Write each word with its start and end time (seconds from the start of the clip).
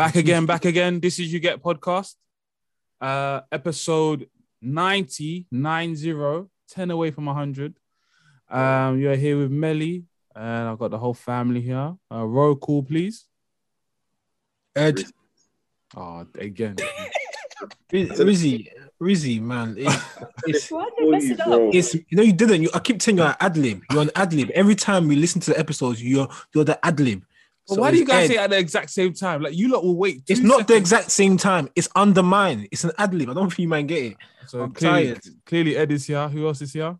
Back 0.00 0.16
again, 0.16 0.46
back 0.46 0.64
again. 0.64 0.98
This 0.98 1.18
is 1.18 1.30
You 1.30 1.40
Get 1.40 1.62
Podcast. 1.62 2.14
Uh 3.02 3.42
episode 3.52 4.30
90, 4.62 5.46
90, 5.52 6.46
10 6.70 6.90
away 6.90 7.10
from 7.10 7.26
100. 7.26 7.74
Um, 8.48 8.98
you're 8.98 9.14
here 9.14 9.36
with 9.36 9.50
Melly, 9.50 10.04
and 10.34 10.68
I've 10.70 10.78
got 10.78 10.90
the 10.90 10.96
whole 10.96 11.12
family 11.12 11.60
here. 11.60 11.94
Uh, 12.10 12.24
roll 12.26 12.56
call, 12.56 12.82
please. 12.82 13.26
Ed, 14.74 15.04
Oh, 15.94 16.26
again. 16.38 16.76
Rizzy, 17.92 18.68
Rizzy, 19.02 19.38
man, 19.38 19.74
it- 19.76 20.00
it's, 20.46 20.70
Why 20.70 20.84
did 20.96 21.08
they 21.08 21.10
mess 21.10 21.24
it 21.24 21.40
up? 21.40 21.60
it's 21.74 21.92
you 21.94 22.04
know 22.12 22.22
you 22.22 22.32
didn't. 22.32 22.62
You, 22.62 22.70
I 22.72 22.78
keep 22.78 23.00
telling 23.00 23.18
you're 23.18 23.26
an 23.28 23.36
ad 23.38 23.54
lib. 23.58 23.82
You're 23.90 24.02
an 24.02 24.10
ad 24.16 24.32
lib. 24.32 24.48
Every 24.54 24.76
time 24.76 25.08
we 25.08 25.16
listen 25.16 25.42
to 25.42 25.50
the 25.50 25.58
episodes, 25.58 26.02
you're 26.02 26.28
you're 26.54 26.64
the 26.64 26.82
ad 26.82 26.98
lib. 27.00 27.22
But 27.70 27.74
So 27.76 27.80
why 27.82 27.90
do 27.92 27.98
you 27.98 28.04
guys 28.04 28.24
Ed. 28.28 28.32
say 28.34 28.38
at 28.38 28.50
the 28.50 28.58
exact 28.58 28.90
same 28.90 29.12
time? 29.14 29.42
Like 29.42 29.56
you 29.56 29.68
lot 29.68 29.84
will 29.84 29.96
wait. 29.96 30.22
It's 30.28 30.40
two 30.40 30.46
not 30.46 30.66
the 30.66 30.74
exact 30.76 31.10
same 31.10 31.36
time. 31.36 31.68
It's 31.76 31.88
undermined. 31.94 32.68
It's 32.72 32.84
an 32.84 32.90
ad 32.98 33.14
lib. 33.14 33.30
I 33.30 33.34
don't 33.34 33.48
think 33.48 33.60
you 33.60 33.68
might 33.68 33.86
get 33.86 34.04
it. 34.12 34.16
So 34.46 34.62
I'm 34.62 34.72
clearly, 34.72 35.06
tired. 35.14 35.20
clearly 35.46 35.76
Ed 35.76 35.92
is 35.92 36.04
here. 36.06 36.28
Who 36.28 36.46
else 36.46 36.60
is 36.62 36.72
here? 36.72 36.98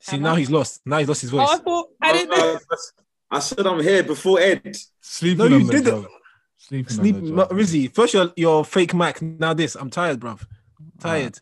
See 0.00 0.16
Am 0.16 0.22
now 0.22 0.34
I? 0.34 0.38
he's 0.38 0.50
lost. 0.50 0.80
Now 0.84 0.98
he's 0.98 1.08
lost 1.08 1.20
his 1.22 1.32
Oh, 1.32 1.38
voice. 1.38 1.48
I 1.50 1.56
thought 1.58 1.88
I 2.02 2.12
didn't 2.12 2.30
know. 2.36 2.54
Uh, 2.70 2.76
I 3.30 3.38
said 3.40 3.66
I'm 3.66 3.80
here 3.82 4.02
before 4.02 4.40
Ed. 4.40 4.76
Sleeping 5.00 5.38
No, 5.38 5.44
you 5.46 5.54
on 5.56 5.66
the 5.66 5.72
didn't. 5.72 6.02
job. 6.02 6.06
Sleeping 6.58 6.92
Sleep, 6.94 7.16
on 7.16 7.24
the 7.24 7.30
no, 7.30 7.36
job. 7.44 7.50
Rizzy. 7.50 7.94
First 7.94 8.14
your 8.14 8.32
your 8.36 8.64
fake 8.64 8.94
Mac. 8.94 9.20
Now 9.22 9.54
this. 9.54 9.74
I'm 9.74 9.90
tired, 9.90 10.20
bruv. 10.20 10.44
Tired. 11.00 11.38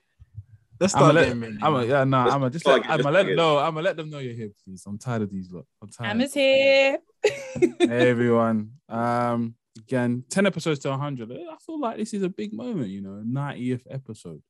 Let's 0.83 0.95
I'm 0.95 0.99
start 1.01 1.15
let, 1.15 1.25
again, 1.27 1.41
man. 1.41 1.59
I'm 1.63 1.75
a, 1.75 1.85
yeah, 1.87 2.05
no, 2.05 2.23
Let's 2.25 2.35
I'm 2.35 2.43
a, 2.43 2.51
just 2.51 2.65
start 2.65 2.81
let, 2.83 2.91
I'm 2.91 3.07
a 3.07 3.11
let 3.11 3.27
no, 3.29 3.59
I'm 3.59 3.75
gonna 3.75 3.83
let 3.85 3.97
them 3.97 4.11
know 4.11 4.19
you're 4.19 4.35
here, 4.35 4.51
please. 4.65 4.83
I'm 4.87 4.99
tired 4.99 5.23
of 5.23 5.31
these 5.31 5.51
lot. 5.51 5.65
I'm 5.81 5.89
tired. 5.89 6.11
Emma's 6.11 6.35
here. 6.35 6.99
hey 7.79 8.09
everyone. 8.11 8.73
Um, 8.89 9.55
again, 9.79 10.25
ten 10.29 10.45
episodes 10.47 10.81
to 10.81 10.91
100. 10.91 11.31
I 11.31 11.56
feel 11.65 11.81
like 11.81 11.97
this 11.98 12.12
is 12.15 12.23
a 12.23 12.29
big 12.29 12.53
moment. 12.53 12.89
You 12.89 13.01
know, 13.03 13.23
90th 13.25 13.83
episode. 13.91 14.43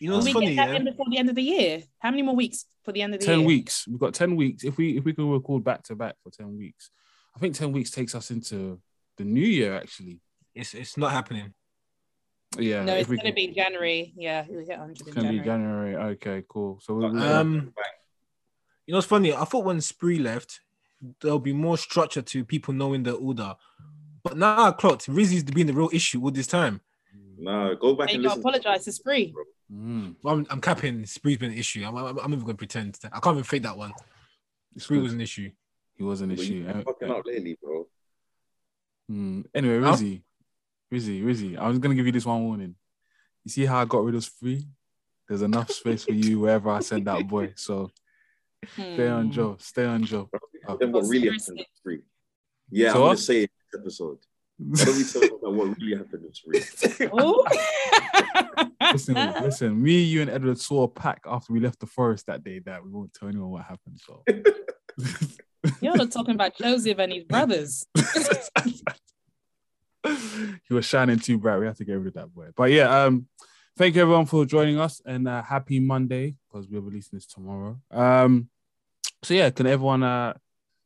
you 0.00 0.10
know 0.10 0.18
Will 0.18 0.24
we 0.24 0.32
funny? 0.32 0.46
get 0.54 0.56
that 0.56 0.68
Yeah? 0.70 0.76
in 0.76 0.84
before 0.86 1.06
the 1.10 1.18
end 1.18 1.28
of 1.30 1.36
the 1.36 1.42
year? 1.42 1.82
How 2.00 2.10
many 2.10 2.22
more 2.22 2.34
weeks 2.36 2.66
for 2.84 2.92
the 2.92 3.02
end 3.02 3.14
of 3.14 3.20
the 3.20 3.26
10 3.26 3.38
year? 3.40 3.46
weeks. 3.46 3.86
We've 3.88 4.00
got 4.00 4.12
10 4.14 4.34
weeks. 4.36 4.64
If 4.64 4.76
we 4.76 4.96
if 4.98 5.04
we 5.04 5.12
can 5.12 5.30
record 5.30 5.62
back 5.64 5.82
to 5.84 5.94
back 5.94 6.16
for 6.22 6.30
10 6.30 6.56
weeks, 6.58 6.90
I 7.34 7.38
think 7.38 7.54
10 7.54 7.70
weeks 7.72 7.90
takes 7.90 8.14
us 8.14 8.30
into 8.30 8.80
the 9.18 9.24
new 9.24 9.46
year. 9.46 9.76
Actually, 9.76 10.20
It's 10.54 10.74
it's 10.74 10.96
not 10.96 11.12
happening. 11.12 11.54
Yeah. 12.58 12.84
No, 12.84 12.94
it's 12.94 13.08
gonna 13.08 13.22
can- 13.22 13.34
be 13.34 13.48
January. 13.48 14.12
Yeah, 14.16 14.44
we'll 14.48 14.60
hit 14.60 14.70
100 14.78 14.92
It's 14.92 15.02
gonna 15.02 15.14
January. 15.14 15.38
be 15.38 15.44
January. 15.44 15.96
Okay, 16.14 16.44
cool. 16.48 16.78
So 16.82 16.94
we'll, 16.94 17.22
Um, 17.22 17.72
You 18.86 18.92
know 18.92 18.98
it's 18.98 19.06
funny? 19.06 19.32
I 19.32 19.44
thought 19.44 19.64
when 19.64 19.80
Spree 19.80 20.18
left, 20.18 20.60
there'll 21.20 21.38
be 21.40 21.52
more 21.52 21.76
structure 21.76 22.22
to 22.22 22.44
people 22.44 22.72
knowing 22.72 23.02
the 23.02 23.12
order. 23.14 23.56
But 24.22 24.36
now 24.36 24.64
I 24.68 24.72
clocked 24.72 25.08
Rizzy's 25.08 25.42
been 25.44 25.66
the 25.66 25.72
real 25.72 25.90
issue 25.92 26.22
all 26.22 26.30
this 26.30 26.46
time. 26.46 26.80
No, 27.38 27.74
go 27.76 27.94
back 27.94 28.08
And 28.08 28.14
and 28.16 28.22
you 28.22 28.28
listen. 28.28 28.40
apologize 28.40 28.84
to 28.84 28.92
Spree. 28.92 29.34
mm, 29.72 30.14
Well, 30.22 30.36
I'm, 30.36 30.46
I'm 30.50 30.60
capping 30.60 31.04
Spree's 31.04 31.36
been 31.38 31.50
an 31.52 31.58
issue. 31.58 31.84
I'm, 31.84 31.96
I'm, 31.96 32.18
I'm 32.18 32.32
even 32.32 32.40
going 32.44 32.54
to 32.54 32.58
pretend. 32.58 32.98
I 33.12 33.20
can't 33.20 33.34
even 33.34 33.44
fake 33.44 33.62
that 33.64 33.76
one. 33.76 33.92
Spree 34.78 34.98
was 35.00 35.12
an 35.12 35.20
issue. 35.20 35.50
he 35.96 36.02
was 36.04 36.20
an 36.22 36.30
But 36.30 36.38
issue. 36.40 36.54
you 36.54 36.82
fucking 36.82 37.10
up 37.10 37.22
lately, 37.26 37.58
bro. 37.62 37.86
Hmm. 39.08 39.42
Anyway, 39.54 39.80
Huh? 39.80 39.92
Rizzy, 39.96 40.22
Rizzy, 40.92 41.22
Rizzy, 41.22 41.58
I 41.58 41.68
was 41.68 41.78
gonna 41.78 41.94
give 41.94 42.06
you 42.06 42.12
this 42.12 42.24
one 42.26 42.44
warning. 42.44 42.74
You 43.44 43.50
see 43.50 43.64
how 43.66 43.80
I 43.80 43.84
got 43.84 44.04
rid 44.04 44.14
of 44.14 44.24
free? 44.24 44.66
There's 45.28 45.42
enough 45.42 45.70
space 45.70 46.04
for 46.04 46.12
you 46.12 46.40
wherever 46.40 46.70
I 46.70 46.80
send 46.80 47.06
that 47.06 47.26
boy. 47.26 47.52
So 47.56 47.90
stay 48.74 49.08
on 49.08 49.26
Hmm. 49.26 49.30
Joe. 49.32 49.56
Stay 49.58 49.84
on 49.84 50.04
Joe. 50.04 50.30
Oh. 50.68 50.76
Then 50.76 50.92
what 50.92 51.04
really 51.08 51.28
happened 51.28 51.58
with 51.58 51.66
Free? 51.82 52.02
Yeah, 52.70 52.92
So 52.92 53.02
I'm 53.02 53.08
gonna 53.08 53.16
say 53.18 53.42
it 53.44 53.50
in 53.74 53.82
this 53.82 54.00
episode. 54.00 54.18
Why 54.58 54.84
don't 54.84 54.96
we 54.96 55.04
talk 55.04 55.38
about 55.40 55.54
what 55.54 55.78
really 55.78 55.96
happened 55.96 56.24
with 56.24 56.38
Free? 56.38 57.06
Ooh. 57.20 57.44
listen, 58.92 59.14
listen. 59.14 59.82
Me, 59.82 60.02
you, 60.02 60.22
and 60.22 60.30
Edward 60.30 60.58
saw 60.58 60.84
a 60.84 60.88
pack 60.88 61.22
after 61.26 61.52
we 61.52 61.60
left 61.60 61.80
the 61.80 61.86
forest 61.86 62.26
that 62.26 62.42
day. 62.44 62.60
That 62.60 62.84
we 62.84 62.90
won't 62.90 63.12
tell 63.12 63.28
anyone 63.28 63.50
what 63.50 63.64
happened. 63.64 64.00
So 64.04 64.24
You're 65.80 65.96
not 65.96 66.10
talking 66.12 66.34
about 66.34 66.56
Joseph 66.56 66.98
and 66.98 67.12
his 67.12 67.24
brothers. 67.24 67.84
he 70.68 70.74
was 70.74 70.84
shining 70.84 71.18
too 71.18 71.38
bright. 71.38 71.58
We 71.58 71.66
have 71.66 71.76
to 71.78 71.84
get 71.84 71.94
rid 71.94 72.08
of 72.08 72.14
that 72.14 72.34
boy. 72.34 72.48
But 72.54 72.70
yeah, 72.70 73.04
um, 73.04 73.26
thank 73.76 73.94
you 73.94 74.02
everyone 74.02 74.26
for 74.26 74.44
joining 74.44 74.78
us 74.78 75.00
and 75.04 75.28
uh, 75.28 75.42
happy 75.42 75.80
Monday 75.80 76.36
because 76.48 76.68
we're 76.68 76.80
releasing 76.80 77.16
this 77.16 77.26
tomorrow. 77.26 77.78
Um, 77.90 78.48
so 79.22 79.34
yeah, 79.34 79.50
can 79.50 79.66
everyone? 79.66 80.02
Uh, 80.02 80.34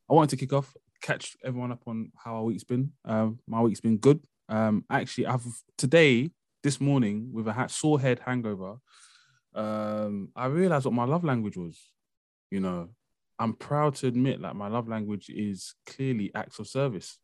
I 0.09 0.13
wanted 0.13 0.31
to 0.31 0.37
kick 0.37 0.53
off, 0.53 0.73
catch 1.01 1.37
everyone 1.43 1.71
up 1.71 1.81
on 1.87 2.11
how 2.15 2.35
our 2.35 2.43
week's 2.43 2.63
been. 2.63 2.91
Um, 3.05 3.39
my 3.47 3.61
week's 3.61 3.81
been 3.81 3.97
good. 3.97 4.21
Um, 4.49 4.83
actually, 4.89 5.27
I've 5.27 5.45
today, 5.77 6.31
this 6.63 6.81
morning, 6.81 7.29
with 7.31 7.47
a 7.47 7.53
ha- 7.53 7.67
sore 7.67 7.99
head 7.99 8.19
hangover, 8.25 8.75
um, 9.53 10.29
I 10.35 10.47
realized 10.47 10.85
what 10.85 10.93
my 10.93 11.05
love 11.05 11.23
language 11.23 11.57
was. 11.57 11.79
You 12.49 12.59
know, 12.59 12.89
I'm 13.39 13.53
proud 13.53 13.95
to 13.95 14.07
admit 14.07 14.41
that 14.41 14.55
my 14.55 14.67
love 14.67 14.87
language 14.87 15.29
is 15.29 15.75
clearly 15.85 16.31
acts 16.35 16.59
of 16.59 16.67
service. 16.67 17.17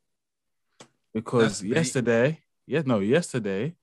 Because 1.18 1.42
That's 1.44 1.60
deep. 1.62 1.76
yesterday, 1.76 2.40
yeah, 2.68 2.84
no, 2.86 3.00
yesterday, 3.00 3.76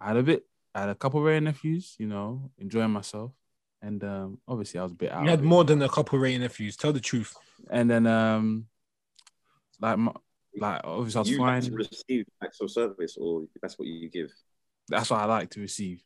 I 0.00 0.08
had 0.08 0.16
a 0.16 0.22
bit, 0.22 0.46
I 0.74 0.80
had 0.80 0.88
a 0.88 0.94
couple 0.94 1.20
of 1.20 1.26
Wray 1.26 1.40
Nephews, 1.40 1.94
you 1.98 2.06
know, 2.06 2.50
enjoying 2.56 2.90
myself. 2.90 3.32
And 3.82 4.02
um, 4.02 4.38
obviously 4.48 4.80
I 4.80 4.82
was 4.82 4.92
a 4.92 4.94
bit 4.94 5.12
out. 5.12 5.24
You 5.24 5.30
had 5.30 5.42
more 5.44 5.62
than 5.62 5.82
a 5.82 5.88
couple 5.90 6.16
of 6.16 6.22
Wray 6.22 6.38
Nephews. 6.38 6.76
Tell 6.76 6.92
the 6.92 7.00
truth. 7.00 7.36
And 7.70 7.90
then 7.90 8.06
um 8.06 8.66
like 9.80 9.98
my, 9.98 10.12
like 10.58 10.80
obviously 10.84 11.18
I 11.18 11.20
was 11.20 11.30
you 11.30 11.36
fine. 11.36 11.62
like 11.62 11.72
receive 11.72 12.24
acts 12.42 12.60
of 12.60 12.70
service, 12.70 13.16
or 13.20 13.44
that's 13.60 13.78
what 13.78 13.86
you 13.86 14.08
give. 14.08 14.32
That's 14.88 15.10
what 15.10 15.20
I 15.20 15.26
like 15.26 15.50
to 15.50 15.60
receive. 15.60 16.02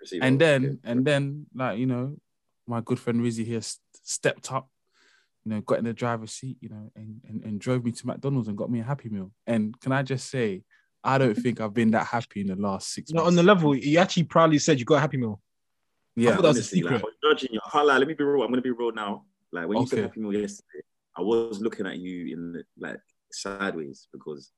receive 0.00 0.22
and 0.22 0.40
then 0.40 0.80
and 0.82 1.04
then 1.04 1.46
like 1.54 1.78
you 1.78 1.86
know 1.86 2.16
my 2.66 2.80
good 2.80 2.98
friend 2.98 3.20
Rizzy 3.20 3.44
here 3.44 3.58
s- 3.58 3.80
stepped 4.02 4.50
up 4.50 4.70
you 5.44 5.50
know 5.52 5.60
got 5.60 5.78
in 5.78 5.84
the 5.84 5.92
driver's 5.92 6.32
seat 6.32 6.56
you 6.60 6.68
know 6.68 6.90
and, 6.96 7.20
and 7.28 7.44
and 7.44 7.60
drove 7.60 7.84
me 7.84 7.92
to 7.92 8.06
McDonald's 8.06 8.48
and 8.48 8.56
got 8.56 8.70
me 8.70 8.80
a 8.80 8.84
happy 8.84 9.08
meal 9.08 9.30
and 9.46 9.78
can 9.80 9.92
I 9.92 10.02
just 10.02 10.30
say 10.30 10.62
I 11.02 11.18
don't 11.18 11.34
think 11.34 11.60
I've 11.60 11.74
been 11.74 11.90
that 11.90 12.06
happy 12.06 12.40
in 12.40 12.46
the 12.46 12.56
last 12.56 12.92
six 12.94 13.12
No, 13.12 13.22
months 13.22 13.28
on 13.28 13.36
the 13.36 13.42
level, 13.42 13.76
you 13.76 13.98
actually 13.98 14.22
proudly 14.24 14.58
said 14.58 14.78
you 14.78 14.86
got 14.86 14.96
a 14.96 15.00
happy 15.00 15.18
meal. 15.18 15.40
yeah 16.16 16.34
thought 16.36 16.42
that 16.42 16.48
was 16.48 16.58
a 16.58 16.62
Honestly, 16.62 16.82
like, 16.82 16.94
secret. 16.94 17.02
I 17.02 17.04
was 17.04 17.14
judging 17.22 17.52
you. 17.52 17.60
I 17.66 17.70
can't 17.70 17.86
lie. 17.86 17.98
Let 17.98 18.08
me 18.08 18.14
be 18.14 18.24
real. 18.24 18.42
I'm 18.42 18.50
gonna 18.50 18.62
be 18.62 18.70
real 18.70 18.92
now. 18.92 19.24
Like 19.52 19.68
when 19.68 19.78
you 19.78 19.84
Okay. 19.84 19.96
said 19.96 20.04
happy 20.04 20.20
meal 20.20 20.32
yesterday, 20.32 20.82
I 21.16 21.20
was 21.20 21.60
looking 21.60 21.86
at 21.86 21.98
you 21.98 22.32
in 22.32 22.52
the, 22.54 22.64
like 22.78 23.00
sideways 23.32 24.08
because 24.12 24.50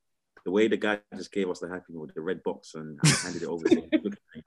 the 0.45 0.53
way 0.53 0.69
the 0.69 0.77
guy 0.77 1.01
just 1.17 1.33
gave 1.33 1.51
us 1.51 1.59
the 1.59 1.69
happy 1.69 1.93
meal, 1.93 2.07
the 2.15 2.21
red 2.21 2.43
box, 2.45 2.75
and 2.77 2.99
handed 3.25 3.43
it 3.43 3.49
over 3.49 3.67
to 3.67 3.81
him. 3.81 3.91
looking 4.05 4.19
at 4.35 4.37
you, 4.37 4.43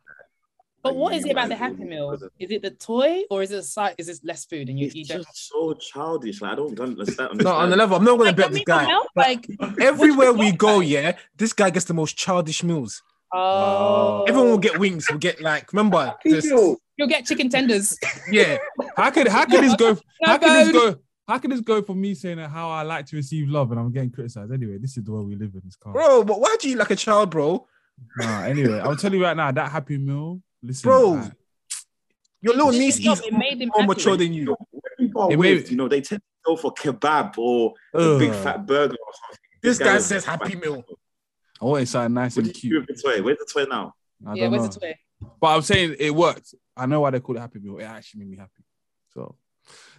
But 0.81 0.93
like, 0.93 1.01
what 1.01 1.13
it 1.13 1.29
about 1.31 1.49
the 1.49 1.55
Happy 1.55 1.83
Meal? 1.83 2.17
Is 2.39 2.51
it 2.51 2.61
the 2.61 2.71
toy 2.71 3.23
or 3.29 3.43
is 3.43 3.51
it 3.51 3.57
a 3.57 3.63
site? 3.63 3.95
Is 3.97 4.07
it 4.07 4.19
less 4.23 4.45
food 4.45 4.69
and 4.69 4.79
you, 4.79 4.85
It's 4.87 4.95
you 4.95 5.05
don't? 5.05 5.17
just 5.23 5.49
so 5.49 5.73
childish. 5.73 6.41
Like 6.41 6.53
I 6.53 6.55
don't 6.55 6.79
understand. 6.79 7.41
No, 7.43 7.51
on 7.51 7.69
the 7.69 7.75
level, 7.75 7.97
I'm 7.97 8.03
not 8.03 8.17
going 8.17 8.27
Like, 8.27 8.35
to 8.37 8.41
bet 8.41 8.51
I 8.51 8.53
this 8.53 8.63
guy. 8.65 8.83
help, 8.85 9.07
like, 9.15 9.47
Everywhere 9.81 10.31
we 10.33 10.51
go, 10.53 10.75
want, 10.75 10.87
yeah, 10.87 11.17
this 11.35 11.51
guy 11.53 11.69
gets 11.69 11.85
the 11.85 11.93
most 11.93 12.17
childish 12.17 12.63
meals. 12.63 13.03
oh, 13.33 14.23
Everyone 14.27 14.51
will 14.51 14.57
get 14.57 14.79
wings. 14.79 15.07
We'll 15.09 15.19
get 15.19 15.41
like, 15.41 15.71
remember, 15.73 16.05
Happy 16.05 16.31
this. 16.31 16.45
You'll 16.45 17.07
get 17.07 17.25
chicken 17.25 17.49
tenders. 17.49 17.97
yeah, 18.31 18.57
how 18.97 19.09
could 19.11 19.27
how 19.27 19.45
could 19.45 19.63
this 19.63 19.75
go 19.75 19.93
No 20.21 20.27
how 20.27 20.37
could 20.37 20.49
this 20.51 20.71
go 20.73 20.95
how 21.27 21.37
could 21.37 21.51
this 21.51 21.61
go 21.61 21.81
from 21.81 22.01
me 22.01 22.13
saying 22.13 22.39
how 22.39 22.69
I 22.69 22.81
like 22.81 23.05
to 23.07 23.15
receive 23.15 23.47
love 23.47 23.71
and 23.71 23.79
I'm 23.79 23.91
getting 23.91 24.09
criticized 24.11 24.51
anyway 24.51 24.77
this 24.79 24.97
is 24.97 25.03
the 25.05 25.11
world 25.11 25.27
we 25.27 25.35
live 25.35 25.53
in 25.53 25.61
this 25.63 25.75
car 25.77 25.93
bro. 25.93 26.23
But 26.25 26.41
why 26.41 26.57
do 26.59 26.67
you 26.67 26.75
eat 26.75 26.77
like 26.79 26.89
a 26.91 26.95
child, 26.97 27.29
bro? 27.29 27.65
nah, 28.17 28.43
anyway 28.43 28.79
I'll 28.79 28.95
tell 28.97 29.13
you 29.13 29.23
right 29.23 29.37
now 29.37 29.49
that 29.51 29.71
happy 29.71 29.97
meal 29.97 30.41
listen 30.61 30.87
Bro, 30.89 31.15
I- 31.15 31.31
Your 32.41 32.53
little 32.55 32.71
niece 32.71 32.97
is 32.97 33.03
job, 33.03 33.17
is 33.19 33.25
it 33.25 33.33
made 33.33 33.67
more 33.75 33.85
mature 33.85 34.15
than 34.17 34.33
you. 34.33 34.55
When 34.71 34.81
people 34.97 35.21
are 35.23 35.31
It 35.31 35.35
with, 35.37 35.69
you 35.71 35.77
know, 35.77 35.87
they 35.87 36.01
tend 36.01 36.21
to 36.21 36.25
go 36.45 36.55
for 36.55 36.73
kebab 36.73 37.37
or 37.37 37.73
a 37.93 38.17
big 38.17 38.31
fat 38.33 38.65
burger 38.65 38.93
or 38.93 39.13
something. 39.13 39.39
This 39.61 39.77
guy 39.77 39.95
was- 39.95 40.05
says 40.05 40.23
happy 40.25 40.55
meal. 40.55 40.83
I 41.61 41.65
wanted 41.65 41.87
something 41.89 42.13
nice 42.13 42.37
What 42.37 42.45
and 42.45 42.53
did 42.53 42.63
you 42.63 42.69
do 42.69 42.75
cute 42.85 42.87
with 42.89 43.01
the 43.03 43.11
toy? 43.11 43.21
Where's 43.21 43.37
the 43.37 43.45
toy 43.51 43.65
now? 43.69 43.93
I 44.25 44.33
yeah, 44.35 44.43
don't 44.43 44.51
where's 44.51 44.63
know. 44.63 44.69
the 44.69 44.79
toy? 44.79 44.95
But 45.41 45.47
I'm 45.55 45.61
saying 45.61 45.95
it 45.99 46.15
worked. 46.15 46.55
I 46.77 46.85
know 46.85 47.01
why 47.01 47.09
they 47.09 47.19
call 47.19 47.35
it 47.35 47.39
Happy 47.41 47.59
Meal. 47.59 47.77
It 47.79 47.83
actually 47.83 48.19
made 48.21 48.29
me 48.29 48.37
happy. 48.37 48.63
So 49.13 49.35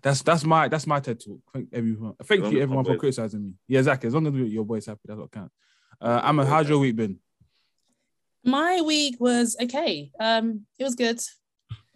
that's 0.01 0.23
that's 0.23 0.45
my 0.45 0.69
that's 0.69 0.87
my 0.87 0.99
TED 1.01 1.21
talk. 1.21 1.41
Thank 1.53 1.69
everyone. 1.75 2.15
Thank 2.25 2.51
you 2.51 2.63
everyone 2.63 2.87
for 2.87 2.97
criticizing 2.97 3.45
me. 3.45 3.53
Yeah, 3.69 3.81
exactly. 3.81 4.07
As 4.07 4.15
long 4.15 4.27
as 4.27 4.51
your 4.51 4.65
boy's 4.65 4.87
happy, 4.87 5.01
that's 5.05 5.21
what 5.21 5.31
counts. 5.31 5.55
Uh, 6.01 6.21
Amma, 6.25 6.47
how's 6.47 6.67
your 6.69 6.79
week 6.79 6.97
been? 6.97 7.19
My 8.45 8.81
week 8.81 9.17
was 9.21 9.57
okay. 9.61 10.11
Um, 10.19 10.67
it 10.79 10.85
was 10.85 10.95
good. 10.95 11.21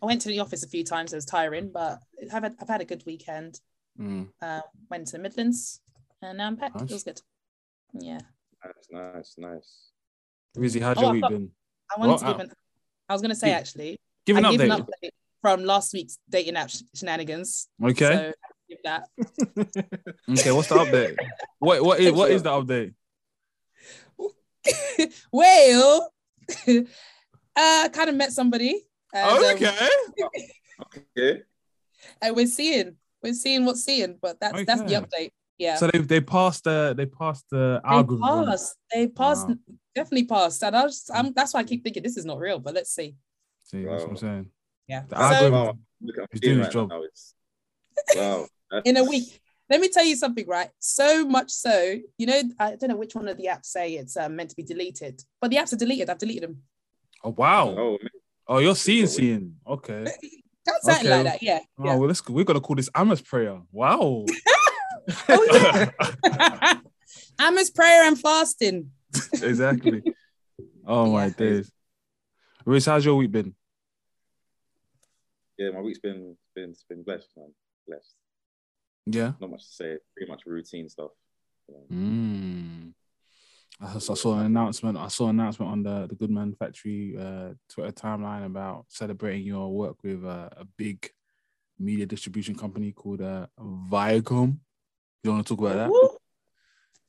I 0.02 0.06
went 0.06 0.20
to 0.22 0.28
the 0.28 0.40
office 0.40 0.62
a 0.62 0.68
few 0.68 0.84
times. 0.84 1.12
It 1.12 1.16
was 1.16 1.24
tiring, 1.24 1.70
but 1.72 1.98
I've 2.32 2.42
had, 2.42 2.54
I've 2.60 2.68
had 2.68 2.80
a 2.82 2.84
good 2.84 3.02
weekend. 3.06 3.60
Mm. 3.98 4.28
Uh, 4.42 4.60
went 4.90 5.06
to 5.08 5.12
the 5.12 5.18
Midlands, 5.22 5.80
and 6.20 6.38
now 6.38 6.48
I'm 6.48 6.56
back. 6.56 6.74
Nice. 6.74 6.90
It 6.90 6.92
was 6.92 7.02
good. 7.04 7.20
Yeah, 7.94 8.18
Nice, 8.64 8.88
nice, 8.90 9.34
nice. 9.38 9.90
Rizzy, 10.58 10.82
how's 10.82 10.98
Oh, 10.98 11.02
your 11.02 11.10
I 11.10 11.12
week 11.12 11.28
been? 11.28 11.50
I 11.96 12.00
wanted 12.00 12.10
Well, 12.10 12.18
to 12.18 12.24
give 12.26 12.36
uh, 12.36 12.42
an. 12.42 12.52
I 13.08 13.12
was 13.12 13.22
going 13.22 13.30
to 13.30 13.36
say 13.36 13.48
give- 13.48 13.56
actually, 13.56 14.00
Give 14.26 14.36
an 14.36 14.44
I 14.46 14.50
give 14.52 14.60
update. 14.62 14.74
an 14.74 14.82
update 14.82 15.10
from 15.40 15.64
last 15.64 15.92
week's 15.94 16.18
dating 16.28 16.56
app 16.56 16.70
sh- 16.70 16.82
shenanigans. 16.94 17.68
Okay. 17.82 18.32
So 18.32 18.32
give 18.68 18.78
that. 18.84 19.08
okay. 20.38 20.50
What's 20.52 20.68
the 20.68 20.74
update? 20.74 21.16
What 21.60 21.82
what 21.84 22.00
is 22.00 22.12
what 22.12 22.30
is 22.32 22.42
the 22.42 22.50
update? 22.50 22.94
well, 25.32 26.10
uh, 27.56 27.88
kind 27.92 28.08
of 28.10 28.14
met 28.16 28.32
somebody. 28.32 28.82
And, 29.14 29.30
Oh, 29.30 29.48
um, 29.48 30.84
okay. 31.08 31.42
And 32.20 32.36
we're 32.36 32.46
seeing, 32.46 32.96
we're 33.22 33.32
seeing 33.32 33.64
what's 33.64 33.82
seeing, 33.82 34.18
but 34.20 34.38
that's 34.40 34.64
that's 34.66 34.82
the 34.82 34.94
update. 35.00 35.30
Yeah. 35.56 35.76
So 35.76 35.86
they 35.86 36.00
they 36.00 36.20
passed 36.20 36.64
the 36.64 36.94
they 36.96 37.06
passed 37.06 37.46
the 37.50 37.80
they 37.82 37.88
algorithm. 37.88 38.44
passed. 38.46 38.76
They 38.92 39.06
passed. 39.08 39.48
Wow. 39.48 39.54
Definitely 39.94 40.26
passed. 40.26 40.62
And 40.64 40.76
I 40.76 40.82
was, 40.84 41.08
I'm, 41.14 41.32
that's 41.32 41.54
why 41.54 41.60
I 41.60 41.64
keep 41.64 41.82
thinking 41.84 42.02
this 42.02 42.16
is 42.16 42.24
not 42.24 42.38
real. 42.40 42.58
But 42.58 42.74
let's 42.74 42.90
see. 42.90 43.14
See, 43.62 43.84
that's 43.84 44.02
what 44.02 44.10
I'm 44.10 44.16
saying. 44.16 44.46
Yeah. 44.88 45.04
The 45.08 45.16
So- 45.16 45.22
algorithm. 45.22 45.52
Wow. 45.66 45.78
Look 46.02 46.18
at 46.18 46.28
He's 46.32 46.42
me 46.42 46.48
doing 46.48 46.58
his 46.64 46.68
job. 46.74 46.90
now. 46.90 47.02
Wow. 48.16 48.46
in 48.84 48.96
a 48.96 49.04
week. 49.04 49.40
Let 49.74 49.80
me 49.80 49.88
tell 49.88 50.04
you 50.04 50.14
something, 50.14 50.46
right? 50.46 50.70
So 50.78 51.26
much 51.26 51.50
so, 51.50 51.96
you 52.16 52.26
know, 52.26 52.40
I 52.60 52.76
don't 52.76 52.90
know 52.90 52.96
which 52.96 53.16
one 53.16 53.26
of 53.26 53.36
the 53.36 53.46
apps 53.46 53.64
say 53.64 53.94
it's 53.94 54.16
um, 54.16 54.36
meant 54.36 54.50
to 54.50 54.54
be 54.56 54.62
deleted, 54.62 55.20
but 55.40 55.50
the 55.50 55.56
apps 55.56 55.72
are 55.72 55.76
deleted. 55.76 56.08
I've 56.08 56.18
deleted 56.18 56.44
them. 56.44 56.62
Oh 57.24 57.30
wow. 57.30 57.74
Oh. 57.76 57.98
Oh, 58.46 58.58
you're 58.58 58.76
seeing 58.76 59.08
seeing. 59.08 59.56
Okay. 59.66 60.04
That's 60.64 60.88
Okay. 60.88 61.10
like 61.10 61.24
that. 61.24 61.42
Yeah. 61.42 61.58
Oh 61.76 61.86
yeah. 61.86 61.96
well, 61.96 62.06
let's 62.06 62.24
we're 62.28 62.44
gonna 62.44 62.60
call 62.60 62.76
this 62.76 62.88
Amos 62.96 63.20
prayer. 63.20 63.60
Wow. 63.72 64.26
Oh, 65.28 65.90
yeah. 66.24 66.78
Amos 67.40 67.70
prayer 67.70 68.06
and 68.06 68.16
fasting. 68.18 68.92
exactly. 69.32 70.04
Oh 70.86 71.10
my 71.10 71.30
days. 71.30 71.68
Riz, 72.64 72.86
how's 72.86 73.04
your 73.04 73.16
week 73.16 73.32
been? 73.32 73.56
Yeah, 75.58 75.72
my 75.72 75.80
week's 75.80 75.98
been 75.98 76.36
been 76.54 76.74
been 76.88 77.02
blessed, 77.02 77.28
man. 77.36 77.52
Blessed. 77.88 78.14
Yeah. 79.06 79.32
Not 79.40 79.50
much 79.50 79.64
to 79.68 79.72
say. 79.74 79.96
Pretty 80.16 80.30
much 80.30 80.42
routine 80.46 80.88
stuff. 80.88 81.10
Mm. 81.92 82.92
I 83.80 83.98
saw, 83.98 84.12
I 84.12 84.16
saw 84.16 84.38
an 84.38 84.46
announcement. 84.46 84.96
I 84.98 85.08
saw 85.08 85.28
an 85.28 85.40
announcement 85.40 85.72
on 85.72 85.82
the 85.82 86.06
the 86.06 86.14
Goodman 86.14 86.54
Factory 86.54 87.16
uh, 87.18 87.54
Twitter 87.68 87.92
timeline 87.92 88.46
about 88.46 88.86
celebrating 88.88 89.44
your 89.46 89.72
work 89.72 89.96
with 90.02 90.24
uh, 90.24 90.48
a 90.56 90.64
big 90.76 91.10
media 91.78 92.06
distribution 92.06 92.54
company 92.54 92.92
called 92.92 93.20
uh, 93.20 93.46
Viacom. 93.90 94.58
You 95.24 95.30
want 95.32 95.46
to 95.46 95.56
talk 95.56 95.60
about 95.66 95.76
that? 95.76 95.90
Woo. 95.90 96.10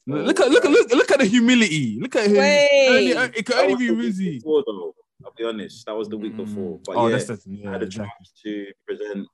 Look 0.07 0.39
at 0.39 0.49
look 0.49 0.65
at 0.65 0.71
look 0.71 0.91
look 0.91 1.11
at 1.11 1.19
the 1.19 1.25
humility. 1.25 1.97
Look 1.99 2.15
at 2.15 2.27
him. 2.27 2.37
Wait. 2.37 3.13
Only- 3.15 3.37
it 3.37 3.45
could 3.45 3.55
only 3.55 3.75
be 3.75 3.87
the 3.87 3.93
Rizzy. 3.93 4.33
before, 4.39 4.63
though. 4.65 4.95
I'll 5.23 5.33
be 5.37 5.43
honest. 5.45 5.85
That 5.85 5.95
was 5.95 6.09
the 6.09 6.17
week 6.17 6.35
before. 6.35 6.77
Mm. 6.79 6.83
But 6.85 6.95
oh, 6.95 7.07
yeah, 7.07 7.17
that's 7.17 7.43
the 7.45 7.63
I 7.67 7.71
had 7.71 7.81
a 7.81 7.85
Exactly. 7.85 8.11
chance 8.17 8.33
to 8.43 8.65
present 8.85 9.27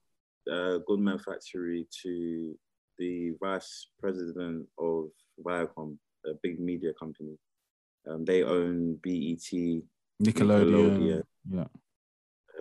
uh, 0.51 0.77
Goodman 0.87 1.19
Factory 1.19 1.87
to 2.03 2.55
the 2.97 3.31
vice 3.41 3.87
president 3.99 4.67
of 4.77 5.09
Viacom, 5.43 5.97
a 6.25 6.31
big 6.43 6.59
media 6.59 6.91
company. 6.99 7.35
Um, 8.07 8.25
they 8.25 8.43
own 8.43 8.95
BET, 9.03 9.37
Nickelodeon. 9.41 9.83
Nickelodeon. 10.23 11.23
Yeah. 11.49 11.65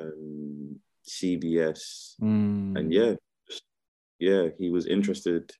um, 0.00 0.80
CBS, 1.06 2.14
Mm. 2.20 2.78
and 2.78 2.92
yeah, 2.92 3.14
yeah, 4.18 4.48
he 4.58 4.70
was 4.70 4.86
interested 4.86 5.50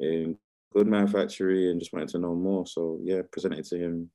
in 0.00 0.36
Goodman 0.72 1.06
Factory 1.06 1.70
and 1.70 1.80
just 1.80 1.92
wanted 1.92 2.08
to 2.10 2.18
know 2.18 2.34
more. 2.34 2.66
So 2.66 2.98
yeah, 3.02 3.22
presented 3.32 3.64
to 3.66 3.78
him, 3.78 4.10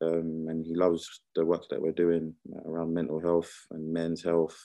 um, 0.00 0.46
and 0.48 0.64
he 0.66 0.74
loves 0.74 1.22
the 1.36 1.44
work 1.44 1.68
that 1.70 1.80
we're 1.80 1.92
doing 1.92 2.34
around 2.64 2.92
mental 2.92 3.20
health 3.20 3.52
and 3.70 3.92
men's 3.92 4.22
health. 4.24 4.56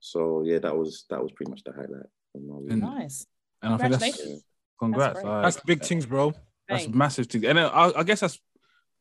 So 0.00 0.42
yeah, 0.44 0.58
that 0.60 0.76
was 0.76 1.04
that 1.10 1.22
was 1.22 1.30
pretty 1.32 1.50
much 1.50 1.62
the 1.64 1.72
highlight 1.72 2.06
of 2.34 2.42
my 2.42 2.56
week. 2.56 2.72
And- 2.72 2.82
Nice. 2.82 3.26
And 3.62 3.74
I 3.74 3.76
think 3.76 3.92
that's 3.92 4.02
Congratulations. 4.04 4.44
congrats. 4.78 5.20
great. 5.20 5.30
like, 5.30 5.42
That's 5.44 5.60
big 5.60 5.84
things, 5.84 6.06
bro. 6.06 6.30
That's 6.68 6.84
Thanks. 6.84 6.96
massive 6.96 7.26
thing. 7.26 7.44
And 7.44 7.60
I, 7.60 7.92
I 7.94 8.02
guess 8.04 8.20
that's 8.20 8.38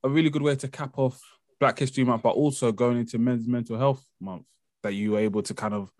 a 0.03 0.09
really 0.09 0.29
good 0.29 0.41
way 0.41 0.55
to 0.57 0.67
cap 0.67 0.97
off 0.97 1.21
Black 1.61 1.79
History 1.79 2.03
Month, 2.03 2.23
but 2.23 2.31
also 2.31 2.71
going 2.73 2.97
into 2.97 3.17
Men's 3.17 3.47
Mental 3.47 3.77
Health 3.77 4.05
Month 4.19 4.45
that 4.83 4.93
you 4.93 5.11
were 5.11 5.19
able 5.19 5.41
to 5.43 5.53
kind 5.53 5.73
of 5.73 5.91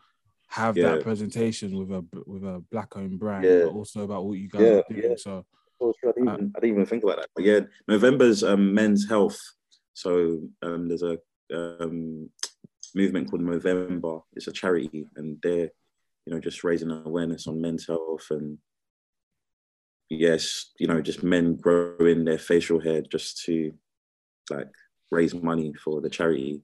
have 0.49 0.75
Yeah. 0.75 0.95
that 0.95 1.03
presentation 1.03 1.77
with 1.77 1.91
a 1.91 2.05
with 2.25 2.43
a 2.43 2.61
black 2.71 2.97
owned 2.97 3.17
brand, 3.19 3.45
Yeah. 3.45 3.65
but 3.65 3.73
also 3.73 4.03
about 4.03 4.25
what 4.25 4.37
you 4.37 4.49
guys 4.49 4.61
Yeah, 4.61 4.67
are 4.67 4.83
doing. 4.89 5.03
yeah. 5.11 5.15
So 5.17 5.45
Oh, 5.81 5.93
sure, 6.01 6.09
I, 6.09 6.13
didn't 6.13 6.27
even, 6.33 6.51
I 6.57 6.59
didn't 6.59 6.73
even 6.75 6.85
think 6.85 7.03
about 7.03 7.17
that. 7.19 7.29
But 7.33 7.45
yeah, 7.45 7.61
November's 7.87 8.43
um, 8.43 8.73
men's 8.73 9.07
health. 9.07 9.39
So 9.93 10.41
um, 10.61 10.89
there's 10.89 11.03
a 11.03 11.17
um, 11.53 12.29
movement 12.95 13.29
called 13.29 13.41
Movember. 13.41 14.23
It's 14.33 14.47
a 14.47 14.51
charity, 14.51 15.05
and 15.15 15.37
they're 15.41 15.69
you 16.25 16.33
know 16.33 16.39
just 16.39 16.63
raising 16.63 16.91
awareness 16.91 17.47
on 17.47 17.61
men's 17.61 17.87
health 17.87 18.27
and 18.29 18.57
yes, 20.09 20.71
you 20.79 20.87
know, 20.87 21.01
just 21.01 21.23
men 21.23 21.55
growing 21.55 22.25
their 22.25 22.39
facial 22.39 22.79
hair 22.79 23.01
just 23.01 23.43
to 23.45 23.73
like 24.49 24.69
raise 25.11 25.33
money 25.33 25.73
for 25.83 26.01
the 26.01 26.09
charity. 26.09 26.61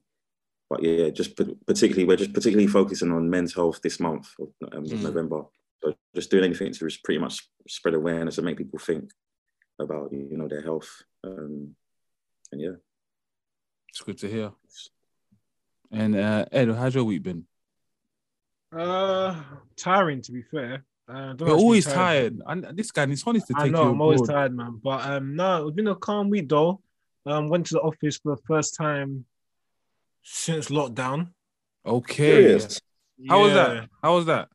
But 0.69 0.81
yeah, 0.83 1.09
just 1.09 1.35
particularly 1.67 2.05
we're 2.05 2.17
just 2.17 2.33
particularly 2.33 2.67
focusing 2.67 3.11
on 3.11 3.29
men's 3.29 3.53
health 3.53 3.81
this 3.81 3.99
month 3.99 4.27
of 4.39 4.49
um, 4.73 4.83
Mm. 4.85 5.03
November. 5.03 5.43
So 5.83 5.93
just 6.15 6.31
doing 6.31 6.45
anything 6.45 6.71
to 6.73 6.79
just 6.79 7.03
pretty 7.03 7.19
much 7.19 7.47
spread 7.67 7.93
awareness 7.93 8.37
and 8.37 8.45
make 8.45 8.57
people 8.57 8.79
think 8.79 9.11
about 9.79 10.11
you 10.11 10.37
know 10.37 10.47
their 10.47 10.63
health. 10.63 11.03
Um, 11.23 11.75
and 12.51 12.61
yeah, 12.61 12.77
it's 13.89 14.01
good 14.01 14.17
to 14.19 14.27
hear. 14.27 14.51
And 15.91 16.15
uh, 16.15 16.45
Ed, 16.51 16.69
how's 16.69 16.95
your 16.95 17.03
week 17.03 17.23
been? 17.23 17.45
Uh, 18.75 19.41
tiring 19.75 20.21
to 20.23 20.31
be 20.31 20.41
fair. 20.41 20.83
Uh, 21.07 21.33
don't 21.33 21.47
You're 21.47 21.57
always 21.57 21.85
be 21.85 21.91
tired. 21.91 22.41
And 22.45 22.65
this 22.77 22.91
guy 22.91 23.05
needs 23.05 23.25
needs 23.25 23.45
to 23.45 23.53
take 23.53 23.63
I 23.63 23.67
know, 23.69 23.83
you. 23.83 23.89
I'm 23.89 24.01
always 24.01 24.21
abroad. 24.21 24.35
tired, 24.35 24.55
man. 24.55 24.81
But 24.83 25.05
um, 25.05 25.35
no, 25.35 25.67
it's 25.67 25.75
been 25.75 25.87
a 25.87 25.95
calm 25.95 26.29
week 26.29 26.49
though. 26.49 26.81
Um, 27.25 27.49
went 27.49 27.67
to 27.67 27.75
the 27.75 27.81
office 27.81 28.17
for 28.17 28.35
the 28.35 28.41
first 28.43 28.75
time 28.75 29.25
since 30.23 30.69
lockdown. 30.69 31.29
Okay. 31.85 32.43
Serious? 32.43 32.81
How 33.27 33.41
was 33.41 33.53
that? 33.53 33.89
How 34.01 34.15
was 34.15 34.25
that? 34.25 34.49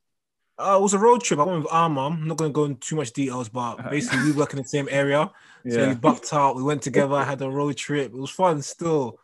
Uh, 0.58 0.76
it 0.78 0.82
was 0.82 0.92
a 0.92 0.98
road 0.98 1.22
trip. 1.22 1.40
I 1.40 1.44
went 1.44 1.62
with 1.62 1.72
Arma. 1.72 2.06
I'm 2.06 2.28
not 2.28 2.36
going 2.36 2.50
to 2.50 2.54
go 2.54 2.64
into 2.64 2.80
too 2.80 2.96
much 2.96 3.12
details, 3.12 3.48
but 3.48 3.76
basically 3.90 4.24
we 4.24 4.32
work 4.32 4.52
in 4.52 4.58
the 4.58 4.68
same 4.68 4.88
area. 4.90 5.30
So 5.68 5.88
we 5.88 5.94
bucked 5.94 6.32
out. 6.32 6.56
We 6.56 6.62
went 6.62 6.82
together. 6.82 7.24
Had 7.24 7.40
a 7.42 7.50
road 7.50 7.76
trip. 7.76 8.12
It 8.12 8.16
was 8.16 8.30
fun 8.30 8.60
still. 8.60 9.18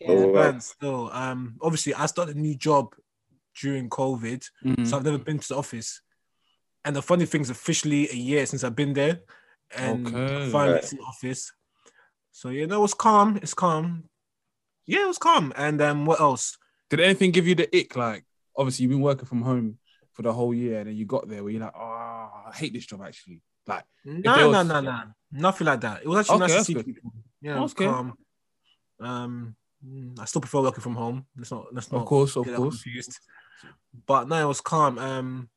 Yeah. 0.00 0.08
Oh, 0.10 0.26
wow. 0.28 0.50
Fun 0.50 0.60
still. 0.60 1.10
Um, 1.12 1.56
obviously 1.60 1.94
I 1.94 2.06
started 2.06 2.36
a 2.36 2.40
new 2.40 2.54
job 2.56 2.94
during 3.60 3.88
COVID, 3.90 4.48
Mhm. 4.64 4.86
so 4.86 4.96
I've 4.96 5.04
never 5.04 5.18
been 5.18 5.38
to 5.38 5.48
the 5.48 5.56
office. 5.56 6.00
And 6.84 6.96
the 6.96 7.02
funny 7.02 7.26
thing 7.26 7.42
is, 7.42 7.50
officially 7.50 8.08
a 8.10 8.14
year 8.14 8.46
since 8.46 8.64
I've 8.64 8.76
been 8.76 8.94
there, 8.94 9.20
and 9.76 10.06
Okay. 10.06 10.50
finally 10.50 10.74
Right. 10.74 10.82
to 10.84 10.96
the 10.96 11.02
office. 11.02 11.52
So 12.32 12.48
yeah, 12.48 12.66
no, 12.66 12.78
it 12.78 12.80
was 12.80 12.94
calm. 12.94 13.36
It's 13.36 13.54
calm. 13.54 14.08
Yeah, 14.86 15.04
it 15.04 15.08
was 15.08 15.18
calm. 15.18 15.52
And 15.56 15.80
um, 15.82 16.06
what 16.06 16.20
else? 16.20 16.56
Did 16.88 17.00
anything 17.00 17.32
give 17.32 17.46
you 17.46 17.54
the 17.54 17.68
ick? 17.76 17.94
Like, 17.96 18.24
obviously, 18.56 18.84
you've 18.84 18.90
been 18.90 19.02
working 19.02 19.26
from 19.26 19.42
home 19.42 19.78
for 20.12 20.22
the 20.22 20.32
whole 20.32 20.54
year, 20.54 20.78
and 20.80 20.88
then 20.88 20.96
you 20.96 21.04
got 21.04 21.28
there 21.28 21.42
where 21.44 21.52
you're 21.52 21.60
like, 21.60 21.74
oh, 21.76 22.30
I 22.46 22.52
hate 22.54 22.72
this 22.72 22.86
job 22.86 23.02
actually. 23.02 23.42
Like, 23.66 23.84
No, 24.04 24.34
there 24.34 24.50
no, 24.50 24.62
no, 24.62 24.80
no, 24.80 25.02
nothing 25.30 25.66
like 25.66 25.80
that. 25.82 26.02
It 26.02 26.08
was 26.08 26.18
actually 26.20 26.36
Okay, 26.36 26.46
nice 26.46 26.56
to 26.56 26.64
see 26.64 26.74
good. 26.74 26.86
people. 26.86 27.12
Yeah, 27.42 27.58
it 27.58 27.60
was 27.60 27.72
Okay. 27.72 27.84
calm. 27.84 28.18
Um, 28.98 29.56
I 30.18 30.24
still 30.26 30.40
prefer 30.40 30.60
working 30.62 30.82
from 30.82 30.94
home. 30.94 31.26
Let's 31.36 31.50
not. 31.50 31.66
Let's 31.72 31.90
not. 31.90 32.02
of 32.02 32.06
course, 32.06 32.36
of 32.36 32.46
course. 32.46 32.82
confused. 32.82 33.18
But 34.06 34.28
no, 34.28 34.36
it 34.36 34.46
was 34.48 34.60
calm. 34.60 34.98
Um, 34.98 35.48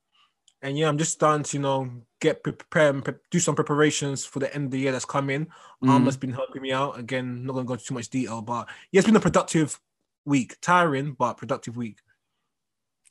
and 0.61 0.77
yeah, 0.77 0.87
I'm 0.87 0.97
just 0.97 1.11
starting 1.11 1.43
to 1.43 1.57
you 1.57 1.61
know 1.61 1.89
get 2.21 2.41
prepared, 2.41 3.03
pre- 3.03 3.15
do 3.31 3.39
some 3.39 3.55
preparations 3.55 4.23
for 4.25 4.39
the 4.39 4.53
end 4.55 4.65
of 4.65 4.71
the 4.71 4.79
year 4.79 4.91
that's 4.93 5.03
coming. 5.05 5.47
Mm. 5.83 5.89
Arma's 5.89 6.15
been 6.17 6.31
helping 6.31 6.61
me 6.61 6.71
out. 6.71 6.97
Again, 6.97 7.45
not 7.45 7.53
gonna 7.53 7.65
go 7.65 7.73
into 7.73 7.85
too 7.85 7.93
much 7.93 8.09
detail, 8.09 8.41
but 8.41 8.67
yeah, 8.91 8.99
it's 8.99 9.05
been 9.05 9.15
a 9.15 9.19
productive 9.19 9.79
week. 10.25 10.55
Tiring, 10.61 11.13
but 11.13 11.35
productive 11.37 11.75
week. 11.75 11.97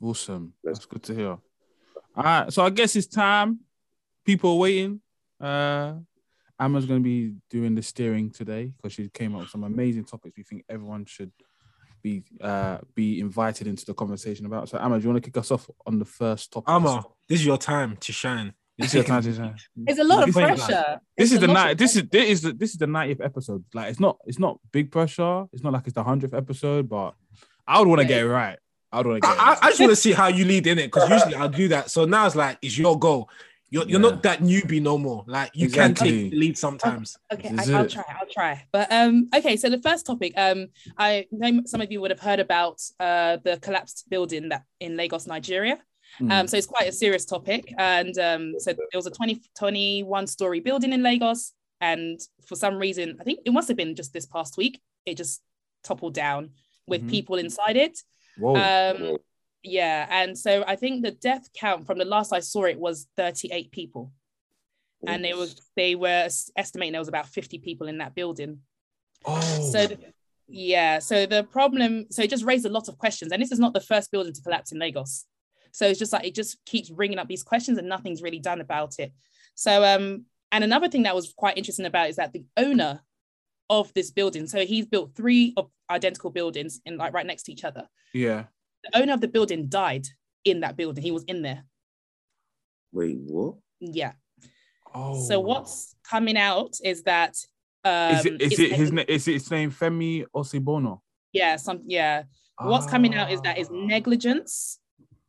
Awesome. 0.01 0.55
That's- 0.65 0.79
That's 0.79 0.87
good 0.87 1.03
to 1.05 1.15
hear. 1.15 1.39
All 2.15 2.23
right, 2.25 2.53
so 2.53 2.65
I 2.65 2.71
guess 2.71 2.97
it's 2.97 3.07
time. 3.07 3.61
People 4.25 4.53
are 4.53 4.59
waiting. 4.59 5.01
Uh, 5.41 5.95
Emma's 6.63 6.87
going 6.87 7.01
to 7.01 7.05
be 7.05 7.35
doing 7.51 7.75
the 7.75 7.83
steering 7.83 8.31
today 8.31 8.73
because 8.77 8.93
she 8.93 9.09
came 9.09 9.35
up 9.35 9.43
with 9.43 9.51
some 9.51 9.65
amazing 9.65 10.05
topics 10.05 10.37
we 10.37 10.43
think 10.45 10.65
everyone 10.69 11.05
should 11.05 11.33
be 12.03 12.23
uh 12.41 12.79
be 12.95 13.21
invited 13.21 13.67
into 13.67 13.85
the 13.87 13.95
conversation 13.95 14.45
about. 14.47 14.69
So 14.69 14.79
Emma, 14.79 14.99
do 14.99 15.05
you 15.05 15.11
want 15.11 15.23
to 15.23 15.31
kick 15.31 15.37
us 15.39 15.51
off 15.51 15.69
on 15.87 15.99
the 15.99 16.05
first 16.05 16.53
topic? 16.53 16.69
Arma, 16.69 17.05
this 17.29 17.41
is 17.41 17.47
your 17.47 17.59
time 17.59 17.97
to 17.99 18.13
shine. 18.13 18.53
this 18.79 18.89
is 18.89 18.95
your 18.95 19.05
time 19.05 19.23
to 19.23 19.33
shine. 19.35 19.55
It's 19.87 20.01
a 20.01 20.05
lot 20.05 20.21
of 20.29 20.35
This 20.35 20.37
is- 20.37 20.43
pressure. 20.67 21.01
This 21.17 21.27
It's 21.27 21.33
is 21.35 21.41
the 21.41 21.47
night. 21.47 21.79
This 21.79 21.97
is 21.97 22.03
this 22.11 22.29
is 22.31 22.43
the, 22.43 22.53
this 22.53 22.71
is 22.73 22.79
the 22.79 22.87
90th 22.87 23.25
episode. 23.25 23.65
Like 23.73 23.91
it's 23.91 24.01
not 24.01 24.17
it's 24.27 24.39
not 24.41 24.59
big 24.73 24.91
pressure. 24.91 25.45
It's 25.53 25.63
not 25.63 25.73
like 25.73 25.85
it's 25.87 25.95
the 25.95 26.03
hundredth 26.05 26.35
episode, 26.35 26.89
but 26.89 27.15
I 27.69 27.79
would 27.79 27.87
want 27.89 28.01
to 28.01 28.07
get 28.07 28.21
it 28.23 28.29
right. 28.29 28.59
I 28.91 28.97
would 28.99 29.07
want 29.07 29.23
to 29.23 29.29
I, 29.29 29.33
it 29.33 29.39
I. 29.39 29.67
I 29.67 29.69
just 29.71 29.81
want 29.81 29.91
to 29.93 29.97
see 29.97 30.13
how 30.13 30.27
you 30.27 30.45
lead 30.45 30.67
in 30.67 30.79
it 30.81 30.87
because 30.89 31.09
usually 31.09 31.35
I'll 31.37 31.49
do 31.49 31.69
that. 31.69 31.91
So 31.91 32.05
now 32.05 32.27
it's 32.27 32.35
like 32.35 32.59
it's 32.63 32.77
your 32.77 32.99
goal. 32.99 33.31
You're, 33.73 33.89
you're 33.89 34.01
Yeah. 34.03 34.11
not 34.11 34.23
that 34.25 34.41
newbie 34.41 34.83
no 34.83 34.99
more. 34.99 35.25
Like 35.27 35.51
you 35.55 35.65
Exactly. 35.65 35.95
can 36.11 36.21
take 36.23 36.31
the 36.33 36.37
lead 36.39 36.59
sometimes. 36.59 37.17
Okay, 37.33 37.49
I, 37.57 37.73
I'll 37.73 37.89
try. 37.89 38.05
I'll 38.21 38.29
try. 38.31 38.67
But 38.71 38.93
um, 38.93 39.29
okay. 39.35 39.57
So 39.57 39.71
the 39.71 39.79
first 39.81 40.05
topic, 40.05 40.35
um, 40.37 40.69
I 40.99 41.27
know 41.33 41.63
some 41.65 41.81
of 41.81 41.91
you 41.91 42.01
would 42.03 42.11
have 42.11 42.21
heard 42.21 42.39
about 42.39 42.83
uh 43.01 43.39
the 43.43 43.57
collapsed 43.63 44.11
building 44.11 44.51
that 44.51 44.65
in 44.79 44.97
Lagos, 44.99 45.27
Nigeria. 45.27 45.79
Mm. 46.21 46.31
Um, 46.33 46.47
so 46.47 46.59
it's 46.59 46.67
quite 46.67 46.87
a 46.87 46.93
serious 46.93 47.25
topic, 47.25 47.73
and 47.79 48.15
um, 48.19 48.55
so 48.59 48.75
there 48.75 48.87
was 49.03 49.07
a 49.07 49.11
20, 49.11 49.41
21 49.57 50.27
story 50.27 50.61
building 50.61 50.93
in 50.93 51.03
Lagos, 51.03 51.55
and 51.81 52.21
for 52.47 52.55
some 52.57 52.77
reason, 52.77 53.17
I 53.19 53.25
think 53.25 53.39
it 53.47 53.53
must 53.55 53.69
have 53.69 53.79
been 53.79 53.95
just 53.97 54.13
this 54.13 54.27
past 54.27 54.59
week, 54.59 54.83
it 55.07 55.17
just 55.17 55.41
toppled 55.83 56.13
down 56.13 56.51
with 56.87 57.03
Mhm. 57.07 57.11
people 57.11 57.37
inside 57.37 57.79
it. 57.79 57.99
Whoa. 58.37 58.57
Um, 58.57 59.17
yeah, 59.63 60.07
and 60.11 60.37
so 60.37 60.65
I 60.67 60.77
think 60.77 61.03
the 61.03 61.13
death 61.13 61.49
count 61.55 61.87
from 61.87 61.99
the 61.99 62.05
last 62.05 62.33
I 62.33 62.41
saw 62.41 62.65
it 62.65 62.79
was 62.79 63.07
38 63.17 63.71
people, 63.71 64.13
and 65.07 65.25
they 65.25 65.35
were 65.35 65.49
they 65.77 65.95
were 65.95 66.29
estimating 66.57 66.93
there 66.93 67.01
was 67.01 67.09
about 67.09 67.29
50 67.29 67.59
people 67.59 67.89
in 67.89 67.99
that 67.99 68.15
building. 68.15 68.61
oh. 69.25 69.71
So 69.71 69.89
th- 69.89 70.01
yeah, 70.49 70.99
so 70.99 71.27
the 71.27 71.45
problem, 71.45 72.07
so 72.11 72.23
it 72.23 72.31
just 72.31 72.45
raised 72.45 72.67
a 72.67 72.71
lot 72.71 72.89
of 72.89 72.99
questions, 72.99 73.33
and 73.33 73.41
this 73.41 73.53
is 73.53 73.59
not 73.59 73.73
the 73.73 73.81
first 73.81 74.11
building 74.11 74.33
to 74.33 74.43
collapse 74.43 74.73
in 74.73 74.79
Lagos. 74.79 75.27
So 75.71 75.87
it's 75.87 75.99
just 75.99 76.13
like 76.13 76.27
it 76.27 76.35
just 76.35 76.63
keeps 76.67 76.91
bringing 76.91 77.19
up 77.19 77.29
these 77.29 77.43
questions, 77.43 77.79
and 77.79 77.89
nothing's 77.89 78.23
really 78.23 78.41
done 78.41 78.61
about 78.61 78.99
it. 78.99 79.13
So 79.55 79.85
um, 79.85 80.27
and 80.51 80.65
another 80.65 80.89
thing 80.89 81.05
that 81.05 81.15
was 81.15 81.33
quite 81.37 81.57
interesting 81.57 81.87
about 81.87 82.07
it 82.07 82.11
is 82.11 82.17
that 82.17 82.33
the 82.33 82.45
owner 82.57 83.01
of 83.71 83.95
this 83.95 84.11
building, 84.11 84.47
so 84.47 84.67
he's 84.67 84.87
built 84.87 85.15
three 85.15 85.55
of 85.57 85.71
identical 85.89 86.31
buildings 86.31 86.81
in 86.85 86.97
like 86.99 87.15
right 87.15 87.27
next 87.27 87.45
to 87.45 87.53
each 87.53 87.65
other. 87.65 87.89
yeah. 88.13 88.45
The 88.85 88.99
owner 89.01 89.13
of 89.13 89.21
the 89.21 89.29
building 89.29 89.69
died 89.69 90.07
in 90.45 90.61
that 90.61 90.77
building. 90.77 91.03
He 91.05 91.11
was 91.13 91.25
in 91.25 91.43
there. 91.43 91.65
Wait, 92.93 93.17
what? 93.27 93.55
Yeah. 93.81 94.13
Oh. 94.95 95.27
So 95.29 95.41
what's 95.41 95.95
coming 96.05 96.37
out 96.37 96.75
is 96.85 97.03
that 97.05 97.37
um, 97.85 98.15
is 98.17 98.27
it? 98.27 98.43
Is 98.43 98.59
it 98.61 98.73
his? 98.73 98.93
negli- 98.93 99.05
na- 99.09 99.15
Is 99.15 99.29
it 99.29 99.33
his 99.35 99.51
name? 99.51 99.71
Femi 99.71 100.25
Osibona. 100.35 101.01
Yeah, 101.33 101.57
some 101.57 101.81
yeah. 101.87 102.25
what's 102.61 102.87
coming 102.87 103.15
out 103.15 103.31
is 103.33 103.41
that 103.43 103.57
Ah. 103.57 103.61
it's 103.61 103.71
negligence 103.73 104.79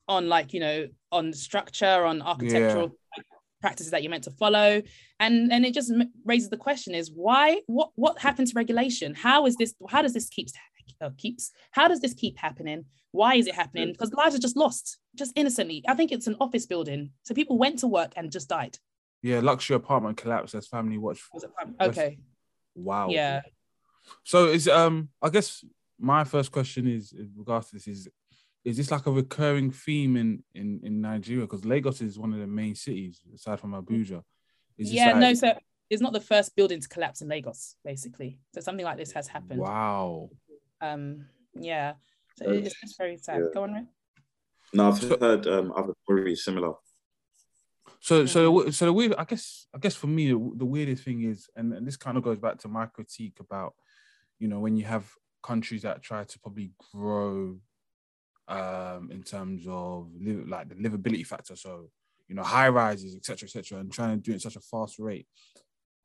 on 0.07 0.27
like 0.27 0.53
you 0.53 0.59
know 0.59 0.87
on 1.11 1.31
structure 1.33 2.05
on 2.05 2.21
architectural 2.21 2.91
practices 3.61 3.91
that 3.91 4.03
you're 4.03 4.09
meant 4.11 4.25
to 4.25 4.31
follow 4.31 4.81
and 5.21 5.53
and 5.53 5.65
it 5.65 5.73
just 5.73 5.89
m- 5.89 6.11
raises 6.25 6.49
the 6.49 6.57
question 6.57 6.93
is 6.93 7.09
why 7.15 7.61
what 7.67 7.91
what 7.95 8.19
happened 8.19 8.45
to 8.49 8.53
regulation 8.55 9.15
how 9.15 9.45
is 9.45 9.55
this 9.55 9.73
how 9.89 10.01
does 10.01 10.13
this 10.13 10.27
keeps 10.27 10.51
uh, 11.03 11.09
keeps 11.17 11.51
how 11.71 11.87
does 11.87 11.99
this 11.99 12.13
keep 12.13 12.37
happening 12.37 12.85
why 13.11 13.35
is 13.35 13.45
it 13.47 13.55
happening 13.55 13.91
because 13.91 14.11
lives 14.13 14.35
are 14.35 14.39
just 14.47 14.57
lost 14.57 14.97
just 15.15 15.31
innocently 15.35 15.83
i 15.87 15.93
think 15.93 16.11
it's 16.11 16.27
an 16.27 16.35
office 16.39 16.65
building 16.65 17.11
so 17.23 17.33
people 17.33 17.57
went 17.57 17.77
to 17.79 17.87
work 17.87 18.11
and 18.17 18.31
just 18.31 18.47
died 18.49 18.77
Yeah, 19.21 19.39
luxury 19.41 19.75
apartment 19.75 20.17
collapse 20.17 20.55
as 20.55 20.67
family 20.67 20.97
watch. 20.97 21.19
Was 21.33 21.43
it 21.43 21.51
fun? 21.57 21.75
okay 21.89 22.17
Wow. 22.75 23.07
yeah 23.09 23.41
So 24.23 24.47
is 24.47 24.67
um 24.67 24.95
I 25.21 25.29
guess 25.29 25.63
my 25.99 26.23
first 26.33 26.51
question 26.51 26.87
is 26.87 27.13
in 27.13 27.31
regards 27.37 27.65
to 27.69 27.75
this 27.77 27.87
is 27.87 28.07
is 28.69 28.75
this 28.77 28.91
like 28.91 29.05
a 29.07 29.11
recurring 29.11 29.69
theme 29.71 30.13
in 30.17 30.29
in 30.61 30.67
in 30.87 30.93
Nigeria 31.01 31.45
because 31.45 31.65
Lagos 31.65 32.01
is 32.01 32.17
one 32.23 32.33
of 32.35 32.39
the 32.39 32.47
main 32.61 32.75
cities 32.75 33.21
aside 33.37 33.59
from 33.59 33.71
Abuja. 33.79 34.19
Is 34.77 34.91
yeah 34.91 35.11
like- 35.11 35.21
no 35.25 35.33
so 35.43 35.47
it's 35.89 36.01
not 36.01 36.13
the 36.13 36.25
first 36.31 36.55
building 36.57 36.79
to 36.81 36.89
collapse 36.95 37.21
in 37.21 37.27
lagos 37.27 37.75
basically 37.85 38.31
so 38.53 38.61
something 38.61 38.85
like 38.89 38.97
this 38.97 39.11
has 39.17 39.27
happened 39.35 39.59
Wow. 39.59 40.29
Um 40.83 41.25
yeah 41.55 41.93
so 42.37 42.45
Um, 42.47 42.53
it's 42.55 42.79
just 42.81 42.97
very 42.97 43.17
sad 43.17 43.39
yeah. 43.39 43.47
go 43.53 43.63
on 43.63 43.73
Ray. 43.73 43.85
No, 44.73 44.87
I've 44.89 44.97
So- 44.97 45.17
heard 45.19 45.45
um, 45.47 45.71
other 45.79 45.93
stories 46.03 46.43
similar. 46.43 46.73
So 47.99 48.25
so 48.25 48.69
so 48.71 48.85
the 48.87 48.93
weird 48.93 49.13
I 49.15 49.23
guess 49.23 49.67
I 49.73 49.77
guess 49.77 49.95
for 49.95 50.07
me 50.07 50.23
the, 50.33 50.51
the 50.55 50.65
weirdest 50.65 51.03
thing 51.03 51.21
is 51.23 51.47
and, 51.55 51.73
and 51.73 51.87
this 51.87 51.95
kind 52.05 52.17
of 52.17 52.23
goes 52.23 52.39
back 52.39 52.57
to 52.59 52.67
my 52.67 52.85
critique 52.87 53.37
about 53.39 53.73
you 54.39 54.47
know 54.49 54.59
when 54.59 54.75
you 54.75 54.83
have 54.85 55.05
countries 55.41 55.83
that 55.83 56.01
try 56.01 56.23
to 56.25 56.39
probably 56.39 56.71
grow 56.91 57.57
um 58.49 59.09
in 59.11 59.23
terms 59.23 59.65
of 59.69 60.09
live, 60.19 60.47
like 60.47 60.67
the 60.69 60.75
livability 60.75 61.25
factor 61.25 61.55
so 61.55 61.89
you 62.27 62.35
know 62.35 62.43
high 62.43 62.67
rises 62.69 63.15
etc 63.15 63.45
etc 63.47 63.79
and 63.79 63.91
trying 63.93 64.17
to 64.17 64.21
do 64.23 64.31
it 64.31 64.35
at 64.35 64.41
such 64.41 64.57
a 64.57 64.59
fast 64.71 64.99
rate 64.99 65.27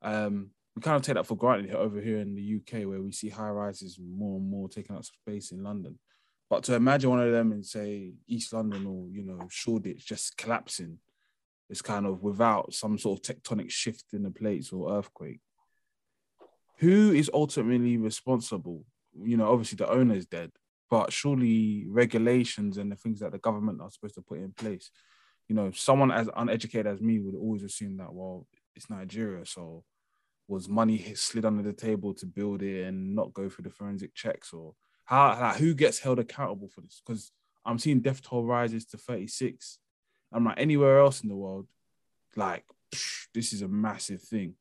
um 0.03 0.51
we 0.75 0.81
kind 0.81 0.95
of 0.95 1.01
take 1.01 1.15
that 1.15 1.25
for 1.25 1.35
granted 1.35 1.73
over 1.73 1.99
here 1.99 2.19
in 2.19 2.35
the 2.35 2.57
UK 2.57 2.87
where 2.87 3.01
we 3.01 3.11
see 3.11 3.29
high 3.29 3.49
rises 3.49 3.99
more 3.99 4.37
and 4.37 4.49
more 4.49 4.69
taking 4.69 4.95
up 4.95 5.03
space 5.03 5.51
in 5.51 5.63
London 5.63 5.97
but 6.49 6.63
to 6.63 6.73
imagine 6.73 7.11
one 7.11 7.21
of 7.21 7.31
them 7.31 7.51
in 7.51 7.63
say 7.63 8.13
East 8.27 8.53
London 8.53 8.85
or 8.85 9.07
you 9.11 9.23
know 9.23 9.39
Shoreditch 9.49 10.05
just 10.05 10.35
collapsing 10.35 10.97
is 11.69 11.81
kind 11.81 12.05
of 12.05 12.23
without 12.23 12.73
some 12.73 12.97
sort 12.97 13.19
of 13.19 13.35
tectonic 13.35 13.69
shift 13.69 14.05
in 14.13 14.23
the 14.23 14.31
plates 14.31 14.71
or 14.71 14.97
earthquake. 14.97 15.39
Who 16.77 17.11
is 17.11 17.29
ultimately 17.31 17.97
responsible? 17.97 18.83
You 19.21 19.37
know, 19.37 19.51
obviously 19.51 19.75
the 19.75 19.89
owner 19.89 20.15
is 20.15 20.25
dead, 20.25 20.51
but 20.89 21.13
surely 21.13 21.85
regulations 21.87 22.77
and 22.77 22.91
the 22.91 22.95
things 22.95 23.19
that 23.19 23.33
the 23.33 23.37
government 23.37 23.81
are 23.81 23.91
supposed 23.91 24.15
to 24.15 24.21
put 24.21 24.39
in 24.39 24.51
place. 24.53 24.89
You 25.47 25.55
know, 25.55 25.71
someone 25.71 26.11
as 26.11 26.29
uneducated 26.35 26.87
as 26.87 27.01
me 27.01 27.19
would 27.19 27.35
always 27.35 27.63
assume 27.63 27.97
that 27.97 28.13
well, 28.13 28.47
it's 28.75 28.89
Nigeria, 28.89 29.45
so 29.45 29.83
was 30.49 30.67
money 30.67 31.13
slid 31.15 31.45
under 31.45 31.63
the 31.63 31.73
table 31.73 32.13
to 32.15 32.25
build 32.25 32.61
it 32.61 32.85
and 32.85 33.15
not 33.15 33.33
go 33.33 33.47
through 33.47 33.63
the 33.63 33.69
forensic 33.69 34.13
checks 34.13 34.51
or 34.51 34.73
how 35.05 35.39
like, 35.39 35.57
who 35.57 35.73
gets 35.73 35.99
held 35.99 36.19
accountable 36.19 36.67
for 36.67 36.81
this? 36.81 37.01
Because 37.05 37.31
I'm 37.65 37.79
seeing 37.79 38.01
death 38.01 38.21
toll 38.21 38.43
rises 38.43 38.85
to 38.87 38.97
36 38.97 39.79
I'm 40.31 40.45
like 40.45 40.59
anywhere 40.59 40.99
else 40.99 41.21
in 41.21 41.29
the 41.29 41.35
world, 41.35 41.67
like 42.35 42.63
psh, 42.93 43.27
this 43.33 43.53
is 43.53 43.61
a 43.61 43.67
massive 43.67 44.21
thing. 44.21 44.55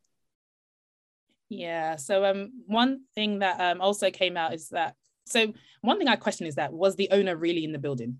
Yeah. 1.48 1.96
So 1.96 2.24
um, 2.24 2.52
one 2.66 3.02
thing 3.14 3.40
that 3.40 3.60
um 3.60 3.80
also 3.80 4.10
came 4.10 4.36
out 4.36 4.54
is 4.54 4.68
that 4.70 4.94
so 5.26 5.52
one 5.82 5.98
thing 5.98 6.08
I 6.08 6.16
question 6.16 6.46
is 6.46 6.54
that 6.54 6.72
was 6.72 6.96
the 6.96 7.10
owner 7.10 7.36
really 7.36 7.64
in 7.64 7.72
the 7.72 7.78
building? 7.78 8.18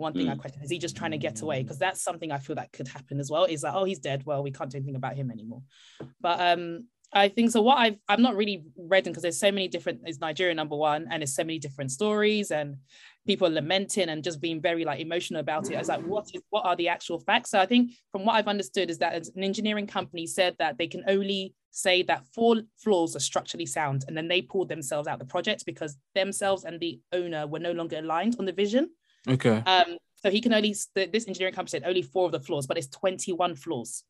One 0.00 0.12
thing 0.14 0.28
I 0.28 0.34
question 0.34 0.62
is 0.62 0.70
he 0.70 0.78
just 0.78 0.96
trying 0.96 1.12
to 1.12 1.18
get 1.18 1.42
away 1.42 1.62
because 1.62 1.78
that's 1.78 2.02
something 2.02 2.32
I 2.32 2.38
feel 2.38 2.56
that 2.56 2.72
could 2.72 2.88
happen 2.88 3.20
as 3.20 3.30
well. 3.30 3.44
Is 3.44 3.60
that 3.62 3.74
oh 3.74 3.84
he's 3.84 3.98
dead? 3.98 4.24
Well 4.24 4.42
we 4.42 4.50
can't 4.50 4.70
do 4.70 4.78
anything 4.78 4.96
about 4.96 5.14
him 5.14 5.30
anymore. 5.30 5.62
But 6.20 6.40
um 6.40 6.86
I 7.12 7.28
think 7.28 7.50
so. 7.50 7.60
What 7.60 7.78
I've 7.78 7.96
I'm 8.08 8.22
not 8.22 8.36
really 8.36 8.64
reading 8.76 9.12
because 9.12 9.22
there's 9.22 9.38
so 9.38 9.50
many 9.50 9.68
different. 9.68 10.00
Is 10.06 10.20
Nigeria 10.20 10.54
number 10.54 10.76
one, 10.76 11.08
and 11.10 11.20
there's 11.20 11.34
so 11.34 11.42
many 11.42 11.58
different 11.58 11.90
stories 11.90 12.50
and 12.52 12.76
people 13.26 13.48
lamenting 13.48 14.08
and 14.08 14.22
just 14.22 14.40
being 14.40 14.60
very 14.60 14.84
like 14.84 15.00
emotional 15.00 15.40
about 15.40 15.70
it. 15.70 15.74
I 15.74 15.78
was 15.78 15.88
like, 15.88 16.02
what 16.02 16.30
is 16.32 16.42
what 16.50 16.64
are 16.64 16.76
the 16.76 16.88
actual 16.88 17.18
facts? 17.18 17.50
So 17.50 17.58
I 17.58 17.66
think 17.66 17.92
from 18.12 18.24
what 18.24 18.34
I've 18.34 18.48
understood 18.48 18.90
is 18.90 18.98
that 18.98 19.14
an 19.34 19.42
engineering 19.42 19.88
company 19.88 20.26
said 20.26 20.54
that 20.58 20.78
they 20.78 20.86
can 20.86 21.02
only 21.08 21.54
say 21.72 22.02
that 22.04 22.24
four 22.34 22.62
floors 22.76 23.16
are 23.16 23.20
structurally 23.20 23.66
sound, 23.66 24.04
and 24.06 24.16
then 24.16 24.28
they 24.28 24.42
pulled 24.42 24.68
themselves 24.68 25.08
out 25.08 25.18
the 25.18 25.24
project 25.24 25.66
because 25.66 25.96
themselves 26.14 26.64
and 26.64 26.78
the 26.78 27.00
owner 27.12 27.46
were 27.46 27.58
no 27.58 27.72
longer 27.72 27.98
aligned 27.98 28.36
on 28.38 28.44
the 28.44 28.52
vision. 28.52 28.88
Okay. 29.28 29.62
Um, 29.66 29.96
so 30.16 30.30
he 30.30 30.40
can 30.40 30.52
only 30.52 30.74
this 30.94 31.26
engineering 31.26 31.54
company 31.54 31.70
said 31.70 31.84
only 31.86 32.02
four 32.02 32.26
of 32.26 32.32
the 32.32 32.40
floors, 32.40 32.66
but 32.66 32.76
it's 32.76 32.88
21 32.88 33.56
floors. 33.56 34.04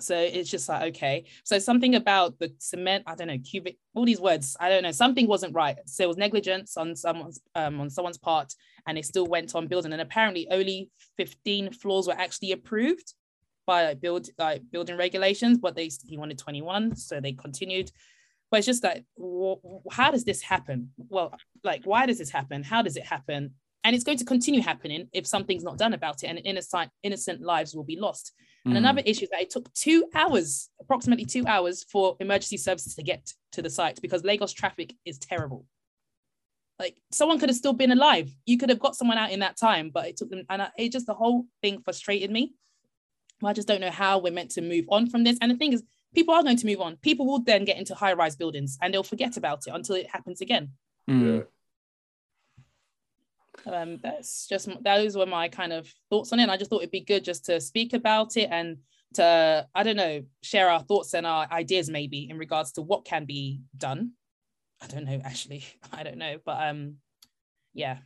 So 0.00 0.16
it's 0.16 0.50
just 0.50 0.68
like 0.68 0.94
okay. 0.94 1.24
So 1.44 1.58
something 1.58 1.94
about 1.94 2.38
the 2.38 2.52
cement, 2.58 3.04
I 3.06 3.14
don't 3.14 3.28
know, 3.28 3.38
cubic, 3.38 3.78
all 3.94 4.04
these 4.04 4.20
words, 4.20 4.56
I 4.60 4.68
don't 4.68 4.82
know. 4.82 4.92
Something 4.92 5.26
wasn't 5.26 5.54
right. 5.54 5.76
So 5.86 6.04
it 6.04 6.08
was 6.08 6.16
negligence 6.16 6.76
on 6.76 6.94
someone's 6.94 7.40
um, 7.54 7.80
on 7.80 7.90
someone's 7.90 8.18
part, 8.18 8.52
and 8.86 8.96
they 8.96 9.02
still 9.02 9.26
went 9.26 9.54
on 9.54 9.66
building. 9.66 9.92
And 9.92 10.02
apparently, 10.02 10.48
only 10.50 10.90
15 11.16 11.72
floors 11.72 12.06
were 12.06 12.12
actually 12.12 12.52
approved 12.52 13.14
by 13.66 13.86
like 13.86 14.00
build 14.00 14.28
like 14.38 14.62
building 14.70 14.96
regulations, 14.96 15.58
but 15.58 15.74
they 15.74 15.90
he 16.06 16.18
wanted 16.18 16.38
21, 16.38 16.96
so 16.96 17.20
they 17.20 17.32
continued. 17.32 17.90
But 18.50 18.58
it's 18.58 18.66
just 18.66 18.84
like, 18.84 19.04
wh- 19.20 19.56
how 19.90 20.10
does 20.10 20.24
this 20.24 20.40
happen? 20.40 20.90
Well, 20.96 21.34
like, 21.64 21.84
why 21.84 22.06
does 22.06 22.18
this 22.18 22.30
happen? 22.30 22.62
How 22.62 22.82
does 22.82 22.96
it 22.96 23.04
happen? 23.04 23.54
And 23.86 23.94
it's 23.94 24.02
going 24.02 24.18
to 24.18 24.24
continue 24.24 24.62
happening 24.62 25.08
if 25.12 25.28
something's 25.28 25.62
not 25.62 25.78
done 25.78 25.92
about 25.92 26.24
it, 26.24 26.26
and 26.26 26.40
innocent 26.44 26.90
innocent 27.04 27.40
lives 27.40 27.72
will 27.72 27.84
be 27.84 27.96
lost. 27.96 28.32
And 28.64 28.74
Mm. 28.74 28.78
another 28.78 29.02
issue 29.06 29.24
is 29.26 29.30
that 29.30 29.42
it 29.42 29.50
took 29.50 29.72
two 29.74 30.06
hours, 30.12 30.70
approximately 30.80 31.24
two 31.24 31.46
hours, 31.46 31.84
for 31.84 32.16
emergency 32.18 32.56
services 32.56 32.96
to 32.96 33.04
get 33.04 33.32
to 33.52 33.62
the 33.62 33.70
site 33.70 34.02
because 34.02 34.24
Lagos 34.24 34.52
traffic 34.52 34.96
is 35.04 35.18
terrible. 35.18 35.66
Like 36.80 36.96
someone 37.12 37.38
could 37.38 37.48
have 37.48 37.56
still 37.56 37.74
been 37.74 37.92
alive. 37.92 38.28
You 38.44 38.58
could 38.58 38.70
have 38.70 38.80
got 38.80 38.96
someone 38.96 39.18
out 39.18 39.30
in 39.30 39.38
that 39.38 39.56
time, 39.56 39.90
but 39.90 40.08
it 40.08 40.16
took 40.16 40.30
them, 40.30 40.42
and 40.50 40.62
I, 40.62 40.68
it 40.76 40.90
just 40.90 41.06
the 41.06 41.14
whole 41.14 41.46
thing 41.62 41.80
frustrated 41.82 42.32
me. 42.32 42.54
I 43.44 43.52
just 43.52 43.68
don't 43.68 43.80
know 43.80 43.90
how 43.90 44.18
we're 44.18 44.32
meant 44.32 44.50
to 44.52 44.62
move 44.62 44.86
on 44.88 45.08
from 45.08 45.22
this. 45.22 45.38
And 45.40 45.52
the 45.52 45.56
thing 45.56 45.72
is, 45.72 45.84
people 46.12 46.34
are 46.34 46.42
going 46.42 46.56
to 46.56 46.66
move 46.66 46.80
on. 46.80 46.96
People 46.96 47.24
will 47.26 47.42
then 47.50 47.64
get 47.64 47.78
into 47.78 47.94
high-rise 47.94 48.34
buildings 48.34 48.78
and 48.80 48.92
they'll 48.92 49.02
forget 49.14 49.36
about 49.36 49.60
it 49.66 49.74
until 49.74 49.94
it 49.94 50.10
happens 50.10 50.40
again. 50.40 50.72
Mm. 51.08 51.46
Um, 53.74 53.98
that's 54.02 54.46
just 54.46 54.68
those 54.82 55.16
were 55.16 55.26
my 55.26 55.48
kind 55.48 55.72
of 55.72 55.92
thoughts 56.10 56.32
on 56.32 56.38
it. 56.38 56.42
And 56.42 56.50
I 56.50 56.56
just 56.56 56.70
thought 56.70 56.82
it'd 56.82 56.90
be 56.90 57.00
good 57.00 57.24
just 57.24 57.44
to 57.46 57.60
speak 57.60 57.92
about 57.92 58.36
it 58.36 58.48
and 58.50 58.78
to 59.14 59.66
I 59.74 59.82
don't 59.82 59.96
know 59.96 60.22
share 60.42 60.70
our 60.70 60.80
thoughts 60.80 61.14
and 61.14 61.26
our 61.26 61.46
ideas 61.50 61.88
maybe 61.88 62.28
in 62.28 62.38
regards 62.38 62.72
to 62.72 62.82
what 62.82 63.04
can 63.04 63.24
be 63.24 63.60
done. 63.76 64.12
I 64.82 64.86
don't 64.86 65.04
know 65.04 65.20
actually. 65.24 65.64
I 65.92 66.02
don't 66.02 66.18
know, 66.18 66.38
but 66.44 66.68
um, 66.68 66.96
yeah. 67.74 67.98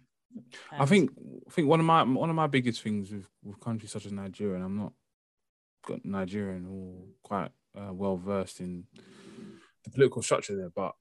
I 0.73 0.87
think 0.87 1.11
I 1.49 1.51
think 1.51 1.69
one 1.69 1.81
of 1.81 1.87
my 1.87 2.05
one 2.05 2.31
of 2.31 2.37
my 2.37 2.47
biggest 2.47 2.83
things 2.83 3.11
with, 3.11 3.27
with 3.43 3.59
countries 3.61 3.91
such 3.91 4.07
as 4.07 4.13
Nigeria, 4.13 4.55
and 4.55 4.65
I'm 4.65 4.77
not 4.77 4.93
got 5.85 6.05
Nigerian 6.05 6.67
or 6.71 7.05
quite 7.23 7.51
uh, 7.77 7.93
well 7.93 8.17
versed 8.17 8.61
in 8.61 8.85
the 9.85 9.91
political 9.91 10.23
structure 10.23 10.57
there, 10.57 10.71
but 10.75 10.93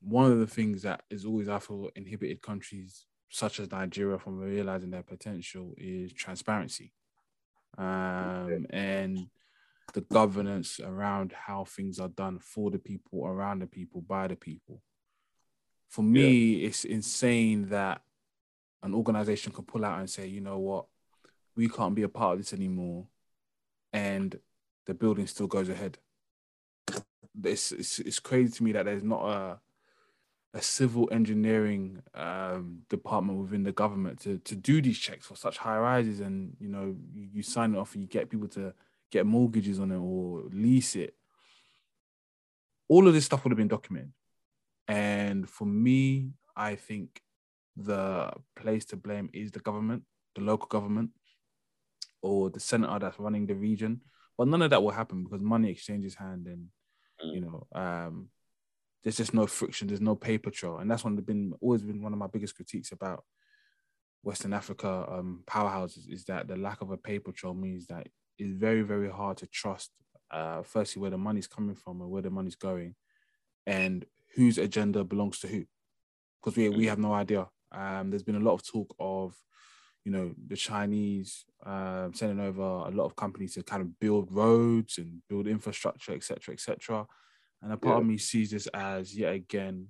one 0.00 0.30
of 0.30 0.38
the 0.38 0.46
things 0.46 0.82
that 0.82 1.02
is 1.10 1.24
always 1.24 1.48
I 1.48 1.58
feel 1.58 1.90
inhibited 1.96 2.42
countries 2.42 3.06
such 3.30 3.60
as 3.60 3.70
Nigeria 3.70 4.18
from 4.18 4.38
realizing 4.38 4.90
their 4.90 5.04
potential 5.04 5.72
is 5.78 6.12
transparency. 6.12 6.92
Um, 7.78 8.66
and 8.70 9.28
the 9.94 10.00
governance 10.02 10.80
around 10.80 11.32
how 11.32 11.64
things 11.64 11.98
are 12.00 12.08
done 12.08 12.40
for 12.40 12.70
the 12.70 12.78
people, 12.78 13.24
around 13.24 13.62
the 13.62 13.66
people, 13.66 14.02
by 14.02 14.26
the 14.28 14.36
people. 14.36 14.82
For 15.88 16.02
me, 16.02 16.64
it's 16.64 16.84
insane 16.84 17.68
that 17.70 18.02
an 18.82 18.94
organization 18.94 19.52
can 19.52 19.64
pull 19.64 19.84
out 19.84 20.00
and 20.00 20.10
say, 20.10 20.26
you 20.26 20.40
know 20.40 20.58
what, 20.58 20.86
we 21.56 21.68
can't 21.68 21.94
be 21.94 22.02
a 22.02 22.08
part 22.08 22.34
of 22.34 22.38
this 22.38 22.52
anymore, 22.52 23.06
and 23.92 24.38
the 24.86 24.94
building 24.94 25.26
still 25.26 25.46
goes 25.46 25.68
ahead. 25.68 25.98
It's, 27.44 27.72
it's, 27.72 27.98
it's 28.00 28.18
crazy 28.18 28.52
to 28.52 28.62
me 28.64 28.72
that 28.72 28.86
there's 28.86 29.04
not 29.04 29.24
a 29.24 29.58
a 30.54 30.62
civil 30.62 31.08
engineering 31.12 32.02
um, 32.14 32.80
department 32.88 33.38
within 33.38 33.62
the 33.62 33.72
government 33.72 34.20
to, 34.20 34.38
to 34.38 34.56
do 34.56 34.82
these 34.82 34.98
checks 34.98 35.26
for 35.26 35.36
such 35.36 35.58
high 35.58 35.78
rises 35.78 36.20
and 36.20 36.56
you 36.58 36.68
know 36.68 36.94
you, 37.12 37.28
you 37.34 37.42
sign 37.42 37.74
it 37.74 37.78
off 37.78 37.94
and 37.94 38.02
you 38.02 38.08
get 38.08 38.30
people 38.30 38.48
to 38.48 38.74
get 39.12 39.26
mortgages 39.26 39.78
on 39.78 39.90
it 39.92 39.98
or 39.98 40.42
lease 40.52 40.96
it. 40.96 41.14
All 42.88 43.06
of 43.06 43.14
this 43.14 43.26
stuff 43.26 43.44
would 43.44 43.52
have 43.52 43.58
been 43.58 43.68
documented. 43.68 44.12
And 44.88 45.48
for 45.48 45.66
me 45.66 46.32
i 46.56 46.74
think 46.74 47.22
the 47.76 48.28
place 48.56 48.84
to 48.84 48.96
blame 48.96 49.30
is 49.32 49.52
the 49.52 49.60
government 49.60 50.02
the 50.34 50.40
local 50.42 50.66
government 50.66 51.10
or 52.22 52.50
the 52.50 52.60
senator 52.60 52.98
that's 52.98 53.18
running 53.18 53.46
the 53.46 53.54
region. 53.54 54.00
But 54.36 54.48
none 54.48 54.62
of 54.62 54.70
that 54.70 54.82
will 54.82 54.90
happen 54.90 55.24
because 55.24 55.40
money 55.40 55.70
exchanges 55.70 56.14
hand 56.14 56.46
and 56.46 56.68
you 57.22 57.40
know 57.40 57.66
um, 57.74 58.28
there's 59.02 59.16
just 59.16 59.34
no 59.34 59.46
friction, 59.46 59.88
there's 59.88 60.00
no 60.00 60.14
paper 60.14 60.50
trail, 60.50 60.78
and 60.78 60.90
that's 60.90 61.04
one 61.04 61.16
of 61.16 61.26
been 61.26 61.52
always 61.60 61.82
been 61.82 62.02
one 62.02 62.12
of 62.12 62.18
my 62.18 62.26
biggest 62.26 62.54
critiques 62.54 62.92
about 62.92 63.24
Western 64.22 64.52
Africa 64.52 65.06
um, 65.10 65.42
powerhouses 65.46 66.10
is 66.10 66.24
that 66.24 66.48
the 66.48 66.56
lack 66.56 66.82
of 66.82 66.90
a 66.90 66.96
paper 66.96 67.32
trail 67.32 67.54
means 67.54 67.86
that 67.86 68.06
it's 68.38 68.52
very 68.52 68.82
very 68.82 69.10
hard 69.10 69.36
to 69.38 69.46
trust. 69.46 69.90
Uh, 70.30 70.62
firstly, 70.62 71.00
where 71.00 71.10
the 71.10 71.18
money's 71.18 71.48
coming 71.48 71.74
from 71.74 72.00
and 72.00 72.10
where 72.10 72.22
the 72.22 72.30
money's 72.30 72.54
going, 72.54 72.94
and 73.66 74.04
whose 74.36 74.58
agenda 74.58 75.02
belongs 75.02 75.40
to 75.40 75.48
who, 75.48 75.64
because 76.40 76.56
we 76.56 76.68
we 76.68 76.86
have 76.86 76.98
no 76.98 77.12
idea. 77.12 77.48
Um, 77.72 78.10
there's 78.10 78.22
been 78.22 78.36
a 78.36 78.40
lot 78.40 78.54
of 78.54 78.66
talk 78.66 78.94
of, 78.98 79.34
you 80.04 80.12
know, 80.12 80.34
the 80.48 80.56
Chinese 80.56 81.44
um, 81.64 82.12
sending 82.14 82.40
over 82.40 82.62
a 82.62 82.90
lot 82.90 83.04
of 83.04 83.16
companies 83.16 83.54
to 83.54 83.62
kind 83.62 83.82
of 83.82 83.98
build 84.00 84.32
roads 84.32 84.98
and 84.98 85.22
build 85.28 85.46
infrastructure, 85.46 86.12
etc., 86.12 86.54
etc. 86.54 87.06
And 87.62 87.72
a 87.72 87.76
part 87.76 87.96
Yeah. 87.96 88.00
of 88.00 88.06
me 88.06 88.18
sees 88.18 88.50
this 88.50 88.66
as 88.68 89.16
yet 89.16 89.34
again 89.34 89.88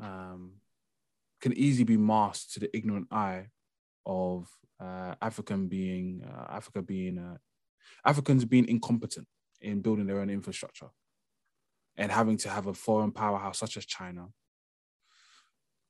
um, 0.00 0.52
can 1.40 1.52
easily 1.54 1.84
be 1.84 1.96
masked 1.96 2.54
to 2.54 2.60
the 2.60 2.74
ignorant 2.76 3.08
eye 3.10 3.48
of 4.06 4.48
uh, 4.80 5.14
African 5.20 5.68
being 5.68 6.24
uh, 6.24 6.46
Africa 6.50 6.82
being 6.82 7.18
uh, 7.18 7.36
Africans 8.04 8.44
being 8.44 8.68
incompetent 8.68 9.26
in 9.60 9.80
building 9.80 10.06
their 10.06 10.20
own 10.20 10.30
infrastructure 10.30 10.88
and 11.96 12.10
having 12.10 12.36
to 12.38 12.48
have 12.48 12.66
a 12.66 12.74
foreign 12.74 13.12
powerhouse 13.12 13.58
such 13.58 13.76
as 13.76 13.86
China 13.86 14.28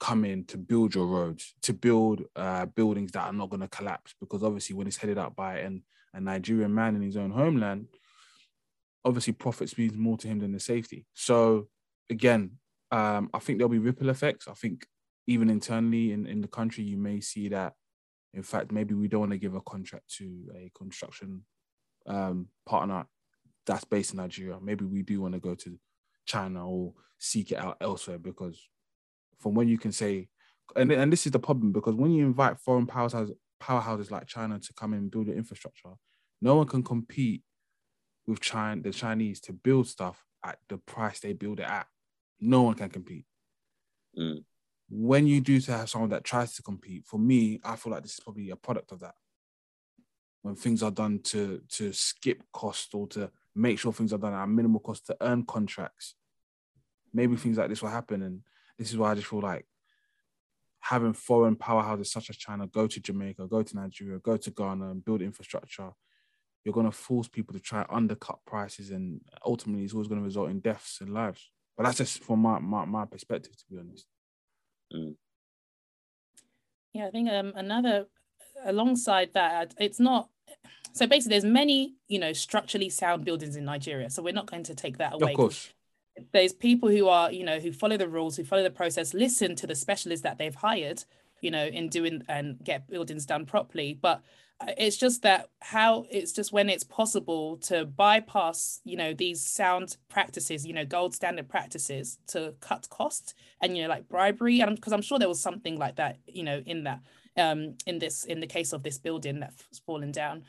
come 0.01 0.25
in 0.25 0.45
to 0.47 0.59
build 0.59 0.95
your 0.97 1.07
roads, 1.07 1.55
to 1.63 1.73
build 1.73 2.25
uh, 2.35 2.67
buildings 2.67 3.13
that 3.13 3.23
are 3.23 3.33
not 3.33 3.51
going 3.51 3.61
to 3.61 3.69
collapse. 3.69 4.15
Because 4.19 4.43
obviously, 4.43 4.75
when 4.75 4.87
it's 4.89 4.97
headed 4.97 5.17
up 5.17 5.37
by 5.37 5.59
an, 5.59 5.85
a 6.13 6.21
Nigerian 6.21 6.75
man 6.75 6.97
in 6.97 7.03
his 7.03 7.17
own 7.17 7.31
homeland, 7.31 7.87
obviously 9.05 9.33
profits 9.33 9.77
means 9.77 9.97
more 9.97 10.17
to 10.19 10.29
him 10.29 10.39
than 10.39 10.53
the 10.53 10.61
safety. 10.61 11.07
So 11.15 11.69
again, 12.11 12.53
um, 12.91 13.31
I 13.33 13.39
think 13.39 13.59
there'll 13.59 13.71
be 13.71 13.79
ripple 13.79 14.11
effects. 14.11 14.47
I 14.49 14.55
think 14.55 14.87
even 15.27 15.51
internally 15.51 16.13
in, 16.13 16.27
in 16.27 16.41
the 16.41 16.49
country, 16.49 16.85
you 16.85 16.97
may 16.97 17.21
see 17.21 17.49
that. 17.49 17.75
In 18.35 18.43
fact, 18.43 18.73
maybe 18.73 18.95
we 18.95 19.09
don't 19.09 19.21
want 19.21 19.33
to 19.33 19.39
give 19.39 19.55
a 19.55 19.61
contract 19.61 20.15
to 20.19 20.51
a 20.57 20.71
construction 20.77 21.45
um, 22.07 22.49
partner 22.67 23.07
that's 23.67 23.85
based 23.85 24.13
in 24.13 24.19
Nigeria. 24.19 24.59
Maybe 24.61 24.85
we 24.85 25.03
do 25.03 25.21
want 25.21 25.35
to 25.35 25.41
go 25.41 25.55
to 25.55 25.79
China 26.27 26.69
or 26.69 26.95
seek 27.19 27.53
it 27.53 27.59
out 27.59 27.77
elsewhere 27.81 28.19
because 28.19 28.61
from 29.39 29.55
when 29.55 29.69
you 29.69 29.79
can 29.79 29.93
say, 29.93 30.29
and, 30.77 30.91
and 30.91 31.13
this 31.13 31.27
is 31.27 31.33
the 31.33 31.39
problem 31.39 31.73
because 31.73 31.95
when 31.95 32.13
you 32.13 32.25
invite 32.25 32.59
foreign 32.59 32.87
powerhouses, 32.87 33.33
powerhouses 33.63 34.11
like 34.11 34.27
China 34.27 34.59
to 34.59 34.73
come 34.75 34.93
and 34.93 35.11
build 35.11 35.27
the 35.27 35.35
infrastructure, 35.35 35.91
no 36.41 36.57
one 36.57 36.67
can 36.67 36.83
compete 36.83 37.43
with 38.27 38.41
China, 38.41 38.83
the 38.83 38.93
Chinese 38.93 39.41
to 39.43 39.53
build 39.53 39.89
stuff 39.89 40.25
at 40.45 40.59
the 40.69 40.79
price 40.79 41.21
they 41.21 41.33
build 41.33 41.61
it 41.61 41.67
at. 41.67 41.87
No 42.41 42.63
one 42.63 42.75
can 42.75 42.89
compete. 42.89 43.25
Mm. 44.19 44.45
When 44.89 45.27
you 45.27 45.41
do 45.41 45.61
to 45.61 45.73
have 45.73 45.91
someone 45.91 46.11
that 46.11 46.25
tries 46.25 46.55
to 46.55 46.63
compete, 46.63 47.07
for 47.07 47.19
me, 47.19 47.61
I 47.65 47.77
feel 47.77 47.93
like 47.93 48.03
this 48.03 48.15
is 48.15 48.21
probably 48.21 48.51
a 48.51 48.57
product 48.57 48.93
of 48.93 49.01
that. 49.01 49.15
When 50.43 50.57
things 50.57 50.83
are 50.83 50.91
done 50.91 51.21
to 51.25 51.63
to 51.77 51.93
skip 51.93 52.43
cost 52.53 52.95
or 52.95 53.07
to 53.09 53.31
make 53.55 53.79
sure 53.79 53.93
things 53.93 54.13
are 54.13 54.19
done 54.19 54.35
at 54.35 54.43
a 54.43 54.47
minimal 54.47 54.81
cost 54.81 55.07
to 55.07 55.17
earn 55.21 55.45
contracts, 55.45 56.15
maybe 57.15 57.37
things 57.37 57.59
like 57.59 57.69
this 57.69 57.81
will 57.81 57.91
happen. 57.91 58.23
And 58.23 58.41
this 58.77 58.91
is 58.91 58.99
why 58.99 59.13
I 59.13 59.15
just 59.15 59.29
feel 59.29 59.41
like 59.41 59.67
having 60.81 61.13
foreign 61.13 61.55
powerhouses 61.55 62.07
such 62.07 62.29
as 62.29 62.37
China 62.37 62.67
go 62.67 62.89
to 62.89 63.01
Jamaica, 63.01 63.47
go 63.47 63.63
to 63.63 63.77
Nigeria, 63.77 64.19
go 64.19 64.37
to 64.37 64.51
Ghana 64.51 64.91
and 64.91 65.05
build 65.05 65.23
infrastructure 65.23 65.93
you're 66.65 66.75
going 66.75 66.87
to 66.87 66.93
force 66.93 67.29
people 67.29 67.53
to 67.53 67.61
try 67.61 67.85
undercut 67.91 68.39
prices 68.47 68.91
and 68.91 69.21
ultimately 69.45 69.85
it's 69.85 69.95
always 69.95 70.09
going 70.09 70.21
to 70.21 70.25
result 70.25 70.51
in 70.51 70.61
deaths 70.61 71.01
and 71.01 71.13
lives 71.13 71.51
but 71.77 71.85
that's 71.85 71.99
just 71.99 72.23
from 72.23 72.41
my, 72.41 72.59
my, 72.59 72.85
my 72.85 73.05
perspective 73.05 73.57
to 73.57 73.65
be 73.71 73.79
honest 73.79 74.07
Yeah, 76.93 77.07
I 77.07 77.11
think 77.11 77.31
um, 77.31 77.53
another 77.57 78.07
alongside 78.65 79.31
that, 79.35 79.75
it's 79.79 80.01
not. 80.01 80.29
So 80.93 81.07
basically, 81.07 81.35
there's 81.35 81.45
many, 81.45 81.95
you 82.09 82.19
know, 82.19 82.33
structurally 82.33 82.91
sound 82.91 83.25
buildings 83.25 83.57
in 83.57 83.65
Nigeria. 83.65 84.11
So 84.11 84.23
we're 84.23 84.35
not 84.35 84.51
going 84.51 84.65
to 84.65 84.75
take 84.75 84.99
that 84.99 85.15
away. 85.15 85.33
of 85.33 85.37
course 85.37 85.73
There's 86.33 86.53
people 86.53 86.91
who 86.91 87.09
are, 87.09 87.33
you 87.33 87.45
know, 87.45 87.59
who 87.59 87.73
follow 87.73 87.97
the 87.97 88.09
rules, 88.09 88.37
who 88.37 88.45
follow 88.45 88.63
the 88.63 88.71
process, 88.71 89.15
listen 89.15 89.57
to 89.57 89.67
the 89.67 89.75
specialists 89.75 90.23
that 90.23 90.37
they've 90.37 90.55
hired, 90.55 91.05
you 91.41 91.51
know, 91.51 91.65
in 91.65 91.89
doing 91.89 92.23
and 92.29 92.63
get 92.63 92.89
buildings 92.89 93.25
done 93.25 93.47
properly. 93.47 93.99
But 94.01 94.23
it's 94.79 94.97
just 94.97 95.23
that 95.23 95.49
how 95.61 96.07
it's 96.11 96.33
just 96.33 96.53
when 96.53 96.69
it's 96.69 96.85
possible 96.85 97.57
to 97.59 97.85
bypass, 97.85 98.81
you 98.85 98.97
know, 98.97 99.13
these 99.15 99.45
sound 99.45 99.97
practices, 100.09 100.67
you 100.67 100.73
know, 100.73 100.85
gold 100.85 101.15
standard 101.15 101.49
practices 101.49 102.19
to 102.29 102.55
cut 102.61 102.89
costs 102.91 103.35
and 103.61 103.77
you 103.77 103.83
know, 103.83 103.89
like 103.89 104.09
bribery. 104.09 104.61
And 104.61 104.75
because 104.75 104.93
I'm 104.93 105.03
sure 105.03 105.19
there 105.19 105.29
was 105.29 105.41
something 105.41 105.79
like 105.79 105.97
that, 105.97 106.19
you 106.27 106.43
know, 106.43 106.63
in 106.65 106.85
that, 106.85 107.01
um, 107.37 107.77
in 107.87 107.99
this, 107.99 108.25
in 108.25 108.41
the 108.41 108.47
case 108.47 108.73
of 108.73 108.83
this 108.83 108.99
building 108.99 109.41
that's 109.41 109.79
fallen 109.87 110.13
down. 110.13 110.45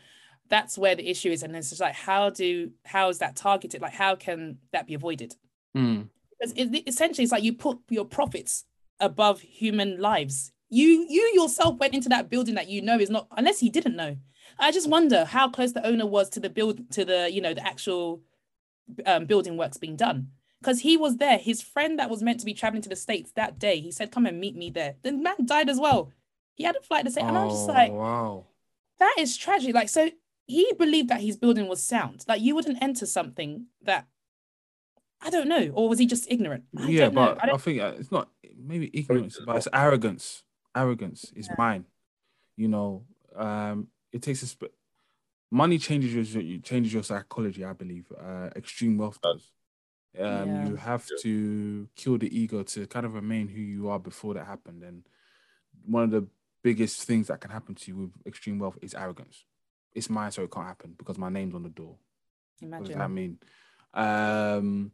That's 0.50 0.78
where 0.78 0.96
the 0.96 1.10
issue 1.10 1.32
is, 1.32 1.42
and 1.42 1.56
it's 1.56 1.70
just 1.70 1.82
like, 1.82 1.96
how 1.96 2.30
do, 2.30 2.72
how 2.86 3.10
is 3.10 3.20
that 3.20 3.36
targeted? 3.36 3.82
Like, 3.82 3.94
how 3.94 4.16
can 4.16 4.58
that 4.72 4.86
be 4.86 4.94
avoided? 4.94 5.36
Mm. 5.76 6.10
because 6.30 6.54
it, 6.56 6.88
essentially 6.88 7.24
it's 7.24 7.32
like 7.32 7.44
you 7.44 7.54
put 7.54 7.80
your 7.90 8.06
profits 8.06 8.66
above 9.00 9.42
human 9.42 10.00
lives 10.00 10.53
you 10.74 11.06
you 11.10 11.32
yourself 11.36 11.78
went 11.78 11.94
into 11.94 12.10
that 12.10 12.30
building 12.30 12.56
that 12.56 12.68
you 12.68 12.82
know 12.82 12.98
is 13.00 13.10
not 13.10 13.28
unless 13.38 13.60
he 13.60 13.70
didn't 13.70 13.96
know. 13.96 14.18
I 14.60 14.72
just 14.72 14.90
wonder 14.90 15.26
how 15.26 15.50
close 15.50 15.72
the 15.74 15.86
owner 15.86 16.06
was 16.06 16.30
to 16.32 16.40
the 16.40 16.50
build 16.50 16.92
to 16.92 17.06
the 17.06 17.30
you 17.32 17.42
know 17.42 17.54
the 17.54 17.66
actual 17.66 18.22
um, 19.06 19.26
building 19.26 19.56
works 19.58 19.78
being 19.78 19.96
done. 19.96 20.30
Because 20.62 20.80
he 20.82 20.96
was 20.98 21.18
there 21.18 21.38
his 21.38 21.62
friend 21.62 22.00
that 22.00 22.10
was 22.10 22.24
meant 22.24 22.40
to 22.40 22.46
be 22.46 22.54
traveling 22.54 22.82
to 22.84 22.90
the 22.90 22.96
states 22.96 23.32
that 23.36 23.60
day 23.60 23.80
he 23.80 23.92
said 23.92 24.12
come 24.12 24.26
and 24.26 24.40
meet 24.40 24.56
me 24.56 24.70
there. 24.70 24.96
The 25.04 25.12
man 25.12 25.46
died 25.46 25.70
as 25.70 25.80
well. 25.80 26.12
He 26.56 26.64
had 26.64 26.76
a 26.76 26.82
flight 26.82 27.06
to 27.06 27.12
say 27.12 27.22
and 27.22 27.38
i'm 27.38 27.50
just 27.50 27.70
Oh, 27.70 27.74
like 27.74 27.92
wow. 27.92 28.46
that 29.00 29.16
is 29.20 29.38
tragic. 29.38 29.74
Like 29.76 29.90
so 29.90 30.10
he 30.48 30.72
believed 30.78 31.10
that 31.10 31.22
his 31.22 31.38
building 31.38 31.68
was 31.68 31.84
sound. 31.84 32.26
Like 32.28 32.42
you 32.42 32.56
wouldn't 32.56 32.82
enter 32.82 33.06
something 33.06 33.68
that 33.84 34.08
i 35.22 35.30
don't 35.30 35.48
know 35.48 35.70
or 35.74 35.88
was 35.88 36.00
he 36.00 36.06
just 36.06 36.26
ignorant? 36.32 36.64
I 36.78 36.88
yeah 36.90 37.10
but 37.10 37.44
I 37.44 37.52
I, 37.54 37.58
think 37.58 37.80
uh, 37.82 37.94
it's 38.00 38.12
not 38.12 38.30
maybe 38.58 38.90
ignorance 38.94 39.40
but 39.46 39.56
it's 39.58 39.68
arrogance 39.74 40.44
arrogance 40.76 41.32
is 41.36 41.50
mine. 41.58 41.86
You 42.56 42.68
know 42.68 43.06
um 43.36 43.88
it 44.12 44.22
takes 44.22 44.44
a 44.44 44.48
sp- 44.48 44.74
money 45.50 45.78
changes 45.78 46.34
your 46.34 46.60
changes 46.60 46.94
your 46.94 47.04
psychology 47.04 47.64
i 47.66 47.74
believe 47.74 48.06
uh 48.20 48.50
extreme 48.56 48.98
wealth 48.98 49.20
does. 49.22 49.52
um 50.20 50.56
Yeah. 50.56 50.68
you 50.68 50.76
have 50.76 51.08
to 51.22 51.88
kill 51.96 52.18
the 52.18 52.30
ego 52.40 52.64
to 52.64 52.86
kind 52.88 53.06
of 53.06 53.14
remain 53.16 53.48
who 53.48 53.60
you 53.62 53.90
are 53.90 54.00
before 54.00 54.34
that 54.36 54.46
happened. 54.46 54.84
And 54.84 55.04
one 55.86 56.04
of 56.04 56.12
the 56.12 56.28
biggest 56.64 57.04
things 57.04 57.28
that 57.28 57.42
can 57.42 57.52
happen 57.52 57.76
to 57.76 57.92
you 57.92 57.98
with 57.98 58.12
extreme 58.26 58.60
wealth 58.60 58.78
is 58.82 58.94
arrogance. 58.94 59.46
It's 59.94 60.10
mine 60.10 60.32
so 60.32 60.44
it 60.44 60.52
can't 60.52 60.68
happen 60.68 60.96
because 60.98 61.18
my 61.18 61.30
name's 61.30 61.56
on 61.56 61.64
the 61.64 61.70
door. 61.70 61.98
What 62.60 62.86
does 62.86 62.96
imagine. 62.96 63.00
that 63.00 63.10
mean? 63.12 63.38
Um, 63.94 64.92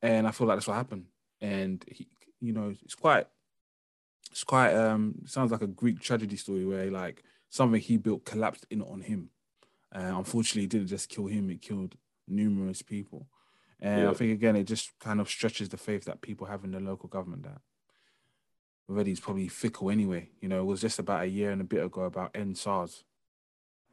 and 0.00 0.26
I 0.26 0.30
feel 0.30 0.46
like 0.46 0.56
that's 0.56 0.66
what 0.66 0.76
happened. 0.76 1.06
And 1.40 1.84
he, 1.90 2.06
you 2.40 2.52
know, 2.52 2.74
it's 2.84 2.94
quite, 2.94 3.26
it's 4.32 4.44
quite. 4.44 4.74
Um, 4.74 5.14
sounds 5.26 5.52
like 5.52 5.62
a 5.62 5.66
Greek 5.66 6.00
tragedy 6.00 6.36
story 6.36 6.64
where 6.64 6.90
like 6.90 7.22
something 7.48 7.80
he 7.80 7.96
built 7.96 8.24
collapsed 8.24 8.66
in 8.70 8.82
on 8.82 9.02
him. 9.02 9.30
Uh, 9.94 10.12
unfortunately, 10.16 10.64
it 10.64 10.70
didn't 10.70 10.88
just 10.88 11.08
kill 11.08 11.26
him; 11.26 11.50
it 11.50 11.62
killed 11.62 11.94
numerous 12.26 12.82
people. 12.82 13.28
And 13.78 14.08
I 14.08 14.14
think 14.14 14.32
again, 14.32 14.54
it 14.54 14.64
just 14.64 14.92
kind 15.00 15.20
of 15.20 15.28
stretches 15.28 15.68
the 15.68 15.76
faith 15.76 16.04
that 16.04 16.20
people 16.20 16.46
have 16.46 16.62
in 16.62 16.70
the 16.70 16.78
local 16.78 17.08
government 17.08 17.42
that 17.42 17.60
already 18.88 19.10
is 19.10 19.20
probably 19.20 19.48
fickle 19.48 19.90
anyway. 19.90 20.30
You 20.40 20.48
know, 20.48 20.60
it 20.60 20.66
was 20.66 20.80
just 20.80 21.00
about 21.00 21.22
a 21.22 21.26
year 21.26 21.50
and 21.50 21.60
a 21.60 21.64
bit 21.64 21.84
ago 21.84 22.02
about 22.02 22.30
end 22.34 22.56
SARS. 22.56 23.04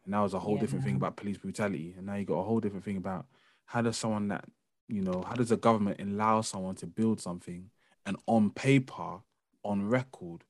And 0.05 0.13
that 0.13 0.19
was 0.19 0.35
a 0.35 0.39
whole 0.39 0.57
different 0.57 0.85
thing 0.85 0.95
about 0.95 1.17
police 1.17 1.37
brutality. 1.37 1.95
And 1.97 2.05
now 2.05 2.15
you 2.15 2.25
got 2.25 2.39
a 2.39 2.43
whole 2.43 2.59
different 2.59 2.85
thing 2.85 2.97
about 2.97 3.25
how 3.65 3.81
does 3.81 3.97
someone 3.97 4.27
that, 4.29 4.45
you 4.87 5.01
know, 5.01 5.23
how 5.27 5.33
does 5.33 5.51
a 5.51 5.57
government 5.57 5.99
allow 5.99 6.41
someone 6.41 6.75
to 6.75 6.87
build 6.87 7.19
something 7.19 7.69
and 8.05 8.17
on 8.27 8.51
paper, 8.51 9.19
on 9.63 9.87
record, 9.89 10.43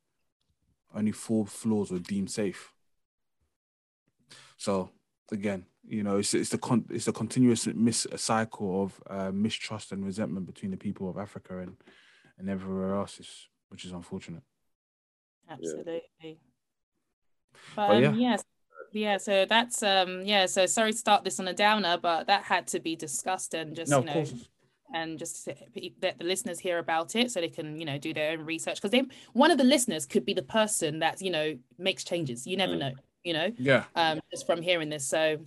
only 0.93 1.11
four 1.11 1.45
floors 1.45 1.91
were 1.91 1.99
deemed 1.99 2.31
safe. 2.31 2.73
So 4.57 4.89
again, 5.31 5.65
you 5.87 6.03
know, 6.03 6.17
it's 6.17 6.33
it's 6.33 6.49
the 6.49 6.57
con- 6.57 6.85
it's 6.89 7.07
a 7.07 7.13
continuous 7.13 7.67
mis- 7.67 8.07
a 8.11 8.17
cycle 8.17 8.83
of 8.83 9.01
uh, 9.09 9.31
mistrust 9.31 9.91
and 9.91 10.05
resentment 10.05 10.45
between 10.45 10.71
the 10.71 10.77
people 10.77 11.09
of 11.09 11.17
Africa 11.17 11.59
and 11.59 11.77
and 12.37 12.49
everywhere 12.49 12.95
else, 12.95 13.19
is, 13.19 13.47
which 13.69 13.85
is 13.85 13.91
unfortunate. 13.91 14.43
Absolutely. 15.49 16.03
But 17.75 17.87
But, 17.87 17.95
um, 17.95 18.03
yeah. 18.03 18.13
yes. 18.13 18.43
Yeah, 18.91 19.17
so 19.17 19.45
that's 19.45 19.83
um 19.83 20.23
yeah, 20.25 20.47
so 20.47 20.65
sorry 20.65 20.93
to 20.93 20.97
start 20.97 21.23
this 21.23 21.39
on 21.39 21.47
a 21.47 21.53
downer, 21.53 21.97
but 22.01 22.27
that 22.27 22.43
had 22.43 22.65
to 22.67 22.79
be 22.79 22.95
discussed 22.95 23.53
and 23.53 23.75
just 23.75 23.91
No, 23.91 23.99
you 23.99 24.05
know 24.05 24.13
course. 24.13 24.33
And 24.93 25.19
just 25.19 25.45
to 25.45 25.55
let 26.01 26.17
the 26.17 26.23
listeners 26.25 26.59
hear 26.59 26.77
about 26.79 27.15
it 27.15 27.31
so 27.31 27.39
they 27.39 27.47
can 27.49 27.79
you 27.79 27.85
know 27.85 27.97
do 27.97 28.13
their 28.13 28.31
own 28.31 28.41
research 28.45 28.75
because 28.77 28.91
they 28.91 29.03
one 29.33 29.51
of 29.51 29.57
the 29.57 29.63
listeners 29.63 30.05
could 30.05 30.25
be 30.25 30.33
the 30.33 30.41
person 30.43 30.99
that 30.99 31.21
you 31.21 31.31
know 31.31 31.57
makes 31.77 32.03
changes 32.03 32.47
you 32.47 32.57
never 32.57 32.73
Mm. 32.73 32.79
know 32.79 32.91
you 33.23 33.33
know 33.33 33.51
Yeah. 33.57 33.83
um 33.95 34.19
just 34.31 34.45
from 34.45 34.61
hearing 34.61 34.89
this 34.89 35.07
so 35.07 35.37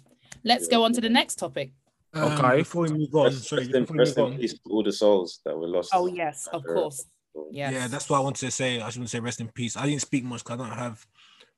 let's 0.45 0.69
go 0.69 0.85
on 0.85 0.93
to 0.93 1.01
the 1.01 1.09
next 1.11 1.37
topic 1.39 1.73
Um, 2.15 2.33
Okay. 2.33 2.57
Before 2.59 2.83
we 2.83 2.91
move 2.91 3.15
on, 3.15 3.25
Rest, 3.25 3.45
sorry, 3.49 3.65
rest 3.67 3.91
in, 3.91 3.97
rest 3.97 4.19
in 4.19 4.25
on. 4.25 4.37
peace 4.39 4.53
to 4.53 4.61
all 4.71 4.83
the 4.83 4.93
souls 4.93 5.41
that 5.45 5.57
were 5.57 5.67
lost. 5.69 5.91
oh 5.95 6.07
yes 6.07 6.47
of 6.53 6.63
course 6.65 7.07
yeah 7.51 7.71
Yeah, 7.71 7.89
that's 7.89 8.09
what 8.11 8.19
I 8.19 8.21
wanted 8.21 8.41
to 8.47 8.51
say. 8.51 8.81
I 8.81 8.91
shouldn't 8.91 9.09
say 9.11 9.21
rest 9.21 9.41
in 9.41 9.49
peace. 9.49 9.77
I 9.77 9.87
didn't 9.87 10.03
speak 10.03 10.23
much 10.25 10.45
because 10.45 10.61
I 10.61 10.63
don't 10.69 10.77
have 10.77 11.07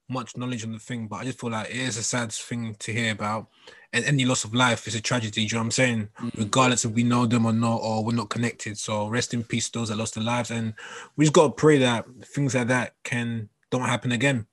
much 0.08 0.36
knowledge 0.36 0.64
on 0.64 0.72
the 0.72 0.78
thing, 0.78 1.06
but 1.06 1.16
I 1.16 1.24
just 1.24 1.40
feel 1.40 1.50
like 1.50 1.70
it 1.70 1.76
is 1.76 1.96
a 1.96 2.02
sad 2.02 2.32
thing 2.32 2.76
to 2.78 2.92
hear 2.92 3.12
about. 3.12 3.48
And 3.92 4.04
any 4.04 4.24
loss 4.24 4.44
of 4.44 4.54
life 4.54 4.86
is 4.86 4.94
a 4.94 5.00
tragedy. 5.00 5.30
Do 5.30 5.42
you 5.42 5.48
know 5.52 5.60
what 5.60 5.64
I'm 5.64 5.70
saying? 5.70 6.08
Mm. 6.20 6.38
Regardless 6.38 6.84
if 6.84 6.92
we 6.92 7.04
know 7.04 7.26
them 7.26 7.46
or 7.46 7.52
not, 7.52 7.76
or 7.76 8.04
we're 8.04 8.14
not 8.14 8.28
connected. 8.28 8.76
So 8.76 9.08
rest 9.08 9.34
in 9.34 9.44
peace 9.44 9.70
to 9.70 9.78
those 9.78 9.88
that 9.88 9.96
lost 9.96 10.14
their 10.14 10.24
lives. 10.24 10.50
And 10.50 10.74
we 11.16 11.24
just 11.24 11.32
got 11.32 11.44
to 11.44 11.52
pray 11.52 11.78
that 11.78 12.04
things 12.24 12.54
like 12.54 12.68
that 12.68 12.94
can 13.04 13.48
don't 13.70 13.82
happen 13.82 14.12
again. 14.12 14.46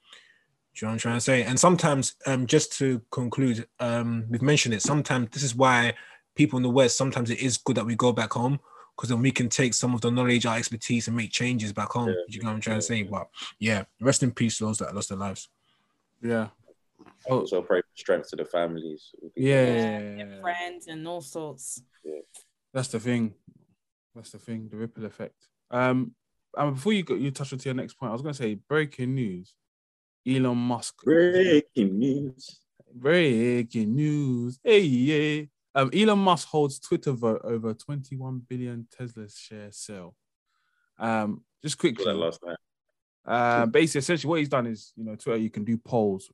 Do 0.73 0.85
you 0.85 0.85
know 0.85 0.89
what 0.89 0.93
I'm 0.93 0.99
trying 0.99 1.17
to 1.17 1.21
say? 1.21 1.43
And 1.43 1.59
sometimes, 1.59 2.15
um, 2.25 2.47
just 2.47 2.77
to 2.77 3.01
conclude, 3.11 3.67
um, 3.79 4.25
we've 4.29 4.41
mentioned 4.41 4.73
it. 4.73 4.81
Sometimes 4.81 5.29
this 5.31 5.43
is 5.43 5.55
why 5.55 5.95
people 6.35 6.57
in 6.57 6.63
the 6.63 6.69
West, 6.69 6.95
sometimes 6.95 7.29
it 7.29 7.39
is 7.39 7.57
good 7.57 7.75
that 7.75 7.85
we 7.85 7.95
go 7.95 8.13
back 8.13 8.33
home 8.33 8.59
because 9.01 9.09
then 9.09 9.21
we 9.23 9.31
can 9.31 9.49
take 9.49 9.73
some 9.73 9.95
of 9.95 10.01
the 10.01 10.11
knowledge, 10.11 10.45
our 10.45 10.57
expertise, 10.57 11.07
and 11.07 11.17
make 11.17 11.31
changes 11.31 11.73
back 11.73 11.89
home. 11.89 12.09
Yeah. 12.09 12.13
You 12.27 12.43
know 12.43 12.49
what 12.49 12.53
I'm 12.53 12.61
trying 12.61 12.77
to 12.77 12.83
say? 12.83 13.01
But 13.01 13.29
yeah, 13.57 13.85
rest 13.99 14.21
in 14.21 14.31
peace 14.31 14.59
to 14.59 14.65
those 14.65 14.77
that 14.77 14.93
lost 14.93 15.09
their 15.09 15.17
lives. 15.17 15.49
Yeah. 16.21 16.49
Oh, 17.27 17.39
Also 17.39 17.63
pray 17.63 17.81
for 17.81 17.87
strength 17.95 18.29
to 18.29 18.35
the 18.35 18.45
families. 18.45 19.09
yeah. 19.35 19.65
Yeah, 19.65 19.73
yeah, 19.73 20.21
and 20.21 20.41
friends 20.41 20.85
and 20.85 21.07
all 21.07 21.21
sorts 21.21 21.81
Yeah. 22.05 22.19
That's 22.75 22.89
the 22.89 22.99
thing. 22.99 23.33
That's 24.13 24.29
the 24.29 24.37
thing. 24.37 24.69
The 24.69 24.77
ripple 24.77 25.05
effect. 25.05 25.47
Um, 25.71 26.13
and 26.55 26.75
before 26.75 26.93
you 26.93 27.01
go, 27.01 27.15
you 27.15 27.31
touch 27.31 27.53
on 27.53 27.57
to 27.57 27.69
your 27.69 27.73
next 27.73 27.95
point. 27.95 28.11
I 28.11 28.13
was 28.13 28.21
going 28.21 28.35
to 28.35 28.37
say 28.43 28.53
breaking 28.53 29.15
news. 29.15 29.55
Elon 30.27 30.59
Musk. 30.59 31.03
Breaking 31.03 31.97
news. 31.97 32.59
Breaking 32.93 33.95
news. 33.95 34.59
Hey, 34.63 34.81
yeah. 34.81 35.45
Um, 35.73 35.89
Elon 35.93 36.19
Musk 36.19 36.47
holds 36.47 36.79
Twitter 36.79 37.11
vote 37.11 37.41
over 37.43 37.73
21 37.73 38.41
billion 38.47 38.87
Tesla 38.91 39.27
share 39.29 39.71
sale. 39.71 40.15
Um, 40.99 41.43
just 41.63 41.77
quickly, 41.77 42.05
last 42.13 42.39
night. 42.45 42.57
uh, 43.25 43.65
basically, 43.67 43.99
essentially, 43.99 44.29
what 44.29 44.39
he's 44.39 44.49
done 44.49 44.67
is, 44.67 44.91
you 44.95 45.03
know, 45.03 45.15
Twitter, 45.15 45.37
you 45.37 45.49
can 45.49 45.63
do 45.63 45.77
polls, 45.77 46.31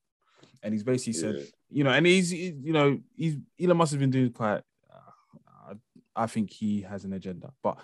and 0.64 0.74
he's 0.74 0.84
basically 0.84 1.14
said, 1.14 1.36
Yeah. 1.36 1.44
you 1.70 1.84
know, 1.84 1.92
and 1.92 2.06
he's, 2.06 2.34
you 2.34 2.74
know, 2.74 3.00
he's 3.16 3.38
Elon 3.62 3.78
Musk 3.78 3.92
has 3.92 4.00
been 4.00 4.10
doing 4.10 4.32
quite. 4.32 4.62
Uh, 4.92 5.76
I 6.16 6.26
think 6.28 6.52
he 6.52 6.82
has 6.82 7.06
an 7.06 7.14
agenda, 7.14 7.52
but 7.62 7.78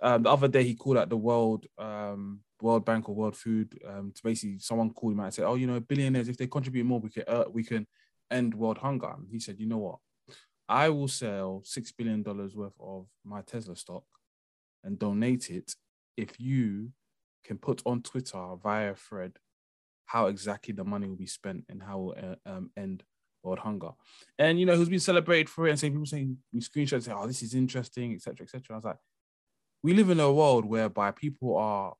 um, 0.00 0.22
the 0.22 0.30
other 0.30 0.48
day 0.48 0.64
he 0.64 0.74
called 0.74 0.96
out 0.96 1.10
the 1.10 1.16
World 1.16 1.66
um, 1.78 2.40
World 2.62 2.84
Bank 2.86 3.08
or 3.08 3.14
World 3.14 3.36
Food 3.36 3.78
um, 3.86 4.12
to 4.14 4.22
basically 4.22 4.58
someone 4.58 4.90
called 4.90 5.12
him 5.12 5.20
out 5.20 5.26
and 5.26 5.34
said, 5.34 5.44
"Oh, 5.44 5.54
you 5.54 5.66
know, 5.66 5.80
billionaires 5.80 6.28
if 6.28 6.36
they 6.38 6.46
contribute 6.46 6.84
more, 6.84 7.00
we 7.00 7.10
can 7.10 7.24
uh, 7.28 7.44
we 7.52 7.62
can 7.62 7.86
end 8.30 8.54
world 8.54 8.78
hunger." 8.78 9.12
And 9.16 9.28
he 9.30 9.38
said, 9.38 9.58
"You 9.58 9.66
know 9.66 9.78
what? 9.78 9.98
I 10.68 10.88
will 10.88 11.08
sell 11.08 11.62
six 11.64 11.92
billion 11.92 12.22
dollars 12.22 12.56
worth 12.56 12.74
of 12.80 13.06
my 13.24 13.42
Tesla 13.42 13.76
stock 13.76 14.04
and 14.82 14.98
donate 14.98 15.50
it 15.50 15.74
if 16.16 16.38
you 16.40 16.90
can 17.44 17.58
put 17.58 17.82
on 17.84 18.02
Twitter 18.02 18.42
via 18.62 18.94
thread 18.94 19.32
how 20.06 20.26
exactly 20.26 20.72
the 20.72 20.84
money 20.84 21.06
will 21.06 21.16
be 21.16 21.26
spent 21.26 21.64
and 21.68 21.82
how 21.82 22.12
it 22.16 22.22
will 22.22 22.36
uh, 22.46 22.50
um, 22.50 22.70
end 22.76 23.02
world 23.42 23.58
hunger. 23.58 23.90
And 24.38 24.58
you 24.58 24.66
know, 24.66 24.76
who's 24.76 24.88
been 24.88 25.00
celebrated 25.00 25.48
for 25.48 25.66
it 25.66 25.70
and 25.70 25.78
saying 25.78 25.92
people 25.92 26.06
saying 26.06 26.38
we 26.52 26.60
screenshots 26.60 27.04
say, 27.04 27.12
"Oh, 27.12 27.26
this 27.26 27.42
is 27.42 27.54
interesting," 27.54 28.14
etc., 28.14 28.44
etc. 28.44 28.62
I 28.70 28.76
was 28.76 28.84
like, 28.84 28.98
we 29.82 29.92
live 29.92 30.10
in 30.10 30.20
a 30.20 30.32
world 30.32 30.64
whereby 30.64 31.10
people 31.10 31.56
are 31.56 31.94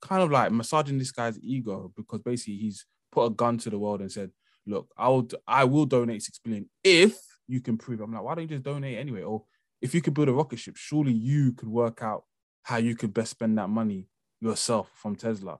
kind 0.00 0.22
of 0.22 0.30
like 0.30 0.50
massaging 0.52 0.98
this 0.98 1.12
guy's 1.12 1.38
ego 1.40 1.92
because 1.96 2.20
basically 2.20 2.56
he's 2.56 2.86
put 3.10 3.26
a 3.26 3.30
gun 3.30 3.58
to 3.58 3.70
the 3.70 3.78
world 3.78 4.00
and 4.00 4.10
said, 4.10 4.30
"Look, 4.66 4.88
I 4.96 5.08
will, 5.08 5.28
I 5.46 5.64
will 5.64 5.86
donate 5.86 6.22
six 6.22 6.38
billion 6.38 6.68
if 6.82 7.18
you 7.52 7.60
can 7.60 7.76
prove." 7.78 8.00
it." 8.00 8.04
I'm 8.04 8.12
like, 8.12 8.22
why 8.22 8.34
don't 8.34 8.42
you 8.42 8.56
just 8.56 8.64
donate 8.64 8.98
anyway? 8.98 9.22
Or 9.22 9.44
if 9.80 9.94
you 9.94 10.00
could 10.02 10.14
build 10.14 10.28
a 10.28 10.32
rocket 10.32 10.58
ship, 10.58 10.76
surely 10.76 11.12
you 11.12 11.52
could 11.52 11.68
work 11.68 12.02
out 12.02 12.24
how 12.62 12.76
you 12.78 12.94
could 12.96 13.12
best 13.12 13.30
spend 13.32 13.58
that 13.58 13.68
money 13.68 14.08
yourself 14.40 14.90
from 14.94 15.16
Tesla. 15.16 15.58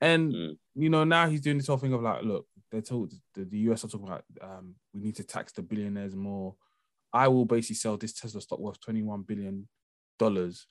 And 0.00 0.32
Mm. 0.32 0.58
you 0.74 0.90
know, 0.90 1.04
now 1.04 1.28
he's 1.28 1.40
doing 1.40 1.58
this 1.58 1.68
whole 1.68 1.76
thing 1.78 1.92
of 1.92 2.02
like, 2.02 2.22
look, 2.24 2.46
they 2.70 2.80
told 2.80 3.12
the, 3.34 3.44
the 3.44 3.58
US 3.70 3.84
are 3.84 3.88
talking 3.88 4.08
about 4.08 4.24
um, 4.40 4.74
we 4.92 5.00
need 5.00 5.16
to 5.16 5.24
tax 5.24 5.52
the 5.52 5.62
billionaires 5.62 6.16
more. 6.16 6.56
I 7.12 7.28
will 7.28 7.44
basically 7.44 7.76
sell 7.76 7.96
this 7.96 8.12
Tesla 8.12 8.40
stock 8.40 8.58
worth 8.58 8.80
21 8.80 9.22
billion 9.22 9.68
dollars. 10.18 10.66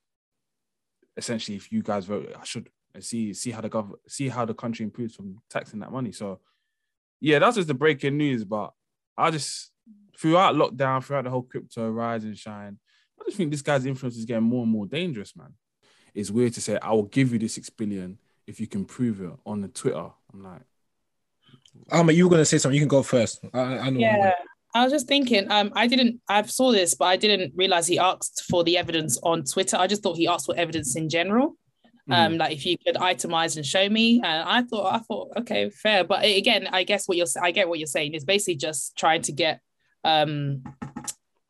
Essentially, 1.17 1.57
if 1.57 1.71
you 1.71 1.81
guys 1.81 2.05
vote, 2.05 2.33
I 2.39 2.43
should 2.43 2.69
see 2.99 3.33
see 3.33 3.51
how 3.51 3.61
the 3.61 3.69
gov 3.69 3.91
see 4.07 4.27
how 4.29 4.45
the 4.45 4.53
country 4.53 4.83
improves 4.83 5.15
from 5.15 5.41
taxing 5.49 5.79
that 5.79 5.91
money. 5.91 6.11
So 6.11 6.39
yeah, 7.21 7.39
that's 7.39 7.55
just 7.55 7.67
the 7.67 7.73
breaking 7.73 8.17
news. 8.17 8.43
But 8.43 8.73
I 9.17 9.31
just 9.31 9.70
throughout 10.17 10.55
lockdown, 10.55 11.03
throughout 11.03 11.23
the 11.23 11.29
whole 11.29 11.41
crypto 11.43 11.89
rise 11.89 12.23
and 12.23 12.37
shine, 12.37 12.77
I 13.19 13.23
just 13.25 13.37
think 13.37 13.51
this 13.51 13.61
guy's 13.61 13.85
influence 13.85 14.17
is 14.17 14.25
getting 14.25 14.43
more 14.43 14.63
and 14.63 14.71
more 14.71 14.85
dangerous, 14.85 15.35
man. 15.35 15.53
It's 16.13 16.31
weird 16.31 16.53
to 16.53 16.61
say 16.61 16.77
I 16.81 16.91
will 16.91 17.03
give 17.03 17.31
you 17.33 17.39
the 17.39 17.47
six 17.47 17.69
billion 17.69 18.17
if 18.47 18.59
you 18.59 18.67
can 18.67 18.85
prove 18.85 19.21
it 19.21 19.31
on 19.45 19.61
the 19.61 19.67
Twitter. 19.67 20.09
I'm 20.33 20.43
like, 20.43 20.61
Um, 21.91 22.09
you 22.11 22.25
were 22.25 22.31
gonna 22.31 22.45
say 22.45 22.57
something. 22.57 22.75
You 22.75 22.81
can 22.81 22.87
go 22.89 23.03
first. 23.03 23.39
I, 23.53 23.59
I 23.59 23.89
know. 23.89 23.99
yeah 23.99 24.33
i 24.73 24.83
was 24.83 24.91
just 24.93 25.07
thinking 25.07 25.49
um 25.51 25.71
i 25.75 25.85
didn't 25.87 26.21
i 26.29 26.41
saw 26.43 26.71
this 26.71 26.95
but 26.95 27.05
i 27.05 27.17
didn't 27.17 27.51
realize 27.55 27.87
he 27.87 27.99
asked 27.99 28.43
for 28.49 28.63
the 28.63 28.77
evidence 28.77 29.19
on 29.23 29.43
twitter 29.43 29.75
i 29.77 29.85
just 29.87 30.01
thought 30.01 30.15
he 30.15 30.27
asked 30.27 30.45
for 30.45 30.55
evidence 30.55 30.95
in 30.95 31.09
general 31.09 31.55
mm, 32.09 32.15
um 32.15 32.37
like 32.37 32.53
if 32.53 32.65
you 32.65 32.77
could 32.77 32.95
itemize 32.95 33.57
and 33.57 33.65
show 33.65 33.89
me 33.89 34.21
and 34.23 34.49
i 34.49 34.61
thought 34.63 34.93
i 34.93 34.99
thought 34.99 35.29
okay 35.37 35.69
fair 35.69 36.05
but 36.05 36.23
again 36.23 36.67
i 36.71 36.83
guess 36.83 37.05
what 37.07 37.17
you're 37.17 37.27
i 37.41 37.51
get 37.51 37.67
what 37.67 37.79
you're 37.79 37.87
saying 37.87 38.13
is 38.13 38.23
basically 38.23 38.55
just 38.55 38.95
trying 38.97 39.21
to 39.21 39.33
get 39.33 39.59
um 40.03 40.63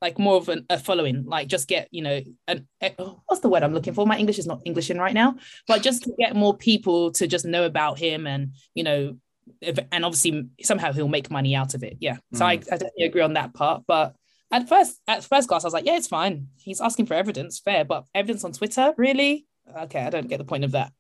like 0.01 0.17
more 0.17 0.35
of 0.35 0.49
an, 0.49 0.65
a 0.69 0.79
following 0.79 1.25
like 1.25 1.47
just 1.47 1.67
get 1.67 1.87
you 1.91 2.01
know 2.01 2.21
an 2.47 2.67
eh, 2.81 2.89
what's 3.27 3.41
the 3.41 3.49
word 3.49 3.63
i'm 3.63 3.73
looking 3.73 3.93
for? 3.93 4.05
My 4.05 4.17
english 4.17 4.39
is 4.39 4.47
not 4.47 4.61
english 4.65 4.89
in 4.89 4.99
right 4.99 5.13
now 5.13 5.35
but 5.67 5.83
just 5.83 6.03
to 6.03 6.13
get 6.17 6.35
more 6.35 6.57
people 6.57 7.11
to 7.13 7.27
just 7.27 7.45
know 7.45 7.65
about 7.65 7.99
him 7.99 8.27
and 8.27 8.53
you 8.73 8.83
know 8.83 9.17
if, 9.59 9.77
and 9.91 10.05
obviously 10.05 10.47
somehow 10.61 10.91
he'll 10.91 11.07
make 11.07 11.29
money 11.31 11.55
out 11.55 11.73
of 11.73 11.83
it. 11.83 11.97
Yeah. 11.99 12.17
So 12.33 12.45
I, 12.45 12.51
I 12.51 12.55
definitely 12.57 13.05
agree 13.05 13.21
on 13.21 13.33
that 13.33 13.53
part 13.53 13.83
but 13.87 14.15
at 14.51 14.67
first 14.69 14.99
at 15.07 15.23
first 15.23 15.47
glance 15.47 15.63
i 15.63 15.67
was 15.67 15.73
like 15.73 15.85
yeah 15.85 15.97
it's 15.97 16.07
fine. 16.07 16.47
He's 16.57 16.81
asking 16.81 17.05
for 17.05 17.13
evidence 17.13 17.59
fair 17.59 17.85
but 17.85 18.05
evidence 18.15 18.43
on 18.43 18.53
twitter 18.53 18.93
really? 18.97 19.45
Okay 19.77 20.01
i 20.01 20.09
don't 20.09 20.27
get 20.27 20.37
the 20.37 20.45
point 20.45 20.63
of 20.63 20.71
that. 20.71 20.91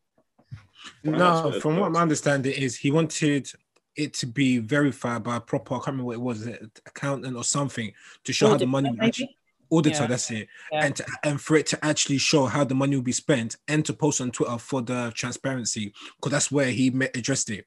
No, 1.03 1.59
from 1.59 1.77
what 1.77 1.95
I 1.95 2.01
understand, 2.01 2.45
is, 2.47 2.75
he 2.75 2.91
wanted 2.91 3.51
it 3.95 4.13
to 4.15 4.25
be 4.25 4.57
verified 4.59 5.23
by 5.23 5.37
a 5.37 5.41
proper. 5.41 5.75
I 5.75 5.77
can't 5.77 5.87
remember 5.87 6.05
what 6.05 6.15
it 6.15 6.21
was, 6.21 6.47
it 6.47 6.81
accountant 6.85 7.35
or 7.35 7.43
something, 7.43 7.91
to 8.23 8.33
show 8.33 8.49
how 8.49 8.57
the 8.57 8.65
money 8.65 8.89
Auditor, 8.89 9.05
actually 9.05 9.37
auditor. 9.69 10.01
Yeah. 10.01 10.07
That's 10.07 10.31
it, 10.31 10.47
Yeah. 10.71 10.85
and 10.85 10.95
to, 10.95 11.05
and 11.23 11.41
for 11.41 11.55
it 11.57 11.65
to 11.67 11.85
actually 11.85 12.17
show 12.17 12.45
how 12.45 12.63
the 12.63 12.75
money 12.75 12.95
will 12.95 13.03
be 13.03 13.11
spent, 13.11 13.55
and 13.67 13.85
to 13.85 13.93
post 13.93 14.21
on 14.21 14.31
Twitter 14.31 14.57
for 14.57 14.81
the 14.81 15.11
transparency, 15.15 15.93
because 16.17 16.31
that's 16.31 16.51
where 16.51 16.71
he 16.71 16.89
met, 16.89 17.15
addressed 17.15 17.49
it. 17.49 17.65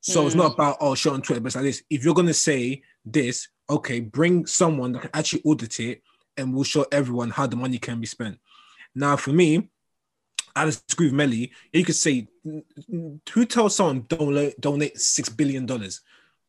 So 0.00 0.26
it's 0.26 0.34
Mm. 0.34 0.38
not 0.38 0.54
about 0.54 0.76
oh 0.80 0.94
show 0.94 1.12
on 1.12 1.22
Twitter, 1.22 1.40
but 1.40 1.48
it's 1.48 1.56
like 1.56 1.64
this. 1.64 1.82
If 1.90 2.04
you're 2.04 2.14
gonna 2.14 2.34
say 2.34 2.82
this, 3.04 3.48
okay, 3.68 4.00
bring 4.00 4.46
someone 4.46 4.92
that 4.92 5.02
can 5.02 5.10
actually 5.14 5.42
audit 5.44 5.80
it, 5.80 6.02
and 6.36 6.54
we'll 6.54 6.64
show 6.64 6.86
everyone 6.92 7.30
how 7.30 7.46
the 7.46 7.56
money 7.56 7.78
can 7.78 7.98
be 8.00 8.06
spent. 8.06 8.38
Now, 8.94 9.16
for 9.16 9.32
me, 9.32 9.68
I 10.56 10.64
disagree 10.66 11.10
Melly. 11.10 11.52
You 11.72 11.84
could 11.84 11.94
say, 11.96 12.28
"N- 12.44 12.64
n- 12.92 13.20
who 13.32 13.44
tells 13.44 13.76
someone 13.76 14.06
donate 14.08 14.60
donate 14.60 15.00
six 15.00 15.28
billion 15.28 15.66
dollars? 15.66 16.00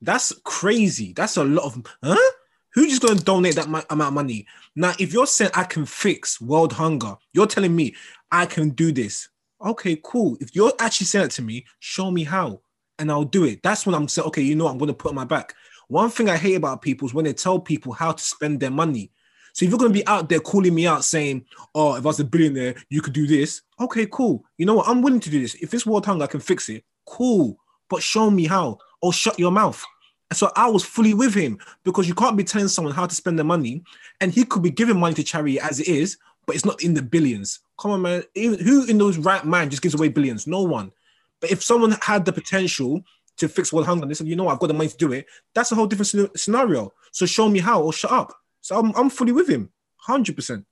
That's 0.02 0.34
crazy. 0.44 1.14
That's 1.14 1.38
a 1.38 1.44
lot 1.44 1.66
of 1.66 1.86
huh? 2.04 2.32
Who's 2.74 2.90
just 2.90 3.02
gonna 3.02 3.20
donate 3.20 3.56
that 3.56 3.66
amount 3.66 3.86
of 3.90 4.14
money? 4.14 4.46
Now, 4.76 4.94
if 5.00 5.12
you're 5.14 5.28
saying 5.28 5.52
I 5.56 5.64
can 5.64 5.86
fix 5.86 6.40
world 6.40 6.74
hunger, 6.74 7.16
you're 7.34 7.48
telling 7.48 7.76
me 7.76 7.96
I 8.32 8.46
can 8.46 8.70
do 8.70 8.92
this. 8.92 9.30
Okay, 9.64 10.00
cool. 10.04 10.38
If 10.40 10.56
you're 10.56 10.72
actually 10.80 11.08
saying 11.08 11.26
it 11.26 11.32
to 11.32 11.42
me, 11.42 11.66
show 11.80 12.12
me 12.12 12.24
how, 12.24 12.62
and 12.98 13.12
I'll 13.12 13.26
do 13.26 13.44
it. 13.46 13.62
That's 13.64 13.86
when 13.86 13.96
I'm 13.96 14.08
saying, 14.08 14.28
okay, 14.28 14.42
you 14.42 14.56
know, 14.56 14.66
what, 14.66 14.72
I'm 14.72 14.78
gonna 14.78 14.94
put 14.94 15.10
on 15.10 15.16
my 15.16 15.26
back. 15.26 15.54
One 15.88 16.10
thing 16.10 16.30
I 16.30 16.38
hate 16.38 16.56
about 16.56 16.82
people 16.82 17.08
is 17.08 17.14
when 17.14 17.26
they 17.26 17.34
tell 17.34 17.60
people 17.60 17.92
how 17.92 18.12
to 18.12 18.24
spend 18.24 18.60
their 18.60 18.72
money. 18.72 19.12
So 19.54 19.66
if 19.66 19.72
you're 19.72 19.80
gonna 19.80 19.94
be 19.94 20.06
out 20.08 20.30
there 20.30 20.40
calling 20.40 20.74
me 20.76 20.88
out 20.88 21.04
saying, 21.04 21.46
"Oh, 21.76 21.96
if 21.96 22.06
I 22.06 22.08
was 22.08 22.20
a 22.20 22.24
billionaire, 22.24 22.76
you 22.90 23.02
could 23.02 23.14
do 23.14 23.28
this," 23.28 23.62
okay, 23.80 24.08
cool. 24.12 24.44
You 24.58 24.66
know 24.66 24.76
what? 24.76 24.88
I'm 24.88 25.02
willing 25.02 25.20
to 25.22 25.30
do 25.30 25.42
this. 25.42 25.56
If 25.56 25.74
it's 25.74 25.86
world 25.86 26.06
hunger, 26.06 26.24
I 26.24 26.28
can 26.28 26.40
fix 26.40 26.70
it. 26.70 26.84
Cool, 27.06 27.58
but 27.90 28.04
show 28.04 28.30
me 28.30 28.46
how, 28.46 28.78
or 29.02 29.14
shut 29.14 29.40
your 29.40 29.52
mouth. 29.52 29.84
And 30.30 30.38
so 30.38 30.52
I 30.56 30.70
was 30.70 30.84
fully 30.84 31.14
with 31.14 31.34
him 31.34 31.58
because 31.84 32.08
you 32.08 32.14
can't 32.14 32.38
be 32.38 32.44
telling 32.44 32.68
someone 32.68 32.94
how 32.94 33.08
to 33.08 33.16
spend 33.16 33.40
their 33.40 33.46
money, 33.46 33.84
and 34.22 34.32
he 34.32 34.44
could 34.44 34.62
be 34.62 34.70
giving 34.70 35.00
money 35.00 35.16
to 35.16 35.24
charity 35.24 35.60
as 35.60 35.80
it 35.80 35.88
is, 35.88 36.18
but 36.46 36.56
it's 36.56 36.66
not 36.66 36.84
in 36.84 36.94
the 36.94 37.02
billions. 37.02 37.60
Come 37.80 37.92
on, 37.92 38.02
man. 38.02 38.24
Who 38.36 38.86
in 38.86 38.98
those 38.98 39.18
right 39.18 39.44
mind 39.44 39.72
just 39.72 39.82
gives 39.82 39.96
away 39.96 40.10
billions? 40.10 40.46
No 40.46 40.62
one. 40.62 40.92
But 41.40 41.52
if 41.52 41.64
someone 41.64 41.96
had 42.02 42.26
the 42.26 42.34
potential 42.34 43.04
to 43.38 43.48
fix 43.48 43.72
world 43.72 43.88
hunger, 43.88 44.04
and 44.04 44.12
they 44.12 44.16
said, 44.16 44.28
you 44.28 44.36
know, 44.36 44.44
what, 44.44 44.54
I've 44.54 44.60
got 44.60 44.68
the 44.68 44.74
money 44.74 44.90
to 44.90 44.98
do 44.98 45.14
it. 45.14 45.26
That's 45.54 45.72
a 45.72 45.76
whole 45.76 45.88
different 45.88 46.38
scenario. 46.38 46.94
So 47.12 47.26
show 47.26 47.48
me 47.48 47.60
how, 47.60 47.82
or 47.82 47.94
shut 47.94 48.12
up. 48.12 48.34
So 48.62 48.78
I'm, 48.80 48.94
I'm 48.96 49.10
fully 49.10 49.32
with 49.32 49.48
him, 49.50 49.72
hundred 49.98 50.36
percent. 50.36 50.66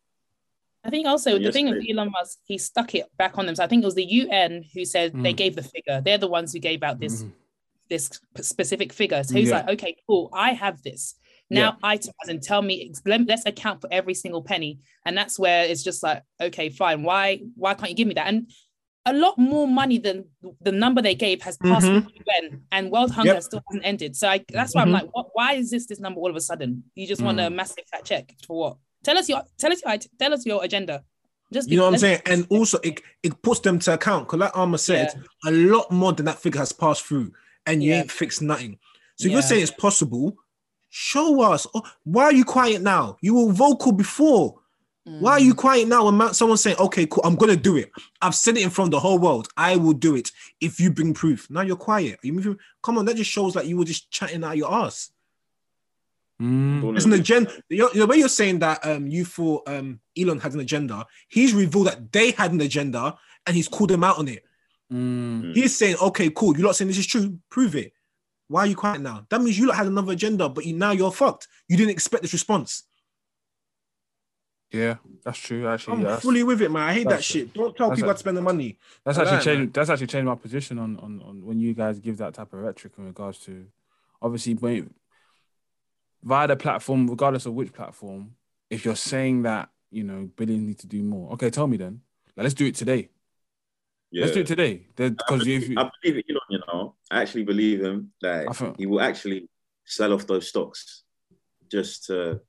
I 0.84 0.90
think 0.90 1.08
also 1.08 1.38
the 1.38 1.46
Yes, 1.46 1.54
thing 1.54 1.70
with. 1.70 1.84
Elon 1.90 2.12
Musk, 2.12 2.40
he 2.46 2.58
stuck 2.58 2.96
it 2.96 3.06
back 3.18 3.38
on 3.38 3.46
them. 3.46 3.56
So 3.56 3.64
I 3.64 3.68
think 3.68 3.84
it 3.84 3.86
was 3.86 3.96
the 3.96 4.06
UN 4.06 4.64
who 4.74 4.86
said 4.86 5.12
they 5.14 5.34
Mm. 5.34 5.38
gave 5.38 5.56
the 5.56 5.64
figure. 5.64 6.02
They're 6.02 6.18
the 6.18 6.28
ones 6.30 6.54
who 6.54 6.60
gave 6.60 6.84
out 6.84 7.00
this 7.00 7.24
Mhm. 7.24 7.32
this 7.90 8.10
specific 8.42 8.92
figure. 8.92 9.24
So 9.24 9.36
he's 9.36 9.48
Yeah. 9.50 9.58
like, 9.60 9.70
okay, 9.70 9.96
cool, 10.08 10.30
I 10.34 10.52
have 10.54 10.82
this. 10.84 11.16
Now 11.50 11.78
itemize 11.84 12.28
and 12.28 12.44
tell 12.44 12.62
me, 12.62 12.92
let- 13.06 13.26
let's 13.26 13.46
account 13.46 13.80
for 13.80 13.88
every 13.94 14.14
single 14.14 14.44
penny. 14.44 14.80
And 15.06 15.18
that's 15.18 15.40
where 15.40 15.64
it's 15.64 15.84
just 15.84 16.04
like, 16.04 16.22
okay, 16.42 16.70
fine. 16.70 17.04
Why 17.04 17.40
why 17.56 17.74
can't 17.76 17.90
you 17.90 17.96
give 17.96 18.08
me 18.10 18.16
that? 18.16 18.28
And 18.28 18.52
a 19.12 19.14
lot 19.14 19.36
more 19.38 19.68
money 19.68 19.98
than 19.98 20.26
the 20.62 20.72
number 20.84 21.02
they 21.02 21.16
gave 21.16 21.42
has 21.42 21.56
passed 21.58 21.86
Mhm. 21.88 22.06
the 22.08 22.22
UN 22.26 22.62
and 22.72 22.92
world 22.92 23.12
hunger 23.12 23.34
Yep. 23.34 23.44
still 23.44 23.62
hasn't 23.68 23.86
ended. 23.86 24.16
So 24.16 24.28
I, 24.28 24.38
that's 24.58 24.74
why 24.76 24.82
I'm 24.84 24.90
Mhm. 24.90 24.94
like, 25.00 25.10
what, 25.16 25.28
why 25.34 25.54
is 25.54 25.72
this 25.72 25.86
this 25.86 26.00
number 26.00 26.20
all 26.20 26.30
of 26.30 26.36
a 26.36 26.42
sudden? 26.42 26.84
You 26.96 27.06
just 27.08 27.22
want 27.22 27.40
a 27.40 27.44
Mm. 27.44 27.56
massive 27.56 27.86
fat 27.92 28.04
check 28.06 28.36
for 28.46 28.56
what? 28.62 28.78
Tell 29.04 29.18
us 29.18 29.30
your 29.30 29.42
tell 29.58 29.72
us 29.72 29.82
your 29.86 29.98
tell 30.20 30.34
us 30.34 30.46
your 30.46 30.64
agenda. 30.64 31.04
Just 31.54 31.70
You 31.70 31.78
know 31.78 31.86
what 31.86 31.94
I'm 31.94 32.00
saying? 32.00 32.22
And 32.26 32.46
also, 32.50 32.78
it, 32.84 33.00
it 33.24 33.42
puts 33.42 33.62
them 33.62 33.80
to 33.80 33.94
account 33.94 34.28
because, 34.28 34.40
like 34.40 34.58
Arma 34.58 34.78
said, 34.78 35.14
a 35.46 35.52
lot 35.52 35.90
more 35.92 36.12
than 36.12 36.26
that 36.26 36.40
figure 36.40 36.60
has 36.60 36.74
passed 36.74 37.04
through, 37.06 37.32
and 37.66 37.82
you 37.82 37.92
Yeah. 37.92 38.02
ain't 38.02 38.12
fixed 38.12 38.42
nothing. 38.42 38.78
So 39.16 39.28
Yeah. 39.28 39.34
you're 39.36 39.42
saying 39.50 39.62
it's 39.64 39.72
possible, 39.72 40.36
show 40.90 41.42
us. 41.42 41.66
Oh, 41.74 41.84
why 42.04 42.24
are 42.26 42.34
you 42.34 42.44
quiet 42.44 42.82
now? 42.82 43.16
You 43.22 43.36
were 43.36 43.54
vocal 43.54 43.94
before. 43.94 44.60
Why 45.08 45.32
are 45.34 45.40
you 45.40 45.54
Mm. 45.54 45.58
quiet 45.58 45.88
now 45.88 46.06
when 46.06 46.16
ma- 46.16 46.34
someone's 46.34 46.62
saying, 46.62 46.76
okay, 46.78 47.06
cool, 47.06 47.24
I'm 47.24 47.36
going 47.36 47.50
to 47.50 47.56
do 47.62 47.78
it? 47.78 47.92
I've 48.22 48.36
said 48.36 48.58
it 48.58 48.64
in 48.64 48.70
front 48.70 48.90
of 48.90 48.92
the 48.92 49.00
whole 49.00 49.18
world. 49.18 49.48
I 49.56 49.78
will 49.78 49.94
do 49.94 50.16
it 50.16 50.32
if 50.60 50.82
you 50.82 50.92
bring 50.92 51.14
proof. 51.14 51.50
Now 51.50 51.62
you're 51.62 51.78
quiet. 51.78 52.16
Are 52.22 52.28
you 52.28 52.34
moving? 52.34 52.58
Come 52.84 52.98
on, 52.98 53.06
that 53.06 53.16
just 53.16 53.32
shows 53.32 53.56
like 53.56 53.68
you 53.68 53.78
were 53.78 53.86
just 53.86 54.12
chatting 54.12 54.44
out 54.44 54.58
your 54.58 54.72
ass. 54.72 55.12
Mm. 56.42 56.96
It's 56.96 57.06
an 57.06 57.14
agenda. 57.14 57.52
The, 57.70 57.90
the 57.94 58.06
way 58.06 58.18
you're 58.18 58.30
saying 58.30 58.60
that 58.60 58.86
um, 58.86 59.08
you 59.08 59.24
thought 59.26 59.68
um, 59.68 60.00
Elon 60.20 60.40
had 60.40 60.54
an 60.54 60.60
agenda, 60.60 61.06
he's 61.30 61.54
revealed 61.54 61.88
that 61.88 62.12
they 62.12 62.32
had 62.32 62.52
an 62.52 62.62
agenda 62.62 63.18
and 63.46 63.56
he's 63.56 63.68
called 63.68 63.90
them 63.90 64.04
out 64.04 64.20
on 64.20 64.28
it. 64.28 64.44
Mm. 64.92 65.56
He's 65.56 65.76
saying, 65.78 65.96
okay, 66.02 66.30
cool. 66.30 66.54
You're 66.56 66.68
not 66.68 66.76
saying 66.76 66.90
this 66.90 66.98
is 66.98 67.08
true. 67.08 67.40
Prove 67.50 67.76
it. 67.76 67.94
Why 68.50 68.62
are 68.62 68.68
you 68.68 68.76
quiet 68.76 69.02
now? 69.02 69.26
That 69.30 69.42
means 69.42 69.58
you 69.58 69.68
lot 69.68 69.78
had 69.78 69.88
another 69.88 70.14
agenda, 70.14 70.48
but 70.48 70.66
you, 70.66 70.74
now 70.74 70.92
you're 70.92 71.12
fucked. 71.12 71.48
You 71.68 71.76
didn't 71.76 71.92
expect 71.92 72.24
this 72.24 72.34
response. 72.34 72.84
Yeah, 74.72 74.98
that's 75.24 75.38
true. 75.38 75.66
Actually, 75.68 75.98
I'm 75.98 76.04
that's, 76.04 76.22
fully 76.22 76.44
with 76.44 76.62
it, 76.62 76.70
man. 76.70 76.90
I 76.90 76.94
hate 76.94 77.08
that 77.08 77.24
shit. 77.24 77.54
Don't 77.54 77.76
tell 77.76 77.90
people 77.90 78.04
a- 78.04 78.08
how 78.08 78.14
to 78.14 78.20
spend 78.20 78.36
the 78.36 78.42
money. 78.42 78.78
that's 79.06 79.18
I 79.18 79.22
actually 79.22 79.36
like, 79.38 79.46
changed. 79.46 79.60
man. 79.60 79.72
That's 79.72 79.90
actually 79.90 80.08
changed 80.08 80.26
my 80.28 80.36
position 80.36 80.78
on, 80.78 80.98
on 80.98 81.22
on 81.26 81.46
when 81.46 81.60
you 81.60 81.74
guys 81.74 82.00
give 82.00 82.18
that 82.18 82.34
type 82.34 82.52
of 82.52 82.60
rhetoric 82.60 82.94
in 82.98 83.06
regards 83.06 83.40
to, 83.46 83.66
obviously, 84.22 84.56
when 84.56 84.94
via 86.24 86.48
the 86.48 86.56
platform, 86.58 87.08
regardless 87.10 87.46
of 87.46 87.54
which 87.54 87.72
platform, 87.72 88.36
if 88.70 88.84
you're 88.84 88.96
saying 88.96 89.44
that 89.44 89.70
you 89.90 90.04
know 90.04 90.30
billions 90.36 90.64
need 90.68 90.80
to 90.80 90.88
do 90.88 91.02
more, 91.02 91.32
okay, 91.34 91.50
tell 91.50 91.68
me 91.68 91.78
then. 91.78 92.02
Like, 92.36 92.44
let's 92.44 92.54
do 92.54 92.66
it 92.66 92.76
today. 92.76 93.10
Yeah. 94.12 94.24
Let's 94.26 94.34
do 94.36 94.42
it 94.42 94.48
today. 94.48 94.84
I 95.00 95.10
Because 95.10 95.42
if 95.42 95.46
believe, 95.46 95.70
you, 95.70 95.76
I 95.80 95.90
believe 96.04 96.24
Elon, 96.30 96.42
you 96.50 96.60
know, 96.68 96.96
I 97.10 97.22
actually 97.22 97.44
believe 97.44 97.82
him 97.84 98.12
that 98.22 98.54
think- 98.56 98.78
he 98.78 98.86
will 98.86 99.02
actually 99.02 99.50
sell 99.86 100.14
off 100.14 100.28
those 100.28 100.50
stocks 100.50 101.04
just 101.72 102.06
to 102.08 102.42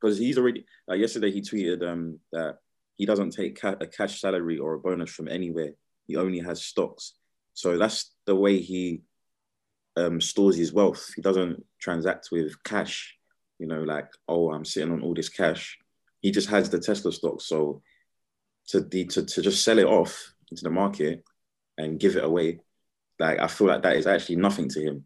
because 0.00 0.18
he's 0.18 0.38
already 0.38 0.64
like 0.86 1.00
yesterday 1.00 1.30
he 1.30 1.40
tweeted 1.40 1.82
um 1.88 2.18
that 2.32 2.58
he 2.96 3.06
doesn't 3.06 3.30
take 3.30 3.60
ca- 3.60 3.76
a 3.80 3.86
cash 3.86 4.20
salary 4.20 4.58
or 4.58 4.74
a 4.74 4.78
bonus 4.80 5.10
from 5.10 5.28
anywhere. 5.28 5.72
He 6.06 6.16
only 6.16 6.40
has 6.40 6.62
stocks. 6.62 7.14
So 7.54 7.78
that's 7.78 8.14
the 8.26 8.34
way 8.34 8.58
he 8.60 9.02
um 9.96 10.20
stores 10.20 10.56
his 10.56 10.72
wealth. 10.72 11.12
He 11.14 11.22
doesn't 11.22 11.64
transact 11.80 12.28
with 12.32 12.62
cash, 12.64 13.16
you 13.58 13.66
know, 13.66 13.82
like, 13.82 14.08
oh, 14.28 14.52
I'm 14.52 14.64
sitting 14.64 14.92
on 14.92 15.02
all 15.02 15.14
this 15.14 15.28
cash. 15.28 15.78
He 16.20 16.30
just 16.30 16.48
has 16.50 16.70
the 16.70 16.78
Tesla 16.80 17.12
stock. 17.12 17.40
So 17.40 17.82
to 18.68 18.80
the 18.80 19.04
to, 19.06 19.24
to 19.24 19.42
just 19.42 19.64
sell 19.64 19.78
it 19.78 19.86
off 19.86 20.34
into 20.50 20.64
the 20.64 20.70
market 20.70 21.22
and 21.76 22.00
give 22.00 22.16
it 22.16 22.24
away, 22.24 22.60
like 23.18 23.38
I 23.38 23.46
feel 23.46 23.68
like 23.68 23.82
that 23.82 23.96
is 23.96 24.06
actually 24.06 24.36
nothing 24.36 24.68
to 24.70 24.80
him. 24.80 25.04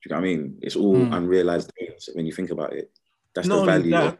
Do 0.00 0.04
you 0.04 0.10
know 0.10 0.20
what 0.20 0.28
I 0.28 0.30
mean? 0.30 0.58
It's 0.62 0.76
all 0.76 1.06
Hmm. 1.06 1.12
unrealized 1.12 1.72
gains 1.78 2.08
when 2.14 2.24
you 2.26 2.32
think 2.32 2.50
about 2.50 2.72
it. 2.72 2.92
That's 3.38 3.46
Not 3.48 3.60
the 3.60 3.66
value. 3.66 3.90
that- 3.92 4.18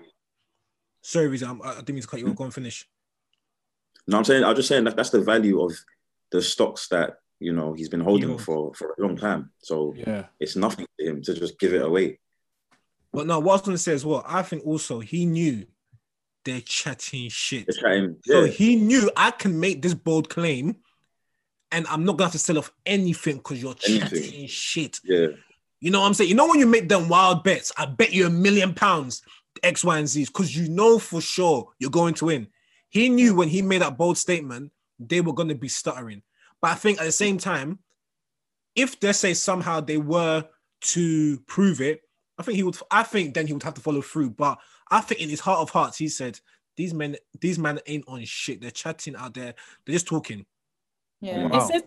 Sorry, 1.03 1.27
Riza, 1.27 1.47
I'm- 1.47 1.61
I 1.65 1.75
didn't 1.77 1.95
mean 1.95 2.03
to 2.03 2.09
cut 2.09 2.21
you 2.21 2.29
off. 2.29 2.37
Go 2.37 2.45
and 2.45 2.55
finish. 2.55 2.89
no, 4.07 4.19
I'm 4.19 4.25
saying 4.25 4.45
I'm 4.45 4.55
just 4.55 4.69
saying 4.69 4.85
that 4.85 4.97
that's 4.97 5.11
the 5.11 5.21
value 5.21 5.61
of 5.61 5.73
the 6.31 6.41
stocks 6.41 6.87
that 6.89 7.19
you 7.41 7.53
know 7.53 7.73
he's 7.73 7.89
been 7.89 8.01
holding 8.01 8.29
holds. 8.29 8.45
for 8.45 8.75
for 8.75 8.95
a 8.97 9.03
long 9.03 9.17
time. 9.17 9.51
So 9.59 9.93
yeah, 9.97 10.27
it's 10.39 10.55
nothing 10.55 10.87
to 10.99 11.05
him 11.07 11.23
to 11.23 11.35
just 11.35 11.59
give 11.59 11.75
it 11.75 11.83
away. 11.83 12.21
But 13.13 13.27
no, 13.27 13.41
what 13.41 13.53
I 13.53 13.55
was 13.57 13.63
going 13.63 13.75
to 13.77 13.83
say 13.83 13.93
as 13.93 14.05
well, 14.07 14.23
I 14.27 14.43
think 14.43 14.65
also 14.65 15.01
he 15.01 15.27
knew 15.27 15.67
they're 16.45 16.61
chatting 16.61 17.29
shit. 17.29 17.67
They're 17.67 17.83
chatting, 17.83 18.17
So 18.25 18.45
he 18.45 18.77
knew 18.77 19.11
I 19.17 19.31
can 19.33 19.59
make 19.59 19.83
this 19.83 19.95
bold 19.95 20.29
claim 20.31 20.77
and 21.73 21.87
I'm 21.89 22.05
not 22.05 22.13
going 22.13 22.19
to 22.19 22.25
have 22.25 22.33
to 22.33 22.39
sell 22.39 22.59
off 22.59 22.71
anything 22.87 23.39
because 23.39 23.61
you're 23.63 23.75
Anything. 23.89 24.23
chatting 24.23 24.47
shit. 24.47 25.01
yeah, 25.05 25.29
You 25.81 25.91
know 25.91 26.01
what 26.01 26.07
I'm 26.07 26.15
saying? 26.15 26.31
You 26.31 26.37
know 26.37 26.49
when 26.49 26.59
you 26.59 26.67
make 26.67 26.89
them 26.89 27.09
wild 27.09 27.45
bets, 27.45 27.73
I 27.77 27.87
bet 27.87 28.13
you 28.13 28.27
a 28.27 28.31
million 28.31 28.75
pounds, 28.75 29.23
X, 29.63 29.85
Y, 29.85 29.99
and 29.99 30.09
Z's, 30.09 30.29
because 30.29 30.57
you 30.57 30.69
know 30.69 30.99
for 30.99 31.21
sure 31.21 31.71
you're 31.79 31.91
going 31.91 32.15
to 32.15 32.27
win. 32.27 32.49
He 32.89 33.09
knew 33.09 33.35
when 33.35 33.49
he 33.49 33.63
made 33.63 33.83
that 33.83 33.99
bold 33.99 34.19
statement, 34.19 34.73
they 34.99 35.21
were 35.21 35.33
going 35.33 35.49
to 35.51 35.55
be 35.55 35.69
stuttering. 35.69 36.23
But 36.61 36.73
I 36.73 36.75
think 36.75 37.01
at 37.01 37.05
the 37.05 37.13
same 37.13 37.39
time, 37.39 37.79
if 38.75 38.99
they 38.99 39.13
say 39.13 39.35
somehow 39.35 39.81
they 39.81 39.99
were 39.99 40.45
to 40.81 41.39
prove 41.41 41.81
it, 41.81 42.03
I 42.39 42.43
think 42.43 42.57
he 42.57 42.63
would. 42.63 42.77
I 42.91 43.03
think 43.03 43.35
then 43.35 43.47
he 43.47 43.53
would 43.53 43.63
have 43.63 43.75
to 43.75 43.81
follow 43.81 44.01
through. 44.01 44.31
But 44.31 44.59
I 44.91 45.01
think 45.01 45.21
in 45.21 45.29
his 45.29 45.41
heart 45.41 45.61
of 45.61 45.71
hearts, 45.71 45.99
he 45.99 46.09
said, 46.09 46.39
"These 46.77 46.95
men, 46.95 47.17
these 47.41 47.59
men 47.59 47.81
ain't 47.87 48.05
on 48.07 48.25
shit. 48.25 48.61
They're 48.61 48.71
chatting 48.71 49.17
out 49.17 49.35
there. 49.35 49.55
They're 49.85 49.95
just 49.95 50.07
talking." 50.07 50.47
Yeah, 51.21 51.45
oh, 51.45 51.49
Wow. 51.49 51.59
it 51.59 51.73
says 51.73 51.83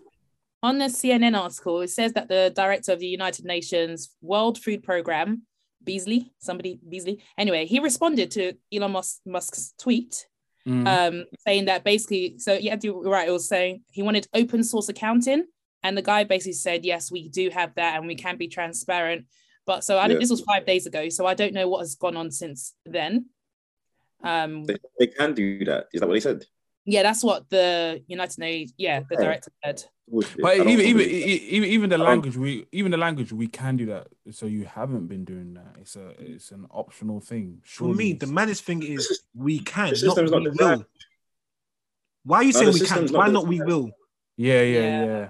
on 0.63 0.77
the 0.77 0.85
CNN 0.85 1.37
article, 1.37 1.81
it 1.81 1.89
says 1.89 2.13
that 2.13 2.27
the 2.27 2.51
director 2.55 2.91
of 2.93 2.99
the 2.99 3.07
United 3.07 3.45
Nations 3.45 4.15
World 4.21 4.57
Food 4.59 4.83
Program, 4.83 5.43
Beasley, 5.83 6.31
somebody 6.39 6.79
Beasley, 6.87 7.23
anyway, 7.37 7.65
he 7.65 7.79
responded 7.79 8.29
to 8.31 8.53
Elon 8.71 8.91
Musk, 8.91 9.19
Musk's 9.25 9.73
tweet, 9.79 10.27
Mm. 10.67 10.85
um, 10.85 11.25
saying 11.39 11.65
that 11.65 11.83
basically, 11.83 12.37
so 12.37 12.53
yeah, 12.53 12.75
you're 12.83 13.01
right, 13.01 13.27
it 13.27 13.31
was 13.31 13.47
saying 13.47 13.81
he 13.91 14.03
wanted 14.03 14.27
open 14.35 14.63
source 14.63 14.89
accounting, 14.89 15.45
and 15.81 15.97
the 15.97 16.03
guy 16.03 16.23
basically 16.23 16.53
said, 16.53 16.85
yes, 16.85 17.11
we 17.11 17.29
do 17.29 17.49
have 17.49 17.73
that, 17.73 17.97
and 17.97 18.05
we 18.05 18.13
can 18.13 18.37
be 18.37 18.47
transparent. 18.47 19.25
But 19.65 19.83
so 19.83 19.97
I, 19.97 20.05
Yeah. 20.07 20.19
this 20.19 20.29
was 20.29 20.41
five 20.41 20.67
days 20.67 20.85
ago, 20.85 21.09
so 21.09 21.25
I 21.25 21.33
don't 21.33 21.53
know 21.55 21.67
what 21.67 21.79
has 21.79 21.95
gone 21.95 22.15
on 22.15 22.29
since 22.29 22.75
then. 22.85 23.25
Um, 24.23 24.65
they, 24.65 24.75
they 24.99 25.07
can 25.07 25.33
do 25.33 25.65
that. 25.65 25.87
Is 25.93 26.01
that 26.01 26.07
what 26.07 26.13
he 26.13 26.21
said? 26.21 26.45
Yeah, 26.85 27.03
that's 27.03 27.23
what 27.23 27.49
the 27.49 28.03
United 28.07 28.37
Nations, 28.39 28.73
yeah, 28.77 29.01
the 29.09 29.15
Okay. 29.15 29.23
director 29.23 29.51
said. 29.63 29.83
But 30.41 30.57
even 30.57 30.85
even 30.85 30.97
believe 30.97 31.09
that. 31.09 31.55
even 31.55 31.69
even 31.69 31.89
the 31.89 31.97
language 31.97 32.35
we 32.35 32.65
even 32.73 32.91
the 32.91 32.97
language 32.97 33.31
we 33.31 33.47
can 33.47 33.77
do 33.77 33.85
that. 33.85 34.07
So 34.31 34.45
you 34.45 34.65
haven't 34.65 35.07
been 35.07 35.23
doing 35.23 35.53
that. 35.53 35.77
It's 35.79 35.95
a 35.95 36.09
it's 36.19 36.51
an 36.51 36.65
optional 36.69 37.21
thing. 37.21 37.61
For 37.63 37.93
me, 37.93 38.11
the 38.13 38.25
it's- 38.25 38.29
maddest 38.29 38.63
thing 38.65 38.83
is 38.83 39.21
we 39.33 39.59
can, 39.59 39.91
the 39.91 39.95
not 39.95 40.15
system's 40.15 40.31
not 40.31 40.43
will. 40.53 40.85
Why 42.25 42.37
are 42.39 42.43
you 42.43 42.51
No, 42.53 42.59
saying 42.59 42.67
the 42.67 42.73
we 42.73 42.79
can? 42.79 42.87
system's 42.87 43.11
Why 43.13 43.25
not 43.27 43.33
not 43.33 43.47
we 43.47 43.61
will? 43.61 43.89
yeah, 44.35 44.61
yeah, 44.61 44.79
Yeah. 44.81 45.05
yeah. 45.05 45.29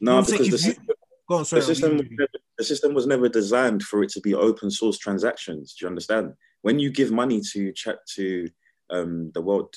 no, 0.00 0.18
I'm 0.18 0.24
saying 0.24 0.42
because 0.42 0.50
the 0.50 0.58
system, 0.58 0.86
Go 1.28 1.36
on, 1.38 1.44
sorry. 1.44 1.60
the 1.60 1.66
system, 1.66 1.96
was 1.96 2.06
never, 2.10 2.28
the 2.58 2.64
system 2.64 2.94
was 2.94 3.06
never 3.06 3.28
designed 3.28 3.82
for 3.84 4.02
it 4.02 4.10
to 4.10 4.20
be 4.20 4.34
open 4.34 4.70
source 4.70 4.98
transactions. 4.98 5.74
Do 5.74 5.84
you 5.84 5.88
understand? 5.88 6.34
When 6.60 6.78
you 6.78 6.90
give 6.90 7.10
money 7.10 7.40
to 7.52 7.72
chat 7.72 7.98
to 8.16 8.48
um, 8.92 9.30
the 9.34 9.40
world 9.40 9.74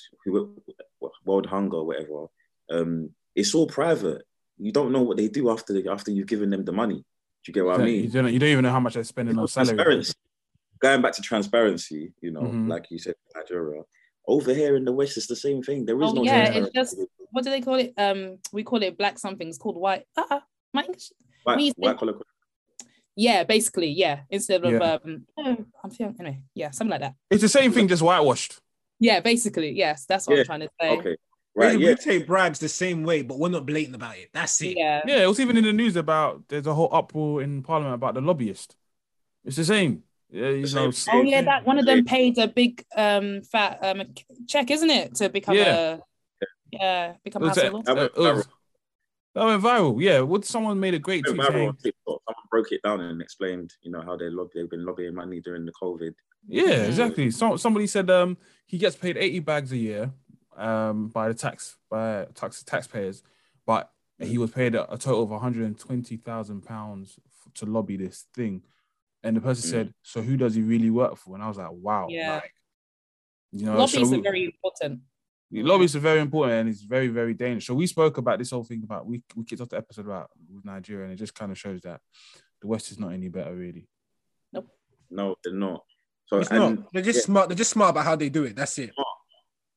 world 1.26 1.46
hunger 1.48 1.78
or 1.78 1.86
whatever, 1.88 2.26
um, 2.70 3.10
it's 3.36 3.56
all 3.56 3.68
private. 3.68 4.22
You 4.58 4.72
don't 4.72 4.92
know 4.92 5.02
what 5.02 5.18
they 5.18 5.28
do 5.28 5.50
after 5.50 5.74
after 5.92 6.12
you've 6.12 6.28
given 6.28 6.50
them 6.50 6.64
the 6.66 6.72
money. 6.72 6.96
Do 6.98 7.04
you 7.48 7.54
get 7.54 7.66
what 7.66 7.80
I 7.82 7.86
You 7.86 8.02
mean? 8.04 8.12
don't, 8.12 8.34
you 8.34 8.40
don't 8.40 8.50
even 8.50 8.64
know 8.64 8.72
how 8.72 8.80
much 8.80 8.94
they're 8.96 9.04
spending 9.04 9.38
on 9.38 9.48
salary. 9.48 10.04
Going 10.80 11.02
back 11.02 11.14
to 11.14 11.22
transparency, 11.22 12.12
you 12.22 12.32
know, 12.32 12.42
Mhm. 12.42 12.68
like 12.70 12.86
you 12.92 13.00
said, 13.00 13.16
Nigeria. 13.36 13.82
Over 14.28 14.54
here 14.54 14.76
in 14.76 14.84
the 14.86 14.92
West, 14.92 15.16
it's 15.18 15.28
the 15.28 15.36
same 15.36 15.62
thing. 15.62 15.86
There 15.86 16.02
is 16.02 16.10
Oh, 16.10 16.14
no 16.14 16.24
yeah, 16.24 16.46
transparency. 16.52 16.68
it's 16.80 16.92
just 16.96 17.10
what 17.32 17.44
do 17.44 17.50
they 17.52 17.62
call 17.62 17.76
it? 17.76 17.94
Um, 17.98 18.40
we 18.52 18.64
call 18.64 18.82
it 18.84 18.98
black 18.98 19.20
something. 19.20 19.48
It's 19.48 19.58
called 19.58 19.78
white. 19.78 20.06
Uh-uh. 20.18 20.40
My 20.74 20.84
English. 20.84 21.12
white, 21.44 21.58
we- 21.58 21.74
white 21.78 21.98
collar. 21.98 22.14
Yeah, 23.16 23.44
basically, 23.46 23.90
yeah. 23.92 24.22
Instead 24.30 24.66
of 24.66 24.72
Yeah. 24.74 24.94
um, 25.06 25.26
oh, 25.38 25.66
I'm 25.84 25.90
feeling 25.92 26.16
anyway, 26.20 26.42
yeah, 26.54 26.72
something 26.72 26.92
like 26.92 27.02
that. 27.02 27.16
It's 27.30 27.42
the 27.44 27.48
same 27.50 27.72
thing, 27.72 27.88
just 27.88 28.02
whitewashed. 28.02 28.60
Yeah, 29.00 29.20
basically, 29.20 29.72
yes, 29.72 30.06
that's 30.06 30.28
what 30.28 30.36
Yeah, 30.36 30.42
I'm 30.42 30.46
trying 30.46 30.60
to 30.62 30.70
say. 30.82 30.90
Okay. 30.92 31.10
Right. 31.10 31.68
Right, 31.68 31.80
Yeah. 31.80 31.90
we 31.90 31.96
take 31.96 32.28
bribes 32.28 32.60
the 32.60 32.70
same 32.70 33.04
way, 33.04 33.22
but 33.22 33.40
we're 33.40 33.50
not 33.50 33.66
blatant 33.66 33.96
about 33.96 34.18
it. 34.18 34.30
That's 34.34 34.62
it. 34.62 34.78
Yeah. 34.78 35.02
Yeah, 35.06 35.24
it 35.24 35.28
was 35.28 35.40
even 35.40 35.58
in 35.58 35.64
the 35.64 35.74
news 35.74 35.96
about 35.96 36.48
there's 36.50 36.68
a 36.68 36.74
whole 36.74 36.90
uproar 36.92 37.42
in 37.42 37.64
Parliament 37.64 37.96
about 37.96 38.14
the 38.14 38.22
lobbyist. 38.22 38.76
It's 39.46 39.56
the 39.58 39.66
same. 39.66 40.04
Yeah, 40.30 40.50
you 40.50 40.66
The 40.68 40.76
know. 40.76 40.92
same. 40.92 41.16
Oh 41.16 41.22
yeah, 41.24 41.42
that 41.44 41.66
one 41.66 41.78
of 41.80 41.86
them 41.86 42.04
paid 42.04 42.38
a 42.38 42.48
big 42.48 42.84
um 42.96 43.42
fat 43.44 43.80
um 43.84 44.04
check, 44.48 44.70
isn't 44.72 44.90
it, 44.90 45.16
to 45.16 45.30
become 45.30 45.56
Yeah. 45.56 45.76
a 45.76 46.00
yeah 46.72 47.14
become 47.24 47.44
It 47.44 47.46
was 47.48 47.58
a- 47.58 47.68
of 47.68 48.18
Lords? 48.18 48.48
That 49.36 49.44
went 49.44 49.54
it 49.54 49.56
was- 49.56 49.64
that 49.64 49.82
went 49.84 49.96
viral. 49.98 50.02
Yeah, 50.02 50.20
what 50.22 50.46
someone 50.46 50.80
made 50.80 50.94
a 50.94 51.00
great 51.00 51.26
It 51.26 51.30
tweet 51.30 51.42
viral 51.42 51.52
saying, 51.52 51.68
on 51.70 51.76
TikTok. 51.78 52.22
Someone 52.28 52.44
broke 52.50 52.72
it 52.72 52.82
down 52.84 53.00
and 53.02 53.22
explained, 53.22 53.74
you 53.82 53.92
know, 53.92 54.02
how 54.02 54.16
they 54.16 54.30
lobby, 54.30 54.52
they've 54.56 54.70
been 54.70 54.86
lobbying 54.86 55.14
money 55.14 55.42
during 55.42 55.66
the 55.66 55.74
COVID. 55.74 56.14
Yeah, 56.48 56.84
exactly. 56.86 57.32
So 57.32 57.58
somebody 57.58 57.88
said 57.88 58.10
um 58.10 58.38
he 58.66 58.78
gets 58.78 58.96
paid 58.96 59.18
80 59.18 59.40
bags 59.40 59.72
a 59.72 59.78
year 59.78 60.12
um 60.56 61.08
by 61.10 61.28
the 61.28 61.34
tax 61.34 61.78
by 61.90 62.28
tax 62.34 62.64
taxpayers, 62.64 63.24
but 63.66 63.92
he 64.20 64.38
was 64.38 64.52
paid 64.52 64.76
a, 64.76 64.84
a 64.94 64.98
total 64.98 65.24
of 65.24 65.30
120,000 65.32 66.62
pounds 66.62 67.20
to 67.56 67.66
lobby 67.66 67.98
this 67.98 68.26
thing. 68.34 68.64
And 69.24 69.36
the 69.36 69.42
person 69.42 69.68
Mm. 69.68 69.72
said, 69.72 69.94
"So 70.04 70.22
who 70.22 70.38
does 70.38 70.54
he 70.56 70.62
really 70.62 70.90
work 70.92 71.18
for?" 71.18 71.34
And 71.36 71.44
I 71.44 71.48
was 71.50 71.58
like, 71.58 71.72
"Wow, 71.72 72.08
Yeah. 72.10 72.36
like, 72.36 72.54
you 73.52 73.66
know, 73.66 73.78
Lobbies 73.78 74.10
so 74.10 74.16
are 74.20 74.22
very 74.22 74.46
important. 74.46 75.02
Lobbies 75.52 75.96
are 75.96 76.00
very 76.00 76.20
important 76.20 76.60
and 76.60 76.70
it's 76.70 76.82
very 76.82 77.08
very 77.08 77.34
dangerous." 77.34 77.66
So 77.66 77.74
we 77.74 77.88
spoke 77.88 78.18
about 78.18 78.40
this 78.40 78.52
whole 78.52 78.64
thing 78.64 78.82
about 78.84 79.06
we 79.06 79.24
we 79.36 79.44
kicked 79.46 79.62
off 79.62 79.70
the 79.70 79.78
episode 79.78 80.06
about 80.06 80.30
with 80.54 80.66
Nigeria, 80.66 81.06
and 81.06 81.14
it 81.14 81.18
just 81.18 81.36
kind 81.36 81.52
of 81.52 81.58
shows 81.58 81.82
that 81.82 82.02
the 82.62 82.68
West 82.68 82.92
is 82.92 83.00
not 83.00 83.14
any 83.14 83.30
better, 83.30 83.56
really. 83.56 83.88
Nope. 84.54 84.68
No, 85.10 85.36
they're 85.44 85.54
not. 85.54 85.84
So 86.26 86.38
It's 86.38 86.50
and, 86.50 86.60
not. 86.60 86.94
They're 86.94 87.04
just 87.04 87.20
yeah. 87.20 87.26
smart. 87.26 87.50
They're 87.50 87.58
just 87.58 87.72
smart 87.72 87.92
about 87.92 88.06
how 88.06 88.16
they 88.16 88.30
do 88.30 88.44
it. 88.44 88.56
That's 88.56 88.78
it. 88.80 88.92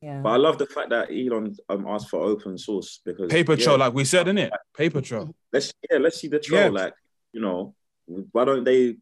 Yeah. 0.00 0.20
But 0.22 0.30
I 0.30 0.36
love 0.36 0.58
the 0.58 0.66
fact 0.66 0.90
that 0.90 1.10
Elon 1.10 1.56
um, 1.68 1.86
asked 1.88 2.08
for 2.08 2.22
open 2.22 2.56
source 2.56 3.00
because 3.04 3.30
Paper 3.30 3.54
yeah, 3.54 3.64
trail, 3.64 3.78
like 3.78 3.94
we 3.94 4.04
said, 4.04 4.28
in 4.28 4.38
it, 4.38 4.52
paper 4.76 5.00
trail. 5.00 5.34
let's 5.52 5.72
yeah, 5.90 5.98
let's 5.98 6.20
see 6.20 6.28
the 6.28 6.38
trail. 6.38 6.72
Yeah. 6.72 6.82
Like, 6.82 6.94
you 7.32 7.40
know, 7.40 7.74
why 8.06 8.44
don't 8.44 8.64
they 8.64 8.96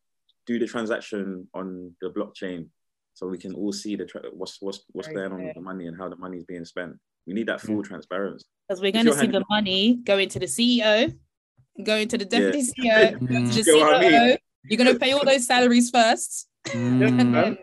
do 0.47 0.59
the 0.59 0.67
transaction 0.67 1.49
on 1.53 1.95
the 2.01 2.09
blockchain 2.09 2.69
so 3.17 3.27
we 3.27 3.39
can 3.39 3.55
all 3.55 3.73
see 3.73 3.97
the 3.97 4.05
tra- 4.05 4.21
what's 4.35 4.61
what's 4.61 4.81
what's 4.93 5.09
Very 5.09 5.17
going 5.17 5.33
on 5.33 5.47
with 5.47 5.55
the 5.55 5.63
money 5.63 5.87
and 5.87 5.97
how 5.97 6.07
the 6.11 6.17
money 6.17 6.37
is 6.37 6.45
being 6.45 6.67
spent. 6.67 6.93
We 7.27 7.33
need 7.33 7.49
that 7.49 7.63
full 7.63 7.83
transparency. 7.83 8.45
Because 8.69 8.83
we're 8.83 8.93
going 8.93 9.07
to 9.07 9.13
see 9.13 9.21
the 9.21 9.23
handling- 9.41 9.45
money 9.49 9.95
going 10.05 10.29
to 10.29 10.39
the 10.39 10.45
CEO, 10.47 11.17
going 11.83 12.09
to 12.09 12.19
the 12.19 12.27
deputy 12.27 12.63
CEO, 12.63 13.13
to 13.13 13.17
Mm. 13.17 13.29
the 13.55 13.63
you 13.63 13.65
COO. 13.65 13.85
I 13.85 14.01
mean? 14.01 14.37
You're 14.65 14.77
going 14.79 14.93
to 14.93 14.99
pay 15.01 15.13
all 15.13 15.25
those 15.25 15.47
salaries 15.47 15.89
first. 15.91 16.47
And 16.75 17.01
Mm. 17.01 17.33
then, 17.33 17.59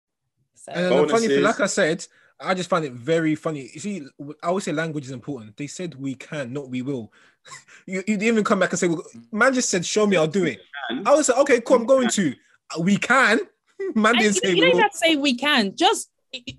so, 0.54 0.72
And 0.72 1.04
the 1.04 1.12
funny 1.12 1.28
thing, 1.28 1.42
like 1.42 1.60
I 1.60 1.66
said, 1.66 2.06
I 2.40 2.54
just 2.54 2.70
find 2.70 2.84
it 2.86 2.92
very 2.92 3.34
funny. 3.34 3.68
You 3.74 3.80
see, 3.80 4.06
I 4.42 4.46
always 4.48 4.64
say 4.64 4.72
language 4.72 5.04
is 5.04 5.10
important. 5.10 5.56
They 5.58 5.66
said 5.66 5.94
we 5.96 6.14
can, 6.14 6.50
not 6.52 6.70
we 6.70 6.80
will. 6.80 7.12
you, 7.86 7.98
you 7.98 8.16
didn't 8.16 8.22
even 8.22 8.44
come 8.44 8.58
back 8.58 8.70
and 8.70 8.78
say, 8.78 8.88
well, 8.88 9.04
man 9.30 9.52
just 9.52 9.68
said, 9.68 9.84
show 9.84 10.06
me, 10.06 10.16
I'll 10.16 10.26
do 10.26 10.44
it. 10.46 10.60
I 11.04 11.14
was 11.14 11.28
like, 11.28 11.38
okay, 11.40 11.60
cool, 11.60 11.76
I'm 11.76 11.84
going 11.86 12.08
to. 12.08 12.34
We 12.80 12.96
can. 12.96 13.40
Man 13.94 14.14
didn't 14.14 14.24
you, 14.26 14.32
say 14.32 14.48
you 14.50 14.54
we 14.54 14.60
don't 14.60 14.70
even 14.70 14.80
have 14.82 14.92
to 14.92 14.98
say 14.98 15.16
we 15.16 15.36
can. 15.36 15.74
Just 15.76 16.10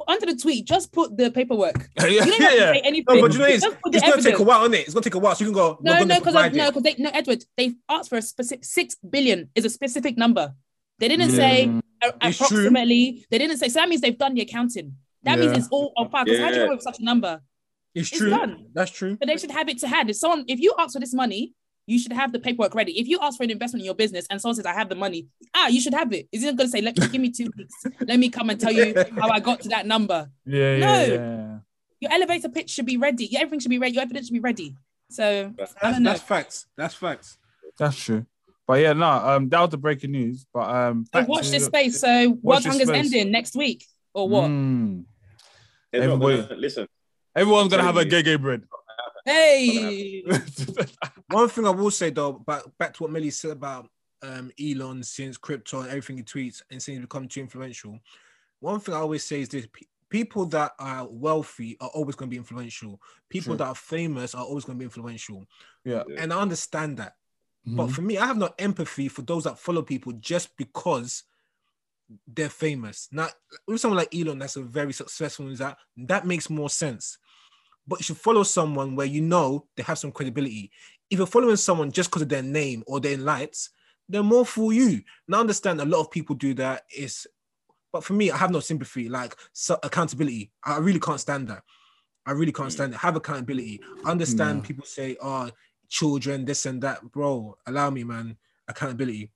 under 0.07 0.25
the 0.27 0.35
tweet, 0.37 0.65
just 0.65 0.91
put 0.93 1.17
the 1.17 1.29
paperwork. 1.31 1.89
yeah, 1.99 2.05
You 2.07 2.19
don't 2.19 2.27
yeah, 2.27 2.33
have 2.47 2.57
yeah. 2.57 2.65
to 2.67 2.73
say 2.75 2.81
anything. 2.85 3.15
No, 3.15 3.21
but 3.21 3.33
you 3.33 3.39
know, 3.39 3.45
it's, 3.45 3.63
Just 3.63 3.81
put 3.81 3.91
the 3.91 3.97
it's 3.97 4.07
going 4.07 4.23
to 4.23 4.29
take 4.31 4.39
a 4.39 4.43
while, 4.43 4.61
isn't 4.61 4.73
it? 4.73 4.79
It's 4.85 4.93
going 4.93 5.03
to 5.03 5.09
take 5.09 5.15
a 5.15 5.19
while. 5.19 5.35
So 5.35 5.43
you 5.43 5.47
can 5.51 5.53
go, 5.55 5.77
No, 5.81 6.03
no, 6.03 6.19
because 6.19 6.33
no, 6.33 6.49
because 6.71 6.83
they 6.83 6.95
no, 6.97 7.09
Edward, 7.13 7.43
they 7.57 7.73
asked 7.89 8.09
for 8.09 8.17
a 8.17 8.21
specific 8.21 8.63
six 8.63 8.95
billion 8.95 9.49
is 9.55 9.65
a 9.65 9.69
specific 9.69 10.17
number. 10.17 10.53
They 10.99 11.07
didn't 11.09 11.31
say 11.31 11.67
Mm. 11.67 11.81
a- 12.03 12.27
It's 12.27 12.37
true. 12.37 12.45
approximately. 12.47 13.25
They 13.29 13.37
didn't 13.37 13.57
say. 13.57 13.67
So 13.67 13.79
that 13.81 13.89
means 13.89 14.01
they've 14.01 14.17
done 14.17 14.33
the 14.33 14.41
accounting. 14.41 14.95
That 15.23 15.37
Yeah. 15.39 15.45
means 15.47 15.57
it's 15.57 15.67
all 15.69 15.91
on 15.97 16.09
file. 16.09 16.23
Because 16.23 16.39
how 16.39 16.49
do 16.49 16.55
you 16.55 16.61
Yeah. 16.61 16.67
come 16.67 16.73
up 16.73 16.77
with 16.77 16.83
such 16.83 16.99
a 16.99 17.03
number? 17.03 17.41
It's 17.93 18.09
It's 18.11 18.17
true. 18.19 18.29
done. 18.29 18.67
That's 18.73 18.91
true. 18.91 19.17
But 19.17 19.27
they 19.27 19.37
should 19.37 19.51
have 19.51 19.67
it 19.67 19.79
to 19.79 19.87
hand. 19.89 20.09
If 20.09 20.15
someone, 20.17 20.45
if 20.47 20.59
you 20.61 20.73
ask 20.79 20.93
for 20.93 20.99
this 20.99 21.13
money, 21.13 21.53
you 21.87 21.99
should 21.99 22.11
have 22.13 22.31
the 22.31 22.39
paperwork 22.39 22.73
ready. 22.75 22.99
If 22.99 23.07
you 23.07 23.19
ask 23.21 23.37
for 23.37 23.43
an 23.43 23.51
investment 23.51 23.81
in 23.81 23.85
your 23.85 23.95
business 23.95 24.25
and 24.29 24.41
someone 24.41 24.55
says, 24.55 24.65
I 24.65 24.73
have 24.73 24.89
the 24.89 24.95
money, 24.95 25.27
ah, 25.53 25.67
you 25.67 25.79
should 25.79 25.93
have 25.93 26.11
it. 26.13 26.27
Isn't 26.31 26.55
going 26.55 26.67
to 26.67 26.71
say, 26.71 26.81
let 26.81 26.97
me 26.97 27.07
give 27.07 27.21
me 27.21 27.29
two 27.31 27.51
weeks? 27.55 27.73
Let 28.01 28.17
me 28.19 28.29
come 28.29 28.49
and 28.49 28.59
tell 28.59 28.71
you 28.71 28.93
how 29.19 29.29
I 29.29 29.39
got 29.39 29.61
to 29.61 29.69
that 29.69 29.85
number. 29.85 30.29
Yeah, 30.45 30.77
No. 30.77 30.87
yeah, 30.87 31.05
yeah. 31.13 31.57
Your 32.01 32.11
elevator 32.11 32.49
pitch 32.49 32.69
should 32.71 32.85
be 32.85 32.97
ready. 32.97 33.25
Your 33.25 33.41
everything 33.41 33.59
should 33.59 33.69
be 33.69 33.79
ready. 33.79 33.93
Your 33.95 34.03
evidence 34.03 34.27
should 34.27 34.33
be 34.33 34.39
ready. 34.39 34.75
So 35.09 35.53
I 35.53 35.53
That's, 35.57 35.73
don't 35.81 36.03
know. 36.03 36.09
that's 36.11 36.21
facts. 36.23 36.65
That's 36.75 36.95
facts. 36.95 37.37
That's 37.77 37.95
true. 37.95 38.25
But 38.67 38.81
yeah, 38.81 38.93
no, 38.93 39.05
um, 39.07 39.49
that 39.49 39.61
was 39.61 39.69
the 39.69 39.77
breaking 39.77 40.11
news. 40.11 40.45
But 40.51 40.67
um, 40.69 41.05
So 41.05 41.19
back 41.19 41.27
watch 41.27 41.49
this 41.51 41.65
space. 41.65 41.99
So 41.99 42.29
watch 42.41 42.41
World 42.43 42.57
this 42.63 42.65
Hunger's 42.65 42.87
space. 42.89 43.05
ending 43.13 43.31
next 43.31 43.55
week 43.55 43.85
or 44.13 44.27
what? 44.27 44.45
Mm. 44.49 45.03
They're 45.91 46.01
Everybody- 46.03 46.41
gonna- 46.41 46.55
listen, 46.55 46.87
Everyone's 47.35 47.69
gonna 47.69 47.83
have 47.83 47.97
a 47.97 48.05
gay 48.05 48.23
gay 48.23 48.35
bread. 48.37 48.63
Hey, 49.25 50.23
One 51.29 51.49
thing 51.49 51.65
I 51.65 51.71
will 51.71 51.91
say 51.91 52.11
though, 52.11 52.33
back 52.33 52.63
back 52.77 52.93
to 52.93 53.03
what 53.03 53.11
Melly 53.11 53.31
said 53.31 53.51
about 53.51 53.89
um, 54.21 54.51
Elon 54.61 55.03
since 55.03 55.37
crypto 55.37 55.79
and 55.81 55.89
everything 55.89 56.17
he 56.17 56.23
tweets 56.23 56.61
and 56.69 56.81
since 56.81 56.97
he's 56.97 56.99
become 56.99 57.27
too 57.27 57.41
influential. 57.41 57.99
One 58.59 58.79
thing 58.79 58.93
I 58.93 58.99
always 58.99 59.23
say 59.23 59.41
is 59.41 59.49
this: 59.49 59.67
pe- 59.71 59.87
people 60.09 60.45
that 60.47 60.73
are 60.79 61.07
wealthy 61.09 61.75
are 61.81 61.89
always 61.89 62.15
going 62.15 62.29
to 62.29 62.33
be 62.33 62.37
influential. 62.37 63.01
People 63.29 63.55
True. 63.55 63.57
that 63.57 63.67
are 63.67 63.75
famous 63.75 64.35
are 64.35 64.45
always 64.45 64.63
going 64.63 64.77
to 64.77 64.79
be 64.79 64.85
influential, 64.85 65.45
yeah. 65.83 66.03
and 66.17 66.31
I 66.31 66.39
understand 66.39 66.97
that. 66.97 67.15
But 67.65 67.87
Mhm. 67.87 67.91
for 67.95 68.01
me, 68.03 68.17
I 68.19 68.27
have 68.27 68.37
no 68.37 68.53
empathy 68.59 69.07
for 69.07 69.23
those 69.23 69.45
that 69.45 69.57
follow 69.57 69.81
people 69.81 70.13
just 70.13 70.55
because 70.55 71.23
they're 72.27 72.49
famous. 72.49 73.09
Now, 73.11 73.29
with 73.67 73.81
someone 73.81 73.97
like 73.97 74.13
Elon, 74.13 74.37
that's 74.37 74.55
a 74.55 74.61
very 74.61 74.93
successful, 74.93 75.49
is 75.49 75.57
that 75.59 75.79
that 75.97 76.27
makes 76.27 76.49
more 76.49 76.69
sense. 76.69 77.17
But 77.87 77.99
you 77.99 78.03
should 78.03 78.17
follow 78.17 78.43
someone 78.43 78.95
where 78.95 79.05
you 79.05 79.21
know 79.21 79.67
they 79.75 79.83
have 79.83 79.99
some 79.99 80.11
credibility. 80.11 80.71
If 81.09 81.19
you're 81.19 81.27
following 81.27 81.55
someone 81.55 81.91
just 81.91 82.09
because 82.09 82.23
of 82.23 82.29
their 82.29 82.41
name 82.41 82.83
or 82.87 82.99
their 82.99 83.17
lights, 83.17 83.69
they're 84.09 84.23
more 84.23 84.45
for 84.45 84.73
you. 84.73 85.01
Now, 85.27 85.37
I 85.37 85.41
understand 85.41 85.79
a 85.81 85.85
lot 85.85 86.01
of 86.01 86.11
people 86.11 86.35
do 86.35 86.53
that. 86.55 86.83
Is, 86.95 87.27
but 87.93 88.03
for 88.03 88.13
me, 88.13 88.31
I 88.31 88.37
have 88.37 88.51
no 88.51 88.59
sympathy. 88.59 89.07
Like 89.09 89.35
so, 89.53 89.77
accountability, 89.83 90.51
I 90.63 90.77
really 90.77 90.99
can't 90.99 91.19
stand 91.19 91.47
that. 91.49 91.63
I 92.25 92.31
really 92.31 92.51
can't 92.51 92.71
stand 92.71 92.93
it. 92.93 92.97
Have 92.97 93.15
accountability. 93.15 93.81
I 94.03 94.11
understand 94.11 94.59
Yeah. 94.61 94.67
people 94.67 94.85
say, 94.85 95.15
"Oh, 95.21 95.51
children, 95.89 96.45
this 96.45 96.65
and 96.65 96.81
that." 96.81 97.03
Bro, 97.11 97.57
allow 97.67 97.91
me, 97.91 98.03
man. 98.03 98.37
Accountability. 98.67 99.31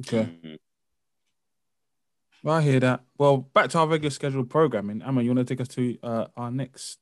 Okay. 0.00 0.38
Mhm. 0.44 0.58
Well, 2.42 2.56
I 2.56 2.62
hear 2.62 2.78
that. 2.80 3.04
Well, 3.18 3.38
back 3.38 3.70
to 3.70 3.78
our 3.78 3.88
regular 3.88 4.10
scheduled 4.10 4.48
programming. 4.48 5.02
Emma, 5.02 5.22
you 5.22 5.34
want 5.34 5.46
to 5.46 5.52
take 5.54 5.60
us 5.60 5.68
to 5.74 5.98
uh, 6.04 6.26
our 6.36 6.52
next? 6.52 7.00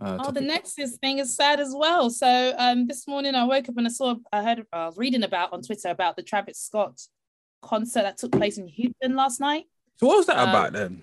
Uh, 0.00 0.18
Oh, 0.20 0.30
the 0.32 0.40
next 0.40 0.78
is 0.78 0.96
thing 0.98 1.18
is 1.18 1.36
sad 1.36 1.60
as 1.60 1.72
well. 1.74 2.10
So 2.10 2.54
um, 2.58 2.86
this 2.86 3.06
morning 3.06 3.34
I 3.34 3.44
woke 3.44 3.68
up 3.68 3.76
and 3.76 3.86
I 3.86 3.90
saw 3.90 4.16
I 4.32 4.42
heard 4.42 4.66
I 4.72 4.86
was 4.86 4.98
reading 4.98 5.22
about 5.22 5.52
on 5.52 5.62
Twitter 5.62 5.88
about 5.88 6.16
the 6.16 6.22
Travis 6.22 6.58
Scott 6.60 7.00
concert 7.62 8.02
that 8.02 8.18
took 8.18 8.32
place 8.32 8.58
in 8.58 8.66
Houston 8.68 9.14
last 9.16 9.40
night. 9.40 9.64
So 9.96 10.06
what 10.06 10.16
was 10.18 10.26
that 10.26 10.38
um, 10.38 10.48
about 10.48 10.72
then? 10.72 11.02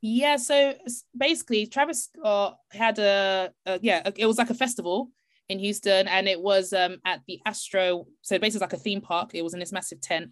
Yeah, 0.00 0.36
so 0.36 0.74
basically 1.16 1.66
Travis 1.66 2.04
Scott 2.04 2.56
had 2.72 2.98
a, 2.98 3.52
a 3.66 3.78
yeah, 3.82 4.10
it 4.16 4.26
was 4.26 4.38
like 4.38 4.50
a 4.50 4.54
festival 4.54 5.10
in 5.50 5.58
Houston, 5.58 6.08
and 6.08 6.26
it 6.26 6.40
was 6.40 6.72
um 6.72 6.96
at 7.04 7.20
the 7.26 7.40
Astro. 7.44 8.06
So 8.22 8.38
basically 8.38 8.64
like 8.64 8.72
a 8.72 8.78
theme 8.78 9.02
park. 9.02 9.32
It 9.34 9.42
was 9.42 9.52
in 9.52 9.60
this 9.60 9.72
massive 9.72 10.00
tent. 10.00 10.30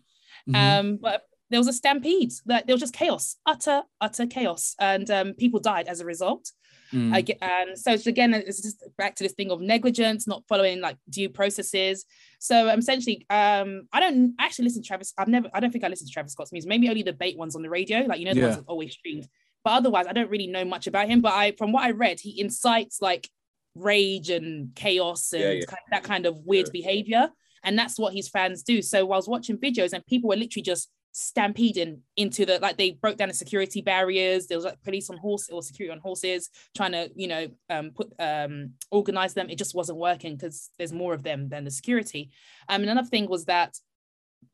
Mhm. 0.48 0.56
Um, 0.80 0.96
but 0.96 1.22
there 1.50 1.60
was 1.60 1.68
a 1.68 1.72
stampede. 1.72 2.32
That 2.46 2.66
there 2.66 2.74
was 2.74 2.80
just 2.80 2.94
chaos, 2.94 3.36
utter 3.46 3.82
utter 4.00 4.26
chaos, 4.26 4.74
and 4.78 5.10
um, 5.10 5.32
people 5.34 5.60
died 5.60 5.88
as 5.88 6.00
a 6.00 6.04
result. 6.04 6.52
Mm. 6.92 7.14
I 7.14 7.20
get, 7.20 7.36
and 7.42 7.78
so 7.78 7.92
it's 7.92 8.06
again, 8.06 8.32
it's 8.32 8.62
just 8.62 8.82
back 8.96 9.14
to 9.16 9.24
this 9.24 9.34
thing 9.34 9.50
of 9.50 9.60
negligence, 9.60 10.26
not 10.26 10.42
following 10.48 10.80
like 10.80 10.96
due 11.10 11.28
processes. 11.28 12.06
So 12.38 12.70
um, 12.70 12.78
essentially, 12.78 13.26
um, 13.28 13.88
I 13.92 14.00
don't 14.00 14.34
actually 14.38 14.64
listen 14.64 14.82
to 14.82 14.86
Travis. 14.88 15.12
I've 15.18 15.28
never, 15.28 15.50
I 15.52 15.60
don't 15.60 15.70
think 15.70 15.84
I 15.84 15.88
listen 15.88 16.06
to 16.06 16.12
Travis 16.12 16.32
Scott's 16.32 16.50
music. 16.52 16.68
Maybe 16.68 16.88
only 16.88 17.02
the 17.02 17.12
bait 17.12 17.36
ones 17.36 17.54
on 17.56 17.62
the 17.62 17.68
radio, 17.68 18.00
like 18.00 18.20
you 18.20 18.24
know, 18.24 18.32
the 18.32 18.40
ones 18.40 18.50
Yeah. 18.52 18.56
that's 18.56 18.68
always 18.68 18.92
streamed. 18.92 19.28
But 19.64 19.72
otherwise, 19.74 20.06
I 20.08 20.12
don't 20.14 20.30
really 20.30 20.46
know 20.46 20.64
much 20.64 20.86
about 20.86 21.08
him. 21.08 21.20
But 21.20 21.34
I, 21.34 21.52
from 21.58 21.72
what 21.72 21.84
I 21.84 21.90
read, 21.90 22.20
he 22.20 22.40
incites 22.40 23.02
like 23.02 23.28
rage 23.74 24.30
and 24.30 24.74
chaos 24.74 25.32
and 25.32 25.42
Yeah, 25.42 25.50
yeah. 25.50 25.64
Kind 25.66 25.80
that 25.90 26.04
kind 26.04 26.24
of 26.26 26.38
weird 26.46 26.70
behavior, 26.72 27.30
and 27.64 27.78
that's 27.78 27.98
what 27.98 28.14
his 28.14 28.28
fans 28.28 28.62
do. 28.62 28.80
So 28.80 29.00
I 29.00 29.16
was 29.16 29.28
watching 29.28 29.58
videos, 29.58 29.92
and 29.92 30.06
people 30.06 30.28
were 30.28 30.36
literally 30.36 30.62
just 30.62 30.88
stampeding 31.12 32.02
into 32.16 32.46
the 32.46 32.58
like 32.60 32.76
they 32.76 32.92
broke 32.92 33.16
down 33.16 33.28
the 33.28 33.34
security 33.34 33.80
barriers. 33.82 34.46
There 34.46 34.58
was 34.58 34.64
like 34.64 34.82
police 34.82 35.10
on 35.10 35.16
horse 35.16 35.48
or 35.50 35.62
security 35.62 35.92
on 35.92 35.98
horses 36.00 36.50
trying 36.76 36.92
to 36.92 37.10
you 37.14 37.28
know 37.28 37.48
um 37.70 37.90
put 37.90 38.12
um 38.18 38.74
organize 38.90 39.34
them. 39.34 39.50
It 39.50 39.58
just 39.58 39.74
wasn't 39.74 39.98
working 39.98 40.36
because 40.36 40.70
there's 40.78 40.92
more 40.92 41.14
of 41.14 41.22
them 41.22 41.48
than 41.48 41.64
the 41.64 41.70
security. 41.70 42.30
Um 42.68 42.82
and 42.82 42.90
another 42.90 43.08
thing 43.08 43.28
was 43.28 43.46
that 43.46 43.76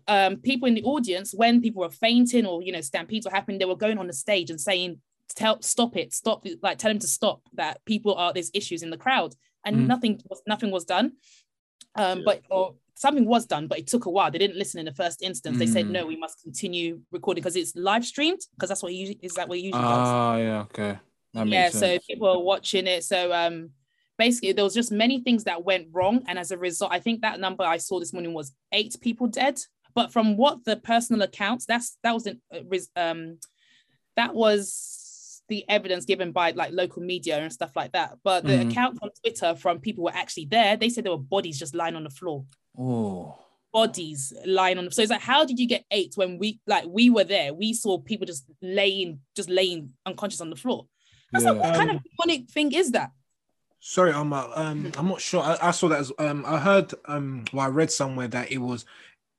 um 0.08 0.36
people 0.36 0.68
in 0.68 0.74
the 0.74 0.84
audience 0.84 1.34
when 1.34 1.60
people 1.60 1.80
were 1.82 1.90
fainting 1.90 2.46
or 2.46 2.62
you 2.62 2.72
know 2.72 2.80
stampedes 2.80 3.26
were 3.26 3.32
happening 3.32 3.58
they 3.58 3.64
were 3.64 3.76
going 3.76 3.98
on 3.98 4.06
the 4.06 4.12
stage 4.12 4.50
and 4.50 4.60
saying 4.60 5.00
tell 5.34 5.60
stop 5.62 5.96
it. 5.96 6.12
Stop 6.12 6.46
it," 6.46 6.62
like 6.62 6.78
tell 6.78 6.90
them 6.90 6.98
to 7.00 7.08
stop 7.08 7.42
that 7.54 7.84
people 7.84 8.14
are 8.14 8.32
there's 8.32 8.50
issues 8.54 8.82
in 8.82 8.90
the 8.90 8.96
crowd. 8.96 9.34
And 9.66 9.76
Mm. 9.76 9.86
nothing 9.86 10.20
was 10.28 10.42
nothing 10.46 10.70
was 10.70 10.84
done. 10.84 11.12
Um 11.96 12.18
Yeah. 12.18 12.24
but 12.24 12.42
or 12.50 12.76
something 12.94 13.24
was 13.26 13.46
done, 13.46 13.66
but 13.66 13.78
it 13.78 13.86
took 13.86 14.06
a 14.06 14.10
while. 14.10 14.30
They 14.30 14.38
didn't 14.38 14.56
listen 14.56 14.78
in 14.80 14.86
the 14.86 14.94
first 14.94 15.22
instance. 15.22 15.58
They 15.58 15.66
said 15.66 15.86
Mm. 15.86 15.90
no, 15.90 16.06
we 16.06 16.16
must 16.16 16.40
continue 16.42 17.00
recording 17.10 17.42
because 17.42 17.56
it's 17.56 17.74
live 17.74 18.04
streamed 18.04 18.40
because 18.54 18.68
that's 18.68 18.82
what 18.82 18.92
he 18.92 18.98
usually 18.98 19.18
is 19.22 19.34
that 19.34 19.48
what 19.48 19.58
he 19.58 19.64
usually 19.64 19.82
does 19.84 20.08
Ah, 20.08 20.36
yeah, 20.36 20.60
okay. 20.62 20.98
That 21.34 21.48
yeah 21.48 21.70
so 21.70 21.98
people 22.08 22.28
are 22.28 22.40
watching 22.40 22.86
it 22.86 23.02
so 23.02 23.32
um 23.32 23.70
basically 24.16 24.52
there 24.52 24.62
was 24.64 24.74
just 24.74 24.92
many 24.92 25.20
things 25.20 25.42
that 25.44 25.64
went 25.64 25.88
wrong 25.90 26.22
and 26.28 26.38
as 26.38 26.52
a 26.52 26.56
result 26.58 26.92
i 26.92 27.00
think 27.00 27.22
that 27.22 27.40
number 27.40 27.64
i 27.64 27.76
saw 27.76 27.98
this 27.98 28.12
morning 28.12 28.32
was 28.32 28.52
eight 28.70 28.96
people 29.00 29.26
dead 29.26 29.58
but 29.96 30.12
from 30.12 30.36
what 30.36 30.64
the 30.64 30.76
personal 30.76 31.22
accounts 31.22 31.66
that's 31.66 31.98
that 32.04 32.12
wasn't 32.12 32.40
uh, 32.54 32.60
um 32.94 33.38
that 34.14 34.32
was 34.32 35.42
the 35.48 35.64
evidence 35.68 36.04
given 36.04 36.30
by 36.30 36.52
like 36.52 36.72
local 36.72 37.02
media 37.02 37.36
and 37.38 37.52
stuff 37.52 37.72
like 37.74 37.90
that 37.90 38.16
but 38.22 38.44
the 38.44 38.52
Mhm. 38.52 38.70
accounts 38.70 39.00
on 39.02 39.10
twitter 39.20 39.56
from 39.56 39.80
people 39.80 40.02
who 40.02 40.04
were 40.04 40.14
actually 40.22 40.46
there 40.46 40.76
they 40.76 40.88
said 40.88 41.02
there 41.04 41.12
were 41.12 41.18
bodies 41.18 41.58
just 41.58 41.74
lying 41.74 41.96
on 41.96 42.04
the 42.04 42.10
floor 42.10 42.44
Oh, 42.78 43.38
bodies 43.72 44.32
lying 44.46 44.78
on 44.78 44.84
them. 44.84 44.92
so 44.92 45.02
it's 45.02 45.10
like 45.10 45.20
how 45.20 45.44
did 45.44 45.58
you 45.58 45.66
get 45.66 45.84
eight 45.90 46.12
when 46.16 46.38
we 46.38 46.60
like 46.66 46.84
we 46.86 47.10
were 47.10 47.24
there 47.24 47.52
we 47.52 47.72
saw 47.72 47.98
people 47.98 48.24
just 48.24 48.44
laying 48.62 49.18
just 49.34 49.48
laying 49.50 49.90
unconscious 50.06 50.40
on 50.40 50.48
the 50.50 50.54
floor 50.56 50.86
I 51.32 51.38
was 51.38 51.44
like, 51.44 51.56
yeah. 51.56 51.60
what 51.60 51.74
kind 51.76 51.90
Um, 51.90 51.96
of 51.96 52.02
demonic 52.18 52.50
thing 52.50 52.72
is 52.72 52.92
that 52.92 53.10
Sorry, 53.80 54.12
I'm 54.12 54.32
uh, 54.32 54.48
um 54.54 54.92
I'm 54.96 55.08
not 55.08 55.20
sure. 55.20 55.42
I, 55.42 55.58
I 55.60 55.70
saw 55.72 55.88
that 55.88 56.00
as 56.00 56.10
um 56.18 56.42
I 56.46 56.58
heard 56.58 56.94
um 57.04 57.44
well 57.52 57.66
I 57.66 57.68
read 57.68 57.90
somewhere 57.90 58.28
that 58.28 58.50
it 58.50 58.56
was 58.56 58.86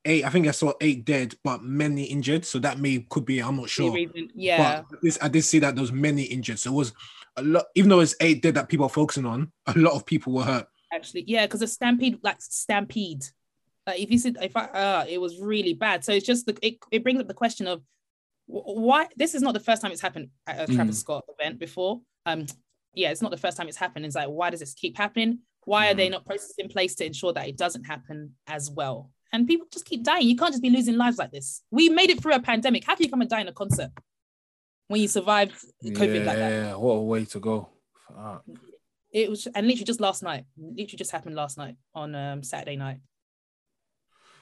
eight. 0.04 0.24
I 0.24 0.28
think 0.30 0.46
I 0.46 0.52
saw 0.52 0.72
eight 0.80 1.04
dead, 1.04 1.34
but 1.42 1.64
many 1.64 2.04
injured. 2.04 2.44
So 2.44 2.60
that 2.60 2.78
may 2.78 3.04
could 3.10 3.24
be. 3.24 3.40
I'm 3.40 3.56
not 3.56 3.68
sure. 3.68 3.96
Yeah. 4.36 4.82
But 4.88 5.00
this 5.02 5.18
I 5.20 5.26
did 5.26 5.42
see 5.42 5.58
that 5.58 5.74
there 5.74 5.82
was 5.82 5.90
many 5.90 6.22
injured. 6.22 6.60
So 6.60 6.70
it 6.70 6.76
was 6.76 6.92
a 7.36 7.42
lot. 7.42 7.64
Even 7.74 7.88
though 7.90 7.98
it's 7.98 8.14
eight 8.20 8.40
dead 8.40 8.54
that 8.54 8.68
people 8.68 8.86
are 8.86 8.90
focusing 8.90 9.26
on, 9.26 9.50
a 9.66 9.76
lot 9.76 9.94
of 9.94 10.06
people 10.06 10.32
were 10.34 10.44
hurt. 10.44 10.68
Actually. 10.92 11.24
Yeah 11.26 11.46
because 11.46 11.62
a 11.62 11.66
stampede 11.66 12.18
like 12.22 12.40
stampede. 12.40 13.24
Like 13.86 14.00
if 14.00 14.10
you 14.10 14.18
said 14.18 14.36
if 14.42 14.56
i 14.56 14.64
uh 14.64 15.04
it 15.08 15.20
was 15.20 15.40
really 15.40 15.74
bad. 15.74 16.04
So 16.04 16.12
it's 16.12 16.26
just 16.26 16.46
the 16.46 16.56
it, 16.62 16.78
it 16.90 17.02
brings 17.02 17.20
up 17.20 17.28
the 17.28 17.34
question 17.34 17.66
of 17.66 17.82
why 18.46 19.08
this 19.16 19.34
is 19.34 19.42
not 19.42 19.54
the 19.54 19.60
first 19.60 19.82
time 19.82 19.90
it's 19.92 20.00
happened 20.00 20.28
at 20.46 20.68
a 20.68 20.72
travis 20.72 20.96
Mm. 20.96 21.00
scott 21.00 21.24
event 21.38 21.58
before. 21.58 22.00
Um 22.24 22.46
yeah 22.94 23.10
it's 23.10 23.22
not 23.22 23.30
the 23.30 23.36
first 23.36 23.56
time 23.56 23.68
it's 23.68 23.76
happened. 23.76 24.06
It's 24.06 24.16
like 24.16 24.28
why 24.28 24.50
does 24.50 24.60
this 24.60 24.74
keep 24.74 24.96
happening? 24.96 25.40
Why 25.64 25.90
are 25.90 25.94
they 25.94 26.08
not 26.08 26.24
processes 26.24 26.54
in 26.58 26.68
place 26.68 26.94
to 26.96 27.04
ensure 27.04 27.32
that 27.32 27.48
it 27.48 27.56
doesn't 27.56 27.84
happen 27.84 28.34
as 28.46 28.70
well? 28.70 29.10
And 29.32 29.48
people 29.48 29.66
just 29.72 29.84
keep 29.84 30.04
dying. 30.04 30.28
You 30.28 30.36
can't 30.36 30.52
just 30.52 30.62
be 30.62 30.70
losing 30.70 30.96
lives 30.96 31.18
like 31.18 31.32
this. 31.32 31.62
We 31.72 31.88
made 31.88 32.08
it 32.10 32.22
through 32.22 32.34
a 32.34 32.40
pandemic. 32.40 32.84
How 32.84 32.94
can 32.94 33.04
you 33.04 33.10
come 33.10 33.20
and 33.20 33.28
die 33.28 33.40
in 33.40 33.48
a 33.48 33.52
concert 33.52 33.90
when 34.86 35.00
you 35.00 35.08
survived 35.08 35.52
covid 35.84 36.24
like 36.24 36.36
that? 36.36 36.50
Yeah, 36.52 36.74
what 36.76 36.92
a 36.92 37.02
way 37.02 37.24
to 37.24 37.40
go. 37.40 37.68
Fuck. 38.06 38.44
It 39.16 39.30
was 39.30 39.46
and 39.54 39.66
literally 39.66 39.84
just 39.84 40.00
last 40.00 40.22
night 40.22 40.44
literally 40.56 40.98
just 40.98 41.10
happened 41.10 41.34
last 41.34 41.56
night 41.56 41.76
on 41.94 42.14
um 42.14 42.42
saturday 42.42 42.76
night 42.76 43.00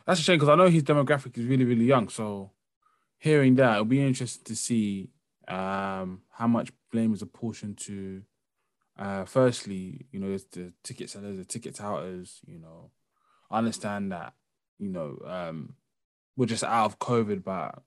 That's 0.07 0.21
a 0.21 0.23
shame 0.23 0.37
because 0.37 0.51
I 0.51 0.57
know 0.57 0.69
his 0.69 0.83
demographic 0.83 1.39
is 1.39 1.47
really, 1.47 1.65
really 1.65 1.87
young. 1.87 2.09
So 2.09 2.51
hearing 3.19 3.55
that, 3.57 3.73
it'll 3.73 3.87
be 3.87 4.05
interesting 4.05 4.45
to 4.45 4.57
see 4.57 5.11
um, 5.49 6.23
how 6.31 6.47
much 6.47 6.73
blame 6.93 7.15
is 7.15 7.23
apportioned 7.23 7.79
to. 7.79 8.23
Uh, 8.97 9.25
firstly, 9.25 10.07
you 10.13 10.21
know, 10.21 10.37
the 10.53 10.73
ticket 10.83 11.11
sellers, 11.11 11.39
the 11.39 11.45
ticket 11.45 11.75
touts. 11.75 12.41
You 12.47 12.59
know, 12.59 12.91
I 13.51 13.59
understand 13.59 14.13
that. 14.13 14.35
You 14.79 14.91
know, 14.91 15.19
um, 15.27 15.75
we're 16.37 16.47
just 16.47 16.65
out 16.65 16.85
of 16.87 16.99
COVID, 16.99 17.43
but 17.43 17.83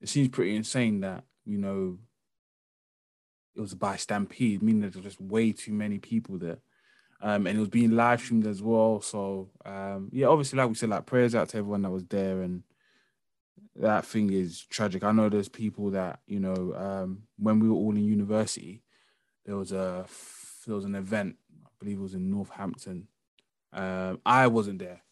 it 0.00 0.08
seems 0.08 0.28
pretty 0.28 0.56
insane 0.56 1.00
that 1.00 1.24
you 1.44 1.58
know 1.58 1.98
it 3.56 3.60
was 3.60 3.74
by 3.74 3.96
stampede, 3.96 4.62
meaning 4.62 4.82
that 4.82 4.92
there 4.92 5.02
was 5.02 5.12
just 5.14 5.20
way 5.20 5.52
too 5.52 5.72
many 5.72 5.98
people 5.98 6.38
there 6.38 6.58
um, 7.22 7.46
and 7.46 7.56
it 7.56 7.60
was 7.60 7.68
being 7.68 7.90
live 7.92 8.20
streamed 8.20 8.46
as 8.46 8.62
well. 8.62 9.00
So 9.00 9.50
um, 9.64 10.08
yeah, 10.12 10.26
obviously, 10.26 10.58
like 10.58 10.68
we 10.68 10.74
said, 10.74 10.88
like 10.88 11.06
prayers 11.06 11.34
out 11.34 11.50
to 11.50 11.58
everyone 11.58 11.82
that 11.82 11.90
was 11.90 12.04
there, 12.04 12.40
and 12.40 12.62
that 13.76 14.06
thing 14.06 14.32
is 14.32 14.64
tragic. 14.64 15.04
I 15.04 15.12
know 15.12 15.28
there's 15.28 15.48
people 15.48 15.90
that 15.90 16.20
you 16.26 16.40
know 16.40 16.74
um, 16.74 17.22
when 17.38 17.60
we 17.60 17.68
were 17.68 17.74
all 17.74 17.94
in 17.94 18.04
university, 18.04 18.82
there 19.44 19.56
was 19.56 19.72
a 19.72 20.06
there 20.66 20.74
was 20.74 20.84
an 20.84 20.94
event, 20.94 21.36
I 21.64 21.68
believe 21.78 21.98
it 21.98 22.02
was 22.02 22.14
in 22.14 22.30
Northampton. 22.30 23.08
Um, 23.72 24.20
I 24.24 24.46
wasn't 24.46 24.78
there. 24.78 25.02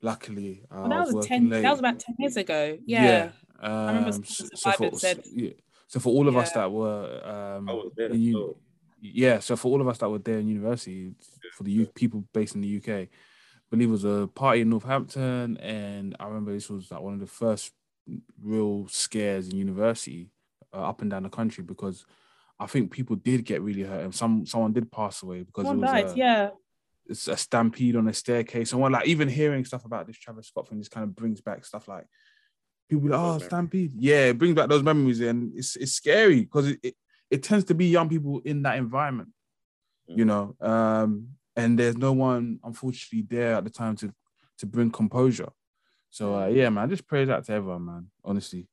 Luckily, 0.00 0.62
Well, 0.70 0.88
that 0.88 0.92
I 0.92 1.00
was, 1.00 1.12
working 1.12 1.28
ten. 1.28 1.48
late. 1.50 1.62
That 1.62 1.70
was 1.72 1.80
about 1.80 1.98
ten 1.98 2.14
years 2.20 2.36
ago. 2.36 2.78
Yeah. 2.86 3.30
Um, 3.60 3.86
remember 3.88 4.12
so, 4.24 4.46
so 4.54 4.70
for, 4.72 4.96
said- 4.96 5.24
yeah. 5.32 5.50
So 5.88 5.98
for 6.00 6.10
all 6.10 6.28
of 6.28 6.36
us 6.36 6.52
that 6.52 6.70
were 6.70 7.20
um, 7.58 7.68
I 7.68 7.72
was 7.72 7.92
there, 7.96 8.06
in 8.10 8.20
uni- 8.20 8.32
so- 8.32 8.56
yeah, 9.00 9.38
so 9.40 9.56
for 9.56 9.68
all 9.72 9.80
of 9.80 9.88
us 9.88 9.98
that 9.98 10.08
were 10.08 10.18
there 10.18 10.38
in 10.38 10.48
university, 10.48 11.12
for 11.54 11.62
the 11.64 11.70
U- 11.72 11.86
people 11.86 12.24
based 12.32 12.54
in 12.54 12.60
the 12.60 12.76
UK, 12.78 12.88
I 12.88 13.08
believe 13.70 13.88
it 13.88 13.92
was 13.92 14.04
a 14.04 14.28
party 14.34 14.60
in 14.62 14.70
Northampton, 14.70 15.56
and 15.58 16.14
I 16.20 16.26
remember 16.26 16.52
this 16.52 16.68
was 16.70 16.90
like 16.90 17.00
one 17.00 17.14
of 17.14 17.20
the 17.20 17.26
first 17.26 17.72
real 18.42 18.86
scares 18.88 19.48
in 19.48 19.56
university 19.56 20.30
uh, 20.74 20.82
up 20.82 21.00
and 21.02 21.10
down 21.10 21.22
the 21.24 21.28
country 21.28 21.62
because 21.64 22.04
I 22.58 22.66
think 22.66 22.90
people 22.90 23.16
did 23.16 23.44
get 23.44 23.62
really 23.62 23.82
hurt, 23.82 24.04
and 24.04 24.14
some 24.14 24.44
someone 24.46 24.72
did 24.72 24.90
pass 24.90 25.22
away 25.22 25.42
because 25.42 25.64
One 25.64 25.78
it 25.78 25.80
was 25.82 25.90
died. 25.90 26.06
a, 26.10 26.16
yeah. 26.16 26.50
it's 27.06 27.28
a 27.28 27.36
stampede 27.36 27.94
on 27.96 28.08
a 28.08 28.12
staircase. 28.12 28.72
And 28.72 28.80
one 28.80 28.92
like 28.92 29.06
even 29.06 29.28
hearing 29.28 29.64
stuff 29.64 29.84
about 29.84 30.06
this 30.08 30.16
Travis 30.18 30.48
Scott 30.48 30.68
thing, 30.68 30.78
this 30.78 30.88
kind 30.88 31.04
of 31.04 31.14
brings 31.14 31.40
back 31.40 31.64
stuff 31.64 31.86
like 31.86 32.06
people 32.88 33.04
be 33.04 33.10
like, 33.10 33.20
oh, 33.20 33.32
Those 33.32 33.44
stampede. 33.44 33.92
Yeah, 33.96 34.26
it 34.26 34.38
brings 34.38 34.54
back 34.54 34.68
those 34.68 34.82
memories, 34.82 35.20
and 35.20 35.52
it's 35.56 35.76
it's 35.76 35.92
scary 35.92 36.40
because 36.42 36.68
it, 36.68 36.78
it 36.82 36.94
it 37.30 37.42
tends 37.42 37.64
to 37.66 37.74
be 37.74 37.86
young 37.86 38.08
people 38.08 38.40
in 38.44 38.62
that 38.62 38.76
environment, 38.78 39.28
you 40.06 40.24
know. 40.24 40.56
Um, 40.60 41.28
and 41.56 41.78
there's 41.78 41.96
no 41.96 42.12
one 42.12 42.60
unfortunately 42.64 43.26
there 43.28 43.54
at 43.54 43.64
the 43.64 43.70
time 43.70 43.96
to 43.96 44.12
to 44.58 44.66
bring 44.66 44.90
composure. 44.90 45.50
So 46.10 46.34
uh, 46.40 46.46
yeah, 46.46 46.70
man, 46.70 46.88
just 46.88 47.06
praise 47.06 47.28
that 47.28 47.44
to 47.44 47.52
everyone, 47.52 47.84
man. 47.84 48.06
Honestly, 48.24 48.66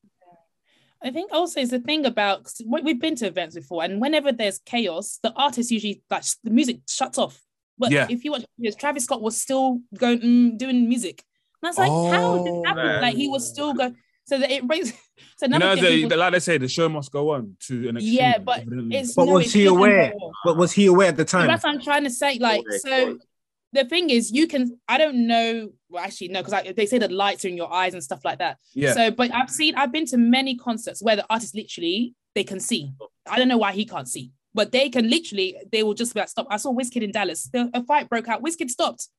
I 1.04 1.12
think 1.12 1.32
also 1.34 1.60
is 1.60 1.70
the 1.70 1.80
thing 1.80 2.06
about 2.06 2.52
we- 2.66 2.82
we've 2.82 3.00
been 3.02 3.16
to 3.18 3.28
events 3.28 3.56
before, 3.56 3.84
and 3.84 4.00
whenever 4.02 4.32
there's 4.32 4.60
chaos, 4.60 5.20
the 5.22 5.34
artist 5.34 5.72
usually 5.72 6.02
like 6.10 6.24
the 6.44 6.52
music 6.52 6.80
shuts 6.88 7.18
off. 7.18 7.42
But 7.78 7.92
Yeah. 7.92 8.08
if 8.10 8.24
you 8.24 8.32
watch, 8.32 8.46
Travis 8.80 9.04
Scott 9.04 9.22
was 9.22 9.40
still 9.40 9.82
going 9.98 10.20
mm, 10.22 10.58
doing 10.58 10.88
music. 10.88 11.24
And 11.62 11.68
I 11.68 11.70
was 11.72 11.78
like, 11.78 11.92
how 11.92 12.38
did 12.38 12.40
Oh, 12.40 12.44
this 12.44 12.66
happen? 12.66 12.84
man. 12.86 13.02
Like 13.02 13.16
he 13.16 13.28
was 13.28 13.50
still 13.50 13.74
going. 13.74 13.96
So 14.26 14.40
that 14.40 14.52
it 14.52 14.68
brings. 14.68 14.94
So 15.38 15.48
you 15.48 15.60
know, 15.60 15.76
thing 15.76 15.84
they, 15.84 16.02
people- 16.02 16.18
like 16.18 16.32
they 16.32 16.40
say, 16.40 16.58
the 16.58 16.68
show 16.68 16.88
must 16.88 17.12
go 17.12 17.32
on 17.32 17.58
to 17.68 17.90
an 17.90 17.98
extreme. 17.98 18.16
Yeah, 18.16 18.38
but 18.38 18.64
it's 18.68 19.14
But 19.14 19.26
no, 19.26 19.34
was 19.34 19.46
it's 19.46 19.54
he 19.54 19.66
aware? 19.66 20.14
though. 20.18 20.32
But 20.46 20.56
was 20.56 20.72
he 20.72 20.86
aware 20.86 21.10
at 21.10 21.18
the 21.18 21.26
time? 21.26 21.48
that's 21.48 21.64
what 21.64 21.74
I'm 21.74 21.82
trying 21.82 22.06
to 22.06 22.10
say. 22.10 22.38
Like, 22.40 22.64
so 22.80 23.18
the 23.74 23.84
thing 23.84 24.10
is, 24.10 24.32
you 24.32 24.48
can. 24.48 24.80
I 24.88 24.98
don't 24.98 25.28
know. 25.28 25.72
Well, 25.90 26.04
actually, 26.04 26.30
no, 26.30 26.42
because 26.42 26.74
they 26.76 26.86
say 26.86 26.98
the 27.00 27.10
lights 27.10 27.44
are 27.44 27.50
in 27.50 27.58
your 27.58 27.72
eyes 27.72 27.94
and 27.94 28.04
stuff 28.04 28.24
like 28.24 28.40
that. 28.40 28.58
yeah, 28.74 28.94
So, 28.94 29.12
but 29.12 29.34
I've 29.34 29.50
seen, 29.50 29.76
I've 29.76 29.92
been 29.92 30.06
to 30.08 30.18
many 30.18 30.56
concerts 30.56 31.04
where 31.04 31.18
the 31.18 31.26
artist 31.30 31.54
literally 31.54 32.16
they 32.34 32.44
can 32.46 32.62
see. 32.62 32.94
I 33.30 33.38
don't 33.38 33.50
know 33.50 33.58
why 33.58 33.74
he 33.74 33.86
can't 33.86 34.08
see, 34.08 34.32
but 34.54 34.72
they 34.72 34.90
can 34.90 35.10
literally. 35.10 35.58
They 35.70 35.84
will 35.84 35.94
just 35.94 36.14
be 36.14 36.22
like, 36.22 36.30
stop. 36.30 36.48
I 36.50 36.58
saw 36.58 36.74
Wizkid 36.74 37.04
in 37.04 37.12
Dallas. 37.12 37.50
The, 37.52 37.70
a 37.74 37.84
fight 37.84 38.10
broke 38.10 38.30
out. 38.30 38.42
Wizkid 38.42 38.70
stopped. 38.70 39.10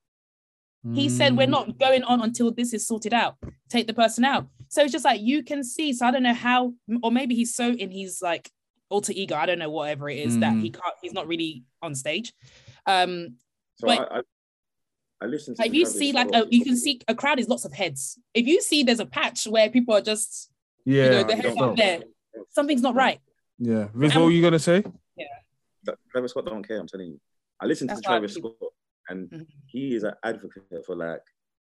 He 0.95 1.09
said, 1.09 1.37
"We're 1.37 1.47
not 1.49 1.67
hmm. 1.67 1.73
going 1.73 2.05
on 2.05 2.23
until 2.23 2.53
this 2.53 2.73
is 2.73 2.87
sorted 2.87 3.13
out. 3.13 3.37
Take 3.69 3.87
the 3.87 3.95
person 3.95 4.25
out." 4.25 4.47
So 4.69 4.83
it's 4.83 4.93
just 4.93 5.05
like 5.05 5.21
you 5.21 5.43
can 5.43 5.63
see. 5.65 5.93
So 5.93 6.07
I 6.07 6.11
don't 6.11 6.23
know 6.23 6.35
how, 6.35 6.75
or 7.03 7.11
maybe 7.13 7.35
he's 7.35 7.55
so 7.55 7.71
in 7.71 7.91
his 7.91 8.21
like 8.23 8.51
alter 8.89 9.13
ego. 9.15 9.35
I 9.37 9.47
don't 9.47 9.59
know 9.59 9.71
whatever 9.71 10.09
it 10.11 10.19
is 10.19 10.39
that 10.39 10.55
he 10.57 10.71
can't. 10.71 10.95
He's 11.03 11.13
not 11.13 11.27
really 11.27 11.65
on 11.83 11.95
stage. 11.95 12.33
Um, 12.87 13.37
So 13.77 13.87
But- 13.89 14.13
I, 14.13 14.19
I, 14.19 14.23
I 15.23 15.27
listened 15.27 15.57
to 15.57 15.63
like 15.63 15.71
the 15.71 15.79
you 15.79 15.85
Travis 15.85 15.99
see, 15.99 16.13
like 16.13 16.29
a, 16.35 16.47
you 16.51 16.63
can 16.63 16.77
see 16.77 17.01
a 17.09 17.15
crowd 17.15 17.39
is 17.41 17.49
lots 17.49 17.65
of 17.65 17.73
heads. 17.73 18.19
If 18.35 18.47
you 18.47 18.61
see 18.61 18.83
there's 18.83 19.01
a 19.01 19.07
patch 19.07 19.47
where 19.47 19.71
people 19.71 19.95
are 19.95 20.03
just 20.03 20.51
yeah, 20.85 21.05
you 21.05 21.11
know, 21.11 21.25
the 21.25 21.37
heads 21.37 21.57
up 21.61 21.75
there. 21.77 22.01
something's 22.51 22.83
not 22.83 22.95
right. 22.95 23.19
yeah. 23.59 23.89
Vince, 23.95 24.15
what 24.15 24.25
were 24.25 24.31
you 24.31 24.43
gonna 24.43 24.59
say? 24.59 24.85
That- 25.85 25.97
Travis 26.13 26.33
Scott 26.33 26.45
don't 26.47 26.67
care. 26.67 26.79
I'm 26.81 26.87
telling 26.87 27.09
you. 27.13 27.21
I 27.61 27.67
listen 27.67 27.87
That's 27.87 28.01
to 28.01 28.07
Travis 28.07 28.35
Scott, 28.35 28.53
and 29.09 29.31
Mhm. 29.31 29.47
he 29.67 29.95
is 29.95 30.03
an 30.03 30.15
advocate 30.23 30.85
for 30.85 30.95
like 30.97 31.23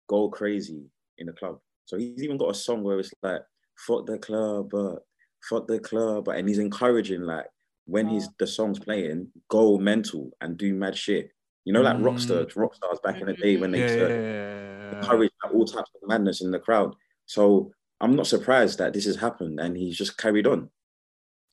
go 0.09 0.29
crazy 0.29 0.85
in 1.19 1.27
the 1.29 1.33
club. 1.33 1.59
So 1.89 1.97
he's 1.97 2.22
even 2.22 2.36
got 2.36 2.51
a 2.51 2.55
song 2.55 2.82
where 2.82 2.99
it's 3.01 3.11
like 3.22 3.41
"fuck 3.86 4.05
the 4.07 4.18
club," 4.18 4.68
but 4.70 5.07
"fuck 5.49 5.66
the 5.66 5.80
club," 5.80 6.26
but 6.26 6.36
and 6.36 6.47
he's 6.47 6.59
encouraging 6.59 7.22
like 7.22 7.47
when 7.86 8.07
he's 8.09 8.28
the 8.39 8.47
song's 8.47 8.78
playing, 8.78 9.32
go 9.49 9.78
mental 9.78 10.30
and 10.43 10.59
do 10.59 10.74
mad 10.74 10.95
shit. 10.95 11.30
You 11.64 11.72
know, 11.72 11.80
like 11.80 11.97
Mm. 11.97 12.05
rock 12.05 12.18
stars, 12.18 12.55
rock 12.57 12.74
stars 12.74 12.99
back 13.03 13.20
in 13.22 13.26
the 13.26 13.32
day 13.32 13.57
when 13.57 13.70
they 13.70 13.80
Yeah, 13.80 13.86
yeah, 13.97 14.07
yeah, 14.09 14.93
yeah. 14.93 15.01
encourage 15.01 15.30
like, 15.43 15.55
all 15.55 15.64
types 15.64 15.91
of 15.95 16.07
madness 16.07 16.43
in 16.43 16.51
the 16.51 16.59
crowd. 16.59 16.95
So 17.24 17.72
I'm 18.03 18.14
not 18.14 18.26
surprised 18.26 18.78
that 18.78 18.93
this 18.93 19.07
has 19.07 19.16
happened 19.16 19.59
and 19.59 19.74
he's 19.74 19.97
just 19.97 20.18
carried 20.18 20.47
on. 20.47 20.70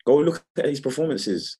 Go 0.05 0.17
look 0.17 0.43
at 0.57 0.65
his 0.65 0.81
performances. 0.81 1.57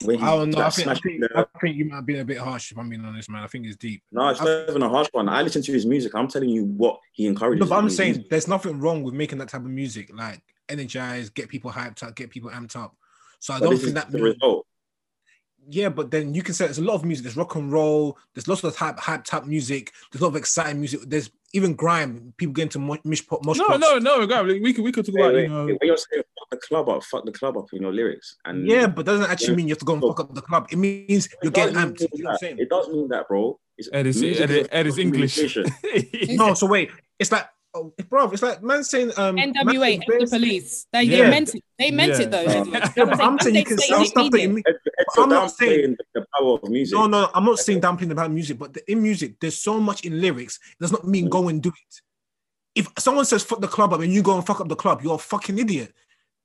He's 0.00 0.22
I 0.22 0.36
don't 0.36 0.50
know. 0.50 0.60
I 0.62 0.70
think, 0.70 0.88
I, 0.88 0.94
think, 0.94 1.24
I 1.34 1.44
think 1.60 1.76
you 1.76 1.84
might 1.86 2.06
be 2.06 2.18
a 2.18 2.24
bit 2.24 2.38
harsh 2.38 2.70
if 2.70 2.78
I'm 2.78 2.88
being 2.88 3.04
honest, 3.04 3.28
man. 3.28 3.42
I 3.42 3.48
think 3.48 3.66
it's 3.66 3.76
deep. 3.76 4.02
No, 4.12 4.28
it's 4.28 4.40
I- 4.40 4.44
not 4.44 4.68
even 4.70 4.82
a 4.82 4.88
harsh 4.88 5.08
one. 5.12 5.28
I 5.28 5.42
listen 5.42 5.60
to 5.62 5.72
his 5.72 5.86
music. 5.86 6.14
I'm 6.14 6.28
telling 6.28 6.50
you 6.50 6.64
what 6.64 7.00
he 7.12 7.26
encourages. 7.26 7.60
No, 7.60 7.68
but 7.68 7.82
I'm 7.82 7.90
saying 7.90 8.12
music. 8.12 8.30
there's 8.30 8.46
nothing 8.46 8.78
wrong 8.78 9.02
with 9.02 9.14
making 9.14 9.38
that 9.38 9.48
type 9.48 9.62
of 9.62 9.70
music, 9.70 10.10
like 10.14 10.40
energize, 10.68 11.30
get 11.30 11.48
people 11.48 11.70
hyped 11.72 12.02
up, 12.04 12.14
get 12.14 12.30
people 12.30 12.50
amped 12.50 12.76
up. 12.76 12.94
So 13.40 13.54
I 13.54 13.58
But 13.58 13.70
don't 13.70 13.78
think 13.78 13.94
that 13.94 14.10
the 14.12 14.18
means, 14.18 14.34
result. 14.36 14.66
Yeah, 15.70 15.90
but 15.90 16.10
then 16.10 16.32
you 16.34 16.42
can 16.42 16.54
say 16.54 16.64
there's 16.64 16.78
a 16.78 16.82
lot 16.84 16.94
of 16.94 17.04
music. 17.04 17.24
There's 17.24 17.36
rock 17.36 17.54
and 17.56 17.70
roll. 17.70 18.16
There's 18.34 18.48
lots 18.48 18.64
of 18.64 18.74
hype, 18.74 18.98
hype 18.98 19.24
type 19.24 19.44
music. 19.44 19.92
There's 20.10 20.22
a 20.22 20.24
lot 20.24 20.30
of 20.30 20.36
exciting 20.36 20.78
music. 20.80 21.00
There's 21.06 21.30
even 21.52 21.74
grime. 21.74 22.32
People 22.38 22.52
get 22.54 22.62
into 22.62 22.78
mo- 22.78 22.96
mish 23.04 23.26
pot, 23.26 23.44
mosh 23.44 23.58
No, 23.58 23.66
pots. 23.66 23.80
no, 23.80 23.98
no, 23.98 24.26
God, 24.26 24.46
we 24.46 24.72
could 24.72 24.82
we 24.84 24.92
could 24.92 25.04
talk 25.04 25.14
Wait, 25.14 25.22
about 25.22 25.34
wait, 25.34 25.42
you 25.42 25.48
know. 25.48 25.66
When 25.66 25.78
you're 25.82 25.96
saying 25.96 26.22
fuck 26.38 26.48
the 26.50 26.56
club 26.66 26.88
up, 26.88 27.04
fuck 27.04 27.24
the 27.26 27.32
club 27.32 27.56
up 27.58 27.66
in 27.72 27.82
your 27.82 27.92
lyrics, 27.92 28.36
and 28.46 28.66
Yeah, 28.66 28.86
but 28.86 29.04
doesn't 29.06 29.30
actually 29.30 29.50
Yeah. 29.50 29.56
mean 29.56 29.68
you 29.68 29.72
have 29.72 29.78
to 29.78 29.84
go 29.84 29.92
and 29.94 30.02
fuck 30.02 30.20
up 30.20 30.34
the 30.34 30.42
club. 30.42 30.68
It 30.70 30.76
means 30.76 31.26
It 31.26 31.32
you're 31.42 31.52
getting 31.52 31.74
amped. 31.74 32.00
mean 32.00 32.08
You 32.14 32.24
know 32.24 32.30
what 32.30 32.42
I'm 32.44 32.58
It 32.58 32.70
does 32.70 32.88
mean 32.88 33.08
that, 33.08 33.28
bro. 33.28 33.58
It's, 33.76 33.88
Ed 33.92 34.06
is 34.06 34.20
music 34.20 34.50
Ed, 34.50 34.50
a 34.50 34.74
Ed 34.74 34.86
is 34.86 34.98
English. 34.98 35.38
No, 36.30 36.54
so 36.54 36.66
wait, 36.66 36.90
it's 37.18 37.30
like, 37.30 37.46
oh, 37.74 37.92
bro, 38.08 38.30
it's 38.30 38.42
like 38.42 38.62
man 38.62 38.82
saying, 38.84 39.12
um, 39.16 39.36
NWA, 39.36 39.80
saying 39.80 40.02
the 40.06 40.26
police. 40.30 40.86
They, 40.92 41.02
Yeah. 41.02 41.24
they 41.24 41.30
meant 41.30 41.54
it. 41.54 41.64
They 41.78 41.90
meant 41.90 42.12
Yeah. 42.12 42.20
it 42.22 42.30
though. 42.30 42.40
Yeah, 42.42 42.64
That's 42.64 42.96
Yeah, 42.96 43.04
what 43.04 43.18
but 43.18 43.20
I'm 43.24 43.38
saying 43.38 43.54
you 43.56 43.64
can 43.64 43.78
sell 43.78 43.98
they 44.00 44.04
stuff 44.06 44.30
that 44.30 44.38
it. 44.38 44.42
you 44.42 44.48
mean. 44.48 44.64
Ed- 44.66 44.74
Ed- 44.98 45.06
I'm 45.16 45.28
not 45.28 45.50
saying- 45.52 45.96
the 46.14 46.26
power 46.38 46.58
of 46.62 46.68
music. 46.70 46.96
No, 46.96 47.06
no, 47.06 47.30
I'm 47.34 47.44
not 47.44 47.58
saying 47.58 47.80
downplaying 47.80 48.10
about 48.10 48.30
music, 48.32 48.58
but 48.58 48.74
the, 48.74 48.90
in 48.90 49.02
music, 49.02 49.38
there's 49.40 49.58
so 49.58 49.78
much 49.80 50.04
in 50.04 50.20
lyrics. 50.20 50.58
It 50.72 50.82
does 50.82 50.92
not 50.92 51.06
mean 51.06 51.26
Mm. 51.26 51.30
go 51.30 51.48
and 51.48 51.62
do 51.62 51.68
it. 51.70 52.00
If 52.74 52.88
someone 52.98 53.24
says 53.24 53.42
fuck 53.42 53.60
the 53.60 53.68
club 53.68 53.92
up 53.92 54.00
and 54.00 54.12
you 54.12 54.22
go 54.22 54.36
and 54.36 54.46
fuck 54.46 54.60
up 54.60 54.68
the 54.68 54.76
club, 54.76 55.02
you're 55.02 55.14
a 55.14 55.18
fucking 55.18 55.58
idiot. 55.58 55.92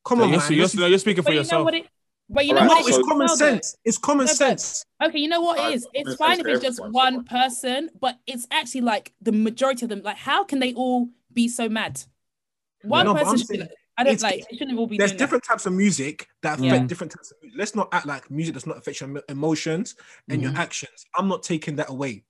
Come 0.05 0.19
So 0.19 0.23
on, 0.25 0.29
you're, 0.31 0.39
man. 0.39 0.51
you're, 0.51 0.65
This 0.65 0.73
is- 0.73 0.79
you're 0.79 0.97
speaking 0.99 1.23
for 1.23 1.27
But 1.27 1.31
you 1.31 1.35
know 1.37 1.41
yourself. 1.43 1.63
what 1.65 1.73
it. 1.75 1.87
But 2.29 2.45
you 2.45 2.53
know 2.53 2.61
Alright, 2.61 2.69
no, 2.69 2.75
what 2.75 2.85
it 2.85 2.89
it's 2.89 2.97
is 2.97 3.05
common 3.07 3.25
as 3.25 3.37
sense. 3.37 3.75
It's 3.85 3.97
common 3.97 4.25
No, 4.25 4.33
sense. 4.33 4.85
Okay, 5.03 5.19
you 5.19 5.27
know 5.27 5.41
what 5.41 5.59
it 5.59 5.75
is? 5.75 5.87
It's 5.93 6.15
fine 6.15 6.37
sense 6.37 6.47
if 6.47 6.53
it's 6.55 6.63
just 6.63 6.91
one 6.91 7.15
so- 7.15 7.23
person, 7.23 7.89
but 7.99 8.17
it's 8.25 8.47
actually 8.49 8.81
like 8.81 9.13
the 9.21 9.31
majority 9.31 9.85
of 9.85 9.89
them. 9.89 10.01
Like, 10.03 10.17
how 10.17 10.43
can 10.43 10.59
they 10.59 10.73
all 10.73 11.09
be 11.33 11.47
so 11.47 11.67
mad? 11.69 12.01
One 12.83 13.05
No, 13.05 13.13
person 13.13 13.37
should 13.37 13.47
saying 13.47 13.67
I 13.97 14.03
don't 14.03 14.13
it's- 14.13 14.23
like 14.23 14.47
they 14.49 14.57
shouldn't 14.57 14.79
all 14.79 14.87
be 14.87 14.97
There's 14.97 15.11
doing 15.11 15.19
different 15.19 15.43
types 15.43 15.65
of 15.65 15.73
music 15.73 16.27
that 16.41 16.53
affect 16.59 16.63
Yeah. 16.63 16.87
different 16.87 17.11
types 17.11 17.31
of 17.31 17.37
music. 17.41 17.59
Let's 17.59 17.75
not 17.75 17.89
act 17.91 18.05
like 18.07 18.31
music 18.31 18.53
does 18.55 18.65
not 18.65 18.77
affect 18.77 19.01
your 19.01 19.21
emotions 19.29 19.95
and 20.29 20.41
Mm-hmm. 20.41 20.51
your 20.53 20.59
actions. 20.61 21.05
I'm 21.15 21.27
not 21.27 21.43
taking 21.43 21.75
that 21.75 21.89
away. 21.89 22.23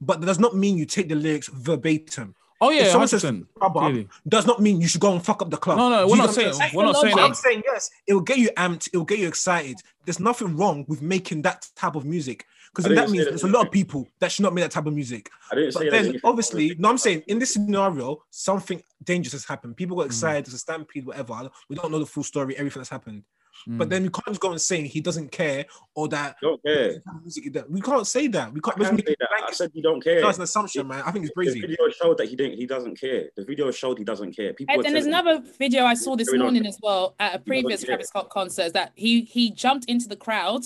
But 0.00 0.20
that 0.20 0.26
does 0.26 0.38
not 0.38 0.54
mean 0.56 0.78
you 0.78 0.86
take 0.86 1.08
the 1.08 1.14
lyrics 1.16 1.48
verbatim. 1.48 2.34
Oh 2.62 2.70
yeah, 2.70 2.90
someone 2.90 3.08
says 3.08 3.24
100%. 3.24 3.46
club 3.58 3.76
up, 3.76 3.82
Clearly. 3.82 4.08
Does 4.28 4.46
not 4.46 4.60
mean 4.60 4.80
you 4.80 4.88
should 4.88 5.00
go 5.00 5.12
and 5.12 5.24
fuck 5.24 5.40
up 5.42 5.50
the 5.50 5.56
club. 5.56 5.78
No, 5.78 5.88
no, 5.88 6.06
we're 6.06 6.16
you 6.16 6.22
not 6.22 6.34
saying 6.34 6.48
what 6.54 6.62
I'm 6.70 6.76
we're 6.76 6.84
not 6.84 6.96
saying 6.96 7.18
I'm 7.18 7.34
saying 7.34 7.62
yes, 7.64 7.90
it 8.06 8.14
will 8.14 8.20
get 8.20 8.38
you 8.38 8.50
amped, 8.56 8.88
it 8.92 8.96
will 8.98 9.04
get 9.06 9.18
you 9.18 9.28
excited. 9.28 9.76
There's 10.04 10.20
nothing 10.20 10.56
wrong 10.56 10.84
with 10.88 11.00
making 11.02 11.42
that 11.42 11.66
type 11.76 11.94
of 11.94 12.04
music 12.04 12.44
because 12.74 12.90
I 12.90 12.94
that 12.94 13.10
means 13.10 13.24
that. 13.24 13.30
there's 13.30 13.42
a 13.44 13.48
lot 13.48 13.66
of 13.66 13.72
people 13.72 14.06
that 14.20 14.30
should 14.30 14.42
not 14.42 14.52
make 14.54 14.64
that 14.64 14.70
type 14.72 14.86
of 14.86 14.94
music. 14.94 15.30
I 15.50 15.54
didn't 15.56 15.72
But 15.74 15.80
there's 15.80 15.90
then 15.92 16.04
anything 16.04 16.20
obviously, 16.24 16.74
no, 16.78 16.88
I'm 16.90 16.98
saying 16.98 17.22
in 17.28 17.38
this 17.38 17.54
scenario, 17.54 18.22
something 18.30 18.82
dangerous 19.04 19.32
has 19.32 19.44
happened. 19.44 19.76
People 19.76 19.96
Mm. 19.96 20.00
got 20.00 20.06
excited, 20.06 20.46
there's 20.46 20.54
a 20.54 20.58
stampede, 20.58 21.06
whatever. 21.06 21.50
We 21.68 21.76
don't 21.76 21.90
know 21.90 21.98
the 21.98 22.06
full 22.06 22.22
story, 22.24 22.56
everything 22.56 22.80
that's 22.80 22.90
happened. 22.90 23.24
Mm. 23.68 23.78
But 23.78 23.90
then 23.90 24.02
we 24.04 24.08
can't 24.08 24.26
just 24.26 24.40
go 24.40 24.50
and 24.50 24.60
say 24.60 24.86
he 24.86 25.00
doesn't 25.00 25.30
care 25.32 25.66
or 25.94 26.08
that 26.08 26.36
don't 26.40 26.62
care. 26.64 27.02
music 27.22 27.52
that 27.52 27.70
we 27.70 27.80
can't 27.80 28.06
say 28.06 28.26
that. 28.28 28.52
We 28.52 28.60
can't 28.60 28.76
can't 28.78 28.98
say 28.98 29.16
that. 29.20 29.28
I 29.30 29.38
blanket. 29.40 29.56
said 29.56 29.70
you 29.74 29.82
don't 29.82 30.02
care. 30.02 30.20
No, 30.22 30.28
it's 30.30 30.38
an 30.38 30.44
assumption, 30.44 30.86
man. 30.88 31.02
I 31.04 31.10
think 31.10 31.24
it's 31.26 31.30
The 31.36 31.42
crazy. 31.44 31.60
video 31.60 31.88
showed 31.90 32.16
that 32.18 32.28
he 32.28 32.36
didn't. 32.36 32.56
He 32.56 32.66
doesn't 32.66 32.98
care. 32.98 33.24
The 33.36 33.44
video 33.44 33.70
showed 33.70 33.98
he 33.98 34.04
doesn't 34.04 34.34
care. 34.34 34.54
People. 34.54 34.72
And, 34.74 34.80
were 34.82 34.86
and 34.86 34.94
there's 34.96 35.06
another 35.06 35.42
video 35.58 35.84
I 35.84 35.94
saw 35.94 36.16
this 36.16 36.28
Carry 36.28 36.38
on. 36.40 36.44
morning 36.46 36.66
as 36.66 36.78
well 36.82 37.14
at 37.20 37.34
a 37.34 37.38
previous. 37.38 37.82
Travis 37.84 38.08
Scott 38.08 38.30
concert 38.30 38.72
that 38.72 38.92
he 38.94 39.22
he 39.22 39.50
jumped 39.50 39.84
into 39.86 40.08
the 40.08 40.16
crowd 40.16 40.62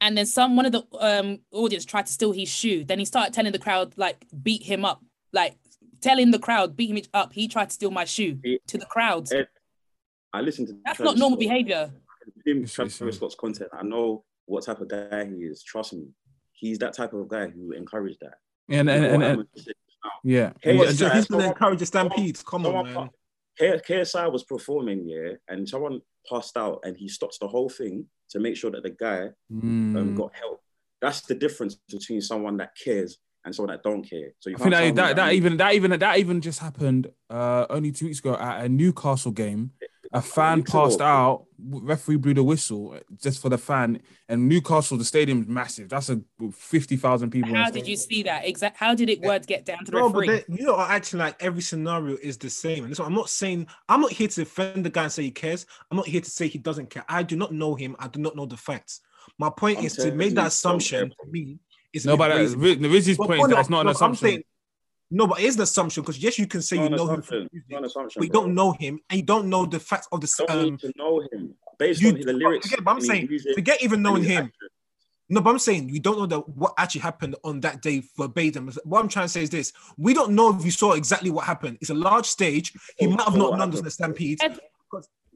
and 0.00 0.16
then 0.16 0.24
some 0.26 0.56
one 0.56 0.64
of 0.66 0.72
the 0.72 0.82
um 0.98 1.40
audience 1.52 1.84
tried 1.84 2.06
to 2.06 2.12
steal 2.12 2.32
his 2.32 2.48
shoe. 2.48 2.84
Then 2.84 2.98
he 2.98 3.04
started 3.04 3.34
telling 3.34 3.52
the 3.52 3.58
crowd 3.58 3.92
like 3.96 4.24
beat 4.42 4.62
him 4.62 4.84
up, 4.84 5.02
like 5.32 5.56
telling 6.00 6.30
the 6.30 6.38
crowd 6.38 6.74
beat 6.76 6.90
him 6.90 7.02
up. 7.12 7.32
He 7.34 7.48
tried 7.48 7.66
to 7.68 7.74
steal 7.74 7.90
my 7.90 8.04
shoe 8.06 8.38
He- 8.42 8.60
to 8.68 8.78
the 8.78 8.86
crowd. 8.86 9.30
Ed, 9.32 9.48
I 10.32 10.40
listened 10.42 10.68
to. 10.68 10.74
That's 10.84 10.96
Travis 10.96 11.12
not 11.14 11.18
normal 11.18 11.36
Scott. 11.38 11.48
behavior. 11.48 11.90
Him, 12.44 12.58
It's- 12.58 12.72
Travis 12.74 13.00
it's- 13.00 13.16
Scott's 13.16 13.34
content. 13.34 13.70
I 13.72 13.82
know 13.82 14.24
what 14.46 14.64
type 14.64 14.80
of 14.80 14.88
guy 14.88 15.24
he 15.26 15.44
is. 15.44 15.62
Trust 15.62 15.92
me, 15.94 16.08
he's 16.52 16.78
that 16.78 16.94
type 16.94 17.12
of 17.12 17.28
guy 17.28 17.48
who 17.48 17.72
encouraged 17.72 18.18
that. 18.20 18.34
and 18.68 18.88
and, 18.90 19.04
and, 19.04 19.22
and 19.22 19.46
yeah. 20.24 20.52
Hey, 20.62 20.76
What, 20.76 20.88
so 20.88 20.90
he's 20.90 21.00
going 21.00 21.12
to 21.12 21.22
someone- 21.26 21.46
encourage 21.48 21.78
the 21.80 21.86
stampedes. 21.86 22.42
Come 22.42 22.66
on, 22.66 22.86
someone- 22.86 22.94
man. 22.94 23.10
K- 23.58 23.80
KSI 23.86 24.32
was 24.32 24.44
performing, 24.44 25.06
yeah, 25.08 25.32
and 25.48 25.68
someone 25.68 26.00
passed 26.28 26.56
out, 26.56 26.80
and 26.84 26.96
he 26.96 27.08
stops 27.08 27.38
the 27.38 27.48
whole 27.48 27.68
thing 27.68 28.06
to 28.30 28.38
make 28.40 28.56
sure 28.56 28.70
that 28.70 28.82
the 28.82 28.90
guy 28.90 29.24
um, 29.50 29.94
Mm. 29.94 30.16
got 30.16 30.34
help. 30.34 30.62
That's 31.02 31.22
the 31.22 31.34
difference 31.34 31.74
between 31.88 32.20
someone 32.22 32.56
that 32.58 32.70
cares 32.82 33.18
and 33.44 33.54
someone 33.54 33.74
that 33.74 33.82
don't 33.82 34.02
care. 34.08 34.32
So 34.38 34.50
you 34.50 34.56
I 34.56 34.58
can't 34.58 34.70
think 34.74 34.74
tell 34.74 34.84
me 34.84 34.90
that, 34.92 35.16
that, 35.16 35.16
that 35.16 35.32
even 35.34 35.56
that 35.58 35.74
even 35.74 35.98
that 35.98 36.18
even 36.18 36.40
just 36.40 36.58
happened 36.60 37.10
uh 37.30 37.66
only 37.70 37.90
two 37.90 38.06
weeks 38.06 38.18
ago 38.20 38.34
at 38.36 38.64
a 38.64 38.68
Newcastle 38.68 39.32
game. 39.32 39.72
A 40.12 40.20
fan 40.20 40.58
weeks 40.58 40.70
ago. 40.70 40.82
passed 40.84 41.00
out, 41.00 41.44
referee 41.58 42.16
blew 42.16 42.34
the 42.34 42.42
whistle 42.42 42.98
just 43.22 43.40
for 43.40 43.48
the 43.48 43.58
fan. 43.58 44.00
And 44.28 44.48
Newcastle, 44.48 44.98
the 44.98 45.04
stadium's 45.04 45.46
massive. 45.46 45.88
That's 45.88 46.10
a 46.10 46.20
fifty 46.52 46.96
thousand 46.96 47.30
people. 47.30 47.54
How 47.54 47.70
did 47.70 47.86
you 47.86 47.94
see 47.96 48.24
that? 48.24 48.44
Exact. 48.44 48.76
How 48.76 48.94
did 48.96 49.08
it 49.08 49.20
words 49.20 49.46
get 49.46 49.64
down 49.64 49.84
to 49.84 49.92
the 49.92 49.98
No, 49.98 50.10
but 50.10 50.20
referee? 50.20 50.44
then, 50.48 50.58
you 50.58 50.66
know, 50.66 50.74
are 50.74 50.90
acting 50.90 51.20
like 51.20 51.40
every 51.40 51.62
scenario 51.62 52.16
is 52.20 52.36
the 52.38 52.50
same. 52.50 52.82
And 52.82 52.90
that's 52.92 52.98
what 52.98 53.06
I'm 53.06 53.14
not 53.14 53.30
saying. 53.30 53.68
I'm 53.88 54.00
not 54.00 54.10
here 54.10 54.26
to 54.26 54.34
defend 54.44 54.84
the 54.84 54.90
guy 54.90 55.04
and 55.04 55.12
say 55.12 55.22
he 55.22 55.30
cares. 55.30 55.64
I'm 55.92 55.96
not 55.96 56.08
here 56.08 56.20
to 56.20 56.30
say 56.30 56.48
he 56.48 56.58
doesn't 56.58 56.90
care. 56.90 57.04
I 57.08 57.22
do 57.22 57.36
not 57.36 57.52
know 57.52 57.76
him. 57.76 57.94
I 58.00 58.08
do 58.08 58.18
not 58.18 58.34
know 58.34 58.46
the 58.46 58.56
facts. 58.56 59.02
My 59.38 59.48
point 59.50 59.78
I'm 59.78 59.84
is 59.84 59.94
to 59.96 60.10
make 60.12 60.34
that 60.34 60.48
assumption 60.48 60.98
care. 61.00 61.08
to 61.24 61.30
me 61.30 61.60
is 61.92 62.04
a 62.04 62.08
No, 62.08 62.16
bit 62.16 62.18
but 62.18 62.30
uh, 62.32 62.88
Rizzy's 62.88 63.16
point 63.16 63.42
is 63.42 63.48
no, 63.48 63.54
that's 63.54 63.70
not 63.70 63.80
an 63.82 63.84
no, 63.86 63.90
I'm 63.90 63.94
assumption. 63.94 64.42
Saying- 65.10 65.16
no, 65.18 65.26
but 65.26 65.40
it 65.40 65.44
is 65.44 65.56
an 65.56 65.62
assumption 65.62 66.02
because 66.02 66.18
yes, 66.18 66.38
you 66.38 66.46
can 66.46 66.62
say 66.62 66.76
It's 66.76 66.80
you 66.80 66.86
an 66.86 66.92
know 66.92 67.04
him, 67.04 67.20
assumption. 67.20 67.48
from 67.48 67.58
It's 67.58 67.68
music, 67.68 67.70
not 67.70 67.78
an 67.78 67.84
assumption, 67.84 68.20
but 68.20 68.24
you 68.26 68.30
bro. 68.30 68.40
don't 68.42 68.54
know 68.54 68.72
him 68.72 69.00
and 69.10 69.16
you 69.18 69.24
don't 69.26 69.48
know 69.48 69.66
the 69.66 69.80
facts 69.80 70.08
of 70.12 70.20
the 70.20 70.34
You 70.38 70.46
don't 70.46 70.56
um. 70.58 70.64
need 70.70 70.78
to 70.80 70.92
know 70.96 71.20
him 71.32 71.54
based 71.78 72.00
You 72.00 72.08
on 72.08 72.20
the 72.20 72.32
lyrics. 72.32 72.68
forget, 72.68 72.84
but 72.84 72.90
I'm 72.92 73.00
saying 73.00 73.26
music 73.28 73.54
forget 73.54 73.82
even 73.82 74.02
knowing 74.02 74.22
him. 74.24 74.44
actions. 74.44 74.70
No, 75.32 75.40
but 75.40 75.50
I'm 75.50 75.58
saying 75.60 75.88
you 75.90 76.00
don't 76.00 76.18
know 76.18 76.26
the, 76.26 76.40
what 76.40 76.74
actually 76.76 77.02
happened 77.02 77.36
on 77.44 77.60
that 77.60 77.82
day 77.82 78.02
verbatim. 78.18 78.68
What 78.84 79.00
I'm 79.00 79.08
trying 79.08 79.26
to 79.26 79.28
say 79.28 79.42
is 79.44 79.50
this: 79.50 79.72
we 79.96 80.12
don't 80.12 80.32
know 80.32 80.56
if 80.56 80.64
you 80.64 80.72
saw 80.72 80.92
exactly 80.92 81.30
what 81.30 81.44
happened. 81.44 81.78
It's 81.80 81.90
a 81.90 81.94
large 81.94 82.26
stage. 82.26 82.72
He 82.98 83.06
Oh, 83.06 83.10
might 83.10 83.22
have 83.22 83.36
not 83.36 83.50
what 83.52 83.58
known 83.58 83.68
happened? 83.70 83.86
the 83.86 83.90
stampede. 83.92 84.38
Ed- 84.42 84.58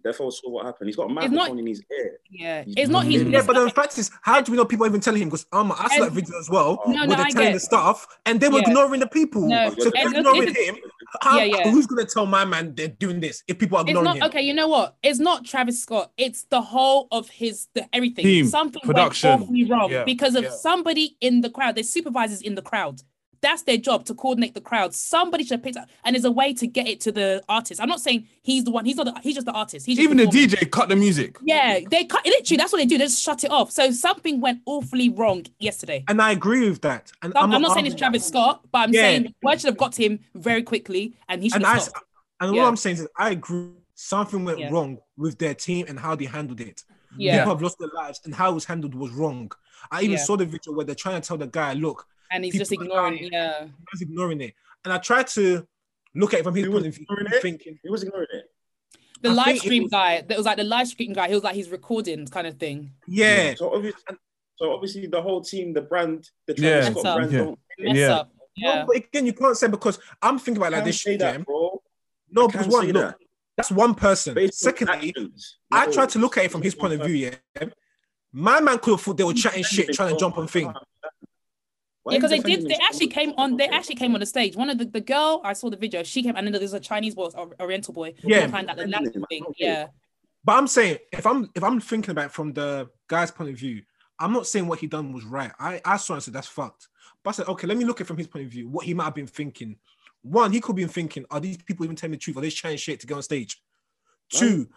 Therefore, 0.05 0.31
saw 0.31 0.51
what 0.51 0.67
happened. 0.67 0.89
He's 0.89 0.97
got 0.97 1.11
a 1.11 1.13
microphone 1.13 1.35
not- 1.37 1.51
in 1.59 1.67
his 1.67 1.83
ear. 1.91 2.19
Yeah, 2.31 2.63
He's- 2.63 2.75
it's 2.77 2.91
not 2.91 3.07
his. 3.07 3.23
Yeah, 3.23 3.43
but 3.47 3.55
not- 3.55 3.65
the 3.65 3.71
fact 3.71 3.97
is, 3.99 4.11
how 4.21 4.41
do 4.43 4.53
we 4.53 4.59
know 4.59 4.67
people 4.67 4.85
are 4.85 4.89
even 4.91 5.01
telling 5.01 5.23
him? 5.23 5.29
Because 5.31 5.47
um, 5.53 5.73
I 5.73 5.97
saw 5.97 6.05
that 6.05 6.13
video 6.13 6.39
as 6.39 6.51
well. 6.51 6.83
No, 6.87 6.93
where 6.93 7.07
no, 7.09 7.15
they're 7.17 7.25
I 7.27 7.31
telling 7.31 7.49
get- 7.49 7.55
the 7.55 7.61
staff, 7.61 8.07
and 8.27 8.39
they 8.39 8.49
were 8.49 8.59
Yeah. 8.59 8.69
ignoring 8.69 9.01
the 9.01 9.07
people. 9.07 9.49
No, 9.49 9.71
so 9.71 9.89
if 9.89 9.95
they're 9.95 10.05
look, 10.05 10.17
ignoring 10.17 10.41
this 10.53 10.57
is- 10.59 10.69
him, 10.69 10.77
how, 11.23 11.39
Yeah, 11.39 11.45
yeah. 11.45 11.71
who's 11.71 11.87
gonna 11.87 12.05
tell 12.05 12.27
my 12.27 12.45
man 12.45 12.75
they're 12.75 12.89
doing 12.89 13.21
this 13.21 13.43
if 13.49 13.59
people 13.59 13.79
are 13.79 13.83
It's 13.83 13.91
ignoring 13.91 14.05
not 14.05 14.17
him? 14.19 14.23
okay. 14.25 14.43
You 14.43 14.53
know 14.53 14.69
what? 14.69 14.97
It's 15.03 15.19
not 15.19 15.45
Travis 15.47 15.81
Scott. 15.81 16.13
It's 16.19 16.45
the 16.51 16.61
whole 16.61 17.09
of 17.11 17.31
his 17.31 17.69
the 17.75 17.87
everything. 17.95 18.25
Team, 18.25 18.47
Something 18.47 18.83
production. 18.85 19.31
went 19.31 19.43
awfully 19.45 19.65
wrong 19.65 19.91
Yeah, 19.91 20.05
because 20.05 20.35
of 20.35 20.45
yeah. 20.45 20.51
somebody 20.51 21.17
in 21.23 21.41
the 21.41 21.49
crowd. 21.51 21.77
There's 21.77 21.89
supervisors 21.89 22.43
in 22.43 22.57
the 22.57 22.63
crowd. 22.63 23.01
That's 23.45 23.63
their 23.63 23.77
job 23.77 24.07
to 24.07 24.15
coordinate 24.15 24.55
the 24.55 24.63
crowd. 24.63 24.95
Somebody 24.95 25.45
should 25.45 25.57
have 25.59 25.63
picked 25.63 25.77
up, 25.77 25.87
and 26.03 26.15
there's 26.15 26.25
a 26.25 26.31
way 26.33 26.55
to 26.55 26.67
get 26.67 26.89
it 26.89 26.99
to 27.03 27.13
the 27.13 27.45
artist. 27.47 27.79
I'm 27.79 27.91
not 27.91 28.01
saying 28.01 28.27
he's 28.43 28.65
the 28.65 28.71
one. 28.71 28.87
He's 28.87 28.97
not. 28.97 29.05
The, 29.05 29.21
he's 29.23 29.35
just 29.35 29.45
the 29.47 29.53
artist. 29.53 29.85
He's 29.85 29.97
just 29.99 30.05
Even 30.05 30.17
the. 30.17 30.25
DJ 30.25 30.71
cut 30.71 30.89
the 30.89 30.97
music. 30.97 31.37
Yeah, 31.43 31.81
they 31.91 32.05
cut 32.07 32.25
literally. 32.25 32.57
That's 32.57 32.73
what 32.73 32.79
they 32.79 32.87
do. 32.87 32.97
They 32.97 33.05
just 33.05 33.23
shut 33.23 33.45
it 33.45 33.51
off. 33.51 33.71
So 33.71 33.91
something 33.91 34.41
went 34.41 34.63
awfully 34.65 35.11
wrong 35.11 35.45
yesterday. 35.59 36.05
And 36.09 36.23
I 36.23 36.33
agree 36.33 36.69
with 36.71 36.81
that. 36.81 37.13
And 37.23 37.37
I'm, 37.37 37.53
I'm 37.53 37.61
not 37.61 37.75
saying 37.75 37.85
it's 37.85 37.95
Travis 37.95 38.27
Scott, 38.27 38.63
but 38.73 38.79
I'm 38.79 38.93
Yeah. 38.95 39.01
saying 39.03 39.23
the 39.25 39.35
word 39.47 39.61
should 39.61 39.69
have 39.69 39.77
got 39.77 39.93
to 39.93 40.03
him 40.03 40.21
very 40.35 40.63
quickly, 40.63 41.15
and 41.29 41.43
he 41.43 41.51
should 41.51 41.57
And 41.57 41.67
have 41.67 41.89
I, 42.41 42.47
and 42.47 42.57
Yeah. 42.57 42.63
what 42.63 42.69
I'm 42.69 42.77
saying 42.77 42.97
is, 42.97 43.09
I 43.19 43.31
agree. 43.33 43.73
Something 43.95 44.45
went 44.47 44.59
Yeah. 44.59 44.71
wrong 44.71 44.99
with 45.19 45.39
their 45.39 45.55
team 45.55 45.85
and 45.89 46.01
how 46.01 46.17
they 46.17 46.25
handled 46.25 46.61
it. 46.63 46.83
Yeah. 47.19 47.39
People 47.41 47.53
have 47.53 47.63
lost 47.63 47.79
their 47.79 47.91
lives, 47.95 48.21
and 48.25 48.35
how 48.35 48.51
it 48.51 48.55
was 48.55 48.65
handled 48.65 48.95
was 48.95 49.13
wrong. 49.13 49.53
I 49.91 50.01
even 50.01 50.13
Yeah. 50.17 50.25
saw 50.25 50.37
the 50.37 50.47
video 50.47 50.73
where 50.73 50.87
they're 50.87 50.95
trying 50.95 51.21
to 51.21 51.29
tell 51.29 51.37
the 51.37 51.47
guy, 51.47 51.75
"Look, 51.75 52.07
and 52.31 52.45
he's 52.45 52.55
just 52.57 52.73
ignoring. 52.73 53.17
dying. 53.19 53.31
Yeah, 53.33 53.67
he's 53.93 54.03
ignoring 54.03 54.41
it." 54.41 54.55
And 54.85 54.93
I 54.93 54.99
tried 54.99 55.27
to 55.29 55.67
look 56.15 56.35
at 56.35 56.41
it 56.41 56.43
from 56.45 56.55
his 56.55 56.65
He 56.65 56.71
point 56.71 56.85
was 56.85 56.87
of 56.87 56.95
view, 56.95 57.03
ignoring 57.11 57.27
it? 57.33 57.43
thinking, 57.43 57.79
He 57.83 57.91
was 57.91 58.03
ignoring 58.03 58.29
it. 58.33 58.51
the 59.23 59.31
I 59.31 59.33
live 59.33 59.45
think 59.47 59.57
it 59.57 59.61
stream 59.61 59.83
was- 59.85 59.91
guy. 59.93 60.21
That 60.23 60.37
was 60.37 60.47
like 60.47 60.57
the 60.59 60.65
live 60.65 60.89
stream 60.89 61.13
guy. 61.13 61.29
He 61.29 61.35
was 61.35 61.43
like 61.45 61.55
he's 61.55 61.69
recording 61.71 62.27
kind 62.27 62.47
of 62.47 62.59
thing. 62.59 62.93
"Yeah, 63.09 63.55
So 63.55 63.75
obviously, 63.75 64.03
so 64.57 64.73
obviously, 64.73 65.07
the 65.07 65.21
whole 65.23 65.41
team, 65.43 65.73
the 65.73 65.83
brand, 65.83 66.31
the 66.47 66.55
Yeah. 66.57 66.91
Scott 66.91 67.17
brand, 67.17 67.33
Yeah. 67.33 67.39
don't. 67.39 67.59
Mess 67.79 67.97
Yeah. 67.97 68.15
up. 68.17 68.31
Yeah. 68.57 68.75
No, 68.81 68.87
but 68.87 68.97
again, 68.97 69.27
you 69.27 69.33
can't 69.33 69.57
say 69.57 69.67
because 69.69 69.99
I'm 70.23 70.39
thinking 70.39 70.63
about 70.63 70.73
like 70.73 70.85
this. 70.85 71.03
say 71.03 71.17
that, 71.17 71.45
bro. 71.45 71.83
No, 72.31 72.45
I 72.45 72.47
because 72.47 72.69
one, 72.69 72.87
look, 72.87 72.95
that. 72.95 73.19
that's 73.57 73.71
one 73.73 73.95
person. 73.97 74.35
Based 74.35 74.59
Secondly, 74.61 75.09
actions. 75.09 75.59
I 75.73 75.91
tried 75.91 76.11
to 76.11 76.19
look 76.21 76.39
at 76.39 76.45
it 76.45 76.53
from 76.53 76.63
his 76.63 76.75
point 76.75 76.93
of 76.95 77.05
view. 77.07 77.15
Yeah, 77.17 77.67
my 78.33 78.61
man 78.61 78.79
could 78.79 78.93
have 78.93 79.01
thought 79.01 79.17
they 79.17 79.25
were 79.25 79.35
chatting 79.35 79.65
shit, 79.65 79.93
trying 79.95 80.13
to 80.15 80.21
jump 80.21 80.39
on 80.39 80.47
thing. 80.47 80.73
Why 82.05 82.13
Yeah, 82.13 82.19
because 82.19 82.31
they 82.31 82.39
did. 82.39 82.69
They 82.69 82.79
actually 82.83 83.09
came 83.09 83.33
on. 83.37 83.57
They 83.57 83.67
actually 83.69 83.97
came 83.97 84.15
on 84.15 84.21
the 84.21 84.27
stage. 84.27 84.55
One 84.57 84.71
of 84.71 84.79
the, 84.79 84.85
the 84.85 85.01
girl 85.01 85.41
I 85.43 85.53
saw 85.55 85.69
the 85.71 85.77
video. 85.77 86.03
She 86.05 86.23
came, 86.23 86.37
and 86.37 86.47
then 86.47 86.53
there's 86.53 86.73
a 86.73 86.81
Chinese 86.81 87.15
boy, 87.15 87.31
or 87.35 87.51
Oriental 87.61 87.93
boy. 87.93 88.15
Yeah. 88.23 88.47
behind 88.47 88.69
that 88.69 88.77
the 88.77 88.87
Defending 88.87 89.13
last 89.21 89.29
thing. 89.29 89.45
okay. 89.49 89.55
Yeah, 89.65 89.87
But 90.45 90.53
I'm 90.59 90.67
saying 90.69 90.99
if 91.13 91.27
I'm 91.27 91.51
if 91.55 91.65
I'm 91.65 91.81
thinking 91.81 92.13
about 92.13 92.27
it 92.27 92.33
from 92.33 92.53
the 92.53 92.89
guy's 93.09 93.31
point 93.31 93.51
of 93.51 93.57
view, 93.57 93.83
I'm 94.19 94.33
not 94.33 94.47
saying 94.47 94.69
what 94.69 94.79
he 94.79 94.87
done 94.87 95.13
was 95.13 95.25
right. 95.25 95.51
I 95.59 95.81
I 95.85 95.97
saw 95.97 96.15
and 96.15 96.23
said 96.23 96.35
that's 96.35 96.47
fucked. 96.47 96.89
But 97.23 97.31
I 97.31 97.33
said 97.33 97.49
okay, 97.49 97.67
let 97.67 97.77
me 97.77 97.85
look 97.85 97.99
at 98.01 98.05
it 98.05 98.09
from 98.09 98.19
his 98.19 98.27
point 98.27 98.45
of 98.45 98.51
view. 98.51 98.69
What 98.69 98.85
he 98.85 98.95
might 98.95 99.05
have 99.05 99.15
been 99.15 99.27
thinking. 99.27 99.77
One, 100.23 100.53
he 100.53 100.61
could 100.61 100.77
be 100.77 100.87
thinking, 100.87 101.27
are 101.31 101.41
these 101.41 101.59
people 101.59 101.85
even 101.85 101.97
telling 101.97 102.13
the 102.13 102.17
truth? 102.19 102.39
Are 102.39 102.41
they 102.41 102.49
trying 102.49 102.79
shit 102.79 103.01
to 103.01 103.07
get 103.07 103.15
on 103.15 103.23
stage? 103.23 103.63
Two, 104.31 104.69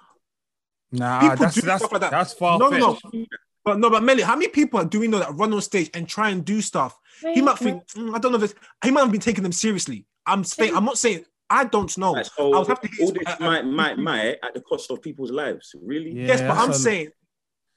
Nah, 0.92 1.22
People 1.22 1.36
that's 1.38 1.56
do 1.56 1.62
that's 1.62 1.82
stuff 1.82 1.92
like 1.92 2.02
that. 2.02 2.12
that's 2.12 2.34
far 2.34 2.58
No, 2.60 2.70
no, 2.70 2.78
no. 2.78 3.26
But 3.68 3.80
no, 3.80 3.90
but 3.90 4.02
Melly, 4.02 4.24
how 4.24 4.34
many 4.38 4.48
people 4.48 4.82
do 4.86 4.98
we 5.02 5.10
know 5.10 5.20
that 5.20 5.36
run 5.36 5.52
on 5.52 5.60
stage 5.62 5.90
and 5.94 6.08
try 6.08 6.30
and 6.30 6.46
do 6.46 6.62
stuff? 6.62 6.98
He 7.34 7.42
might 7.42 7.58
think, 7.58 7.86
"Mm, 7.90 8.16
I 8.16 8.20
don't 8.20 8.32
know 8.32 8.38
if 8.38 8.46
it's, 8.46 8.54
he 8.82 8.92
might 8.92 9.02
have 9.02 9.12
been 9.12 9.20
taking 9.20 9.44
them 9.44 9.52
seriously. 9.52 10.06
I'm 10.26 10.46
saying, 10.46 10.74
I'm 10.74 10.86
not 10.86 10.98
saying, 10.98 11.26
I 11.50 11.66
don't 11.66 11.96
know. 11.98 12.14
Right, 12.14 12.26
so 12.26 12.54
I 12.54 12.60
would 12.60 12.68
have 12.70 12.80
to 12.80 12.88
hear 12.88 13.06
all 13.08 13.12
this 13.12 13.24
uh, 13.28 13.36
uh, 13.42 13.44
might, 13.46 13.66
might, 13.66 13.98
might 14.00 14.38
at 14.42 14.54
the 14.54 14.62
cost 14.62 14.90
of 14.90 15.02
people's 15.02 15.32
lives. 15.32 15.76
Really? 15.84 16.12
Yeah. 16.14 16.28
yes, 16.28 16.40
but 16.40 16.52
I'm 16.52 16.70
a- 16.70 16.74
saying, 16.74 17.10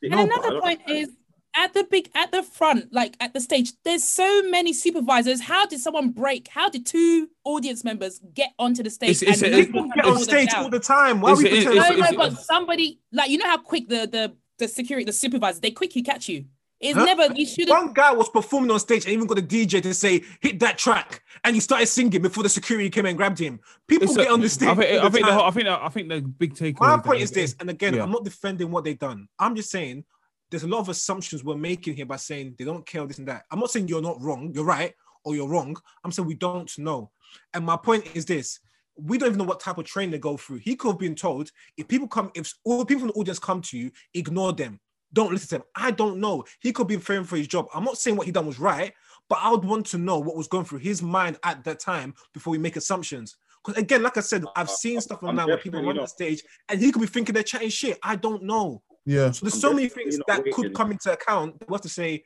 And 0.05 0.13
No, 0.13 0.23
another 0.23 0.61
point 0.61 0.81
is 0.89 1.09
at 1.57 1.75
the 1.75 1.83
big 1.91 2.09
at 2.15 2.31
the 2.31 2.45
front, 2.45 2.93
like 2.93 3.17
at 3.19 3.35
the 3.35 3.41
stage, 3.41 3.73
there's 3.85 4.05
so 4.05 4.43
many 4.45 4.73
supervisors. 4.73 5.41
How 5.41 5.67
did 5.67 5.81
someone 5.81 6.11
break? 6.11 6.47
How 6.47 6.69
did 6.71 6.87
two 6.87 7.29
audience 7.45 7.83
members 7.83 8.21
get 8.33 8.51
onto 8.61 8.85
the 8.85 8.91
stage? 8.91 9.11
It's- 9.11 9.23
it's- 9.23 9.43
and 9.43 9.55
it- 9.55 9.67
people 9.67 9.89
get 9.93 10.05
on 10.05 10.21
stage 10.21 10.55
all 10.55 10.71
the 10.71 10.79
time. 10.79 11.21
Why 11.21 11.33
are 11.33 11.37
we 11.37 11.47
It's- 11.47 11.63
it- 11.63 11.67
pretending? 11.67 11.83
No, 11.83 12.05
it's- 12.05 12.13
no, 12.13 12.23
it's- 12.27 12.35
but 12.37 12.45
somebody 12.45 13.01
like 13.13 13.31
you 13.31 13.39
know 13.39 13.47
how 13.49 13.59
quick 13.59 13.89
the 13.89 14.07
the 14.07 14.37
the 14.61 14.69
security, 14.69 15.05
the 15.05 15.13
supervisor, 15.13 15.61
they 15.61 15.73
quickly 15.73 16.03
catch 16.03 16.29
you. 16.29 16.45
It's 16.79 16.97
Huh? 16.97 17.05
never 17.05 17.27
you 17.35 17.45
shouldn't. 17.45 17.69
One 17.71 17.93
guy 17.93 18.11
was 18.13 18.31
performing 18.31 18.71
on 18.71 18.81
stage 18.81 19.05
and 19.05 19.13
even 19.13 19.27
got 19.27 19.39
a 19.39 19.43
DJ 19.43 19.83
to 19.83 19.93
say, 19.93 20.23
hit 20.41 20.61
that 20.61 20.79
track. 20.79 21.23
And 21.45 21.55
he 21.55 21.61
started 21.61 21.87
singing 21.87 22.23
before 22.23 22.43
the 22.43 22.49
security 22.49 22.89
came 22.89 23.05
and 23.05 23.19
grabbed 23.19 23.39
him. 23.39 23.61
People 23.87 24.05
It's 24.09 24.17
a- 24.17 24.21
get 24.23 24.31
on 24.31 24.41
the 24.41 24.49
stage. 24.49 24.69
I 24.69 24.75
think, 24.75 24.91
all 24.93 25.01
I 25.01 25.03
the 25.05 25.11
think 25.11 25.27
the 25.27 25.33
whole, 25.35 25.43
I 25.45 25.51
think 25.51 25.67
the, 25.67 25.85
I 25.85 25.89
think 25.91 26.09
the 26.09 26.21
big 26.23 26.55
takeaway. 26.55 26.81
My 26.81 26.99
point 26.99 27.21
is 27.21 27.31
this, 27.33 27.55
and 27.61 27.69
again, 27.69 27.95
Yeah. 27.95 28.03
I'm 28.05 28.11
not 28.11 28.25
defending 28.25 28.71
what 28.71 28.85
they've 28.85 28.99
done. 28.99 29.29
I'm 29.39 29.55
just 29.55 29.71
saying 29.71 30.05
there's 30.51 30.63
a 30.63 30.69
lot 30.69 30.79
of 30.81 30.89
assumptions 30.89 31.45
we're 31.45 31.57
making 31.57 31.97
here 31.97 32.07
by 32.07 32.17
saying 32.17 32.55
they 32.59 32.65
don't 32.65 32.87
care 32.87 33.07
this 33.07 33.19
and 33.19 33.29
that. 33.29 33.45
I'm 33.51 33.61
not 33.61 33.71
saying 33.71 33.89
you're 33.89 34.01
not 34.01 34.21
wrong, 34.23 34.51
you're 34.55 34.65
right, 34.65 34.95
or 35.25 35.35
you're 35.37 35.49
wrong. 35.49 35.77
I'm 36.03 36.13
saying 36.13 36.27
we 36.27 36.35
don't 36.35 36.71
know. 36.79 37.11
And 37.53 37.67
my 37.67 37.77
point 37.77 38.07
is 38.15 38.25
this: 38.25 38.59
we 38.97 39.19
don't 39.19 39.29
even 39.29 39.39
know 39.39 39.45
what 39.45 39.61
type 39.61 39.79
of 39.79 39.85
training 39.85 40.11
they 40.11 40.19
go 40.19 40.37
through. 40.37 40.59
He 40.59 40.77
could 40.77 40.91
have 40.91 40.99
been 40.99 41.15
told 41.15 41.51
if 41.77 41.89
people 41.89 42.09
come, 42.09 42.31
if 42.35 42.53
all 42.65 42.79
the 42.79 42.87
people 42.87 43.01
from 43.01 43.09
the 43.09 43.15
audience 43.15 43.39
come 43.39 43.61
to 43.63 43.79
you, 43.79 43.91
ignore 44.15 44.53
them. 44.53 44.81
Don't 45.13 45.33
listen 45.33 45.49
to 45.49 45.55
them. 45.59 45.65
I 45.75 45.91
don't 45.91 46.19
know. 46.21 46.45
He 46.61 46.73
could 46.73 46.87
be 46.87 46.97
fearing 46.97 47.25
for 47.25 47.37
his 47.37 47.49
job. 47.49 47.67
I'm 47.75 47.85
not 47.85 47.99
saying 47.99 48.17
what 48.17 48.27
he 48.27 48.33
done 48.33 48.47
was 48.47 48.61
right, 48.61 48.93
but 49.29 49.39
I 49.43 49.51
would 49.51 49.65
want 49.65 49.87
to 49.87 49.99
know 49.99 50.19
what 50.19 50.37
was 50.37 50.49
going 50.49 50.65
through 50.65 50.79
his 50.81 51.03
mind 51.03 51.39
at 51.45 51.65
that 51.65 51.81
time 51.81 52.15
before 52.33 52.53
we 52.53 52.59
make 52.59 52.77
assumptions. 52.77 53.37
Because 53.65 53.83
again, 53.83 54.03
like 54.03 54.17
I 54.17 54.21
said, 54.21 54.45
I've 54.57 54.71
seen 54.71 55.01
stuff 55.01 55.23
I'm 55.23 55.31
online 55.31 55.49
where 55.49 55.57
people 55.57 55.81
definitely 55.81 55.99
run 55.99 56.05
the 56.05 56.09
stage 56.09 56.43
and 56.69 56.81
he 56.81 56.93
could 56.93 57.01
be 57.01 57.07
thinking 57.09 57.35
they're 57.35 57.43
chatting 57.43 57.69
shit. 57.71 57.99
I 58.03 58.17
don't 58.17 58.45
know. 58.45 58.83
Yeah. 59.05 59.31
So 59.33 59.45
there's 59.47 59.55
I'm 59.55 59.61
so 59.61 59.75
many 59.75 59.89
things 59.89 60.19
that 60.29 60.45
could 60.53 60.65
waiting. 60.67 60.75
come 60.75 60.93
into 60.93 61.13
account. 61.13 61.57
What 61.67 61.83
to 61.83 61.89
say? 61.89 62.25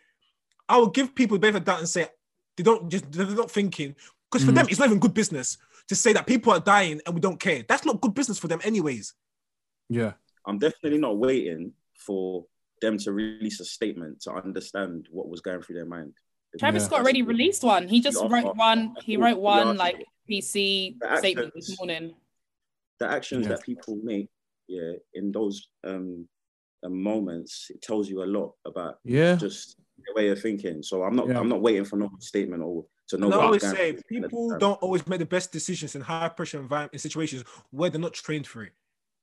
I 0.68 0.78
would 0.78 0.92
give 0.94 1.14
people 1.14 1.36
the 1.36 1.40
benefit 1.40 1.58
of 1.58 1.64
the 1.64 1.70
doubt 1.72 1.78
and 1.80 1.88
say 1.88 2.08
they 2.56 2.62
don't 2.62 2.90
just 2.90 3.10
they're 3.10 3.26
not 3.26 3.50
thinking 3.50 3.94
because 4.30 4.44
for 4.44 4.52
Mhm. 4.52 4.56
them 4.56 4.66
it's 4.68 4.78
not 4.78 4.86
even 4.86 4.98
good 4.98 5.14
business 5.14 5.58
to 5.88 5.94
say 5.94 6.12
that 6.12 6.26
people 6.26 6.52
are 6.52 6.60
dying 6.60 7.00
and 7.04 7.14
we 7.14 7.20
don't 7.20 7.40
care. 7.40 7.64
That's 7.68 7.84
not 7.84 8.00
good 8.00 8.14
business 8.14 8.38
for 8.38 8.48
them, 8.48 8.60
anyways. 8.64 9.14
Yeah. 9.88 10.12
I'm 10.46 10.58
definitely 10.58 10.98
not 10.98 11.18
waiting 11.18 11.72
for 11.96 12.46
them 12.80 12.98
to 12.98 13.12
release 13.12 13.60
a 13.60 13.64
statement 13.64 14.22
to 14.22 14.32
understand 14.32 15.08
what 15.10 15.28
was 15.28 15.40
going 15.40 15.62
through 15.62 15.76
their 15.76 15.86
mind. 15.86 16.12
Travis 16.58 16.82
Yeah. 16.82 16.86
Scott 16.86 17.00
already 17.00 17.22
released 17.22 17.62
one. 17.64 17.88
He 17.88 18.00
just 18.00 18.22
wrote 18.22 18.56
one. 18.56 18.94
He 19.02 19.16
wrote 19.16 19.38
one 19.38 19.76
like 19.76 20.04
PC 20.28 20.96
The 21.00 21.16
statement 21.18 21.52
this 21.54 21.76
morning. 21.78 22.14
The 23.00 23.08
actions 23.08 23.42
Yeah. 23.46 23.54
that 23.54 23.62
people 23.62 23.96
make, 24.02 24.28
yeah, 24.68 24.92
in 25.14 25.32
those 25.32 25.68
um, 25.82 26.28
uh, 26.82 26.88
moments, 26.88 27.70
it 27.70 27.82
tells 27.82 28.08
you 28.08 28.22
a 28.22 28.26
lot 28.26 28.54
about 28.64 29.00
Yeah. 29.04 29.36
just 29.36 29.78
the 30.06 30.12
way 30.14 30.26
you're 30.26 30.36
thinking. 30.36 30.82
So 30.82 31.02
I'm 31.02 31.16
not, 31.16 31.28
Yeah. 31.28 31.40
I'm 31.40 31.48
not 31.48 31.60
waiting 31.62 31.84
for 31.84 31.96
no 31.96 32.10
statement 32.20 32.62
or 32.62 32.86
to 33.08 33.18
know. 33.18 33.26
And 33.26 33.34
I 33.34 33.38
always 33.38 33.62
say 33.62 33.92
through 33.92 34.16
at 34.16 34.22
the 34.22 34.28
people 34.28 34.58
don't 34.58 34.80
always 34.82 35.06
make 35.06 35.18
the 35.18 35.26
best 35.26 35.52
decisions 35.52 35.94
in 35.94 36.00
high 36.02 36.28
pressure 36.28 36.58
environment 36.58 36.92
in 36.94 36.98
situations 36.98 37.44
where 37.70 37.90
they're 37.90 38.00
not 38.00 38.14
trained 38.14 38.46
for 38.46 38.62
it. 38.64 38.72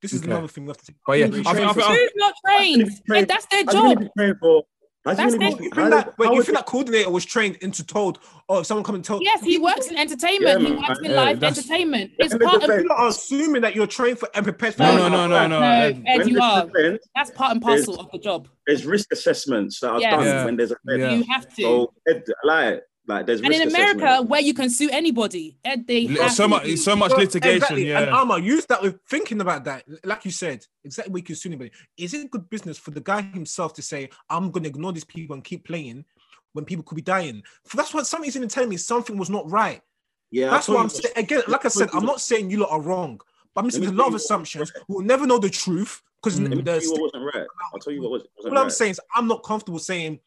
This 0.00 0.12
is 0.12 0.22
Okay. 0.22 0.30
another 0.32 0.48
thing 0.48 0.64
we 0.64 0.68
have 0.70 0.78
to 0.78 0.86
take. 0.86 0.96
But 1.06 1.18
yeah, 1.18 1.26
I 1.26 1.30
think, 1.30 1.46
I 1.46 1.52
think, 1.54 1.66
I 1.66 1.94
Who's 1.94 2.10
not 2.16 2.34
trained? 2.44 2.82
How's 2.82 3.00
trained? 3.06 3.18
And 3.18 3.28
that's 3.28 3.46
their 3.46 3.64
How's 3.64 3.74
he 3.74 3.80
gonna 3.80 3.94
job. 3.94 4.02
be 4.04 4.10
trained 4.18 4.36
for? 4.40 4.62
That's 5.04 5.18
gonna 5.18 5.30
their- 5.32 5.56
be- 5.56 5.64
You 5.64 5.70
think 5.70 5.90
that, 5.90 6.18
wait, 6.18 6.30
you 6.30 6.36
would 6.36 6.46
think 6.46 6.56
that 6.58 6.66
coordinator 6.66 7.10
was 7.10 7.24
trained 7.24 7.56
into 7.56 7.84
told, 7.84 8.18
oh, 8.48 8.60
if 8.60 8.66
someone 8.66 8.84
come 8.84 8.94
and 8.96 9.04
tell 9.04 9.20
Yes, 9.22 9.42
he 9.42 9.58
works 9.58 9.88
in 9.88 9.96
entertainment. 9.96 10.60
Yeah, 10.62 10.68
he 10.68 10.74
works 10.74 10.98
in 11.00 11.04
Yeah, 11.10 11.22
live 11.22 11.42
entertainment. 11.42 12.10
It's 12.18 12.36
part 12.36 12.54
of 12.56 12.60
defend- 12.62 12.82
People 12.82 12.96
are 12.96 13.08
assuming 13.08 13.62
that 13.62 13.74
you're 13.76 13.86
trained 13.88 14.18
for 14.20 14.28
and 14.34 14.44
prepared 14.44 14.74
for 14.74 14.82
no, 14.84 14.92
it. 14.92 14.96
no, 14.98 15.08
no, 15.08 15.26
no, 15.28 15.46
no. 15.48 15.60
No, 15.60 15.66
Ed. 15.66 16.02
Ed, 16.06 16.28
you 16.28 16.40
are. 16.40 16.62
an 16.62 16.70
event, 16.76 17.00
That's 17.16 17.30
part 17.32 17.52
and 17.52 17.62
parcel 17.62 17.98
of 18.00 18.10
the 18.12 18.18
job. 18.18 18.48
there's 18.66 18.84
risk 18.86 19.12
assessments 19.12 19.78
that 19.80 19.90
are 19.90 20.00
Yeah. 20.00 20.10
done 20.16 20.24
Yeah. 20.24 20.44
when 20.44 20.56
there's 20.56 20.70
a 20.72 20.76
event. 20.86 21.00
Yeah. 21.00 21.14
You 21.16 21.24
have 21.32 21.48
to. 21.56 21.62
So 21.62 21.92
Ed, 22.08 22.24
like, 22.44 22.82
like 23.08 23.26
there's 23.26 23.40
and 23.40 23.52
in 23.52 23.62
America, 23.68 24.04
assessment. 24.04 24.30
where 24.30 24.40
you 24.40 24.54
can 24.54 24.70
sue 24.70 24.88
anybody, 24.90 25.56
Ed, 25.64 25.86
they 25.86 26.06
Li- 26.06 26.20
have 26.20 26.32
So 26.32 26.46
much, 26.46 26.64
do- 26.64 26.76
so 26.76 26.94
much 26.94 27.10
Well, 27.10 27.18
litigation. 27.20 27.56
exactly. 27.56 27.92
And 27.92 28.06
Yeah. 28.06 28.16
Alma, 28.16 28.38
use 28.38 28.64
that 28.66 28.80
with 28.80 29.00
thinking 29.08 29.40
about 29.40 29.64
that, 29.64 29.84
like 30.04 30.24
you 30.24 30.30
said, 30.30 30.64
exactly 30.84 31.12
what 31.12 31.18
you 31.22 31.24
can 31.24 31.34
sue 31.36 31.48
anybody. 31.48 31.72
Is 31.96 32.14
it 32.14 32.30
good 32.30 32.48
business 32.48 32.78
for 32.78 32.92
the 32.92 33.00
guy 33.00 33.22
himself 33.22 33.74
to 33.74 33.82
say, 33.82 34.08
I'm 34.30 34.50
going 34.52 34.62
to 34.64 34.68
ignore 34.70 34.92
these 34.92 35.04
people 35.04 35.34
and 35.34 35.42
keep 35.42 35.64
playing 35.66 36.04
when 36.52 36.64
people 36.64 36.84
could 36.84 36.94
be 36.96 37.02
dying? 37.02 37.42
For 37.66 37.76
that's 37.76 37.92
what 37.92 38.06
somebody's 38.06 38.36
even 38.36 38.48
telling 38.48 38.70
me 38.70 38.76
something 38.76 39.16
was 39.18 39.30
not 39.30 39.50
right. 39.50 39.80
yeah, 40.30 40.50
That's 40.50 40.68
what 40.68 40.78
I'm 40.78 40.84
you- 40.84 40.90
saying. 40.90 41.14
Again, 41.16 41.42
like 41.48 41.64
I 41.64 41.68
said, 41.68 41.90
I'm 41.92 42.06
not 42.06 42.20
saying 42.20 42.50
you 42.50 42.58
lot 42.58 42.70
are 42.70 42.80
wrong, 42.80 43.20
but 43.54 43.62
I'm 43.64 43.68
just 43.68 43.80
making 43.80 43.94
a 43.94 43.98
lot 43.98 44.04
of 44.06 44.06
tell 44.06 44.10
you 44.10 44.12
what- 44.14 44.22
assumptions. 44.22 44.72
We'll 44.88 45.04
never 45.04 45.26
know 45.26 45.38
the 45.38 45.50
truth 45.50 46.00
because 46.22 46.38
Mm. 46.38 46.44
Let 46.64 46.64
the 46.64 46.88
what 46.92 47.00
wasn't 47.02 47.34
right. 47.34 47.46
I'll 47.74 47.80
tell 47.80 47.92
you 47.92 48.00
what 48.02 48.12
was- 48.12 48.22
wasn't 48.36 48.54
What 48.54 48.62
I'm 48.62 48.70
saying 48.70 48.92
is, 48.92 49.00
I'm 49.16 49.26
not 49.26 49.42
comfortable 49.42 49.80
saying 49.80 50.20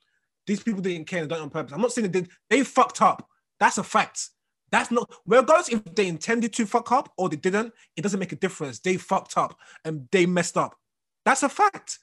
these 0.47 0.61
people 0.63 0.81
didn't 0.81 1.07
care 1.07 1.21
and 1.21 1.29
done 1.29 1.39
it 1.39 1.43
on 1.43 1.49
purpose. 1.49 1.73
I'm 1.73 1.81
not 1.81 1.91
saying 1.91 2.11
they 2.11 2.21
did. 2.21 2.29
They 2.49 2.63
fucked 2.63 3.01
up. 3.01 3.27
That's 3.59 3.77
a 3.77 3.83
fact. 3.83 4.29
That's 4.71 4.91
not 4.91 5.09
regardless 5.25 5.69
if 5.69 5.83
they 5.95 6.07
intended 6.07 6.53
to 6.53 6.65
fuck 6.65 6.91
up 6.91 7.11
or 7.17 7.29
they 7.29 7.37
didn't. 7.37 7.73
It 7.95 8.01
doesn't 8.01 8.19
make 8.19 8.31
a 8.31 8.35
difference. 8.35 8.79
They 8.79 8.97
fucked 8.97 9.37
up 9.37 9.57
and 9.83 10.07
they 10.11 10.25
messed 10.25 10.57
up. 10.57 10.75
That's 11.23 11.43
a 11.43 11.49
fact. 11.49 11.99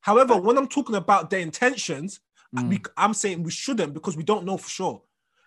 However, 0.00 0.36
when 0.36 0.56
I'm 0.58 0.66
talking 0.68 0.96
about 0.96 1.30
their 1.30 1.40
intentions, 1.40 2.20
Mm. 2.56 2.68
we, 2.68 2.80
I'm 2.96 3.14
saying 3.14 3.44
we 3.44 3.50
shouldn't 3.52 3.94
because 3.94 4.16
we 4.16 4.24
don't 4.24 4.44
know 4.44 4.56
for 4.56 4.68
sure. 4.68 5.02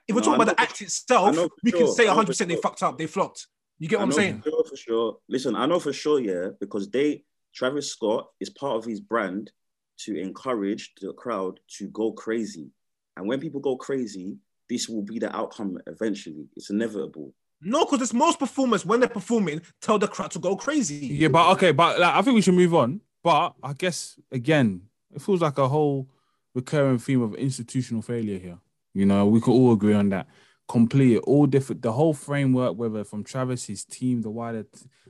If 0.07 0.15
we're 0.15 0.21
talking 0.21 0.41
about 0.41 0.55
the 0.55 0.61
act 0.61 0.77
for- 0.77 0.83
itself, 0.85 1.35
we 1.61 1.71
can 1.71 1.81
sure. 1.81 1.95
say 1.95 2.03
know 2.05 2.11
for 2.11 2.15
100 2.15 2.27
percent 2.27 2.47
they 2.47 2.55
sure. 2.55 2.61
fucked 2.61 2.83
up. 2.83 2.97
They 2.97 3.07
flopped. 3.07 3.47
You 3.79 3.89
get 3.89 3.99
what 3.99 4.05
I'm 4.05 4.11
saying? 4.13 4.41
For 4.41 4.49
sure, 4.49 4.63
for 4.69 4.75
sure. 4.77 5.17
Listen, 5.27 5.55
I 5.55 5.65
know 5.65 5.79
for 5.79 5.91
sure, 5.91 6.19
yeah, 6.21 6.49
because 6.59 6.89
they 6.89 7.25
Travis 7.53 7.91
Scott 7.91 8.29
is 8.39 8.49
part 8.49 8.77
of 8.77 8.85
his 8.85 9.01
brand 9.01 9.51
to 9.99 10.19
encourage 10.19 10.93
the 11.01 11.13
crowd 11.13 11.59
to 11.77 11.87
go 11.89 12.11
crazy. 12.11 12.69
And 13.15 13.27
when 13.27 13.39
people 13.39 13.59
go 13.59 13.75
crazy, 13.77 14.37
this 14.69 14.89
will 14.89 15.03
be 15.03 15.19
the 15.19 15.35
outcome 15.35 15.77
eventually. 15.87 16.47
It's 16.55 16.69
inevitable. 16.69 17.33
No, 17.61 17.85
because 17.85 18.01
it's 18.01 18.13
most 18.13 18.39
performers 18.39 18.85
when 18.85 18.99
they're 18.99 19.09
performing 19.09 19.61
tell 19.81 19.97
the 19.97 20.07
crowd 20.07 20.31
to 20.31 20.39
go 20.39 20.55
crazy. 20.55 21.07
Yeah, 21.07 21.29
but 21.29 21.51
okay, 21.53 21.71
but 21.71 21.99
like, 21.99 22.15
I 22.15 22.21
think 22.21 22.35
we 22.35 22.41
should 22.41 22.55
move 22.55 22.73
on. 22.73 23.01
But 23.23 23.53
I 23.63 23.73
guess 23.73 24.19
again, 24.31 24.81
it 25.13 25.21
feels 25.21 25.41
like 25.41 25.57
a 25.57 25.67
whole 25.67 26.09
recurring 26.53 26.99
theme 26.99 27.21
of 27.21 27.35
institutional 27.35 28.01
failure 28.01 28.37
here. 28.37 28.59
You 28.93 29.05
know, 29.05 29.25
we 29.25 29.39
could 29.39 29.53
all 29.53 29.73
agree 29.73 29.93
on 29.93 30.09
that. 30.09 30.27
Complete 30.67 31.17
all 31.19 31.45
different, 31.45 31.81
the 31.81 31.91
whole 31.91 32.13
framework, 32.13 32.77
whether 32.77 33.03
from 33.03 33.23
Travis, 33.23 33.65
his 33.65 33.83
team, 33.83 34.21
the 34.21 34.29
wider, 34.29 34.65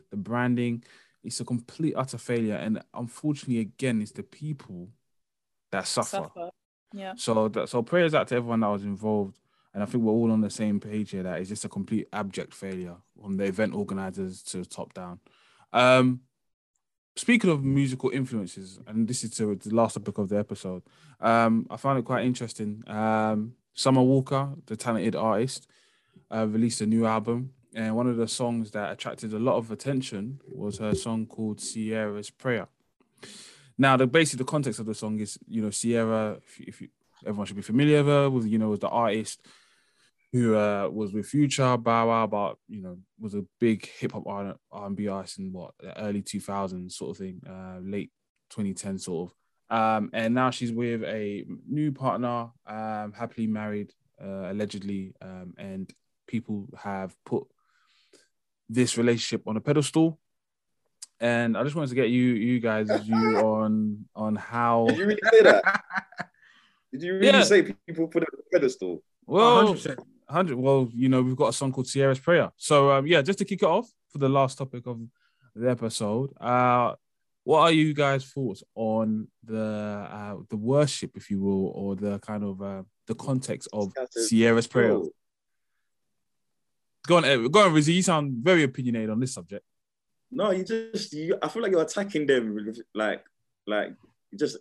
the 0.09 0.17
branding, 0.17 0.83
it's 1.23 1.39
a 1.39 1.45
complete 1.45 1.93
utter 1.95 2.17
failure. 2.17 2.55
And 2.55 2.81
unfortunately, 2.93 3.59
again, 3.59 4.01
it's 4.01 4.11
the 4.11 4.23
people 4.23 4.89
that 5.71 5.87
suffer. 5.87 6.17
suffer. 6.17 6.49
Yeah. 6.93 7.13
So 7.15 7.47
that 7.49 7.69
so 7.69 7.81
prayers 7.81 8.13
out 8.13 8.27
to 8.29 8.35
everyone 8.35 8.59
that 8.59 8.67
was 8.67 8.83
involved. 8.83 9.39
And 9.73 9.81
I 9.81 9.87
think 9.87 10.03
we're 10.03 10.13
all 10.13 10.31
on 10.31 10.41
the 10.41 10.51
same 10.51 10.79
page 10.79 11.11
here 11.11 11.23
that 11.23 11.39
it's 11.39 11.49
just 11.49 11.65
a 11.65 11.69
complete 11.69 12.07
abject 12.13 12.53
failure 12.53 12.95
from 13.19 13.37
the 13.37 13.45
event 13.45 13.73
organizers 13.73 14.43
to 14.43 14.57
the 14.57 14.65
top 14.65 14.93
down. 14.93 15.19
Um 15.71 16.21
speaking 17.15 17.49
of 17.49 17.63
musical 17.63 18.09
influences, 18.11 18.79
and 18.85 19.07
this 19.07 19.23
is 19.23 19.31
to 19.31 19.55
the 19.55 19.73
last 19.73 19.93
topic 19.93 20.17
of 20.17 20.29
the 20.29 20.37
episode, 20.37 20.83
um, 21.19 21.67
I 21.69 21.77
found 21.77 21.99
it 21.99 22.05
quite 22.05 22.25
interesting. 22.25 22.83
Um 22.85 23.53
Summer 23.73 24.03
Walker, 24.03 24.49
the 24.67 24.75
talented 24.75 25.15
artist, 25.15 25.67
uh, 26.29 26.45
released 26.47 26.81
a 26.81 26.85
new 26.85 27.07
album. 27.07 27.53
And 27.75 27.95
one 27.95 28.07
of 28.07 28.17
the 28.17 28.27
songs 28.27 28.71
that 28.71 28.91
attracted 28.91 29.33
a 29.33 29.39
lot 29.39 29.57
of 29.57 29.71
attention 29.71 30.39
was 30.47 30.77
her 30.77 30.93
song 30.93 31.25
called 31.25 31.59
Ciara's 31.59 32.29
Prayer. 32.29 32.67
Now, 33.77 33.97
the 33.97 34.05
basically 34.05 34.43
the 34.43 34.51
context 34.51 34.79
of 34.79 34.85
the 34.85 34.93
song 34.93 35.19
is, 35.19 35.39
you 35.47 35.61
know, 35.61 35.71
Ciara. 35.71 36.37
If, 36.45 36.59
if 36.59 36.81
you, 36.81 36.89
everyone 37.25 37.47
should 37.47 37.55
be 37.55 37.61
familiar 37.61 38.03
with 38.03 38.07
her, 38.07 38.29
with 38.29 38.45
you 38.45 38.59
know, 38.59 38.69
was 38.69 38.79
the 38.79 38.89
artist 38.89 39.41
who 40.31 40.55
uh, 40.55 40.89
was 40.91 41.13
with 41.13 41.27
Future, 41.27 41.77
Bow 41.77 42.07
Wow, 42.07 42.27
but 42.27 42.57
you 42.67 42.81
know, 42.81 42.97
was 43.19 43.35
a 43.35 43.45
big 43.59 43.85
hip 43.85 44.13
hop 44.13 44.23
R 44.27 44.55
and 44.71 44.95
B 44.95 45.07
artist 45.07 45.39
in 45.39 45.53
what 45.53 45.73
the 45.79 45.97
early 45.99 46.21
2000s 46.23 46.91
sort 46.91 47.11
of 47.11 47.17
thing, 47.17 47.41
uh, 47.47 47.79
late 47.81 48.11
2010 48.49 48.97
sort 48.97 49.29
of. 49.29 49.35
Um, 49.75 50.09
and 50.13 50.33
now 50.33 50.49
she's 50.49 50.71
with 50.71 51.03
a 51.03 51.45
new 51.67 51.91
partner, 51.91 52.49
um, 52.67 53.13
happily 53.13 53.47
married, 53.47 53.93
uh, 54.23 54.51
allegedly, 54.51 55.13
um, 55.21 55.53
and 55.57 55.91
people 56.27 56.67
have 56.77 57.15
put 57.25 57.47
this 58.73 58.97
relationship 58.97 59.47
on 59.47 59.57
a 59.57 59.61
pedestal. 59.61 60.19
And 61.19 61.55
I 61.57 61.63
just 61.63 61.75
wanted 61.75 61.89
to 61.89 61.95
get 61.95 62.09
you, 62.09 62.23
you 62.33 62.59
guys, 62.59 62.87
view 63.05 63.37
on 63.37 64.05
on 64.15 64.35
how. 64.35 64.85
Did 64.87 64.97
you 64.97 65.05
really 65.05 65.19
say 65.31 65.41
that? 65.43 65.63
Did 66.91 67.01
you 67.03 67.13
really 67.13 67.27
Yeah. 67.27 67.43
say 67.43 67.61
people 67.87 68.07
put 68.07 68.23
it 68.23 68.29
on 68.33 68.39
a 68.39 68.59
pedestal? 68.59 69.03
Well, 69.25 69.73
100%. 69.73 69.97
hundred. 70.27 70.57
Well, 70.57 70.89
you 70.93 71.09
know, 71.09 71.21
we've 71.21 71.35
got 71.35 71.49
a 71.49 71.53
song 71.53 71.71
called 71.71 71.87
Ciara's 71.87 72.19
Prayer. 72.19 72.51
So 72.57 72.91
um, 72.91 73.07
yeah, 73.07 73.21
just 73.21 73.39
to 73.39 73.45
kick 73.45 73.63
it 73.63 73.69
off 73.69 73.89
for 74.09 74.17
the 74.17 74.29
last 74.29 74.57
topic 74.57 74.85
of 74.85 74.99
the 75.55 75.69
episode, 75.69 76.31
uh, 76.41 76.95
what 77.45 77.59
are 77.61 77.71
you 77.71 77.93
guys' 77.93 78.25
thoughts 78.25 78.63
on 78.75 79.27
the 79.43 79.57
uh, 80.11 80.35
the 80.49 80.57
worship, 80.57 81.11
if 81.15 81.29
you 81.31 81.41
will, 81.41 81.67
or 81.69 81.95
the 81.95 82.19
kind 82.19 82.43
of 82.43 82.61
uh, 82.61 82.83
the 83.07 83.15
context 83.15 83.67
of 83.73 83.91
Ciara's 84.29 84.67
prayer? 84.67 84.89
Bro, 84.89 85.09
Go 87.07 87.17
on, 87.17 87.23
go 87.49 87.65
on, 87.65 87.73
Rizzy. 87.73 87.93
You 87.95 88.01
sound 88.01 88.33
very 88.43 88.63
opinionated 88.63 89.09
on 89.09 89.19
this 89.19 89.33
subject. 89.33 89.65
No, 90.31 90.51
you 90.51 90.63
just 90.63 91.13
you, 91.13 91.37
I 91.41 91.47
feel 91.49 91.61
like 91.61 91.71
you're 91.71 91.81
attacking 91.81 92.25
them 92.25 92.73
like 92.95 93.23
like 93.67 93.93
just 94.37 94.57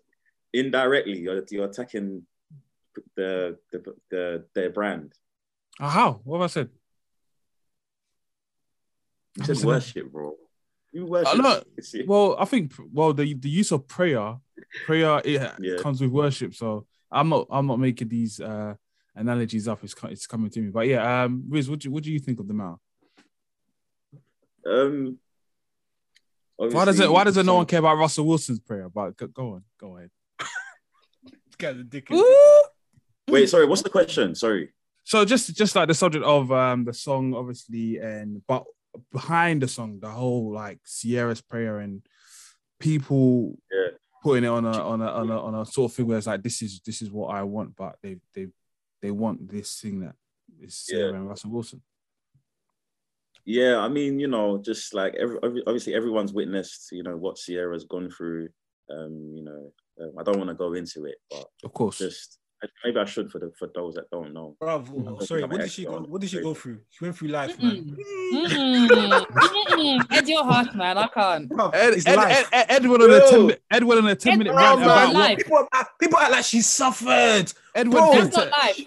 indirectly. 0.52 1.20
You're, 1.20 1.42
you're 1.50 1.66
attacking 1.66 2.26
the, 3.16 3.58
the 3.70 3.94
the 4.10 4.44
their 4.54 4.70
brand. 4.70 5.12
Uh, 5.80 5.88
how? 5.88 6.20
What 6.24 6.38
have 6.38 6.44
I 6.44 6.46
said? 6.48 6.68
You 9.36 9.44
just 9.44 9.64
Listen. 9.64 9.68
worship, 9.68 10.12
bro. 10.12 10.34
You 10.92 11.06
worship. 11.06 11.38
no. 11.38 11.62
It's- 11.78 11.94
Well, 12.06 12.36
I 12.38 12.44
think 12.44 12.72
well 12.92 13.14
the 13.14 13.32
the 13.34 13.48
use 13.48 13.72
of 13.72 13.86
prayer, 13.88 14.36
prayer 14.84 15.22
it 15.24 15.40
Yeah. 15.60 15.76
comes 15.78 16.00
with 16.00 16.10
worship. 16.10 16.54
So 16.54 16.86
I'm 17.10 17.28
not 17.30 17.46
I'm 17.50 17.66
not 17.66 17.78
making 17.78 18.08
these 18.08 18.40
uh 18.40 18.74
analogies 19.14 19.68
up. 19.68 19.82
It's 19.84 19.94
it's 20.04 20.26
coming 20.26 20.50
to 20.50 20.60
me. 20.60 20.70
But 20.70 20.86
yeah, 20.88 21.24
um, 21.24 21.44
Riz, 21.48 21.68
what 21.68 21.80
do 21.80 21.90
what 21.90 22.02
do 22.02 22.12
you 22.12 22.18
think 22.18 22.40
of 22.40 22.48
the 22.48 22.54
matter? 22.54 22.76
Um. 24.66 25.18
Why 26.56 26.84
does 26.84 27.00
it 27.00 27.10
Why 27.10 27.24
does 27.24 27.36
it 27.36 27.44
no 27.46 27.56
one 27.56 27.66
care 27.66 27.80
about 27.80 27.96
Russell 27.96 28.26
Wilson's 28.26 28.60
prayer? 28.60 28.88
But 28.88 29.16
go, 29.16 29.26
go 29.26 29.54
on, 29.54 29.64
go 29.78 29.96
ahead. 29.96 30.10
This 30.38 31.56
guy's 31.58 31.80
a 31.80 31.82
dickhead. 31.82 32.22
Wait, 33.28 33.48
sorry. 33.48 33.66
What's 33.66 33.82
the 33.82 33.90
question? 33.90 34.34
Sorry. 34.34 34.72
So 35.04 35.24
just 35.24 35.54
just 35.56 35.74
like 35.74 35.88
the 35.88 35.94
subject 35.94 36.24
of 36.24 36.52
um 36.52 36.84
the 36.84 36.92
song, 36.94 37.34
obviously, 37.34 37.98
and 37.98 38.42
but 38.46 38.64
behind 39.10 39.62
the 39.62 39.68
song, 39.68 39.98
the 40.00 40.08
whole 40.08 40.52
like 40.52 40.78
Ciara's 40.84 41.40
prayer 41.40 41.78
and 41.80 42.02
people 42.78 43.58
Yeah. 43.72 43.88
putting 44.22 44.44
it 44.44 44.48
on 44.48 44.64
a 44.64 44.70
on 44.70 45.00
a 45.00 45.06
on 45.06 45.30
a 45.30 45.40
on 45.42 45.54
a 45.56 45.66
sort 45.66 45.90
of 45.90 45.96
thing 45.96 46.06
where 46.06 46.18
it's 46.18 46.26
like 46.28 46.42
this 46.42 46.62
is 46.62 46.80
this 46.86 47.02
is 47.02 47.10
what 47.10 47.34
I 47.34 47.42
want, 47.42 47.74
but 47.74 47.96
they 48.02 48.18
they 48.34 48.46
they 49.02 49.10
want 49.10 49.48
this 49.50 49.78
thing 49.80 50.00
that 50.00 50.14
is 50.60 50.86
Ciara 50.88 51.10
Yeah. 51.10 51.16
and 51.18 51.28
Russell 51.28 51.50
Wilson. 51.50 51.82
Yeah, 53.44 53.78
I 53.78 53.88
mean, 53.88 54.20
you 54.20 54.28
know, 54.28 54.58
just 54.58 54.94
like 54.94 55.14
every, 55.16 55.38
obviously 55.66 55.94
everyone's 55.94 56.32
witnessed, 56.32 56.90
you 56.92 57.02
know, 57.02 57.16
what 57.16 57.36
Ciara's 57.36 57.84
gone 57.84 58.08
through. 58.10 58.48
Um, 58.90 59.32
you 59.34 59.42
know, 59.42 59.72
um, 60.00 60.12
I 60.18 60.22
don't 60.22 60.38
want 60.38 60.48
to 60.50 60.54
go 60.54 60.74
into 60.74 61.04
it, 61.06 61.16
but 61.30 61.46
Of 61.64 61.72
course. 61.72 61.98
just 61.98 62.38
maybe 62.84 63.00
I 63.00 63.04
should 63.04 63.28
for 63.32 63.40
the 63.40 63.50
for 63.58 63.68
those 63.74 63.94
that 63.94 64.08
don't 64.12 64.32
know. 64.32 64.56
Bruv, 64.62 64.86
don't 65.04 65.20
sorry, 65.26 65.42
what 65.44 65.60
did 65.60 65.70
she 65.72 65.84
go? 65.84 66.00
What 66.02 66.20
did 66.20 66.30
she 66.30 66.40
go 66.40 66.54
through? 66.54 66.78
She 66.90 67.04
went 67.04 67.16
through 67.16 67.28
life, 67.28 67.60
man. 67.60 67.96
Mm-mm. 68.32 68.88
Mm-mm. 68.88 70.06
Ed, 70.12 70.28
you're 70.28 70.44
harsh, 70.44 70.72
man. 70.74 70.98
I 70.98 71.08
can't. 71.08 71.48
Bruv, 71.48 71.74
Ed, 71.74 71.94
Ed. 72.06 72.44
Ed, 72.52 72.66
Ed 72.68 72.86
went 72.86 73.02
on 73.02 73.10
a 73.12 73.28
10 73.30 73.46
mi- 73.46 73.56
Ed 73.70 73.84
went 73.84 74.00
on 74.04 74.06
a 74.08 74.14
10 74.14 74.38
minute 74.38 74.52
Ed 74.52 74.56
rant 74.56 74.76
Brown, 74.78 74.82
about 74.82 75.12
man. 75.12 75.14
Life. 75.14 75.38
people, 75.38 75.66
act- 75.72 75.98
people 76.00 76.18
act 76.18 76.30
like 76.30 76.44
she 76.44 76.60
suffered. 76.60 77.52
Ed 77.74 77.90
Bro, 77.90 78.10
went 78.10 78.12
That's 78.32 78.36
into- 78.36 78.50
not 78.50 78.50
life. 78.50 78.86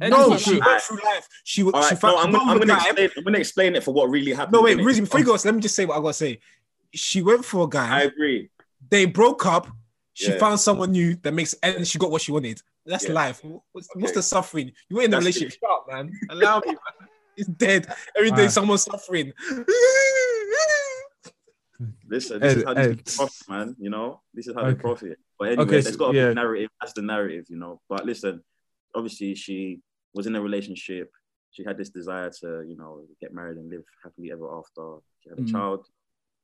Ed 0.00 0.08
no, 0.10 0.36
she 0.38 0.58
went 0.58 0.80
through 0.82 0.98
life. 1.04 1.28
She, 1.44 1.62
All 1.64 1.82
she 1.82 1.94
found 1.96 2.14
no, 2.14 2.20
I'm, 2.22 2.32
gonna- 2.32 2.52
I'm 2.52 2.58
gonna 2.58 2.74
explain. 2.74 3.10
I'm 3.18 3.24
gonna 3.24 3.38
explain 3.38 3.76
it 3.76 3.84
for 3.84 3.92
what 3.92 4.08
really 4.08 4.32
happened. 4.32 4.52
No, 4.54 4.62
wait, 4.62 4.78
innit? 4.78 4.84
Rizzy, 4.84 5.00
before 5.00 5.20
you 5.20 5.26
go, 5.26 5.32
let 5.32 5.54
me 5.54 5.60
just 5.60 5.74
say 5.74 5.84
what 5.84 5.98
I 5.98 6.00
gotta 6.00 6.14
say. 6.14 6.38
She 6.94 7.20
went 7.22 7.44
for 7.44 7.60
a 7.64 7.66
I 7.66 7.68
guy. 7.70 7.98
I 7.98 8.02
agree. 8.04 8.50
They 8.90 9.04
broke 9.04 9.44
up. 9.46 9.68
She 10.14 10.30
Yeah. 10.30 10.38
found 10.38 10.60
someone 10.60 10.92
new 10.92 11.16
that 11.16 11.32
makes, 11.32 11.54
and 11.62 11.86
she 11.86 11.98
got 11.98 12.10
what 12.10 12.22
she 12.22 12.32
wanted. 12.32 12.60
That's 12.86 13.04
Yeah. 13.06 13.12
life. 13.12 13.42
What's, 13.72 13.88
what's 13.94 14.12
the 14.12 14.22
suffering? 14.22 14.72
You 14.88 14.96
were 14.96 15.02
in 15.02 15.12
a 15.14 15.18
relationship. 15.18 15.58
Shut 15.60 15.70
up, 15.70 15.86
man. 15.90 16.10
Allow 16.30 16.60
me, 16.60 16.68
man. 16.68 16.76
It's 17.36 17.48
dead. 17.48 17.86
Every 18.16 18.30
day 18.30 18.36
Alright. 18.36 18.50
someone's 18.52 18.82
suffering. 18.84 19.32
Listen, 22.08 22.40
this 22.40 22.56
is 22.56 22.64
how 22.64 22.74
these 22.74 22.86
Ed. 22.86 22.98
people 22.98 23.12
profit, 23.16 23.48
man. 23.48 23.76
You 23.78 23.90
know, 23.90 24.20
this 24.34 24.46
is 24.46 24.54
how 24.54 24.60
Okay. 24.62 24.72
they 24.74 24.80
profit. 24.80 25.18
But 25.38 25.48
anyway, 25.48 25.62
Okay, 25.64 25.70
there's 25.80 25.88
so- 25.92 25.96
got 25.98 26.12
to 26.12 26.16
yeah. 26.18 26.26
be 26.26 26.30
a 26.32 26.34
narrative. 26.34 26.70
That's 26.80 26.92
the 26.92 27.02
narrative, 27.02 27.46
you 27.48 27.56
know. 27.56 27.80
But 27.88 28.04
listen, 28.06 28.42
obviously, 28.94 29.34
she 29.34 29.80
was 30.14 30.26
in 30.26 30.36
a 30.36 30.40
relationship. 30.42 31.10
She 31.50 31.64
had 31.64 31.76
this 31.76 31.90
desire 31.90 32.30
to, 32.40 32.64
you 32.66 32.76
know, 32.76 33.04
get 33.20 33.34
married 33.34 33.58
and 33.58 33.68
live 33.68 33.84
happily 34.02 34.32
ever 34.32 34.50
after. 34.58 34.98
She 35.20 35.28
had 35.30 35.38
a 35.38 35.42
Mhm. 35.42 35.48
child. 35.52 35.86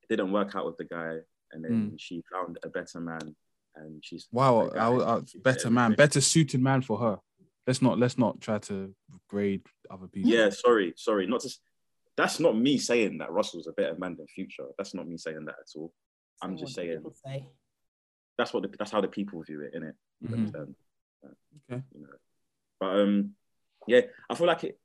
It 0.03 0.09
didn't 0.09 0.33
work 0.33 0.55
out 0.55 0.67
with 0.67 0.77
the 0.77 0.85
guy, 0.85 1.19
and 1.53 1.65
then 1.65 1.97
she 1.99 2.23
found 2.31 2.59
a 2.63 2.69
better 2.69 3.01
man, 3.01 3.35
and 3.77 4.05
she's 4.05 4.29
Wow, 4.33 4.69
the 4.69 4.79
I, 4.79 5.17
I, 5.17 5.25
she's 5.25 5.41
better 5.43 5.71
man, 5.71 5.95
better 5.95 6.21
suited 6.21 6.61
man 6.61 6.83
for 6.83 6.99
her. 6.99 7.21
Let's 7.67 7.83
not 7.83 7.99
let's 7.99 8.17
not 8.19 8.41
try 8.41 8.59
to 8.61 8.95
grade 9.29 9.67
other 9.91 10.09
people. 10.09 10.31
Yeah, 10.31 10.49
sorry, 10.51 10.95
sorry. 10.97 11.27
Not 11.27 11.41
to. 11.41 11.51
That's 12.17 12.41
not 12.41 12.57
me 12.59 12.79
saying 12.79 13.19
that 13.19 13.31
Russell's 13.31 13.67
a 13.69 13.73
better 13.73 13.97
man 13.97 14.17
than 14.17 14.27
Future. 14.27 14.67
That's 14.77 14.93
not 14.95 15.07
me 15.07 15.17
saying 15.19 15.45
that 15.45 15.55
at 15.61 15.71
all. 15.77 15.93
I'm 16.43 16.53
What 16.53 16.61
just 16.61 16.75
saying 16.75 17.03
say? 17.25 17.47
that's 18.37 18.53
what 18.53 18.63
the, 18.65 18.75
that's 18.79 18.91
how 18.91 19.01
the 19.01 19.09
people 19.09 19.43
view 19.43 19.61
it, 19.63 19.75
innit? 19.75 19.95
You 20.21 20.29
Mhm. 20.29 20.33
understand? 20.35 20.75
Okay. 21.71 21.83
You 21.95 22.01
know. 22.03 22.09
But 22.81 23.01
um, 23.01 23.33
yeah, 23.87 24.03
I 24.31 24.35
feel 24.35 24.47
like 24.47 24.65
it. 24.65 24.79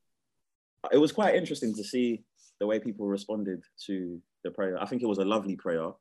It 0.91 0.97
was 0.97 1.13
quite 1.13 1.35
interesting 1.35 1.73
to 1.75 1.83
see 1.83 2.23
the 2.59 2.67
way 2.67 2.79
people 2.79 3.07
responded 3.07 3.63
to 3.85 4.21
the 4.43 4.51
prayer. 4.51 4.81
I 4.81 4.85
think 4.85 5.01
it 5.01 5.07
was 5.07 5.17
a 5.17 5.25
lovely 5.25 5.55
prayer. 5.55 5.91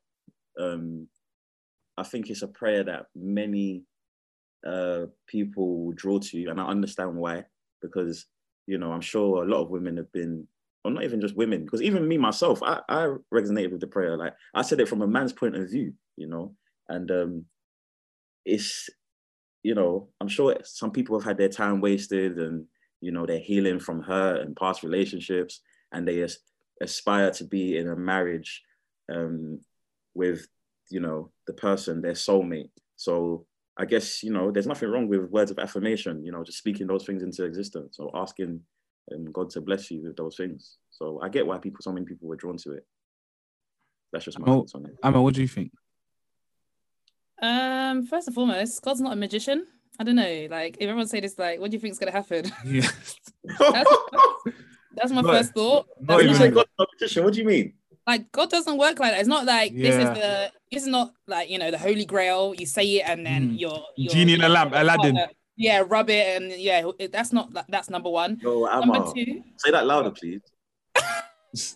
Um, 0.59 1.07
I 1.97 2.03
think 2.03 2.31
it's 2.31 2.43
a 2.43 2.49
prayer 2.49 2.83
that 2.85 3.07
many 3.15 3.85
uh, 4.67 5.07
people 5.29 5.93
draw 5.93 6.19
to, 6.19 6.47
and 6.47 6.61
I 6.61 6.67
understand 6.67 7.15
why. 7.15 7.45
Because 7.81 8.27
you 8.67 8.79
know, 8.79 8.93
I'm 8.93 9.01
sure 9.01 9.43
a 9.43 9.49
lot 9.49 9.63
of 9.63 9.71
women 9.71 9.97
have 9.97 10.11
been, 10.13 10.47
or 10.85 10.91
not 10.91 11.05
even 11.05 11.21
just 11.21 11.37
women, 11.37 11.65
because 11.65 11.83
even 11.83 12.07
me 12.07 12.17
myself, 12.17 12.63
I, 12.63 12.81
I 12.89 13.15
resonated 13.33 13.73
with 13.73 13.81
the 13.81 13.87
prayer. 13.87 14.17
Like 14.17 14.35
I 14.55 14.63
said 14.63 14.81
it 14.81 14.89
from 14.89 15.03
a 15.03 15.07
man's 15.07 15.33
point 15.33 15.57
of 15.57 15.71
view, 15.71 15.93
you 16.17 16.29
know, 16.29 16.55
and 16.89 17.11
um, 17.11 17.45
it's 18.45 18.89
you 19.63 19.75
know, 19.75 20.09
I'm 20.21 20.29
sure 20.29 20.57
some 20.65 20.91
people 20.91 21.19
have 21.19 21.27
had 21.27 21.39
their 21.39 21.49
time 21.49 21.81
wasted 21.81 22.39
and, 22.39 22.67
you 23.01 23.13
know, 23.13 23.27
they're 23.27 23.39
healing 23.39 23.79
from 23.79 24.03
hurt 24.03 24.41
and 24.41 24.57
past 24.57 24.83
relationships 24.83 25.61
and 25.93 26.07
they 26.07 26.23
as- 26.23 26.39
aspire 26.81 27.31
to 27.33 27.45
be 27.45 27.77
in 27.77 27.89
a 27.89 27.97
marriage 27.97 28.63
um, 29.13 29.61
with, 30.15 30.47
you 30.91 31.01
know, 31.01 31.31
the 31.47 31.53
person, 31.53 32.03
their 32.03 32.13
soulmate. 32.13 32.71
So 32.97 33.47
I 33.77 33.85
guess, 33.85 34.23
you 34.23 34.33
know, 34.33 34.51
there's 34.51 34.67
nothing 34.67 34.91
wrong 34.91 35.09
with 35.09 35.31
words 35.31 35.51
of 35.51 35.59
affirmation, 35.59 36.25
you 36.25 36.33
know, 36.33 36.45
just 36.45 36.59
speaking 36.59 36.87
those 36.87 37.05
things 37.05 37.23
into 37.23 37.45
existence 37.45 37.97
or 37.99 38.11
asking 38.15 38.61
um, 39.13 39.33
God 39.33 39.51
to 39.51 39.61
bless 39.61 39.91
you 39.91 40.03
with 40.03 40.17
those 40.17 40.37
things. 40.37 40.79
So 40.91 41.21
I 41.23 41.29
get 41.29 41.47
why 41.47 41.59
people, 41.59 41.79
so 41.81 41.93
many 41.93 42.07
people 42.07 42.29
were 42.29 42.37
drawn 42.37 42.57
to 42.59 42.73
it. 42.73 42.87
That's 44.13 44.25
just 44.25 44.39
my 44.39 44.49
Oh, 44.49 44.61
thoughts 44.61 44.75
on 44.75 44.87
it. 44.87 44.97
Emma, 45.03 45.23
what 45.23 45.35
do 45.35 45.41
you 45.41 45.49
think? 45.49 45.73
Um, 47.43 48.07
first 48.07 48.29
and 48.29 48.35
foremost, 48.35 48.81
God's 48.83 49.01
not 49.01 49.13
a 49.13 49.17
magician. 49.17 49.67
I 49.99 50.05
don't 50.05 50.17
know. 50.17 50.47
Like, 50.51 50.77
if 50.79 50.89
everyone 50.89 51.07
say 51.09 51.21
this, 51.21 51.39
like, 51.39 51.61
what 51.61 51.71
do 51.71 51.77
you 51.77 51.81
think 51.81 51.93
is 51.93 51.99
gonna 51.99 52.13
happen? 52.13 52.51
Yeah. 52.65 52.89
That's 54.95 55.11
my 55.11 55.23
Not- 55.23 55.33
first 55.35 55.55
thought. 55.55 55.87
not 56.01 56.07
That's 56.07 56.17
When 56.19 56.27
you 56.27 56.33
not- 56.33 56.39
say 56.41 56.51
God's 56.51 56.69
competition, 56.79 57.25
what 57.25 57.33
do 57.35 57.41
you 57.41 57.47
mean? 57.47 57.75
like 58.07 58.33
God 58.33 58.51
doesn't 58.51 58.77
work 58.79 58.99
like 58.99 59.13
that. 59.13 59.21
It's 59.21 59.29
not 59.29 59.47
like 59.47 59.73
this 59.77 59.95
is 59.95 60.09
the 60.19 60.51
this 60.73 60.83
is 60.83 60.89
not 60.89 61.13
like 61.29 61.49
you 61.49 61.59
know 61.59 61.71
the 61.71 61.79
holy 61.79 62.05
grail. 62.05 62.53
You 62.59 62.67
say 62.67 62.85
it 62.97 63.05
and 63.07 63.25
then 63.25 63.51
Mm. 63.53 63.61
you're, 63.61 63.83
you're 63.97 64.13
Genie 64.13 64.35
in 64.35 64.43
a 64.43 64.49
lamp, 64.49 64.73
Aladdin. 64.75 65.17
uh, 65.17 65.29
Yeah, 65.57 65.85
rub 65.87 66.11
it 66.11 66.43
and 66.43 66.51
yeah, 66.61 66.91
it- 66.99 67.13
that's 67.13 67.33
not 67.33 67.51
that's 67.69 67.89
number 67.91 68.11
one. 68.11 68.39
Yo, 68.43 68.65
Number 68.65 69.05
two, 69.15 69.43
say 69.57 69.71
that 69.71 69.87
louder, 69.87 70.11
please. 70.11 70.41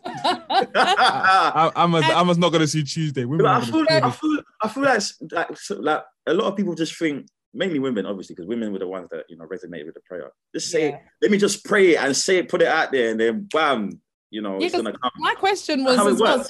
I, 0.04 1.72
I, 1.76 1.84
Emma's, 1.84 2.04
Emma's 2.08 2.38
not 2.38 2.52
gonna 2.52 2.66
see 2.66 2.82
Tuesday. 2.82 3.24
Women 3.24 3.46
I 3.46 3.60
feel, 3.64 3.84
I 3.90 4.10
feel, 4.10 4.42
I 4.62 4.68
feel 4.68 4.82
like, 4.84 5.02
like, 5.32 5.58
so- 5.58 5.76
like 5.80 6.02
a 6.26 6.34
lot 6.34 6.46
of 6.48 6.56
people 6.56 6.74
just 6.74 6.96
think, 6.96 7.26
mainly 7.54 7.78
women, 7.78 8.06
obviously, 8.06 8.34
because 8.34 8.48
women 8.48 8.72
were 8.72 8.78
the 8.78 8.86
ones 8.86 9.08
that 9.10 9.24
you 9.28 9.36
know 9.36 9.46
resonated 9.46 9.86
with 9.86 9.94
the 9.94 10.00
prayer. 10.08 10.30
Just 10.54 10.70
say, 10.70 10.90
Yeah. 10.90 10.98
let 11.22 11.30
me 11.30 11.38
just 11.38 11.64
pray 11.64 11.96
and 11.96 12.16
say 12.16 12.38
it, 12.38 12.48
put 12.48 12.62
it 12.62 12.68
out 12.68 12.92
there, 12.92 13.10
and 13.10 13.20
then 13.20 13.48
bam, 13.52 14.00
you 14.36 14.42
know, 14.42 14.58
Yeah, 14.60 14.66
it's 14.66 14.76
gonna 14.76 14.92
come. 14.92 15.10
my 15.16 15.34
question 15.34 15.82
was 15.82 15.98
as 15.98 16.20
well. 16.20 16.44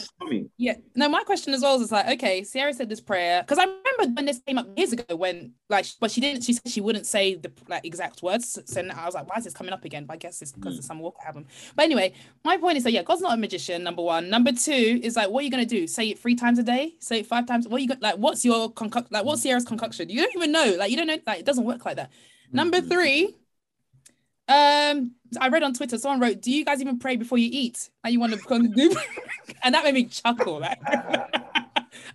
Yeah, 0.59 0.75
no, 0.97 1.09
my 1.09 1.23
question 1.23 1.55
as 1.55 1.63
well 1.63 1.81
is 1.81 1.93
like, 1.93 2.09
okay, 2.15 2.43
Ciara 2.43 2.75
said 2.75 2.89
this 2.89 3.01
prayer 3.01 3.43
because 3.43 3.59
I 3.59 3.65
remember 3.65 4.17
when 4.17 4.25
this 4.25 4.41
came 4.45 4.59
up 4.59 4.67
years 4.77 4.93
ago 4.93 5.15
when 5.15 5.53
like, 5.69 5.87
but 6.01 6.11
she 6.11 6.21
didn't. 6.21 6.43
She 6.43 6.53
said 6.55 6.69
she 6.69 6.81
wouldn't 6.81 7.07
say 7.07 7.37
the 7.37 7.53
like 7.69 7.85
exact 7.87 8.23
words. 8.25 8.59
So 8.67 8.83
now 8.83 9.01
I 9.01 9.07
was 9.07 9.15
like, 9.15 9.29
why 9.31 9.37
is 9.39 9.45
this 9.45 9.55
coming 9.55 9.73
up 9.73 9.85
again? 9.85 10.05
But 10.05 10.15
I 10.15 10.17
guess 10.17 10.43
it's 10.43 10.51
because 10.51 10.75
Mm. 10.75 10.79
of 10.81 10.85
some 10.85 10.99
Walker 10.99 11.25
album. 11.25 11.47
But 11.77 11.85
anyway, 11.85 12.13
my 12.45 12.57
point 12.57 12.77
is 12.77 12.83
that 12.85 12.93
yeah, 12.93 13.05
God's 13.05 13.23
not 13.23 13.35
a 13.35 13.37
magician. 13.37 13.85
Number 13.85 14.03
one. 14.03 14.29
Number 14.29 14.51
two 14.51 15.01
is 15.07 15.15
like, 15.15 15.31
what 15.31 15.41
are 15.43 15.45
you 15.45 15.51
gonna 15.53 15.65
do? 15.79 15.87
Say 15.87 16.09
it 16.09 16.19
three 16.19 16.35
times 16.35 16.59
a 16.59 16.65
day? 16.65 16.95
Say 16.99 17.21
it 17.21 17.27
five 17.27 17.47
times? 17.47 17.69
What 17.69 17.81
you 17.83 17.89
gonna 17.89 18.01
like? 18.03 18.17
What's 18.17 18.45
your 18.45 18.71
concoct? 18.73 19.13
Like, 19.13 19.25
what's 19.25 19.43
Ciara's 19.45 19.65
concoction? 19.65 20.09
You 20.11 20.23
don't 20.23 20.35
even 20.35 20.51
know. 20.51 20.75
Like, 20.77 20.91
you 20.91 20.97
don't 20.97 21.07
know. 21.07 21.19
Like, 21.25 21.39
it 21.41 21.47
doesn't 21.47 21.65
work 21.65 21.85
like 21.87 21.97
that. 21.97 22.11
Number 22.53 22.81
Mhm. 22.81 22.89
three. 22.91 23.35
Um, 24.49 25.16
I 25.41 25.49
read 25.49 25.63
on 25.63 25.73
Twitter, 25.75 25.99
someone 25.99 26.21
wrote, 26.21 26.41
Do 26.41 26.51
you 26.53 26.65
guys 26.65 26.81
even 26.81 26.99
pray 26.99 27.17
before 27.17 27.39
you 27.39 27.49
eat? 27.53 27.91
And 28.05 28.13
you 28.13 28.21
want 28.21 28.33
to 28.33 28.39
become 28.39 28.73
and 29.63 29.75
that 29.75 29.85
made 29.85 29.95
me 29.95 30.05
chuckle. 30.05 30.61
Like 30.61 30.79
I 30.87 31.27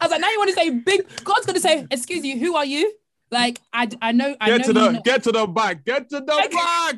was 0.02 0.12
like, 0.12 0.22
now 0.22 0.30
you 0.30 0.38
want 0.40 0.50
to 0.50 0.56
say 0.56 0.70
big 0.70 1.02
God's 1.24 1.46
gonna 1.46 1.60
say, 1.60 1.86
excuse 1.92 2.24
you, 2.26 2.38
who 2.40 2.56
are 2.56 2.66
you? 2.66 2.94
Like 3.32 3.60
I 3.74 3.90
I 4.02 4.12
know 4.12 4.36
I 4.42 4.48
Get 4.50 4.58
know 4.62 4.64
to 4.68 4.74
the 4.74 4.84
you 4.86 4.92
know- 4.94 5.02
get 5.04 5.24
to 5.24 5.32
the 5.32 5.48
back. 5.48 5.86
Get 5.86 6.10
to 6.10 6.20
the 6.22 6.34
Okay. 6.34 6.48
back. 6.56 6.96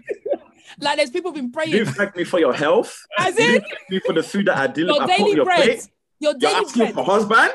like 0.79 0.97
there's 0.97 1.11
people 1.11 1.31
been 1.31 1.51
praying 1.51 1.71
didn't 1.71 1.93
thank 1.93 2.15
me 2.15 2.23
for 2.23 2.39
your 2.39 2.53
health. 2.53 3.05
as 3.17 3.37
You 3.37 3.45
in 3.45 3.51
didn't 3.53 3.63
thank 3.69 3.89
me 3.91 3.99
for 4.05 4.13
the 4.13 4.23
food 4.23 4.47
that 4.47 4.57
I 4.57 4.67
did. 4.67 4.87
your 4.87 5.01
I 5.01 5.05
put 5.05 5.17
daily 5.17 5.31
your 5.35 5.45
bread. 5.45 5.63
plate. 5.63 5.87
Your 6.19 6.31
You're 6.31 6.39
daily 6.39 6.55
asking 6.65 6.83
bread. 6.83 6.93
for 6.95 7.03
husband. 7.03 7.53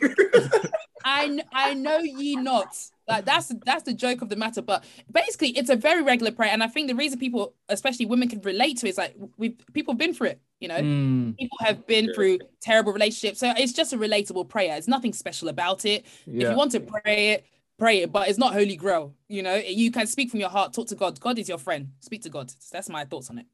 I 1.04 1.26
kn- 1.26 1.42
I 1.52 1.74
know 1.74 1.98
ye 1.98 2.36
not. 2.36 2.68
Like 3.06 3.24
that's 3.24 3.52
that's 3.66 3.82
the 3.82 3.92
joke 3.92 4.22
of 4.22 4.28
the 4.28 4.36
matter. 4.36 4.62
But 4.62 4.84
basically, 5.12 5.50
it's 5.50 5.70
a 5.70 5.76
very 5.76 6.02
regular 6.02 6.32
prayer, 6.32 6.50
and 6.50 6.62
I 6.62 6.68
think 6.68 6.88
the 6.88 6.94
reason 6.94 7.18
people, 7.18 7.54
especially 7.68 8.06
women, 8.06 8.28
can 8.28 8.40
relate 8.40 8.78
to 8.78 8.86
it 8.86 8.90
is 8.90 8.98
like 8.98 9.14
we 9.36 9.50
people 9.72 9.92
have 9.92 9.98
been 9.98 10.14
through 10.14 10.28
it. 10.28 10.40
You 10.60 10.68
know, 10.68 10.80
Mm, 10.80 11.36
people 11.36 11.58
have 11.60 11.86
been 11.86 12.06
Yeah. 12.06 12.12
through 12.14 12.38
terrible 12.62 12.92
relationships, 12.92 13.40
so 13.40 13.52
it's 13.56 13.72
just 13.74 13.92
a 13.92 13.98
relatable 13.98 14.48
prayer. 14.48 14.68
There's 14.68 14.88
nothing 14.88 15.12
special 15.12 15.48
about 15.48 15.84
it. 15.84 16.06
If 16.26 16.48
you 16.50 16.56
want 16.56 16.72
to 16.72 16.80
pray 16.80 17.32
it, 17.32 17.46
pray 17.78 17.98
it, 18.02 18.12
but 18.12 18.28
it's 18.28 18.38
not 18.38 18.54
holy 18.54 18.76
grail. 18.76 19.14
You 19.28 19.42
know, 19.42 19.56
you 19.56 19.90
can 19.90 20.06
speak 20.06 20.30
from 20.30 20.40
your 20.40 20.48
heart, 20.48 20.72
talk 20.72 20.86
to 20.88 20.94
God. 20.94 21.20
God 21.20 21.38
is 21.38 21.48
your 21.48 21.58
friend. 21.58 21.92
Speak 22.00 22.22
to 22.22 22.30
God. 22.30 22.50
That's 22.72 22.88
my 22.88 23.04
thoughts 23.04 23.28
on 23.28 23.38
it. 23.38 23.46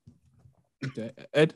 Okay. 0.87 1.11
Ed. 1.35 1.55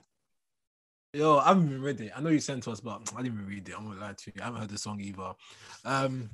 Yo, 1.13 1.39
I 1.39 1.49
haven't 1.49 1.67
even 1.69 1.81
read 1.81 2.01
it. 2.01 2.11
I 2.17 2.21
know 2.21 2.31
you 2.31 2.41
sent 2.41 2.65
to 2.65 2.73
us, 2.73 2.81
but 2.81 3.01
I 3.15 3.23
didn't 3.23 3.39
even 3.39 3.47
read 3.47 3.69
it. 3.69 3.75
I'm 3.79 3.87
gonna 3.87 4.01
lie 4.01 4.15
to 4.15 4.33
you. 4.35 4.41
I 4.41 4.47
haven't 4.47 4.61
heard 4.63 4.71
the 4.71 4.79
song 4.79 5.01
either. 5.01 5.33
Um, 5.85 6.29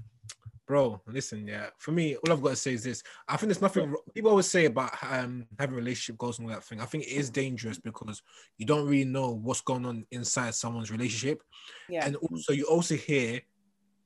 bro, 0.71 1.01
listen, 1.09 1.49
yeah. 1.49 1.66
For 1.79 1.91
me, 1.91 2.14
all 2.14 2.33
I've 2.33 2.41
got 2.41 2.51
to 2.51 2.57
say 2.57 2.75
is 2.75 2.85
this. 2.85 3.03
I 3.27 3.37
think 3.37 3.49
there's 3.49 3.61
nothing 3.61 3.93
people 4.14 4.31
always 4.31 4.47
say 4.47 4.66
about 4.66 4.93
um 5.03 5.45
having 5.59 5.75
relationship 5.75 6.16
goals 6.16 6.39
and 6.39 6.49
all 6.49 6.55
that 6.55 6.62
thing. 6.62 6.81
I 6.81 6.85
think 6.85 7.03
it 7.03 7.11
is 7.11 7.29
dangerous 7.29 7.77
because 7.77 8.23
you 8.57 8.66
don't 8.66 8.87
really 8.87 9.05
know 9.05 9.33
what's 9.33 9.62
going 9.62 9.85
on 9.85 10.07
inside 10.12 10.55
someone's 10.55 10.93
relationship. 10.93 11.43
Yeah. 11.89 12.07
And 12.07 12.14
also 12.14 12.53
you 12.53 12.66
also 12.66 12.95
hear 12.95 13.41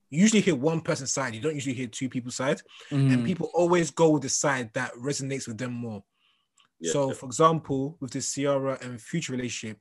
you 0.09 0.21
usually 0.23 0.41
hear 0.41 0.55
one 0.55 0.81
person's 0.81 1.13
side, 1.13 1.35
you 1.35 1.43
don't 1.43 1.55
usually 1.55 1.75
hear 1.75 1.87
two 1.87 2.09
people's 2.09 2.37
side. 2.37 2.63
and 2.91 3.11
Mm, 3.11 3.27
people 3.27 3.51
always 3.53 3.91
go 3.91 4.09
with 4.09 4.23
the 4.23 4.31
side 4.31 4.71
that 4.73 4.95
resonates 4.95 5.47
with 5.47 5.59
them 5.59 5.75
more. 5.75 6.03
Yeah. 6.81 6.93
So, 6.93 7.11
for 7.11 7.27
example, 7.27 7.99
with 8.01 8.13
the 8.13 8.23
Ciara 8.23 8.79
and 8.81 8.99
Future 8.99 9.33
relationship, 9.33 9.79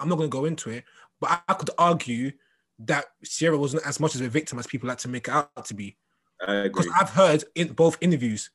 I'm 0.00 0.08
not 0.08 0.16
going 0.16 0.30
to 0.30 0.36
go 0.36 0.46
into 0.46 0.70
it, 0.70 0.82
but 1.20 1.30
I, 1.30 1.38
I 1.48 1.54
could 1.54 1.70
argue 1.78 2.32
that 2.80 3.04
Ciara 3.22 3.56
wasn't 3.56 3.86
as 3.86 4.00
much 4.00 4.16
of 4.16 4.20
a 4.22 4.28
victim 4.28 4.58
as 4.58 4.66
people 4.66 4.88
like 4.88 4.98
to 4.98 5.08
make 5.08 5.28
it 5.28 5.34
out 5.34 5.64
to 5.66 5.74
be. 5.74 5.96
I 6.42 6.62
Because. 6.64 6.86
I've 6.98 7.10
heard 7.10 7.44
in 7.54 7.72
both 7.72 7.96
interviews 8.00 8.50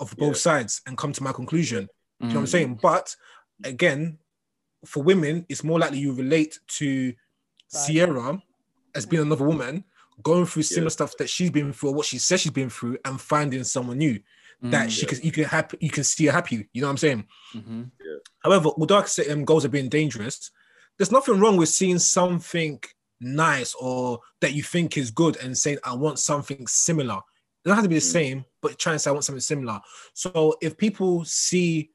of 0.00 0.16
both 0.16 0.36
Yeah. 0.36 0.40
sides 0.40 0.80
and 0.86 0.96
come 0.96 1.12
to 1.12 1.22
my 1.22 1.32
conclusion. 1.32 1.88
Do 2.20 2.26
you 2.28 2.34
know 2.34 2.40
what 2.40 2.40
I'm 2.40 2.46
mm, 2.46 2.48
saying? 2.48 2.78
But 2.82 3.16
again, 3.64 4.18
for 4.86 5.02
women, 5.02 5.44
it's 5.48 5.64
more 5.64 5.78
likely 5.78 5.98
you 5.98 6.12
relate 6.12 6.58
to 6.78 7.14
Right. 7.72 7.86
Ciara 7.86 8.42
as 8.94 9.06
being 9.06 9.22
another 9.22 9.44
woman 9.44 9.84
going 10.22 10.46
through 10.46 10.62
similar 10.62 10.86
Yeah. 10.86 10.90
stuff 10.90 11.16
that 11.18 11.28
she's 11.30 11.50
been 11.50 11.72
through 11.72 11.90
or 11.90 11.94
what 11.94 12.06
she 12.06 12.18
says 12.18 12.40
she's 12.40 12.52
been 12.52 12.70
through 12.70 12.98
and 13.04 13.20
finding 13.20 13.62
someone 13.64 13.98
new 13.98 14.20
that 14.62 14.88
mm, 14.88 14.90
she 14.90 15.06
can 15.06 15.18
you 15.22 15.30
can 15.32 15.44
happy 15.44 15.76
you 15.80 15.90
can 15.90 16.04
see 16.04 16.26
her 16.26 16.32
happy. 16.32 16.68
You 16.72 16.80
know 16.80 16.88
what 16.88 16.92
I'm 16.92 16.96
saying? 16.98 17.26
mhm. 17.54 17.90
However, 18.40 18.70
although 18.70 18.98
I 18.98 19.02
could 19.02 19.10
say 19.10 19.28
um, 19.28 19.44
goals 19.44 19.64
are 19.64 19.68
being 19.68 19.88
dangerous, 19.88 20.50
there's 20.96 21.12
nothing 21.12 21.38
wrong 21.40 21.56
with 21.56 21.68
seeing 21.68 21.98
something 21.98 22.80
nice 23.20 23.74
or 23.74 24.20
that 24.40 24.54
you 24.54 24.62
think 24.62 24.96
is 24.96 25.10
good 25.10 25.36
and 25.38 25.56
saying 25.56 25.78
I 25.84 25.94
want 25.94 26.18
something 26.18 26.66
similar. 26.66 27.16
It 27.16 27.68
doesn't 27.68 27.76
have 27.76 27.84
to 27.84 27.88
be 27.88 27.96
the 27.96 28.00
Mm. 28.00 28.12
same, 28.12 28.44
but 28.62 28.78
try 28.78 28.92
and 28.92 29.00
say 29.00 29.10
I 29.10 29.12
want 29.12 29.24
something 29.24 29.40
similar. 29.40 29.80
So 30.14 30.56
if 30.60 30.76
people 30.76 31.24
see 31.24 31.90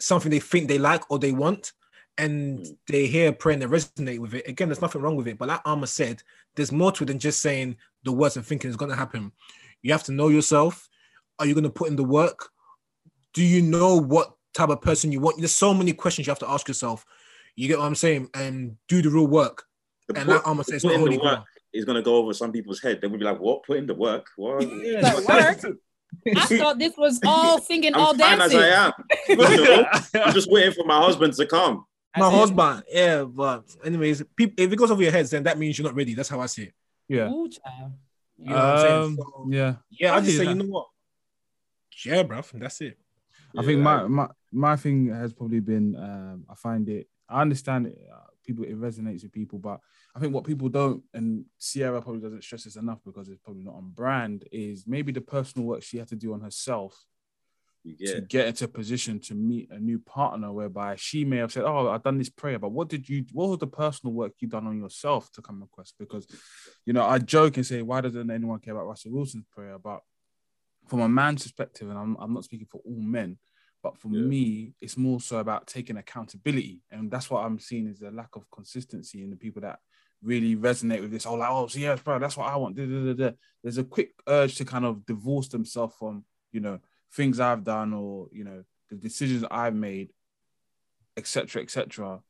something 0.00 0.30
they 0.30 0.40
think 0.40 0.68
they 0.68 0.78
like 0.78 1.10
or 1.10 1.18
they 1.18 1.32
want, 1.32 1.72
and 2.18 2.58
Mm. 2.60 2.76
they 2.88 3.06
hear 3.06 3.32
prayer 3.32 3.54
and 3.54 3.62
they 3.62 3.66
resonate 3.66 4.18
with 4.18 4.34
it, 4.34 4.46
again, 4.46 4.68
there's 4.68 4.82
nothing 4.82 5.00
wrong 5.00 5.16
with 5.16 5.26
it. 5.26 5.38
But 5.38 5.48
like 5.48 5.60
Arma 5.64 5.86
said, 5.86 6.22
there's 6.54 6.72
more 6.72 6.92
to 6.92 7.04
it 7.04 7.06
than 7.06 7.18
just 7.18 7.40
saying 7.40 7.76
the 8.02 8.12
words 8.12 8.36
and 8.36 8.44
thinking 8.44 8.68
it's 8.68 8.76
gonna 8.76 8.96
happen. 8.96 9.32
You 9.82 9.92
have 9.92 10.04
to 10.04 10.12
know 10.12 10.28
yourself. 10.28 10.88
Are 11.38 11.46
you 11.46 11.54
gonna 11.54 11.70
put 11.70 11.88
in 11.88 11.96
the 11.96 12.04
work? 12.04 12.50
Do 13.32 13.42
you 13.42 13.62
know 13.62 13.96
what 13.96 14.34
type 14.52 14.68
of 14.68 14.82
person 14.82 15.12
you 15.12 15.20
want? 15.20 15.38
There's 15.38 15.52
so 15.52 15.72
many 15.72 15.92
questions 15.92 16.26
you 16.26 16.30
have 16.30 16.38
to 16.40 16.50
ask 16.50 16.68
yourself. 16.68 17.06
You 17.56 17.68
get 17.68 17.78
what 17.78 17.86
I'm 17.86 17.94
saying? 17.94 18.28
And 18.34 18.76
do 18.88 19.00
the 19.00 19.08
real 19.10 19.26
work. 19.26 19.64
The 20.12 20.20
And 20.20 20.26
put- 20.28 20.34
like 20.36 20.46
Arma 20.46 20.64
said, 20.64 20.74
it's 20.76 20.84
put 20.84 20.88
not 20.90 20.94
the 20.94 20.98
holy 21.00 21.18
work 21.18 21.22
grail. 21.22 21.44
is 21.72 21.84
gonna 21.84 22.02
go 22.02 22.16
over 22.16 22.32
some 22.34 22.52
people's 22.52 22.80
head. 22.80 23.00
They 23.00 23.06
would 23.06 23.18
be 23.20 23.24
like, 23.24 23.38
"What? 23.38 23.62
Put 23.64 23.78
in 23.78 23.86
the 23.86 23.94
work? 23.94 24.26
What?" 24.36 24.64
Like, 24.68 25.28
work? 25.28 25.76
I 26.36 26.46
thought 26.46 26.78
this 26.78 26.96
was 26.96 27.20
all 27.24 27.60
singing, 27.60 27.94
all 27.94 28.10
I'm 28.10 28.18
fine 28.18 28.38
dancing. 28.38 28.58
as 28.58 28.64
I 28.64 28.86
am. 28.86 28.92
I'm 30.26 30.32
just 30.34 30.50
waiting 30.50 30.72
for 30.72 30.84
my 30.84 30.98
husband 31.00 31.34
to 31.34 31.46
come. 31.46 31.84
My 32.16 32.26
As 32.26 32.32
in- 32.32 32.38
husband, 32.40 32.82
yeah, 32.90 33.22
but 33.24 33.64
anyways, 33.84 34.20
if 34.20 34.26
it 34.58 34.76
goes 34.76 34.90
over 34.90 35.00
your 35.02 35.12
heads, 35.12 35.30
then 35.30 35.44
that 35.44 35.56
means 35.58 35.78
you're 35.78 35.86
not 35.86 35.94
ready. 35.94 36.14
That's 36.14 36.28
how 36.28 36.40
I 36.40 36.46
see 36.46 36.64
it. 36.64 36.74
yeah. 37.08 37.30
Ooh, 37.30 37.48
child. 37.48 37.92
You 38.38 38.48
know 38.50 38.54
what 38.56 38.64
I'm 38.64 38.78
saying? 38.80 39.02
Um, 39.02 39.16
So, 39.16 39.46
yeah. 39.50 39.74
yeah, 39.90 40.12
I 40.12 40.16
I 40.16 40.20
just 40.22 40.36
say, 40.36 40.44
that. 40.46 40.50
you 40.50 40.56
know 40.56 40.64
what? 40.64 40.86
Yeah, 42.04 42.22
bruv, 42.24 42.50
that's 42.58 42.80
it. 42.80 42.98
I 43.56 43.62
think 43.64 43.80
my, 43.80 44.06
my 44.08 44.28
my 44.50 44.76
thing 44.76 45.08
has 45.14 45.32
probably 45.32 45.60
been 45.60 45.94
um, 45.96 46.44
I 46.48 46.54
find 46.54 46.88
it 46.88 47.06
I 47.28 47.42
understand 47.42 47.86
it 47.88 47.98
uh, 48.12 48.29
people 48.50 48.64
it 48.64 48.80
resonates 48.80 49.22
with 49.22 49.32
people 49.32 49.58
but 49.58 49.80
I 50.14 50.20
think 50.20 50.34
what 50.34 50.44
people 50.44 50.68
don't 50.68 51.02
and 51.14 51.44
Ciara 51.60 52.02
probably 52.02 52.20
doesn't 52.20 52.44
stress 52.44 52.64
this 52.64 52.76
enough 52.76 53.00
because 53.04 53.28
it's 53.28 53.40
probably 53.44 53.64
not 53.64 53.74
on 53.74 53.90
brand 53.90 54.44
is 54.52 54.84
maybe 54.86 55.12
the 55.12 55.20
personal 55.20 55.66
work 55.66 55.82
she 55.82 55.98
had 55.98 56.08
to 56.08 56.16
do 56.16 56.32
on 56.32 56.40
herself 56.40 57.04
you 57.82 57.96
to 58.06 58.20
get 58.20 58.28
get 58.28 58.46
into 58.46 58.64
a 58.64 58.68
position 58.68 59.18
to 59.20 59.34
meet 59.34 59.70
a 59.70 59.78
new 59.78 59.98
partner 59.98 60.52
whereby 60.52 60.96
she 60.96 61.24
may 61.24 61.38
have 61.38 61.52
said 61.52 61.64
oh 61.64 61.88
I've 61.88 62.02
done 62.02 62.18
this 62.18 62.28
prayer 62.28 62.58
but 62.58 62.72
what 62.72 62.88
did 62.88 63.08
you 63.08 63.24
what 63.32 63.48
was 63.48 63.58
the 63.58 63.66
personal 63.66 64.12
work 64.12 64.32
you 64.40 64.48
done 64.48 64.66
on 64.66 64.78
yourself 64.78 65.30
to 65.32 65.42
come 65.42 65.62
across? 65.62 65.94
Because 65.98 66.26
you 66.84 66.92
know 66.92 67.04
I 67.04 67.18
joke 67.18 67.56
and 67.56 67.66
say 67.66 67.82
why 67.82 68.00
doesn't 68.00 68.30
anyone 68.30 68.58
care 68.60 68.74
about 68.74 68.86
Russell 68.86 69.12
Wilson's 69.12 69.46
prayer? 69.50 69.78
But 69.78 70.00
from 70.88 71.00
a 71.00 71.08
man's 71.08 71.44
perspective, 71.44 71.88
and 71.88 71.98
I'm, 71.98 72.16
I'm 72.18 72.34
not 72.34 72.44
speaking 72.44 72.66
for 72.66 72.80
all 72.84 73.00
men, 73.00 73.38
but 73.82 73.96
for 73.96 74.08
Yeah. 74.08 74.22
me, 74.22 74.74
it's 74.80 74.96
more 74.96 75.20
so 75.20 75.38
about 75.38 75.66
taking 75.66 75.96
accountability. 75.96 76.82
And 76.90 77.10
that's 77.10 77.30
what 77.30 77.44
I'm 77.44 77.58
seeing 77.58 77.86
is 77.86 78.00
the 78.00 78.10
lack 78.10 78.36
of 78.36 78.50
consistency 78.50 79.22
in 79.22 79.30
the 79.30 79.36
people 79.36 79.62
that 79.62 79.80
really 80.22 80.54
resonate 80.54 81.00
with 81.00 81.10
this. 81.10 81.26
Oh, 81.26 81.34
like, 81.34 81.50
oh, 81.50 81.66
so 81.66 81.78
yes, 81.78 82.00
bro, 82.02 82.18
that's 82.18 82.36
what 82.36 82.48
I 82.48 82.56
want. 82.56 82.76
Da, 82.76 82.84
da, 82.84 83.12
da. 83.14 83.30
There's 83.62 83.78
a 83.78 83.84
quick 83.84 84.12
urge 84.26 84.56
to 84.56 84.64
kind 84.64 84.84
of 84.84 85.06
divorce 85.06 85.48
themselves 85.48 85.94
from, 85.98 86.24
you 86.52 86.60
know, 86.60 86.78
things 87.12 87.40
I've 87.40 87.64
done 87.64 87.94
or, 87.94 88.28
you 88.32 88.44
know, 88.44 88.64
the 88.90 88.96
decisions 88.96 89.44
I've 89.50 89.74
made, 89.74 90.12
etc., 91.16 91.62
etc. 91.62 92.20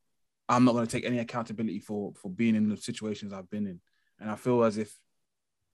I'm 0.48 0.64
not 0.64 0.72
going 0.72 0.86
to 0.86 0.90
take 0.90 1.04
any 1.06 1.18
accountability 1.18 1.80
for 1.80 2.12
for 2.14 2.28
being 2.28 2.54
in 2.54 2.68
the 2.68 2.76
situations 2.76 3.32
I've 3.32 3.50
been 3.50 3.66
in. 3.66 3.80
And 4.18 4.30
I 4.30 4.36
feel 4.36 4.62
as 4.64 4.78
if 4.78 4.96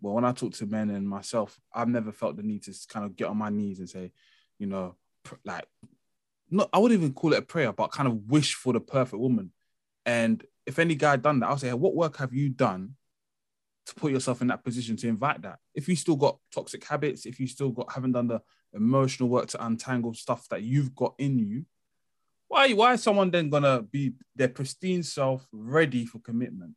well, 0.00 0.14
when 0.14 0.24
I 0.24 0.32
talk 0.32 0.52
to 0.54 0.66
men 0.66 0.90
and 0.90 1.08
myself, 1.08 1.58
I've 1.72 1.88
never 1.88 2.12
felt 2.12 2.36
the 2.36 2.42
need 2.42 2.62
to 2.64 2.74
kind 2.88 3.06
of 3.06 3.16
get 3.16 3.28
on 3.28 3.38
my 3.38 3.48
knees 3.48 3.78
and 3.78 3.88
say, 3.88 4.12
you 4.58 4.66
know, 4.66 4.96
like, 5.44 5.66
not 6.50 6.68
I 6.72 6.78
wouldn't 6.78 7.00
even 7.00 7.12
call 7.12 7.32
it 7.32 7.38
a 7.38 7.42
prayer, 7.42 7.72
but 7.72 7.92
kind 7.92 8.08
of 8.08 8.28
wish 8.28 8.54
for 8.54 8.72
the 8.72 8.80
perfect 8.80 9.20
woman. 9.20 9.52
And 10.04 10.44
if 10.64 10.78
any 10.78 10.94
guy 10.94 11.16
done 11.16 11.40
that, 11.40 11.48
I'll 11.48 11.58
say, 11.58 11.72
what 11.72 11.94
work 11.94 12.16
have 12.18 12.32
you 12.32 12.48
done 12.48 12.94
to 13.86 13.94
put 13.94 14.12
yourself 14.12 14.40
in 14.40 14.48
that 14.48 14.64
position 14.64 14.96
to 14.96 15.08
invite 15.08 15.42
that? 15.42 15.58
If 15.74 15.88
you 15.88 15.96
still 15.96 16.16
got 16.16 16.38
toxic 16.52 16.84
habits, 16.84 17.26
if 17.26 17.40
you 17.40 17.46
still 17.46 17.70
got 17.70 17.92
haven't 17.92 18.12
done 18.12 18.28
the 18.28 18.40
emotional 18.72 19.28
work 19.28 19.48
to 19.48 19.64
untangle 19.64 20.14
stuff 20.14 20.48
that 20.50 20.62
you've 20.62 20.94
got 20.94 21.14
in 21.18 21.38
you, 21.38 21.64
why 22.48 22.72
why 22.72 22.94
is 22.94 23.02
someone 23.02 23.30
then 23.30 23.50
gonna 23.50 23.82
be 23.82 24.12
their 24.34 24.48
pristine 24.48 25.02
self 25.02 25.46
ready 25.52 26.04
for 26.04 26.20
commitment 26.20 26.74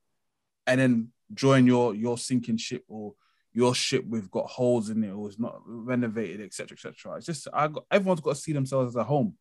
and 0.66 0.80
then 0.80 1.10
join 1.34 1.68
your 1.68 1.94
your 1.94 2.18
sinking 2.18 2.58
ship 2.58 2.84
or 2.88 3.14
your 3.60 3.74
ship 3.76 4.04
we've 4.08 4.32
got 4.38 4.46
holes 4.58 4.90
in 4.90 5.04
it 5.04 5.12
or 5.18 5.28
it's 5.28 5.40
not 5.48 5.56
renovated, 5.66 6.40
etc. 6.48 6.76
etc. 6.76 7.18
It's 7.18 7.26
just 7.26 7.48
I 7.54 7.68
got 7.68 7.84
everyone's 7.92 8.22
got 8.22 8.36
to 8.36 8.42
see 8.46 8.54
themselves 8.54 8.92
as 8.92 8.96
a 8.96 9.04
home. 9.04 9.32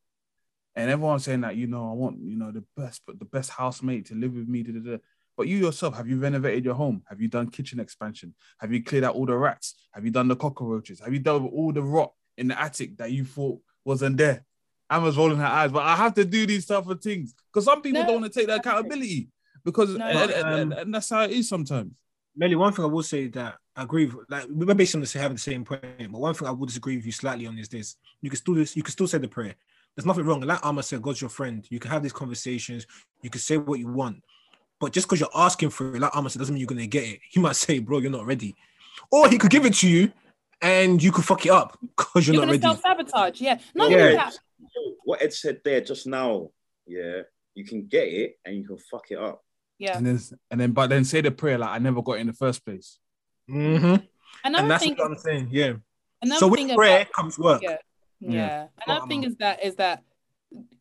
And 0.76 0.90
everyone's 0.90 1.24
saying 1.24 1.40
that, 1.42 1.56
you 1.56 1.66
know, 1.66 1.84
I 1.90 1.94
want, 1.94 2.16
you 2.22 2.36
know, 2.36 2.52
the 2.52 2.64
best, 2.76 3.02
but 3.06 3.18
the 3.18 3.24
best 3.36 3.50
housemate 3.50 4.06
to 4.06 4.14
live 4.14 4.32
with 4.34 4.48
me. 4.48 4.62
Da, 4.62 4.72
da, 4.72 4.80
da. 4.90 4.96
But 5.36 5.48
you 5.48 5.56
yourself, 5.56 5.96
have 5.96 6.08
you 6.08 6.18
renovated 6.20 6.64
your 6.64 6.74
home? 6.74 7.02
Have 7.08 7.20
you 7.20 7.28
done 7.28 7.48
kitchen 7.56 7.80
expansion? 7.80 8.34
Have 8.60 8.72
you 8.72 8.80
cleared 8.82 9.04
out 9.04 9.14
all 9.16 9.26
the 9.26 9.36
rats? 9.36 9.74
Have 9.92 10.04
you 10.04 10.10
done 10.12 10.28
the 10.28 10.36
cockroaches? 10.36 11.00
Have 11.00 11.12
you 11.12 11.18
dealt 11.20 11.42
with 11.44 11.52
all 11.52 11.72
the 11.72 11.82
rot 11.82 12.12
in 12.36 12.48
the 12.48 12.60
attic 12.60 12.96
that 12.98 13.10
you 13.12 13.24
thought 13.24 13.60
wasn't 13.84 14.16
there? 14.18 14.44
Emma's 14.90 15.16
rolling 15.18 15.38
her 15.38 15.44
eyes, 15.60 15.70
but 15.72 15.82
I 15.82 15.96
have 15.96 16.14
to 16.14 16.24
do 16.24 16.46
these 16.46 16.64
type 16.66 16.86
of 16.86 17.00
things 17.00 17.34
because 17.52 17.64
some 17.64 17.82
people 17.82 18.00
No. 18.02 18.06
don't 18.06 18.20
want 18.22 18.32
to 18.32 18.38
take 18.38 18.48
the 18.48 18.56
accountability 18.56 19.28
because 19.64 19.90
No. 19.96 20.04
and, 20.06 20.30
and- 20.30 20.48
and- 20.48 20.72
Um, 20.74 20.78
and 20.80 20.94
that's 20.94 21.10
how 21.10 21.22
it 21.24 21.32
is 21.32 21.48
sometimes. 21.48 21.92
Melly, 22.38 22.54
one 22.54 22.72
thing 22.72 22.84
I 22.84 22.88
will 22.88 23.02
say 23.02 23.26
that 23.28 23.56
I 23.76 23.82
agree 23.82 24.06
with, 24.06 24.24
like 24.30 24.44
we're 24.48 24.72
basically 24.74 25.00
on 25.00 25.04
the 25.12 25.18
having 25.18 25.34
the 25.34 25.40
same 25.40 25.64
point, 25.64 25.82
but 25.82 26.20
one 26.20 26.34
thing 26.34 26.46
I 26.46 26.52
will 26.52 26.66
disagree 26.66 26.96
with 26.96 27.04
you 27.04 27.10
slightly 27.12 27.46
on 27.48 27.58
is 27.58 27.68
this: 27.68 27.96
you 28.22 28.30
can 28.30 28.36
still 28.38 28.54
this, 28.54 28.76
you 28.76 28.82
can 28.84 28.92
still 28.92 29.08
say 29.08 29.18
the 29.18 29.26
prayer. 29.28 29.54
There's 29.96 30.06
nothing 30.06 30.24
wrong. 30.24 30.40
Like 30.42 30.64
Amma 30.64 30.84
said, 30.84 31.02
God's 31.02 31.20
your 31.20 31.30
friend. 31.30 31.66
You 31.68 31.80
can 31.80 31.90
have 31.90 32.02
these 32.04 32.12
conversations. 32.12 32.86
You 33.22 33.30
can 33.30 33.40
say 33.40 33.56
what 33.56 33.80
you 33.80 33.88
want, 33.88 34.22
but 34.78 34.92
just 34.92 35.08
because 35.08 35.18
you're 35.18 35.28
asking 35.34 35.70
for 35.70 35.96
it, 35.96 36.00
like 36.00 36.14
Amma 36.14 36.30
said, 36.30 36.38
doesn't 36.38 36.54
mean 36.54 36.60
you're 36.60 36.68
gonna 36.68 36.86
get 36.86 37.02
it. 37.04 37.20
He 37.28 37.40
might 37.40 37.56
say, 37.56 37.80
"Bro, 37.80 37.98
you're 37.98 38.10
not 38.12 38.24
ready," 38.24 38.54
or 39.10 39.28
he 39.28 39.36
could 39.36 39.50
give 39.50 39.66
it 39.66 39.74
to 39.74 39.88
you, 39.88 40.12
and 40.62 41.02
you 41.02 41.10
could 41.10 41.24
fuck 41.24 41.44
it 41.44 41.50
up 41.50 41.76
because 41.96 42.28
you're, 42.28 42.34
You're 42.36 42.46
not 42.46 42.52
gonna 42.60 42.68
ready. 42.68 42.80
self 42.80 42.80
sabotage. 42.82 43.40
Yeah. 43.40 43.58
Not 43.74 43.90
Yeah. 43.90 43.96
only 43.96 44.14
that. 44.16 44.38
what 45.04 45.20
Ed 45.22 45.32
said 45.32 45.60
there 45.64 45.80
just 45.80 46.06
now. 46.06 46.50
Yeah, 46.86 47.22
you 47.54 47.64
can 47.64 47.86
get 47.86 48.06
it 48.08 48.38
and 48.44 48.56
you 48.56 48.64
can 48.66 48.78
fuck 48.78 49.10
it 49.10 49.18
up. 49.18 49.42
Yeah. 49.78 49.96
And 49.96 50.06
then 50.06 50.20
and 50.50 50.60
then 50.60 50.72
but 50.72 50.88
then 50.88 51.04
say 51.04 51.20
the 51.20 51.30
prayer 51.30 51.58
like 51.58 51.70
I 51.70 51.78
never 51.78 52.02
got 52.02 52.14
it 52.14 52.20
in 52.20 52.26
the 52.26 52.32
first 52.32 52.64
place. 52.64 52.98
Mhm. 53.50 53.84
And 53.84 54.02
Another 54.44 54.68
that's 54.68 54.84
thing. 54.84 54.94
what 54.96 55.10
I'm 55.10 55.16
saying. 55.18 55.48
Yeah. 55.50 55.74
Another 56.22 56.38
So 56.40 56.48
with 56.48 56.58
thing 56.60 56.74
prayer 56.74 57.02
about, 57.02 57.12
comes 57.12 57.38
work. 57.38 57.62
Yeah. 57.62 57.76
Yeah. 58.20 58.30
Yeah. 58.32 58.66
Another 58.86 59.00
Well, 59.00 59.06
thing 59.08 59.24
is 59.24 59.36
that 59.36 59.64
is 59.64 59.76
that 59.76 60.02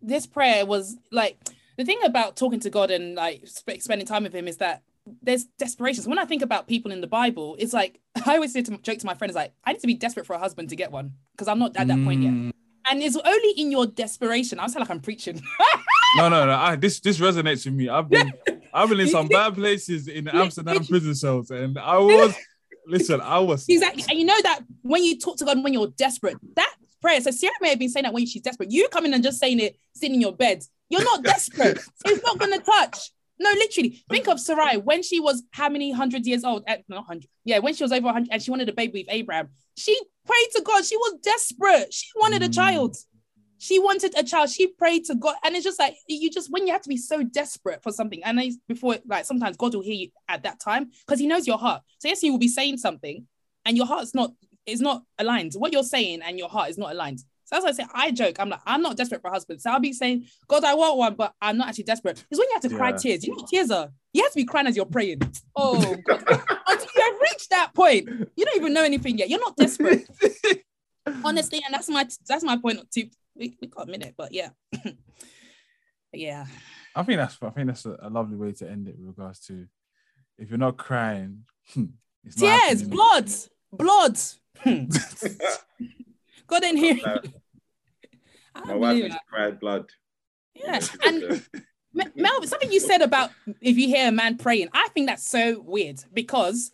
this 0.01 0.25
prayer 0.25 0.65
was 0.65 0.97
like 1.11 1.37
the 1.77 1.85
thing 1.85 1.99
about 2.03 2.35
talking 2.35 2.59
to 2.61 2.69
God 2.69 2.89
and 2.91 3.15
like 3.15 3.43
sp- 3.45 3.79
spending 3.79 4.07
time 4.07 4.23
with 4.23 4.33
Him 4.33 4.47
is 4.47 4.57
that 4.57 4.81
there's 5.21 5.45
desperation. 5.57 6.03
So 6.03 6.09
when 6.09 6.19
I 6.19 6.25
think 6.25 6.41
about 6.41 6.67
people 6.67 6.91
in 6.91 6.99
the 7.01 7.07
Bible, 7.07 7.55
it's 7.59 7.73
like 7.73 7.99
I 8.25 8.35
always 8.35 8.51
say 8.53 8.61
to 8.63 8.77
joke 8.79 8.97
to 8.99 9.05
my 9.05 9.13
friends, 9.13 9.35
like 9.35 9.53
I 9.63 9.73
need 9.73 9.81
to 9.81 9.87
be 9.87 9.93
desperate 9.93 10.25
for 10.25 10.33
a 10.33 10.39
husband 10.39 10.69
to 10.69 10.75
get 10.75 10.91
one 10.91 11.13
because 11.33 11.47
I'm 11.47 11.59
not 11.59 11.77
at 11.77 11.87
that 11.87 12.03
point 12.03 12.23
yet. 12.23 12.33
Mm. 12.33 12.51
And 12.89 13.03
it's 13.03 13.17
only 13.17 13.51
in 13.57 13.69
your 13.71 13.85
desperation. 13.85 14.59
I 14.59 14.67
sound 14.67 14.81
like 14.81 14.89
I'm 14.89 15.01
preaching. 15.01 15.41
No, 16.15 16.29
no, 16.29 16.45
no. 16.45 16.53
I, 16.53 16.77
this 16.77 17.01
this 17.01 17.19
resonates 17.19 17.65
with 17.65 17.73
me. 17.75 17.89
I've 17.89 18.07
been 18.07 18.31
I've 18.77 18.89
been 18.89 18.99
in 18.99 19.07
some 19.09 19.27
bad 19.39 19.55
places 19.55 20.07
in 20.07 20.25
the 20.25 20.35
Amsterdam 20.35 20.85
prison 20.85 21.15
cells, 21.15 21.49
and 21.51 21.77
I 21.79 21.97
was 21.97 22.35
listen. 22.87 23.19
I 23.21 23.39
was 23.39 23.65
exactly. 23.67 24.03
And 24.09 24.19
you 24.19 24.25
know 24.25 24.39
that 24.43 24.61
when 24.83 25.03
you 25.03 25.17
talk 25.19 25.37
to 25.37 25.45
God 25.45 25.63
when 25.63 25.73
you're 25.73 25.87
desperate, 25.97 26.37
that 26.55 26.73
prayer. 27.01 27.19
So 27.21 27.31
Ciara 27.31 27.53
may 27.61 27.69
have 27.69 27.79
been 27.79 27.89
saying 27.89 28.03
that 28.03 28.13
when 28.13 28.25
she's 28.25 28.41
desperate. 28.41 28.71
You 28.71 28.87
come 28.89 29.05
in 29.05 29.13
and 29.13 29.23
just 29.23 29.39
saying 29.39 29.59
it 29.59 29.77
sitting 29.95 30.15
in 30.15 30.21
your 30.21 30.33
bed. 30.33 30.63
You're 30.89 31.03
not 31.03 31.23
desperate. 31.33 31.79
it's 32.05 32.23
not 32.23 32.37
gonna 32.37 32.59
touch. 32.59 33.11
No, 33.39 33.51
literally. 33.51 34.01
Think 34.09 34.27
of 34.27 34.39
Sarai 34.39 34.77
when 34.77 35.03
she 35.03 35.19
was 35.19 35.43
how 35.51 35.69
many 35.69 35.91
hundred 35.91 36.25
years 36.25 36.43
old? 36.43 36.63
Eh, 36.67 36.77
Not 36.89 37.05
hundred. 37.05 37.27
Yeah, 37.45 37.59
when 37.59 37.75
she 37.75 37.83
was 37.83 37.91
over 37.91 38.07
hundred 38.11 38.29
and 38.31 38.41
she 38.41 38.49
wanted 38.51 38.67
a 38.69 38.73
baby 38.73 39.01
with 39.01 39.13
Abraham. 39.13 39.49
She 39.75 39.95
prayed 40.25 40.47
to 40.55 40.61
God. 40.63 40.83
She 40.83 40.97
was 40.97 41.19
desperate. 41.21 41.93
She 41.93 42.07
wanted 42.15 42.41
a 42.41 42.49
Mm. 42.49 42.55
child. 42.55 42.97
She 43.59 43.79
wanted 43.79 44.17
a 44.17 44.23
child. 44.23 44.49
She 44.49 44.67
prayed 44.67 45.05
to 45.05 45.15
God, 45.15 45.35
and 45.43 45.55
it's 45.55 45.63
just 45.63 45.79
like 45.79 45.95
you 46.07 46.29
just 46.29 46.51
when 46.51 46.67
you 46.67 46.73
have 46.73 46.81
to 46.83 46.89
be 46.89 46.97
so 46.97 47.23
desperate 47.23 47.81
for 47.81 47.91
something, 47.91 48.23
and 48.23 48.37
then 48.37 48.59
before 48.67 48.97
like 49.07 49.25
sometimes 49.25 49.57
God 49.57 49.73
will 49.73 49.81
hear 49.81 49.95
you 49.95 50.09
at 50.27 50.43
that 50.43 50.59
time 50.59 50.91
because 51.05 51.19
He 51.19 51.27
knows 51.27 51.47
your 51.47 51.57
heart. 51.57 51.81
So 51.99 52.07
yes, 52.07 52.23
you 52.23 52.31
will 52.31 52.39
be 52.39 52.47
saying 52.47 52.77
something, 52.77 53.25
and 53.65 53.77
your 53.77 53.85
heart's 53.85 54.13
not 54.13 54.31
is 54.67 54.81
not 54.81 55.03
aligned. 55.17 55.53
What 55.53 55.73
you're 55.73 55.83
saying 55.83 56.21
and 56.23 56.37
your 56.37 56.49
heart 56.49 56.69
is 56.69 56.77
not 56.77 56.91
aligned. 56.91 57.23
So 57.45 57.57
as 57.57 57.63
I 57.63 57.71
say 57.71 57.85
I 57.93 58.11
joke. 58.11 58.35
I'm 58.39 58.49
like 58.49 58.59
I'm 58.65 58.81
not 58.81 58.97
desperate 58.97 59.21
for 59.21 59.29
a 59.29 59.33
husband. 59.33 59.61
So 59.61 59.71
I'll 59.71 59.79
be 59.79 59.93
saying 59.93 60.25
God, 60.47 60.63
I 60.63 60.75
want 60.75 60.97
one, 60.97 61.15
but 61.15 61.33
I'm 61.41 61.57
not 61.57 61.69
actually 61.69 61.85
desperate. 61.85 62.17
Because 62.17 62.39
when 62.39 62.49
you 62.49 62.53
have 62.53 62.69
to 62.69 62.75
cry 62.75 62.91
tears, 62.91 63.23
you 63.23 63.31
know 63.31 63.41
what 63.41 63.49
tears 63.49 63.71
are. 63.71 63.89
You 64.13 64.23
have 64.23 64.33
to 64.33 64.35
be 64.35 64.45
crying 64.45 64.67
as 64.67 64.75
you're 64.75 64.85
praying. 64.85 65.21
Oh 65.59 65.95
God. 66.05 66.23
Until 66.67 66.89
you 66.95 67.01
have 67.01 67.19
reached 67.19 67.49
that 67.49 67.71
point, 67.73 68.07
you 68.35 68.45
don't 68.45 68.57
even 68.57 68.73
know 68.73 68.83
anything 68.83 69.17
yet. 69.17 69.27
You're 69.29 69.39
not 69.39 69.55
desperate 69.55 70.07
honestly 71.23 71.61
and 71.65 71.73
that's 71.73 71.89
my 71.89 72.07
that's 72.27 72.43
my 72.43 72.57
point 72.57 72.79
too 72.91 73.05
we, 73.37 73.57
we 73.61 73.67
got 73.67 73.87
a 73.87 73.91
minute 73.91 74.13
but 74.17 74.33
yeah. 74.33 74.49
Yeah. 76.13 76.45
I 76.95 77.03
think 77.03 77.17
that's 77.17 77.37
I 77.41 77.49
think 77.49 77.67
that's 77.67 77.85
a, 77.85 77.97
a 78.01 78.09
lovely 78.09 78.37
way 78.37 78.51
to 78.53 78.69
end 78.69 78.87
it 78.87 78.95
with 78.97 79.07
regards 79.07 79.39
to 79.47 79.67
if 80.37 80.49
you're 80.49 80.57
not 80.57 80.77
crying, 80.77 81.43
it's 82.23 82.41
not 82.41 82.63
tears 82.67 82.83
blood 82.83 83.29
blood. 83.71 84.17
God 86.47 86.63
in 86.63 86.77
here 86.77 86.97
I 87.03 87.19
My 88.61 88.67
don't 88.67 88.79
wife 88.79 88.95
believe 88.97 89.11
has 89.11 89.19
cried 89.29 89.59
blood. 89.59 89.89
yeah. 90.55 90.79
And 91.05 91.43
Me- 91.93 92.05
Mel, 92.15 92.41
something 92.43 92.71
you 92.71 92.79
said 92.79 93.01
about 93.01 93.31
if 93.61 93.77
you 93.77 93.87
hear 93.87 94.07
a 94.07 94.11
man 94.11 94.37
praying, 94.37 94.69
I 94.73 94.87
think 94.93 95.07
that's 95.07 95.27
so 95.29 95.59
weird 95.59 96.03
because 96.13 96.71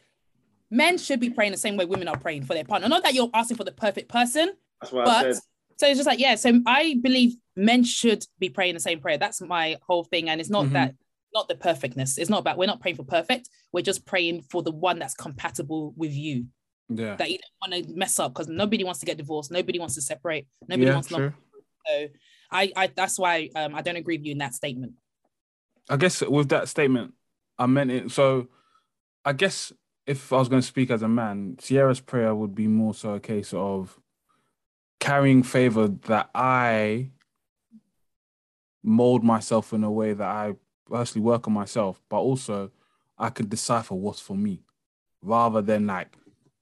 men 0.69 0.97
should 0.97 1.19
be 1.19 1.29
praying 1.29 1.51
the 1.51 1.57
same 1.57 1.75
way 1.75 1.85
women 1.85 2.07
are 2.07 2.17
praying 2.17 2.43
for 2.43 2.53
their 2.53 2.65
partner. 2.65 2.87
Not 2.87 3.03
that 3.03 3.13
you're 3.13 3.29
asking 3.33 3.57
for 3.57 3.63
the 3.63 3.71
perfect 3.71 4.09
person, 4.09 4.53
That's 4.81 4.93
why 4.93 5.01
I 5.01 5.05
but 5.05 5.35
said 5.35 5.43
so 5.77 5.87
it's 5.87 5.97
just 5.97 6.07
like 6.07 6.19
yeah 6.19 6.35
so 6.35 6.59
i 6.65 6.95
believe 7.01 7.35
men 7.55 7.83
should 7.83 8.25
be 8.39 8.49
praying 8.49 8.73
the 8.73 8.79
same 8.79 8.99
prayer. 8.99 9.17
That's 9.17 9.39
my 9.41 9.77
whole 9.85 10.03
thing. 10.03 10.27
And 10.27 10.41
it's 10.41 10.49
not 10.49 10.65
Mhm. 10.65 10.71
that 10.73 10.95
not 11.35 11.47
the 11.47 11.55
perfectness. 11.55 12.17
It's 12.17 12.29
not 12.29 12.39
about 12.39 12.57
we're 12.57 12.65
not 12.67 12.79
praying 12.81 12.95
for 12.95 13.03
perfect. 13.03 13.49
We're 13.71 13.81
just 13.83 14.05
praying 14.05 14.43
for 14.43 14.63
the 14.63 14.71
one 14.71 14.99
that's 14.99 15.13
compatible 15.15 15.93
with 15.95 16.13
you. 16.13 16.47
Yeah. 16.89 17.15
that 17.15 17.31
you 17.31 17.37
don't 17.37 17.71
want 17.71 17.85
to 17.87 17.93
mess 17.95 18.19
up 18.19 18.33
because 18.33 18.47
nobody 18.47 18.83
wants 18.83 18.99
to 18.99 19.05
get 19.05 19.17
divorced. 19.17 19.51
Nobody 19.51 19.79
wants 19.79 19.95
to 19.95 20.01
separate. 20.01 20.47
Nobody 20.67 20.87
yeah, 20.87 20.93
wants 20.93 21.07
true. 21.07 21.33
so 21.87 22.07
I, 22.51 22.71
I 22.75 22.87
that's 22.87 23.17
why 23.17 23.49
um, 23.55 23.73
i 23.73 23.81
don't 23.81 23.95
agree 23.95 24.17
with 24.17 24.25
you 24.25 24.31
in 24.33 24.39
that 24.39 24.53
statement. 24.53 24.93
I 25.89 25.97
guess 25.97 26.21
with 26.21 26.49
that 26.49 26.69
statement, 26.69 27.13
I 27.57 27.65
meant 27.67 27.91
it. 27.91 28.11
So 28.11 28.47
I 29.23 29.33
guess 29.33 29.71
if 30.05 30.33
I 30.33 30.37
was 30.37 30.49
going 30.49 30.61
to 30.61 30.67
speak 30.67 30.91
as 30.91 31.01
a 31.03 31.07
man, 31.07 31.55
Ciara's 31.59 32.01
prayer 32.01 32.33
would 32.35 32.55
be 32.55 32.67
more 32.67 32.93
so 32.93 33.13
a 33.13 33.19
case 33.19 33.53
of 33.53 33.99
carrying 35.03 35.43
favor 35.43 35.89
that 35.89 36.29
I 36.33 37.09
mold 38.81 39.21
myself 39.21 39.73
in 39.73 39.83
a 39.83 39.91
way 39.91 40.13
that 40.13 40.25
I 40.27 40.53
personally 40.89 41.25
work 41.25 41.45
on 41.45 41.53
myself, 41.53 42.01
but 42.09 42.19
also 42.19 42.71
I 43.17 43.29
can 43.29 43.49
decipher 43.49 43.95
what's 43.95 44.21
for 44.21 44.37
me 44.37 44.63
rather 45.21 45.61
than 45.61 45.87
like 45.87 46.15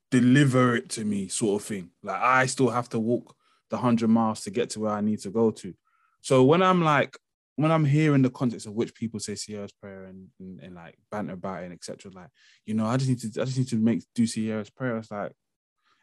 deliver 0.09 0.75
it 0.75 0.89
to 0.89 1.05
me 1.05 1.27
sort 1.27 1.61
of 1.61 1.67
thing. 1.67 1.91
Like 2.01 2.19
I 2.19 2.47
still 2.47 2.71
have 2.71 2.89
to 2.89 2.99
walk 2.99 3.35
the 3.69 3.75
100 3.75 4.07
miles 4.07 4.41
to 4.41 4.49
get 4.49 4.71
to 4.71 4.79
where 4.79 4.91
I 4.91 5.01
need 5.01 5.19
to 5.19 5.29
go 5.29 5.51
to. 5.51 5.75
So 6.21 6.43
when 6.43 6.63
I'm 6.63 6.83
like, 6.83 7.19
when 7.57 7.71
I'm 7.71 7.85
hearing 7.85 8.23
the 8.23 8.31
context 8.31 8.65
of 8.65 8.73
which 8.73 8.95
people 8.95 9.19
say 9.19 9.35
Ciara's 9.35 9.71
prayer 9.71 10.05
and, 10.05 10.29
and, 10.39 10.59
and 10.61 10.73
like 10.73 10.97
banter 11.11 11.33
about 11.33 11.61
it 11.61 11.65
and 11.65 11.73
etc. 11.73 12.11
Like, 12.11 12.29
you 12.65 12.73
know, 12.73 12.87
I 12.87 12.97
just 12.97 13.09
need 13.09 13.19
to 13.19 13.41
I 13.41 13.45
just 13.45 13.59
need 13.59 13.67
to 13.67 13.75
make 13.75 14.03
do 14.15 14.25
Ciara's 14.25 14.71
prayer. 14.71 14.97
It's 14.97 15.11
like, 15.11 15.31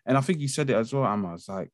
and 0.07 0.17
I 0.17 0.21
think 0.21 0.39
you 0.39 0.47
said 0.47 0.71
it 0.71 0.77
as 0.77 0.93
well, 0.93 1.05
Amma. 1.05 1.35
It's 1.35 1.49
like, 1.49 1.71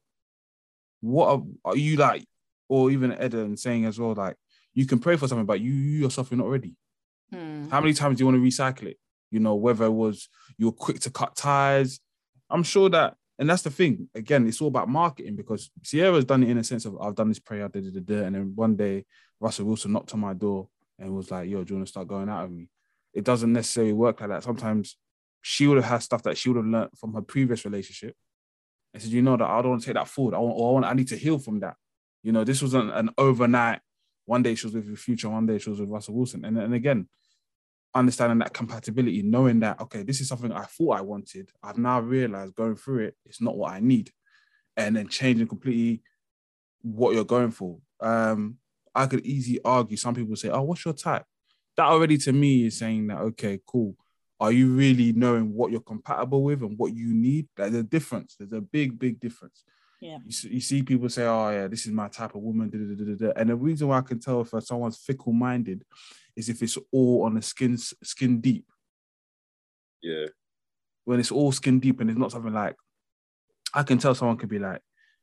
what 1.04 1.28
are, 1.28 1.42
are 1.64 1.76
you 1.76 1.96
like, 1.96 2.24
or 2.68 2.90
even 2.90 3.16
Eden 3.22 3.56
saying 3.56 3.84
as 3.84 3.98
well, 3.98 4.14
like, 4.14 4.36
you 4.72 4.86
can 4.86 4.98
pray 4.98 5.16
for 5.16 5.28
something, 5.28 5.46
but 5.46 5.60
you, 5.60 5.72
you 5.72 6.02
yourself 6.02 6.30
you're 6.30 6.38
not 6.38 6.48
ready. 6.48 6.74
Hmm. 7.32 7.68
How 7.68 7.80
many 7.80 7.94
times 7.94 8.18
do 8.18 8.22
you 8.22 8.26
want 8.26 8.42
to 8.42 8.48
recycle 8.48 8.86
it? 8.86 8.98
You 9.30 9.40
know, 9.40 9.54
whether 9.54 9.84
it 9.84 9.90
was 9.90 10.28
you're 10.56 10.72
quick 10.72 11.00
to 11.00 11.10
cut 11.10 11.36
ties. 11.36 12.00
I'm 12.50 12.62
sure 12.62 12.88
that, 12.90 13.16
and 13.38 13.48
that's 13.48 13.62
the 13.62 13.70
thing. 13.70 14.08
Again, 14.14 14.46
it's 14.46 14.60
all 14.60 14.68
about 14.68 14.88
marketing 14.88 15.36
because 15.36 15.70
Ciara's 15.82 16.24
done 16.24 16.42
it 16.42 16.50
in 16.50 16.58
a 16.58 16.64
sense 16.64 16.84
of 16.84 16.98
I've 17.00 17.14
done 17.14 17.28
this 17.28 17.38
prayer, 17.38 17.68
da, 17.68 17.80
da, 17.80 17.90
da, 17.90 18.00
da, 18.00 18.24
and 18.24 18.34
then 18.34 18.52
one 18.54 18.76
day 18.76 19.04
Russell 19.40 19.66
Wilson 19.66 19.92
knocked 19.92 20.14
on 20.14 20.20
my 20.20 20.34
door 20.34 20.68
and 20.98 21.14
was 21.14 21.30
like, 21.30 21.48
"Yo, 21.48 21.64
do 21.64 21.74
you 21.74 21.76
want 21.78 21.86
to 21.86 21.90
start 21.90 22.08
going 22.08 22.28
out 22.28 22.48
with 22.48 22.56
me?" 22.56 22.68
It 23.12 23.24
doesn't 23.24 23.52
necessarily 23.52 23.92
work 23.92 24.20
like 24.20 24.30
that. 24.30 24.44
Sometimes 24.44 24.96
she 25.42 25.66
would 25.66 25.76
have 25.76 25.84
had 25.84 26.02
stuff 26.02 26.22
that 26.22 26.38
she 26.38 26.48
would 26.48 26.56
have 26.56 26.66
learned 26.66 26.90
from 26.96 27.14
her 27.14 27.22
previous 27.22 27.64
relationship, 27.64 28.16
and 28.94 29.02
said, 29.02 29.12
"You 29.12 29.22
know 29.22 29.36
that 29.36 29.48
I 29.48 29.60
don't 29.62 29.72
want 29.72 29.82
to 29.82 29.86
take 29.86 29.96
that 29.96 30.08
forward. 30.08 30.34
I 30.34 30.38
want, 30.38 30.56
I 30.56 30.72
want, 30.72 30.86
I 30.86 30.94
need 30.94 31.08
to 31.08 31.16
heal 31.18 31.38
from 31.38 31.60
that." 31.60 31.76
You 32.22 32.32
know, 32.32 32.44
this 32.44 32.62
wasn't 32.62 32.92
an 32.94 33.10
overnight. 33.18 33.80
One 34.26 34.42
day 34.42 34.54
she 34.54 34.66
was 34.66 34.74
with 34.74 34.98
future, 34.98 35.28
one 35.28 35.46
day 35.46 35.58
she 35.58 35.70
was 35.70 35.80
with 35.80 35.90
Russell 35.90 36.14
Wilson, 36.14 36.44
and 36.46 36.58
and 36.58 36.74
again, 36.74 37.08
understanding 37.94 38.38
that 38.38 38.54
compatibility, 38.54 39.22
knowing 39.22 39.60
that 39.60 39.80
okay, 39.80 40.02
this 40.02 40.20
is 40.20 40.28
something 40.28 40.52
I 40.52 40.64
thought 40.64 40.98
I 40.98 41.02
wanted. 41.02 41.50
I've 41.62 41.78
now 41.78 42.00
realized 42.00 42.54
going 42.54 42.76
through 42.76 43.06
it, 43.06 43.16
it's 43.26 43.40
not 43.42 43.56
what 43.56 43.72
I 43.72 43.80
need, 43.80 44.10
and 44.76 44.96
then 44.96 45.08
changing 45.08 45.48
completely 45.48 46.02
what 46.82 47.14
you're 47.14 47.24
going 47.24 47.50
for. 47.50 47.78
Um, 48.00 48.58
I 48.94 49.06
could 49.06 49.24
easily 49.26 49.60
argue. 49.64 49.96
Some 49.96 50.14
people 50.14 50.36
say, 50.36 50.50
"Oh, 50.50 50.62
what's 50.62 50.84
your 50.84 50.94
type?" 50.94 51.24
That 51.76 51.86
already 51.86 52.18
to 52.18 52.32
me 52.32 52.66
is 52.66 52.78
saying 52.78 53.08
that 53.08 53.20
okay, 53.20 53.60
cool. 53.66 53.96
Are 54.40 54.52
you 54.52 54.74
really 54.74 55.12
knowing 55.12 55.54
what 55.54 55.70
you're 55.70 55.80
compatible 55.80 56.42
with 56.42 56.62
and 56.62 56.76
what 56.76 56.94
you 56.94 57.14
need? 57.14 57.48
There's 57.56 57.74
a 57.74 57.82
difference. 57.82 58.36
There's 58.38 58.52
a 58.52 58.60
big, 58.60 58.98
big 58.98 59.20
difference. 59.20 59.62
Yeah. 60.00 60.18
You 60.24 60.32
see, 60.32 60.48
you 60.48 60.60
see 60.60 60.82
people 60.82 61.08
say, 61.08 61.24
"Oh, 61.24 61.50
yeah, 61.50 61.68
this 61.68 61.86
is 61.86 61.92
my 61.92 62.08
type 62.08 62.34
of 62.34 62.42
woman." 62.42 62.68
da, 62.68 62.78
da, 62.78 62.94
da, 62.94 63.14
da, 63.14 63.26
da. 63.26 63.40
And 63.40 63.50
the 63.50 63.56
reason 63.56 63.88
why 63.88 63.98
I 63.98 64.02
can 64.02 64.18
tell 64.18 64.40
if 64.40 64.50
someone's 64.64 64.98
fickle-minded 64.98 65.84
is 66.36 66.48
if 66.48 66.62
it's 66.62 66.76
all 66.92 67.22
on 67.22 67.34
the 67.34 67.42
skin, 67.42 67.78
skin 67.78 68.40
deep. 68.40 68.66
yeah, 70.02 70.26
When 71.04 71.20
it's 71.20 71.32
all 71.32 71.52
skin 71.52 71.78
deep 71.78 72.00
and 72.00 72.10
it's 72.10 72.18
not 72.18 72.32
something 72.32 72.52
like, 72.52 72.76
I 73.72 73.82
can 73.82 73.98
tell 73.98 74.14
someone 74.14 74.36
could 74.36 74.48
be 74.48 74.58
like, 74.58 74.82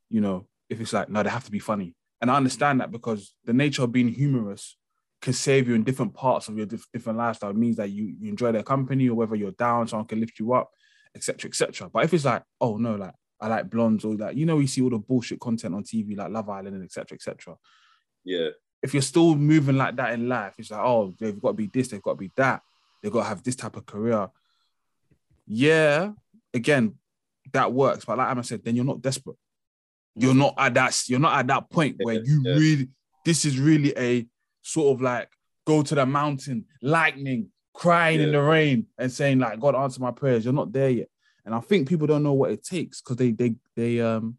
you 0.10 0.22
know, 0.22 0.48
if 0.70 0.80
it's 0.80 0.94
like, 0.94 1.10
no, 1.10 1.22
they 1.22 1.30
have 1.30 1.46
to 1.46 1.52
be 1.52 1.60
funny. 1.60 1.96
And 2.22 2.32
I 2.32 2.38
understand 2.38 2.80
that 2.80 2.92
because 2.92 3.36
the 3.46 3.54
nature 3.54 3.84
of 3.84 3.92
being 3.92 4.08
humorous 4.08 4.78
can 5.22 5.34
save 5.34 5.68
you 5.68 5.76
in 5.76 5.84
different 5.84 6.14
parts 6.14 6.48
of 6.48 6.58
your 6.58 6.66
diff- 6.66 6.88
different 6.92 7.20
lifestyle. 7.20 7.52
It 7.52 7.56
means 7.56 7.78
that 7.78 7.90
you, 7.90 8.16
you 8.20 8.30
enjoy 8.30 8.52
their 8.52 8.64
company 8.64 9.08
or 9.08 9.16
whether 9.16 9.36
you're 9.36 9.52
down, 9.52 9.88
someone 9.88 10.08
can 10.08 10.20
lift 10.20 10.40
you 10.40 10.54
up, 10.54 10.72
etc., 11.16 11.50
etc. 11.50 11.90
But 11.90 12.06
if 12.06 12.14
it's 12.14 12.26
like, 12.26 12.44
oh 12.60 12.78
no, 12.78 12.96
like 12.96 13.14
I 13.40 13.48
like 13.48 13.70
blondes 13.70 14.04
or 14.04 14.16
like, 14.16 14.36
you 14.36 14.46
know, 14.46 14.60
you 14.60 14.68
see 14.68 14.82
all 14.82 14.90
the 14.90 14.98
bullshit 14.98 15.40
content 15.40 15.76
on 15.76 15.84
TV 15.84 16.18
like 16.18 16.32
Love 16.32 16.50
Island 16.50 16.76
and 16.76 16.84
etc., 16.84 17.16
etc. 17.16 17.56
yeah, 18.24 18.50
If 18.82 18.94
you're 18.94 19.02
still 19.02 19.36
moving 19.36 19.78
like 19.78 19.96
that 19.98 20.14
in 20.14 20.28
life, 20.28 20.56
it's 20.58 20.72
like, 20.72 20.82
oh, 20.84 21.14
they've 21.20 21.40
got 21.40 21.50
to 21.50 21.54
be 21.54 21.68
this, 21.68 21.90
they've 21.90 22.02
got 22.02 22.14
to 22.14 22.18
be 22.18 22.32
that, 22.38 22.62
they've 23.02 23.12
got 23.12 23.24
to 23.24 23.30
have 23.30 23.44
this 23.44 23.56
type 23.56 23.76
of 23.76 23.86
career. 23.86 24.28
Yeah, 25.46 26.14
again, 26.54 26.96
that 27.54 27.72
works. 27.72 28.06
But 28.06 28.18
like 28.18 28.36
I 28.36 28.42
said, 28.42 28.64
then 28.64 28.76
you're 28.76 28.86
not 28.86 29.02
desperate. 29.02 29.38
You're 30.16 30.34
mm. 30.34 30.40
not 30.40 30.56
at 30.58 30.74
that. 30.74 31.04
You're 31.08 31.20
not 31.20 31.40
at 31.40 31.48
that 31.48 31.70
point 31.70 31.98
where 32.02 32.16
Yeah, 32.16 32.22
you 32.26 32.42
yeah. 32.44 32.54
really. 32.54 32.90
This 33.24 33.46
is 33.46 33.60
really 33.60 33.94
a 33.98 34.26
sort 34.62 34.96
of 34.96 35.02
like 35.02 35.30
go 35.66 35.84
to 35.84 35.96
the 35.96 36.06
mountain, 36.06 36.66
lightning, 36.82 37.50
crying 37.74 38.20
in 38.20 38.32
the 38.32 38.42
rain, 38.42 38.88
and 38.98 39.12
saying 39.12 39.40
like, 39.40 39.60
"God 39.60 39.76
answer 39.76 40.02
my 40.02 40.12
prayers." 40.12 40.46
You're 40.46 40.54
not 40.54 40.72
there 40.72 40.90
yet, 40.90 41.10
and 41.46 41.54
I 41.54 41.60
think 41.60 41.88
people 41.88 42.08
don't 42.08 42.24
know 42.24 42.34
what 42.34 42.52
it 42.52 42.64
takes 42.64 43.02
because 43.02 43.18
they 43.18 43.32
they 43.32 43.56
they 43.76 44.00
um 44.00 44.38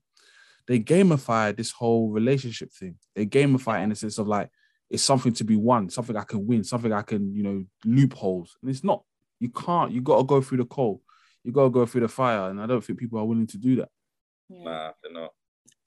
they 0.67 0.79
gamify 0.79 1.57
this 1.57 1.71
whole 1.71 2.11
relationship 2.11 2.73
thing. 2.73 2.97
They 3.15 3.27
gamify 3.27 3.81
it 3.81 3.85
in 3.85 3.91
the 3.91 3.97
sense 3.97 4.19
of 4.19 4.29
like 4.29 4.51
it's 4.91 5.03
something 5.03 5.33
to 5.35 5.45
be 5.45 5.57
won, 5.57 5.89
something 5.89 6.17
I 6.17 6.25
can 6.25 6.47
win, 6.47 6.65
something 6.65 6.93
I 6.93 7.03
can 7.03 7.35
you 7.35 7.43
know 7.43 7.65
loopholes, 7.85 8.57
and 8.63 8.71
it's 8.71 8.85
not. 8.85 9.03
You 9.41 9.49
can't. 9.49 9.91
You 9.91 10.01
got 10.01 10.19
to 10.19 10.25
go 10.25 10.41
through 10.41 10.59
the 10.59 10.67
coal. 10.67 11.03
You 11.43 11.51
got 11.51 11.65
to 11.65 11.71
go 11.71 11.85
through 11.87 12.03
the 12.03 12.09
fire, 12.09 12.49
and 12.51 12.61
I 12.61 12.67
don't 12.67 12.85
think 12.85 12.99
people 12.99 13.19
are 13.19 13.25
willing 13.25 13.49
to 13.49 13.59
do 13.59 13.77
that. 13.77 13.89
Yeah. 14.49 14.65
nah, 14.65 14.93
they're 15.03 15.13
not. 15.13 15.33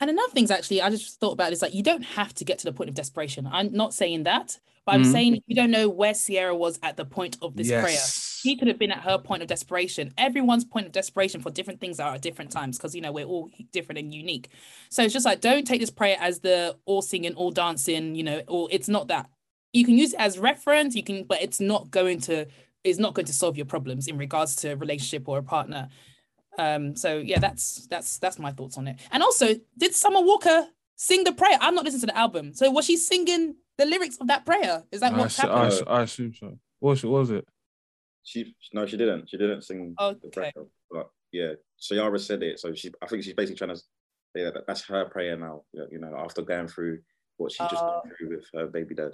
And 0.06 0.12
another 0.12 0.32
thing's 0.34 0.51
actually, 0.51 0.84
I 0.84 0.91
just 0.91 1.20
thought 1.20 1.32
about 1.32 1.51
is 1.51 1.64
like 1.64 1.74
you 1.74 1.82
don't 1.82 2.03
have 2.03 2.32
to 2.36 2.45
get 2.45 2.60
to 2.60 2.66
the 2.66 2.72
point 2.72 2.89
of 2.89 2.93
desperation. 2.93 3.49
I'm 3.51 3.74
not 3.74 3.91
saying 3.91 4.22
that, 4.26 4.60
but 4.86 4.91
I'm 4.93 5.01
Mhm. 5.01 5.12
saying 5.12 5.41
you 5.47 5.56
don't 5.56 5.72
know 5.72 5.89
where 5.89 6.14
Ciara 6.14 6.56
was 6.56 6.78
at 6.84 6.95
the 6.95 7.06
point 7.06 7.38
of 7.41 7.56
this 7.56 7.72
prayer. 7.82 7.97
She 7.97 8.56
could 8.56 8.68
have 8.68 8.78
been 8.78 8.91
at 8.91 8.99
her 8.99 9.18
point 9.18 9.41
of 9.41 9.47
desperation. 9.47 10.14
Everyone's 10.16 10.64
point 10.64 10.86
of 10.86 10.91
desperation 10.91 11.41
for 11.41 11.49
different 11.49 11.80
things 11.80 11.99
are 11.99 12.14
at 12.14 12.22
different 12.22 12.51
times 12.51 12.78
because 12.78 12.93
you 12.93 13.01
know 13.01 13.12
we're 13.12 13.26
all 13.26 13.49
different 13.72 13.97
and 13.97 14.14
unique. 14.14 14.49
So 14.89 15.01
it's 15.01 15.12
just 15.12 15.26
like 15.26 15.41
don't 15.41 15.66
take 15.66 15.80
this 15.82 15.89
prayer 15.89 16.18
as 16.20 16.41
the 16.41 16.78
all 16.86 17.01
singing, 17.01 17.34
all 17.34 17.49
dancing, 17.49 18.14
you 18.14 18.22
know, 18.22 18.43
or 18.47 18.68
it's 18.72 18.88
not 18.88 19.08
that. 19.08 19.28
You 19.74 19.86
can 19.86 19.97
use 19.97 20.14
it 20.14 20.20
as 20.20 20.38
reference, 20.38 20.93
you 20.93 21.03
can, 21.03 21.24
but 21.24 21.41
it's 21.41 21.60
not 21.60 21.89
going 21.89 22.20
to 22.22 22.45
it's 22.84 22.99
not 22.99 23.16
going 23.16 23.26
to 23.26 23.34
solve 23.34 23.58
your 23.58 23.66
problems 23.66 24.08
in 24.08 24.20
regards 24.20 24.56
to 24.58 24.74
a 24.74 24.76
relationship 24.76 25.28
or 25.28 25.39
a 25.39 25.43
partner. 25.43 25.89
Um, 26.58 26.95
so 26.95 27.18
yeah, 27.18 27.39
that's 27.39 27.88
that's 27.88 28.18
that's 28.20 28.39
my 28.39 28.51
thoughts 28.51 28.78
on 28.78 28.88
it. 28.88 28.99
And 29.12 29.22
also, 29.24 29.56
did 29.78 29.93
Summer 29.93 30.22
Walker 30.22 30.68
sing 30.95 31.24
the 31.24 31.34
prayer? 31.34 31.58
I'm 31.62 31.76
not 31.76 31.84
listening 31.86 32.01
to 32.01 32.08
the 32.08 32.18
album. 32.18 32.53
So 32.53 32.70
was 32.72 32.86
she 32.86 32.97
singing 32.97 33.56
the 33.78 33.86
lyrics 33.86 34.18
of 34.18 34.28
that 34.28 34.45
prayer? 34.45 34.84
Is 34.91 35.01
that 35.01 35.12
what 35.12 35.22
what's 35.22 35.38
assu- 35.39 35.84
I, 35.88 35.99
I 35.99 36.03
assume 36.03 36.34
so. 36.34 36.58
What 36.80 37.03
was 37.03 37.32
it? 37.32 37.45
She 38.24 38.56
no, 38.74 38.86
she 38.86 38.97
didn't. 38.97 39.30
She 39.30 39.38
didn't 39.38 39.64
sing 39.64 39.95
the 39.97 40.03
Okay. 40.03 40.30
prayer. 40.34 40.53
But 40.89 41.10
yeah, 41.32 41.53
Ciara 41.80 42.18
said 42.20 42.41
it. 42.43 42.60
So 42.60 42.74
she, 42.74 42.91
I 43.01 43.08
think 43.08 43.24
she's 43.24 43.34
basically 43.34 43.58
trying 43.58 43.76
to 43.76 43.82
say 44.36 44.43
that 44.43 44.66
that's 44.68 44.84
her 44.86 45.06
prayer 45.06 45.38
now. 45.38 45.64
You 45.74 45.99
know, 45.99 46.16
after 46.18 46.41
going 46.41 46.68
through 46.68 46.99
what 47.38 47.51
she 47.51 47.64
just 47.68 47.84
Oh. 47.84 48.01
gone 48.03 48.12
through 48.18 48.38
with 48.38 48.45
her 48.53 48.68
baby 48.68 48.95
dad. 48.95 49.12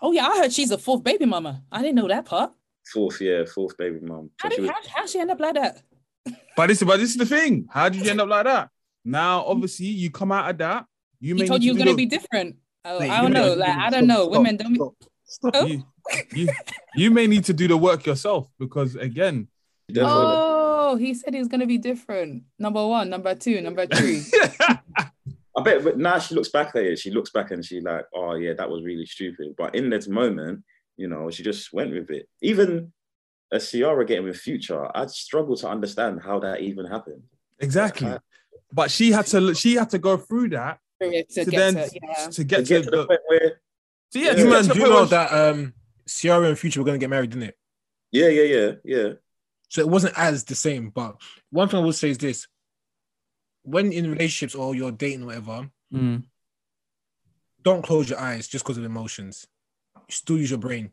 Oh 0.00 0.12
yeah, 0.12 0.26
I 0.26 0.38
heard 0.38 0.52
she's 0.52 0.70
a 0.70 0.78
fourth 0.78 1.02
baby 1.02 1.26
mama. 1.26 1.62
I 1.72 1.80
didn't 1.80 1.94
know 1.94 2.08
that 2.08 2.24
part. 2.26 2.52
Fourth, 2.92 3.20
yeah, 3.20 3.44
fourth 3.44 3.76
baby 3.76 4.00
mum. 4.00 4.30
How 4.38 4.48
So 4.48 4.54
she 4.56 4.60
was, 4.62 4.70
how, 4.70 4.76
how 5.00 5.06
she 5.06 5.18
end 5.20 5.30
up 5.30 5.40
like 5.40 5.54
that? 5.54 5.82
But 6.56 6.66
this, 6.68 6.82
but 6.82 6.96
this 6.98 7.10
is 7.10 7.16
the 7.16 7.26
thing. 7.26 7.66
How 7.70 7.88
did 7.88 8.04
you 8.04 8.10
end 8.10 8.20
up 8.20 8.28
like 8.28 8.44
that? 8.44 8.68
Now, 9.04 9.44
obviously, 9.46 9.86
you 9.86 10.10
come 10.10 10.32
out 10.32 10.50
of 10.50 10.58
that. 10.58 10.86
You 11.20 11.34
He 11.36 11.46
told 11.46 11.62
you 11.62 11.72
to 11.72 11.74
was 11.74 11.78
gonna 11.84 11.92
the- 11.92 11.96
be 11.96 12.06
different. 12.06 12.56
Oh, 12.84 13.00
Wait, 13.00 13.10
I 13.10 13.20
don't 13.22 13.32
know. 13.32 13.54
Like 13.54 13.76
I 13.76 13.90
don't 13.90 14.06
know. 14.06 14.22
stop, 14.24 14.30
Women 14.32 14.56
don't. 14.56 14.74
stop, 14.74 14.94
stop. 15.24 15.54
Oh. 15.56 15.66
you, 15.66 15.84
you, 16.32 16.48
you 16.96 17.10
may 17.10 17.26
need 17.26 17.44
to 17.44 17.52
do 17.52 17.68
the 17.68 17.76
work 17.76 18.06
yourself 18.06 18.48
because 18.58 18.94
again, 18.96 19.48
definitely. 19.88 20.12
Oh, 20.16 20.96
he 20.96 21.12
said 21.14 21.34
he's 21.34 21.48
gonna 21.48 21.66
be 21.66 21.78
different. 21.78 22.44
Number 22.58 22.86
one, 22.86 23.10
number 23.10 23.34
two, 23.34 23.60
number 23.60 23.86
three. 23.86 24.22
I 25.56 25.60
bet, 25.62 25.82
but 25.82 25.98
now 25.98 26.18
she 26.18 26.34
looks 26.34 26.50
back 26.50 26.68
at 26.76 26.82
it. 26.84 26.98
She 26.98 27.10
looks 27.10 27.30
back 27.30 27.50
and 27.50 27.64
she 27.64 27.80
like, 27.80 28.04
oh 28.14 28.34
yeah, 28.36 28.52
that 28.56 28.70
was 28.70 28.82
really 28.84 29.06
stupid. 29.06 29.54
But 29.56 29.74
in 29.74 29.90
that 29.90 30.08
moment, 30.08 30.62
you 30.96 31.08
know, 31.08 31.30
she 31.30 31.42
just 31.42 31.72
went 31.72 31.90
with 31.92 32.10
it. 32.10 32.28
Even 32.42 32.92
a 33.50 33.58
Ciara 33.60 34.04
getting 34.04 34.24
with 34.24 34.36
Future, 34.36 34.90
I 34.96 35.06
struggle 35.06 35.56
to 35.56 35.68
understand 35.68 36.20
how 36.22 36.38
that 36.40 36.60
even 36.60 36.86
happened. 36.86 37.22
exactly. 37.58 38.14
But 38.72 38.90
she 38.90 39.12
had 39.12 39.26
to, 39.28 39.54
she 39.54 39.74
had 39.76 39.88
to 39.90 39.98
go 39.98 40.16
through 40.18 40.50
that 40.50 40.78
to 41.00 41.24
to, 41.24 41.44
get 41.44 41.56
then 41.56 41.74
to, 41.74 41.90
yeah. 42.02 42.26
to 42.26 42.30
To 42.32 42.44
get 42.44 42.66
get 42.66 42.84
to, 42.84 42.84
to 42.84 42.90
the 42.90 42.96
the, 42.98 43.06
point 43.06 43.20
where, 43.28 43.60
so 44.10 44.18
yeah, 44.18 44.32
Yeah. 44.32 44.36
You 44.44 44.50
man, 44.50 44.64
do 44.64 44.78
you 44.78 44.84
know 44.84 44.94
where 44.96 45.06
that 45.06 45.32
um 45.32 45.72
Ciara 46.06 46.48
and 46.48 46.58
Future 46.58 46.80
were 46.80 46.86
gonna 46.86 46.98
get 46.98 47.08
married, 47.10 47.30
didn't 47.30 47.48
it? 47.50 47.58
yeah, 48.12 48.28
yeah, 48.28 48.42
yeah, 48.42 48.70
yeah. 48.84 49.08
So 49.70 49.80
it 49.82 49.88
wasn't 49.88 50.18
as 50.18 50.44
the 50.44 50.54
same. 50.54 50.90
But 50.90 51.16
one 51.50 51.68
thing 51.68 51.80
I 51.80 51.82
will 51.82 51.92
say 51.92 52.10
is 52.10 52.18
this: 52.18 52.46
when 53.62 53.92
in 53.92 54.10
relationships 54.10 54.54
or 54.54 54.74
you're 54.74 54.92
dating 54.92 55.22
or 55.22 55.26
whatever, 55.26 55.70
Mm. 55.92 56.24
don't 57.62 57.82
close 57.82 58.10
your 58.10 58.18
eyes 58.20 58.46
just 58.48 58.64
because 58.64 58.76
of 58.78 58.84
emotions. 58.84 59.46
You 59.96 60.02
still 60.12 60.36
use 60.38 60.50
your 60.50 60.58
brain. 60.58 60.90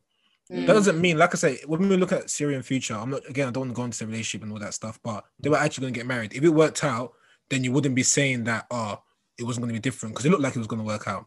Mm. 0.51 0.67
That 0.67 0.73
doesn't 0.73 1.01
mean, 1.01 1.17
like 1.17 1.33
I 1.33 1.37
say, 1.37 1.59
when 1.65 1.89
we 1.89 1.97
look 1.97 2.11
at 2.11 2.29
Syrian 2.29 2.61
future, 2.61 2.93
I'm 2.95 3.09
not 3.09 3.27
again, 3.27 3.47
I 3.47 3.51
don't 3.51 3.61
want 3.61 3.71
to 3.71 3.75
go 3.75 3.85
into 3.85 3.99
the 3.99 4.07
relationship 4.07 4.43
and 4.43 4.51
all 4.51 4.59
that 4.59 4.75
stuff, 4.75 4.99
but 5.03 5.25
they 5.39 5.49
were 5.49 5.57
actually 5.57 5.83
gonna 5.83 5.93
get 5.93 6.05
married. 6.05 6.33
If 6.33 6.43
it 6.43 6.49
worked 6.49 6.83
out, 6.83 7.13
then 7.49 7.63
you 7.63 7.71
wouldn't 7.71 7.95
be 7.95 8.03
saying 8.03 8.43
that, 8.43 8.67
oh, 8.69 9.01
it 9.37 9.43
wasn't 9.43 9.63
gonna 9.63 9.73
be 9.73 9.79
different 9.79 10.13
because 10.13 10.25
it 10.25 10.29
looked 10.29 10.43
like 10.43 10.55
it 10.55 10.59
was 10.59 10.67
gonna 10.67 10.83
work 10.83 11.07
out. 11.07 11.25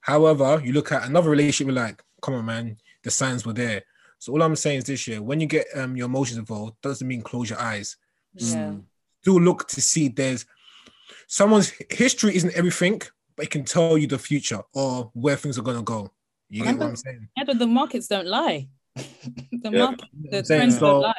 However, 0.00 0.60
you 0.64 0.72
look 0.72 0.92
at 0.92 1.06
another 1.06 1.30
relationship, 1.30 1.66
you're 1.66 1.84
like, 1.84 2.02
come 2.22 2.34
on, 2.34 2.46
man, 2.46 2.76
the 3.02 3.10
signs 3.10 3.44
were 3.44 3.52
there. 3.52 3.82
So 4.18 4.32
all 4.32 4.42
I'm 4.42 4.56
saying 4.56 4.78
is 4.78 4.84
this 4.84 5.06
year, 5.06 5.20
when 5.20 5.40
you 5.40 5.46
get 5.46 5.66
um 5.74 5.94
your 5.94 6.06
emotions 6.06 6.38
involved, 6.38 6.80
doesn't 6.80 7.06
mean 7.06 7.20
close 7.20 7.50
your 7.50 7.60
eyes. 7.60 7.96
Yeah. 8.34 8.76
Still 9.20 9.40
look 9.40 9.68
to 9.68 9.82
see 9.82 10.08
there's 10.08 10.46
someone's 11.26 11.72
history 11.90 12.34
isn't 12.34 12.54
everything, 12.54 13.02
but 13.36 13.44
it 13.44 13.50
can 13.50 13.64
tell 13.64 13.98
you 13.98 14.06
the 14.06 14.18
future 14.18 14.62
or 14.72 15.10
where 15.12 15.36
things 15.36 15.58
are 15.58 15.62
gonna 15.62 15.82
go. 15.82 16.10
You 16.50 16.62
get 16.64 16.76
what 16.78 16.88
I'm 16.88 16.96
saying? 16.96 17.28
Yeah, 17.36 17.44
but 17.44 17.58
the 17.58 17.66
markets 17.66 18.06
don't 18.08 18.26
lie. 18.26 18.68
the 18.96 19.70
Yeah. 19.70 19.70
market, 19.86 20.08
the 20.30 20.44
saying, 20.44 20.60
trends 20.60 20.78
so- 20.78 20.86
don't 20.86 21.00
lie. 21.02 21.14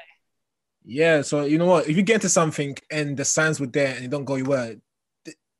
Yeah, 0.88 1.24
so 1.24 1.46
you 1.46 1.58
know 1.58 1.66
what? 1.66 1.90
If 1.90 1.98
you 1.98 2.04
get 2.04 2.16
into 2.16 2.30
something 2.30 2.78
and 2.92 3.18
the 3.18 3.26
signs 3.26 3.60
were 3.60 3.66
there 3.66 3.94
and 3.96 4.04
you 4.04 4.08
don't 4.08 4.24
go 4.26 4.36
your 4.36 4.46
way, 4.48 4.78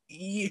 you- 0.08 0.50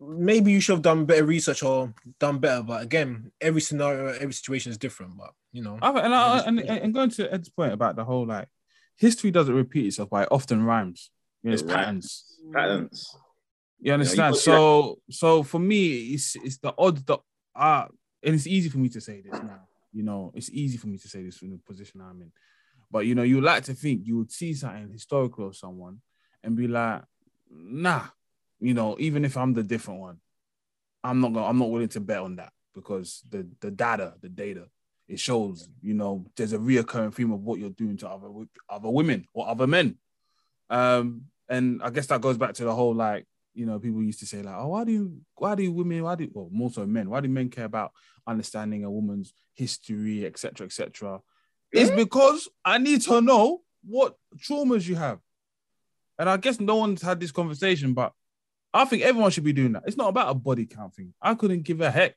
maybe 0.00 0.52
you 0.52 0.60
should 0.60 0.74
have 0.74 0.82
done 0.82 1.06
better 1.06 1.24
research 1.24 1.62
or 1.62 1.94
done 2.20 2.38
better. 2.38 2.62
But 2.62 2.82
again, 2.82 3.32
every 3.40 3.62
scenario, 3.62 4.08
every 4.12 4.34
situation 4.34 4.70
is 4.70 4.78
different. 4.78 5.16
But 5.16 5.30
you 5.52 5.62
know, 5.62 5.78
I, 5.80 5.88
and, 6.00 6.14
I, 6.14 6.38
and, 6.40 6.60
and 6.60 6.92
going 6.92 7.10
to 7.10 7.32
Ed's 7.32 7.48
point 7.48 7.72
about 7.72 7.96
the 7.96 8.04
whole 8.04 8.26
like 8.26 8.48
history 8.96 9.30
doesn't 9.30 9.54
repeat 9.54 9.86
itself, 9.86 10.10
but 10.10 10.24
it 10.24 10.28
often 10.30 10.62
rhymes. 10.64 11.10
You 11.42 11.50
know, 11.50 11.54
it's 11.54 11.62
It 11.62 11.66
rhymes. 11.68 11.76
patterns. 11.76 12.38
Patterns. 12.52 13.16
You 13.80 13.92
understand? 13.94 14.34
got- 14.34 14.40
so, 14.40 14.98
so 15.10 15.42
for 15.42 15.58
me, 15.58 15.96
it's 16.14 16.36
it's 16.36 16.58
the 16.58 16.74
odds 16.76 17.02
that 17.04 17.20
are, 17.54 17.88
and 18.24 18.34
it's 18.34 18.46
easy 18.46 18.68
for 18.68 18.78
me 18.78 18.88
to 18.88 19.00
say 19.00 19.20
this 19.20 19.40
now. 19.42 19.60
You 19.92 20.02
know, 20.02 20.32
it's 20.34 20.50
easy 20.50 20.76
for 20.76 20.88
me 20.88 20.98
to 20.98 21.08
say 21.08 21.22
this 21.22 21.36
from 21.36 21.50
the 21.50 21.58
position 21.58 22.00
I'm 22.00 22.20
in. 22.22 22.32
But 22.90 23.06
you 23.06 23.14
know, 23.14 23.22
you 23.22 23.40
like 23.40 23.64
to 23.64 23.74
think 23.74 24.02
you 24.04 24.16
would 24.18 24.32
see 24.32 24.54
something 24.54 24.90
historical 24.90 25.48
of 25.48 25.56
someone 25.56 26.00
and 26.42 26.56
be 26.56 26.66
like, 26.66 27.02
nah, 27.50 28.02
you 28.60 28.74
know, 28.74 28.96
even 28.98 29.24
if 29.24 29.36
I'm 29.36 29.52
the 29.52 29.62
different 29.62 30.00
one, 30.00 30.18
I'm 31.02 31.20
not 31.20 31.32
gonna, 31.32 31.46
I'm 31.46 31.58
not 31.58 31.70
willing 31.70 31.88
to 31.88 32.00
bet 32.00 32.18
on 32.18 32.36
that 32.36 32.52
because 32.74 33.22
the 33.30 33.46
the 33.60 33.70
data, 33.70 34.14
the 34.20 34.28
data, 34.28 34.66
it 35.06 35.20
shows, 35.20 35.68
you 35.82 35.94
know, 35.94 36.26
there's 36.36 36.52
a 36.52 36.58
reoccurring 36.58 37.14
theme 37.14 37.32
of 37.32 37.40
what 37.42 37.58
you're 37.58 37.70
doing 37.70 37.96
to 37.98 38.08
other 38.08 38.28
other 38.68 38.90
women 38.90 39.26
or 39.34 39.48
other 39.48 39.66
men. 39.66 39.98
Um, 40.70 41.26
and 41.48 41.82
I 41.82 41.90
guess 41.90 42.06
that 42.06 42.20
goes 42.20 42.38
back 42.38 42.54
to 42.54 42.64
the 42.64 42.74
whole 42.74 42.94
like, 42.94 43.26
you 43.54 43.66
know, 43.66 43.78
people 43.78 44.02
used 44.02 44.20
to 44.20 44.26
say 44.26 44.42
like, 44.42 44.54
oh, 44.56 44.68
why 44.68 44.84
do 44.84 44.92
you, 44.92 45.16
why 45.36 45.54
do 45.54 45.72
women, 45.72 46.02
why 46.02 46.14
do, 46.14 46.28
well, 46.32 46.48
more 46.52 46.70
so 46.70 46.86
men, 46.86 47.08
why 47.08 47.20
do 47.20 47.28
men 47.28 47.48
care 47.48 47.64
about 47.64 47.92
understanding 48.26 48.84
a 48.84 48.90
woman's 48.90 49.32
history, 49.54 50.26
etc., 50.26 50.66
etc. 50.66 51.20
It's 51.72 51.90
because 51.90 52.48
I 52.64 52.78
need 52.78 53.02
to 53.02 53.20
know 53.20 53.62
what 53.84 54.16
traumas 54.36 54.86
you 54.86 54.96
have. 54.96 55.18
And 56.18 56.28
I 56.28 56.36
guess 56.36 56.60
no 56.60 56.76
one's 56.76 57.02
had 57.02 57.18
this 57.18 57.32
conversation, 57.32 57.94
but 57.94 58.12
I 58.72 58.84
think 58.84 59.02
everyone 59.02 59.30
should 59.30 59.44
be 59.44 59.52
doing 59.52 59.72
that. 59.72 59.84
It's 59.86 59.96
not 59.96 60.08
about 60.08 60.30
a 60.30 60.34
body 60.34 60.66
count 60.66 60.94
thing. 60.94 61.14
I 61.20 61.34
couldn't 61.34 61.62
give 61.62 61.80
a 61.80 61.90
heck. 61.90 62.14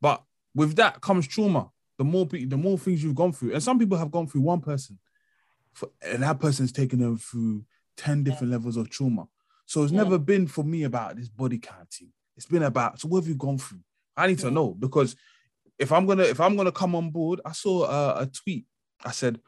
But 0.00 0.22
with 0.54 0.76
that 0.76 1.00
comes 1.00 1.26
trauma. 1.26 1.70
The 1.98 2.04
more 2.04 2.26
pe- 2.26 2.44
the 2.44 2.56
more 2.56 2.78
things 2.78 3.02
you've 3.02 3.16
gone 3.16 3.32
through, 3.32 3.54
and 3.54 3.62
some 3.62 3.78
people 3.78 3.98
have 3.98 4.12
gone 4.12 4.28
through 4.28 4.42
one 4.42 4.60
person, 4.60 4.98
for, 5.72 5.90
and 6.00 6.22
that 6.22 6.38
person's 6.38 6.70
taken 6.70 7.00
them 7.00 7.18
through 7.18 7.64
ten 7.96 8.22
different 8.22 8.52
levels 8.52 8.76
of 8.76 8.88
trauma. 8.88 9.26
So 9.68 9.82
it's 9.82 9.92
Yeah. 9.92 10.02
never 10.02 10.18
been 10.18 10.46
for 10.46 10.64
me 10.64 10.84
about 10.84 11.16
this 11.16 11.28
body 11.28 11.58
counting. 11.58 12.10
It's 12.36 12.46
been 12.46 12.62
about 12.62 12.98
so 12.98 13.06
what 13.08 13.18
have 13.20 13.28
you 13.28 13.34
gone 13.34 13.58
through? 13.58 13.82
I 14.16 14.26
need 14.26 14.38
to 14.38 14.50
know 14.50 14.72
because 14.72 15.14
if 15.78 15.92
I'm 15.92 16.06
gonna 16.06 16.22
if 16.24 16.40
I'm 16.40 16.56
gonna 16.56 16.72
come 16.72 16.94
on 16.94 17.10
board, 17.10 17.42
I 17.44 17.52
saw 17.52 17.84
a, 17.84 18.22
a 18.22 18.26
tweet. 18.26 18.64
I 19.04 19.10
said, 19.10 19.38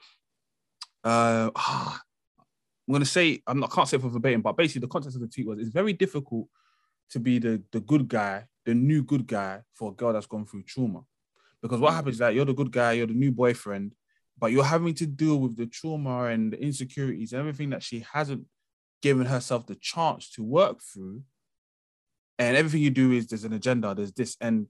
uh, 1.05 1.51
ah, 1.57 2.03
I'm 2.87 2.93
gonna 2.93 3.07
say 3.07 3.43
I'm 3.47 3.61
not, 3.61 3.73
I 3.73 3.75
can't 3.75 3.89
say 3.89 3.97
it 3.97 4.03
for 4.03 4.11
verbatim, 4.11 4.43
but 4.43 4.59
basically 4.59 4.81
the 4.83 4.89
context 4.89 5.17
of 5.17 5.23
the 5.23 5.29
tweet 5.29 5.47
was 5.47 5.59
it's 5.59 5.71
very 5.71 5.95
difficult 5.95 6.49
to 7.13 7.19
be 7.19 7.39
the 7.39 7.63
the 7.73 7.81
good 7.81 8.07
guy, 8.07 8.45
the 8.67 8.75
new 8.75 9.03
good 9.03 9.27
guy 9.27 9.63
for 9.73 9.91
a 9.91 9.95
girl 9.95 10.13
that's 10.13 10.27
gone 10.27 10.45
through 10.45 10.65
trauma. 10.65 11.01
Because 11.63 11.81
what 11.81 11.95
happens 11.95 12.17
is 12.17 12.19
that 12.19 12.35
you're 12.35 12.45
the 12.45 12.53
good 12.53 12.73
guy, 12.73 12.93
you're 12.93 13.07
the 13.07 13.15
new 13.15 13.33
boyfriend, 13.33 13.95
but 14.39 14.53
you're 14.53 14.65
having 14.65 14.93
to 14.95 15.07
deal 15.07 15.41
with 15.41 15.57
the 15.57 15.67
trauma 15.67 16.25
and 16.25 16.53
the 16.53 16.63
insecurities, 16.63 17.33
everything 17.33 17.71
that 17.71 17.83
she 17.83 18.05
hasn't 18.13 18.45
given 19.03 19.27
herself 19.27 19.67
the 19.67 19.75
chance 19.75 20.31
to 20.31 20.43
work 20.43 20.81
through. 20.83 21.23
And 22.39 22.57
everything 22.57 22.83
you 22.83 22.91
do 22.91 23.13
is 23.13 23.27
there's 23.27 23.45
an 23.45 23.53
agenda, 23.53 23.95
there's 23.95 24.13
this. 24.13 24.37
And 24.41 24.67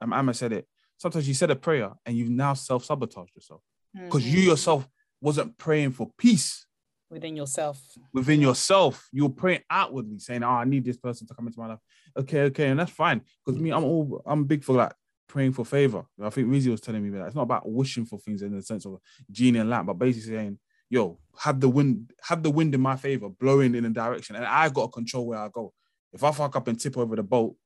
um, 0.00 0.12
Amma 0.12 0.34
said 0.34 0.52
it. 0.52 0.66
Sometimes 0.98 1.26
you 1.28 1.34
said 1.34 1.50
a 1.50 1.56
prayer 1.56 1.92
and 2.06 2.16
you've 2.16 2.30
now 2.30 2.54
self-sabotaged 2.54 3.34
yourself 3.34 3.62
because 3.94 4.26
you 4.28 4.40
Mhm. 4.42 4.46
yourself 4.46 4.88
wasn't 5.20 5.56
praying 5.58 5.92
for 5.92 6.10
peace 6.18 6.66
within 7.10 7.36
yourself. 7.36 7.80
within 8.12 8.40
yourself. 8.40 9.08
You're 9.12 9.28
praying 9.30 9.62
outwardly, 9.70 10.18
saying, 10.18 10.42
"Oh, 10.42 10.48
I 10.50 10.64
need 10.64 10.84
this 10.84 10.96
person 10.96 11.26
to 11.28 11.34
come 11.34 11.46
into 11.46 11.58
my 11.60 11.68
life." 11.68 11.78
Okay, 12.16 12.42
okay, 12.44 12.68
and 12.68 12.78
that's 12.80 12.90
fine. 12.90 13.22
Because 13.44 13.60
me, 13.60 13.70
I'm 13.70 13.84
all 13.84 14.22
I'm 14.26 14.44
big 14.44 14.64
for 14.64 14.74
like 14.74 14.92
praying 15.28 15.52
for 15.52 15.64
favor. 15.64 16.04
I 16.20 16.30
think 16.30 16.48
Rizzy 16.48 16.70
was 16.70 16.80
telling 16.80 17.02
me 17.02 17.10
that 17.10 17.26
it's 17.26 17.34
not 17.36 17.42
about 17.42 17.70
wishing 17.70 18.04
for 18.04 18.18
things 18.18 18.42
in 18.42 18.52
the 18.54 18.62
sense 18.62 18.84
of 18.86 18.98
genie 19.30 19.58
and 19.60 19.70
lamp, 19.70 19.86
but 19.86 19.94
basically 19.94 20.36
saying, 20.36 20.58
"Yo, 20.92 21.18
have 21.38 21.58
the 21.58 21.70
wind, 21.70 22.12
have 22.28 22.42
the 22.42 22.50
wind 22.50 22.74
in 22.74 22.80
my 22.82 22.96
favor, 22.96 23.30
blowing 23.30 23.74
in 23.74 23.86
a 23.86 23.88
direction, 23.88 24.36
and 24.36 24.44
I 24.44 24.68
got 24.68 24.88
to 24.88 24.92
control 24.92 25.26
where 25.26 25.38
I 25.38 25.48
go. 25.48 25.72
If 26.12 26.22
I 26.22 26.30
fuck 26.32 26.54
up 26.54 26.68
and 26.68 26.78
tip 26.78 26.98
over 26.98 27.16
the 27.16 27.22
boat, 27.22 27.56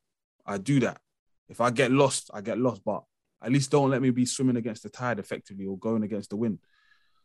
I 0.46 0.58
do 0.58 0.78
that. 0.86 1.00
If 1.48 1.60
I 1.60 1.70
get 1.70 1.90
lost, 1.90 2.30
I 2.32 2.40
get 2.40 2.56
lost, 2.56 2.82
but 2.84 3.02
at 3.42 3.50
least 3.50 3.72
don't 3.72 3.90
let 3.90 4.00
me 4.00 4.10
be 4.10 4.26
swimming 4.26 4.54
against 4.56 4.84
the 4.84 4.90
tide 4.90 5.18
effectively 5.18 5.66
or 5.66 5.76
going 5.76 6.04
against 6.04 6.30
the 6.30 6.36
wind." 6.36 6.60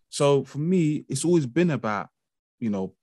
So 0.10 0.44
for 0.44 0.58
me, 0.58 1.06
it's 1.08 1.24
always 1.24 1.46
been 1.46 1.70
about, 1.70 2.10
you 2.60 2.72
know, 2.72 2.96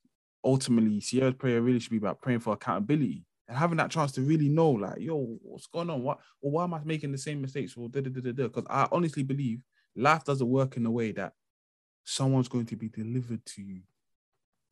ultimately 0.42 1.00
Ciara's 1.00 1.34
prayer 1.34 1.62
really 1.62 1.78
should 1.78 1.92
be 1.92 2.04
about 2.04 2.20
praying 2.20 2.40
for 2.40 2.52
accountability 2.54 3.24
and 3.46 3.56
having 3.56 3.78
that 3.78 3.92
chance 3.92 4.10
to 4.12 4.22
really 4.22 4.48
know, 4.48 4.72
like, 4.72 4.98
yo, 4.98 5.38
what's 5.42 5.68
going 5.68 5.88
on? 5.88 6.02
What 6.02 6.18
or 6.40 6.50
why 6.50 6.64
am 6.64 6.74
I 6.74 6.80
making 6.84 7.12
the 7.12 7.18
same 7.18 7.40
mistakes? 7.40 7.76
Or 7.76 7.88
da 7.88 8.00
da 8.00 8.10
da 8.10 8.20
da 8.20 8.32
da? 8.32 8.48
Because 8.48 8.66
I 8.68 8.88
honestly 8.90 9.22
believe 9.22 9.62
life 9.94 10.24
doesn't 10.24 10.48
work 10.48 10.76
in 10.76 10.84
a 10.84 10.90
way 10.90 11.12
that 11.12 11.34
someone's 12.08 12.48
going 12.48 12.64
to 12.64 12.74
be 12.76 12.88
delivered 12.88 13.44
to 13.44 13.62
you 13.62 13.82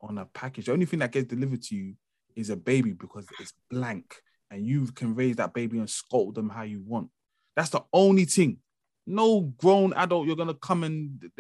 on 0.00 0.16
a 0.16 0.24
package. 0.24 0.66
The 0.66 0.72
only 0.72 0.86
thing 0.86 1.00
that 1.00 1.12
gets 1.12 1.28
delivered 1.28 1.62
to 1.64 1.76
you 1.76 1.94
is 2.34 2.48
a 2.48 2.56
baby 2.56 2.92
because 2.92 3.26
it's 3.38 3.52
blank 3.70 4.16
and 4.50 4.64
you 4.64 4.86
can 4.86 5.14
raise 5.14 5.36
that 5.36 5.52
baby 5.52 5.78
and 5.78 5.88
scold 5.88 6.34
them 6.34 6.48
how 6.48 6.62
you 6.62 6.82
want. 6.86 7.10
That's 7.54 7.68
the 7.68 7.84
only 7.92 8.24
thing. 8.24 8.58
No 9.06 9.42
grown 9.58 9.92
adult, 9.92 10.26
you're 10.26 10.36
gonna 10.36 10.54
come 10.54 10.82
and 10.82 11.30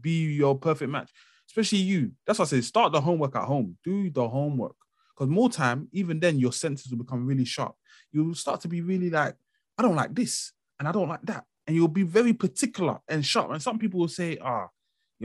be 0.00 0.34
your 0.34 0.58
perfect 0.58 0.90
match, 0.90 1.10
especially 1.48 1.78
you. 1.78 2.10
That's 2.26 2.40
why 2.40 2.44
I 2.44 2.48
say 2.48 2.60
start 2.60 2.92
the 2.92 3.00
homework 3.00 3.36
at 3.36 3.44
home. 3.44 3.76
Do 3.84 4.10
the 4.10 4.28
homework 4.28 4.76
because 5.16 5.30
more 5.30 5.48
time, 5.48 5.88
even 5.92 6.18
then, 6.18 6.38
your 6.38 6.52
senses 6.52 6.90
will 6.90 6.98
become 6.98 7.26
really 7.26 7.44
sharp. 7.44 7.76
You'll 8.10 8.34
start 8.34 8.60
to 8.62 8.68
be 8.68 8.80
really 8.80 9.08
like, 9.08 9.36
I 9.78 9.82
don't 9.82 9.94
like 9.94 10.14
this 10.14 10.52
and 10.80 10.88
I 10.88 10.92
don't 10.92 11.08
like 11.08 11.22
that, 11.22 11.44
and 11.66 11.76
you'll 11.76 11.88
be 11.88 12.02
very 12.02 12.32
particular 12.32 12.98
and 13.08 13.24
sharp. 13.24 13.52
And 13.52 13.62
some 13.62 13.78
people 13.78 14.00
will 14.00 14.08
say, 14.08 14.36
ah, 14.42 14.68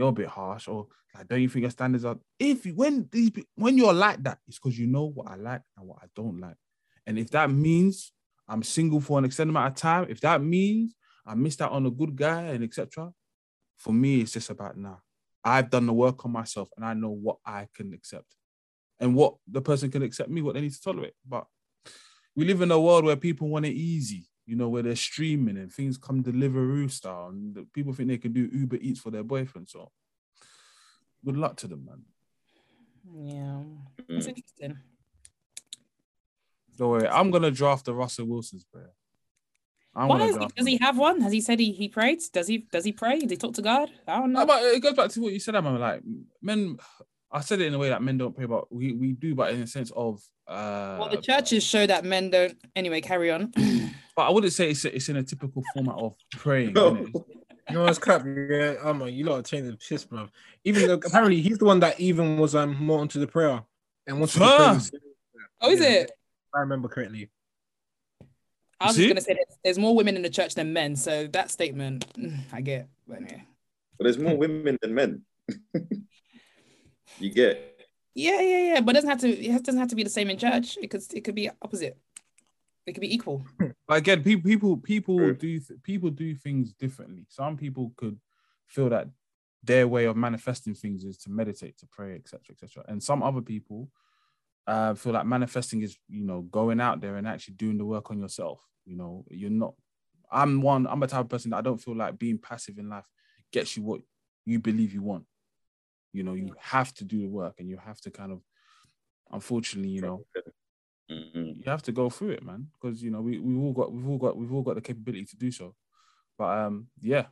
you're 0.00 0.08
a 0.08 0.12
bit 0.12 0.28
harsh, 0.28 0.66
or 0.66 0.86
like, 1.14 1.28
don't 1.28 1.42
you 1.42 1.48
think 1.48 1.62
your 1.62 1.70
standards 1.70 2.04
are? 2.04 2.16
If 2.38 2.64
when 2.66 3.08
these 3.12 3.30
when 3.54 3.76
you're 3.76 3.92
like 3.92 4.22
that, 4.22 4.38
it's 4.48 4.58
because 4.58 4.78
you 4.78 4.86
know 4.86 5.06
what 5.06 5.28
I 5.28 5.36
like 5.36 5.62
and 5.76 5.86
what 5.86 5.98
I 6.02 6.06
don't 6.16 6.40
like. 6.40 6.56
And 7.06 7.18
if 7.18 7.30
that 7.30 7.50
means 7.50 8.12
I'm 8.48 8.62
single 8.62 9.00
for 9.00 9.18
an 9.18 9.24
extended 9.26 9.52
amount 9.52 9.74
of 9.74 9.76
time, 9.76 10.06
if 10.08 10.20
that 10.22 10.42
means 10.42 10.94
I 11.26 11.34
missed 11.34 11.60
out 11.60 11.72
on 11.72 11.86
a 11.86 11.90
good 11.90 12.16
guy 12.16 12.42
and 12.44 12.64
etc., 12.64 13.12
for 13.76 13.92
me, 13.92 14.20
it's 14.20 14.32
just 14.32 14.50
about 14.50 14.76
now. 14.76 15.00
I've 15.44 15.70
done 15.70 15.86
the 15.86 15.92
work 15.92 16.24
on 16.24 16.32
myself 16.32 16.68
and 16.76 16.84
I 16.84 16.94
know 16.94 17.10
what 17.10 17.38
I 17.44 17.66
can 17.74 17.92
accept 17.92 18.34
and 18.98 19.14
what 19.14 19.36
the 19.46 19.62
person 19.62 19.90
can 19.90 20.02
accept 20.02 20.30
me, 20.30 20.42
what 20.42 20.54
they 20.54 20.60
need 20.60 20.72
to 20.72 20.82
tolerate. 20.82 21.14
But 21.26 21.46
we 22.36 22.44
live 22.44 22.60
in 22.62 22.70
a 22.70 22.80
world 22.80 23.04
where 23.04 23.16
people 23.16 23.48
want 23.48 23.66
it 23.66 23.74
easy, 23.74 24.26
you 24.50 24.56
know, 24.56 24.68
where 24.68 24.82
they're 24.82 24.96
streaming 24.96 25.56
and 25.56 25.72
things 25.72 25.96
come 25.96 26.24
Deliveroo 26.24 26.90
style, 26.90 27.28
and 27.28 27.54
the 27.54 27.62
people 27.72 27.92
think 27.92 28.08
they 28.08 28.18
can 28.18 28.32
do 28.32 28.50
Uber 28.52 28.78
Eats 28.80 28.98
for 29.00 29.12
their 29.12 29.22
boyfriend. 29.22 29.68
So 29.68 29.92
good 31.24 31.36
luck 31.36 31.56
to 31.58 31.68
them, 31.68 31.84
man. 31.86 32.02
Yeah, 33.12 33.62
it's 34.08 34.26
Mm. 34.26 34.28
interesting. 34.28 34.78
Don't 36.76 36.90
worry, 36.90 37.08
I'm 37.08 37.30
gonna 37.30 37.52
draft 37.52 37.84
the 37.84 37.94
Russell 37.94 38.26
Wilson's 38.26 38.64
player. 38.64 38.90
I'm 39.94 40.08
Why 40.08 40.18
gonna 40.18 40.24
is 40.30 40.34
he, 40.34 40.38
draft 40.38 40.56
does 40.56 40.66
he 40.66 40.76
have 40.78 40.98
one? 40.98 41.20
Has 41.20 41.32
he 41.32 41.40
said 41.40 41.60
he, 41.60 41.70
he 41.72 41.88
prayed? 41.88 42.20
Does 42.32 42.48
he 42.48 42.58
does 42.72 42.84
he 42.84 42.92
pray? 42.92 43.20
Does 43.20 43.30
he 43.30 43.36
talk 43.36 43.54
to 43.54 43.62
God? 43.62 43.88
I 44.08 44.18
don't 44.18 44.32
No, 44.32 44.40
know. 44.40 44.46
but 44.46 44.62
it 44.64 44.82
goes 44.82 44.94
back 44.94 45.10
to 45.10 45.20
what 45.20 45.32
you 45.32 45.38
said, 45.38 45.52
man. 45.54 45.78
Like 45.78 46.02
men, 46.42 46.76
I 47.30 47.40
said 47.40 47.60
it 47.60 47.66
in 47.66 47.74
a 47.74 47.78
way 47.78 47.90
that 47.90 48.02
men 48.02 48.18
don't 48.18 48.34
pray, 48.34 48.46
but 48.46 48.72
we, 48.72 48.92
we 48.92 49.12
do, 49.12 49.34
but 49.36 49.52
in 49.54 49.62
a 49.62 49.66
sense 49.66 49.92
of 49.92 50.20
uh. 50.48 50.96
well, 50.98 51.08
the 51.08 51.18
churches 51.22 51.62
show 51.62 51.86
that 51.86 52.04
men 52.04 52.30
don't. 52.30 52.56
Anyway, 52.74 53.00
carry 53.00 53.30
on. 53.30 53.52
But 54.20 54.26
I 54.26 54.30
wouldn't 54.32 54.52
say 54.52 54.68
it's 54.68 54.84
it's 54.84 55.08
in 55.08 55.16
a 55.16 55.22
typical 55.22 55.62
format 55.72 55.94
of 55.94 56.14
praying. 56.32 56.74
No. 56.74 56.94
You 56.94 57.24
know, 57.70 57.86
it's 57.86 57.98
crap. 57.98 58.22
Yeah, 58.26 58.74
oh 58.82 58.92
man, 58.92 59.14
you 59.14 59.24
lot 59.24 59.38
are 59.38 59.42
changing 59.42 59.70
the 59.70 59.78
piss, 59.78 60.04
bro. 60.04 60.28
Even 60.62 60.86
though 60.86 61.00
apparently 61.02 61.40
he's 61.40 61.56
the 61.56 61.64
one 61.64 61.80
that 61.80 61.98
even 61.98 62.36
was 62.36 62.54
um 62.54 62.76
more 62.84 63.00
onto 63.00 63.18
the 63.18 63.26
prayer 63.26 63.62
and 64.06 64.20
wanted 64.20 64.34
to 64.34 64.38
pray. 64.40 64.46
Huh? 64.46 64.80
oh, 65.62 65.70
is 65.70 65.80
Yeah. 65.80 65.86
it? 65.88 66.10
If 66.10 66.54
I 66.54 66.60
remember 66.60 66.88
correctly. 66.88 67.30
I 68.78 68.88
was 68.88 68.98
You 68.98 69.04
just 69.04 69.14
gonna 69.14 69.20
say 69.22 69.32
there's, 69.32 69.58
there's 69.64 69.78
more 69.78 69.96
women 69.96 70.16
in 70.16 70.22
the 70.22 70.28
church 70.28 70.54
than 70.54 70.74
men, 70.74 70.96
so 70.96 71.26
that 71.28 71.50
statement 71.50 72.04
mm, 72.12 72.40
I 72.52 72.60
get. 72.60 72.88
But 73.08 73.22
anyway. 73.22 73.42
But 73.96 74.04
there's 74.04 74.18
more 74.18 74.36
women 74.36 74.76
than 74.82 74.92
men. 74.92 75.22
you 77.18 77.30
get 77.30 77.86
Yeah, 78.14 78.42
yeah, 78.42 78.74
yeah. 78.74 78.80
But 78.82 78.96
it 78.96 79.00
doesn't 79.00 79.08
have 79.08 79.20
to. 79.20 79.30
It 79.30 79.64
doesn't 79.64 79.80
have 79.80 79.88
to 79.88 79.96
be 79.96 80.02
the 80.02 80.10
same 80.10 80.28
in 80.28 80.36
church. 80.36 80.76
It 80.82 80.90
could. 80.90 81.00
It 81.14 81.22
could 81.22 81.34
be 81.34 81.48
opposite. 81.62 81.96
It 82.86 82.92
could 82.92 83.00
be 83.00 83.14
equal. 83.14 83.44
But 83.86 83.98
again, 83.98 84.22
people 84.22 84.44
people 84.44 84.76
people 84.76 85.16
True. 85.18 85.34
do 85.34 85.58
th- 85.58 85.82
people 85.82 86.10
do 86.10 86.34
things 86.34 86.72
differently. 86.72 87.26
Some 87.28 87.56
people 87.56 87.92
could 87.96 88.20
feel 88.68 88.88
that 88.90 89.08
their 89.64 89.88
way 89.88 90.04
of 90.04 90.16
manifesting 90.16 90.74
things 90.74 91.02
is 91.02 91.18
to 91.18 91.30
meditate, 91.30 91.76
to 91.78 91.86
pray, 91.86 92.14
etc., 92.14 92.40
etc. 92.52 92.84
And 92.86 93.02
some 93.02 93.22
other 93.22 93.40
people 93.40 93.90
uh, 94.66 94.94
feel 94.94 95.12
like 95.12 95.26
manifesting 95.26 95.82
is 95.82 95.98
you 96.08 96.24
know 96.24 96.42
going 96.42 96.80
out 96.80 97.00
there 97.00 97.16
and 97.16 97.26
actually 97.26 97.54
doing 97.54 97.78
the 97.78 97.84
work 97.84 98.10
on 98.10 98.20
yourself. 98.20 98.64
You 98.84 98.96
know, 98.96 99.24
you're 99.28 99.50
not. 99.50 99.74
I'm 100.30 100.60
one. 100.60 100.86
I'm 100.86 101.02
a 101.02 101.08
type 101.08 101.22
of 101.22 101.28
person 101.28 101.50
that 101.50 101.58
I 101.58 101.62
don't 101.62 101.82
feel 101.82 101.96
like 101.96 102.18
being 102.18 102.38
passive 102.38 102.78
in 102.78 102.88
life 102.88 103.06
gets 103.52 103.76
you 103.76 103.82
what 103.82 104.00
you 104.46 104.60
believe 104.60 104.92
you 104.92 105.02
want. 105.02 105.24
You 106.12 106.22
know, 106.22 106.34
you 106.34 106.54
have 106.58 106.94
to 106.94 107.04
do 107.04 107.20
the 107.20 107.28
work, 107.28 107.56
and 107.58 107.68
you 107.68 107.76
have 107.76 108.00
to 108.02 108.10
kind 108.10 108.32
of, 108.32 108.40
unfortunately, 109.30 109.90
you 109.90 110.02
know, 110.02 110.24
Mm-mm. 111.10 111.56
you 111.56 111.64
have 111.66 111.82
to 111.82 111.92
go 111.92 112.08
through 112.10 112.30
it, 112.30 112.44
man, 112.44 112.68
because 112.80 113.02
you 113.02 113.10
know 113.10 113.20
we 113.20 113.38
we've 113.38 113.58
all 113.62 113.72
got 113.72 113.92
we've 113.92 114.08
all 114.08 114.18
got 114.18 114.36
we've 114.36 114.52
all 114.52 114.62
got 114.62 114.76
the 114.76 114.80
capability 114.80 115.24
to 115.24 115.36
do 115.36 115.50
so. 115.50 115.74
But 116.38 116.58
um, 116.58 116.86
yeah, 117.00 117.26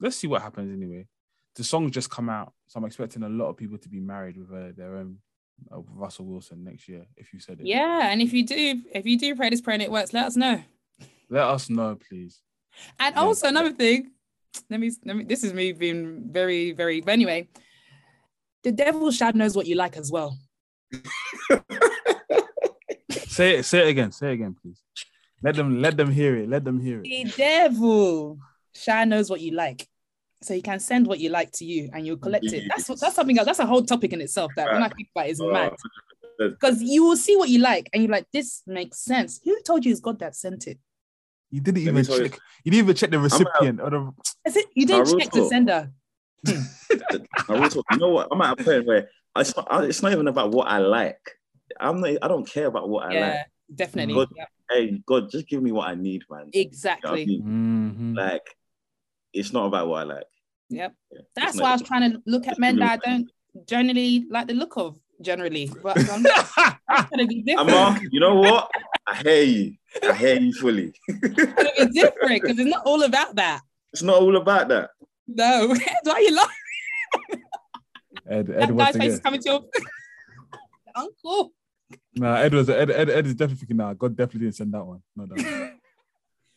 let's 0.00 0.16
see 0.16 0.26
what 0.26 0.42
happens 0.42 0.72
anyway. 0.72 1.06
The 1.56 1.64
song's 1.64 1.92
just 1.92 2.10
come 2.10 2.28
out, 2.28 2.52
so 2.66 2.78
I'm 2.78 2.84
expecting 2.84 3.22
a 3.22 3.28
lot 3.28 3.48
of 3.50 3.56
people 3.56 3.78
to 3.78 3.88
be 3.88 4.00
married 4.00 4.36
with 4.36 4.50
uh, 4.50 4.72
their 4.76 4.96
own 4.96 5.18
uh, 5.72 5.78
Russell 5.94 6.26
Wilson 6.26 6.64
next 6.64 6.88
year. 6.88 7.06
If 7.16 7.32
you 7.32 7.38
said 7.38 7.60
it, 7.60 7.66
Yeah, 7.66 8.10
and 8.10 8.20
if 8.20 8.32
you 8.32 8.44
do, 8.44 8.82
if 8.92 9.06
you 9.06 9.16
do 9.16 9.34
pray 9.36 9.50
this 9.50 9.60
prayer 9.60 9.74
and 9.74 9.82
it 9.82 9.90
works, 9.92 10.12
let 10.12 10.26
us 10.26 10.36
know. 10.36 10.60
let 11.30 11.44
us 11.44 11.70
know, 11.70 11.96
please. 12.08 12.42
And 12.98 13.14
Yeah. 13.14 13.22
also 13.22 13.46
another 13.46 13.70
thing, 13.72 14.10
let 14.68 14.80
me 14.80 14.90
let 15.04 15.16
me. 15.16 15.22
This 15.24 15.44
is 15.44 15.54
me 15.54 15.70
being 15.72 16.24
very 16.32 16.72
very. 16.72 17.00
But 17.00 17.12
anyway, 17.12 17.48
the 18.64 18.72
devil 18.72 19.10
shad 19.12 19.36
knows 19.36 19.54
what 19.54 19.66
you 19.66 19.76
like 19.76 19.96
as 19.96 20.10
well. 20.10 20.36
Say 23.34 23.56
it, 23.58 23.64
say 23.64 23.80
it 23.80 23.88
again, 23.88 24.12
say 24.12 24.28
it 24.30 24.34
again, 24.34 24.54
please. 24.60 24.80
Let 25.42 25.56
them 25.56 25.80
let 25.82 25.96
them 25.96 26.10
hear 26.10 26.36
it. 26.36 26.48
Let 26.48 26.64
them 26.64 26.78
hear 26.80 27.00
it. 27.00 27.02
The 27.02 27.24
devil 27.36 28.38
shad 28.74 29.08
knows 29.08 29.28
what 29.28 29.40
you 29.40 29.52
like. 29.52 29.88
So 30.42 30.54
he 30.54 30.62
can 30.62 30.78
send 30.78 31.06
what 31.06 31.18
you 31.18 31.30
like 31.30 31.50
to 31.52 31.64
you 31.64 31.90
and 31.92 32.06
you'll 32.06 32.16
collect 32.18 32.44
it. 32.44 32.64
That's 32.68 32.86
that's 33.00 33.14
something 33.16 33.36
else. 33.38 33.46
That's 33.46 33.58
a 33.58 33.66
whole 33.66 33.82
topic 33.84 34.12
in 34.12 34.20
itself 34.20 34.52
that 34.56 34.72
when 34.72 34.82
I 34.82 34.88
think 34.88 35.08
about 35.14 35.26
it 35.26 35.30
is 35.32 35.40
Oh, 35.40 35.50
mad. 35.50 35.72
Because 36.38 36.82
you 36.82 37.04
will 37.04 37.16
see 37.16 37.36
what 37.36 37.48
you 37.48 37.58
like 37.60 37.88
and 37.92 38.02
you're 38.02 38.12
like, 38.12 38.26
this 38.32 38.62
makes 38.66 38.98
sense. 38.98 39.40
Who 39.44 39.60
told 39.62 39.84
you 39.84 39.90
it's 39.92 40.00
God 40.00 40.18
that 40.20 40.36
sent 40.36 40.66
it? 40.68 40.78
You 41.50 41.60
didn't 41.60 41.84
Let 41.84 41.90
even 41.90 42.04
tell 42.04 42.18
you- 42.20 42.28
check. 42.28 42.38
You 42.64 42.70
didn't 42.72 42.84
even 42.84 42.96
check 42.96 43.10
the 43.10 43.18
recipient 43.18 43.80
or 43.80 43.90
the. 43.90 44.12
Is 44.46 44.56
it 44.56 44.66
you 44.74 44.86
didn't 44.86 45.06
Naruto. 45.06 45.18
check 45.20 45.30
the 45.32 45.48
sender? 45.48 45.90
I 47.48 47.52
will 47.60 47.68
talk- 47.68 47.86
you 47.90 47.98
know 47.98 48.10
what? 48.10 48.28
I'm 48.30 48.40
at 48.42 48.60
a 48.60 48.64
point 48.64 48.86
where 48.86 49.08
it's 49.36 49.56
not, 49.56 49.66
I- 49.70 49.84
it's 49.84 50.02
not 50.02 50.12
even 50.12 50.28
about 50.28 50.52
what 50.52 50.68
I 50.68 50.78
like. 50.78 51.20
I'm 51.80 52.00
not. 52.00 52.10
I 52.22 52.28
don't 52.28 52.46
care 52.48 52.66
about 52.66 52.88
what 52.88 53.04
I 53.06 53.20
like. 53.20 53.46
Definitely. 53.74 54.14
God. 54.14 54.28
Yeah, 54.36 54.44
Hey, 54.70 55.02
God, 55.06 55.30
just 55.30 55.46
give 55.48 55.62
me 55.62 55.72
what 55.72 55.88
I 55.88 55.94
need, 55.94 56.22
man. 56.30 56.48
You 56.52 56.60
know 56.60 56.64
I 56.64 56.66
exactly. 56.66 57.26
mean? 57.26 57.42
Mhm. 57.42 58.16
Like, 58.16 58.56
it's 59.32 59.52
not 59.52 59.66
about 59.66 59.88
what 59.88 60.00
I 60.02 60.04
like. 60.14 60.24
Yep. 60.70 60.94
Yeah. 61.12 61.20
That's 61.36 61.56
why 61.60 61.66
I 61.66 61.70
not- 61.70 61.80
was 61.80 61.88
trying 61.88 62.12
to 62.12 62.22
look 62.26 62.46
at 62.48 62.58
men 62.58 62.76
that 62.76 63.00
I 63.04 63.08
don't 63.10 63.30
generally 63.68 64.24
like 64.30 64.46
the 64.48 64.54
look 64.54 64.76
of 64.76 64.96
generally. 65.20 65.70
But 65.82 65.98
I'm 66.10 66.22
not 66.22 66.46
trying 66.46 67.18
to 67.18 67.26
be 67.26 67.38
I'm 67.40 67.66
different. 67.66 67.70
asking, 67.70 68.08
you 68.12 68.20
know 68.20 68.36
what? 68.36 68.70
I 69.06 69.16
hear 69.16 69.42
you. 69.42 69.74
I 70.02 70.12
hear 70.14 70.40
you 70.40 70.52
fully. 70.54 70.92
trying 71.08 71.20
to 71.34 71.72
be 71.78 71.86
different 71.92 72.42
because 72.42 72.58
it's 72.58 72.70
not 72.70 72.82
all 72.86 73.02
about 73.02 73.36
that. 73.36 73.60
It's 73.92 74.02
not 74.02 74.16
all 74.16 74.36
about 74.36 74.68
that. 74.68 74.90
No. 75.28 75.68
Why 76.04 76.12
are 76.12 76.20
you 76.20 76.34
laughing? 76.34 77.42
Ed, 78.28 78.50
Ed 78.50 78.60
That 78.60 78.76
guy's 78.76 78.96
face 78.96 79.12
is 79.14 79.20
coming 79.20 79.40
to 79.42 79.48
your 79.50 79.64
uncle. 80.96 81.52
Nah, 82.14 82.34
Ed 82.36 82.54
was 82.54 82.68
Ed, 82.70 82.90
Ed, 82.90 83.10
Ed 83.10 83.26
is 83.26 83.34
definitely 83.34 83.58
thinking. 83.60 83.76
Nah, 83.78 83.94
God 83.94 84.16
definitely 84.16 84.46
didn't 84.46 84.56
send 84.56 84.72
that 84.72 84.84
one. 84.84 85.02
No, 85.16 85.24
no. 85.24 85.34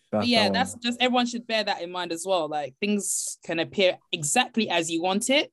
That's 0.09 0.21
But 0.21 0.27
yeah, 0.29 0.43
that 0.43 0.45
one. 0.45 0.53
that's 0.53 0.75
just 0.75 1.01
everyone 1.01 1.25
should 1.25 1.45
bear 1.47 1.63
that 1.65 1.81
in 1.81 1.91
mind 1.91 2.11
as 2.13 2.23
well. 2.25 2.47
Like 2.47 2.75
things 2.79 3.37
can 3.43 3.59
appear 3.59 3.97
exactly 4.11 4.69
as 4.69 4.89
you 4.89 5.01
want 5.01 5.29
it 5.29 5.51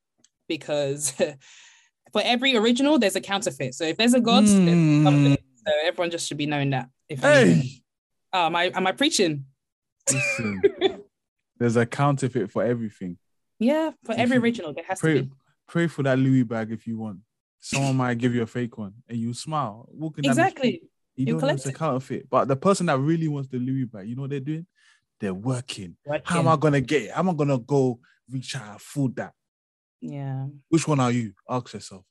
because 0.48 1.10
for 2.12 2.22
every 2.24 2.56
original, 2.56 2.98
there's 3.00 3.16
a 3.16 3.20
counterfeit. 3.20 3.74
So 3.74 3.84
if 3.84 3.96
there's 3.96 4.14
a 4.14 4.20
God, 4.20 4.44
there's 4.44 4.58
a 4.58 4.66
Mm. 4.76 5.02
counterfeit. 5.02 5.40
so 5.66 5.72
everyone 5.84 6.10
just 6.12 6.28
should 6.28 6.36
be 6.36 6.46
knowing 6.46 6.70
that. 6.70 6.88
If. 7.08 7.20
Hey, 7.20 7.82
oh, 8.32 8.46
am 8.46 8.54
I 8.54 8.64
am 8.74 8.86
I 8.86 8.92
preaching? 8.92 9.46
listen. 10.10 10.62
There's 11.58 11.76
a 11.76 11.86
counterfeit 11.86 12.50
for 12.50 12.62
everything. 12.64 13.16
Yeah, 13.60 13.90
for 14.04 14.12
You 14.12 14.18
every 14.18 14.36
original, 14.38 14.72
there 14.74 14.84
has 14.88 15.00
to 15.00 15.22
be. 15.24 15.30
pray 15.68 15.86
for 15.86 16.02
that 16.02 16.18
Louis 16.18 16.42
bag 16.42 16.70
if 16.72 16.86
you 16.86 16.98
want. 16.98 17.20
Someone 17.66 17.96
might 17.96 18.18
give 18.18 18.34
you 18.34 18.42
a 18.42 18.46
fake 18.46 18.76
one, 18.76 18.92
and 19.08 19.16
you 19.16 19.32
smile 19.32 19.88
walking 19.90 20.20
down 20.20 20.34
the 20.36 20.42
Exactly. 20.42 20.68
street. 20.76 20.82
You 21.16 21.26
You 21.26 21.32
don't 21.38 21.40
know 21.40 21.48
it's 21.54 21.62
a 21.64 21.72
collect 21.72 21.76
it. 21.76 21.78
counterfeit, 21.78 22.28
but 22.28 22.46
the 22.46 22.56
person 22.56 22.84
that 22.86 22.98
really 22.98 23.26
wants 23.26 23.48
the 23.48 23.58
Louis 23.58 23.84
bag, 23.86 24.06
you 24.06 24.16
know 24.16 24.22
what 24.22 24.30
they're 24.32 24.40
doing? 24.40 24.66
They're 25.18 25.32
working. 25.32 25.96
How 26.24 26.40
am 26.40 26.48
I 26.48 26.56
gonna 26.56 26.82
get 26.82 27.04
it? 27.04 27.10
How 27.12 27.20
am 27.20 27.30
I 27.30 27.32
gonna 27.32 27.58
go 27.58 28.00
reach 28.30 28.54
out 28.56 28.66
and 28.66 28.76
afford 28.76 29.16
that? 29.16 29.32
Yeah. 30.02 30.48
Which 30.68 30.86
one 30.86 31.00
are 31.00 31.10
you? 31.10 31.32
Ask 31.48 31.72
yourself. 31.72 32.04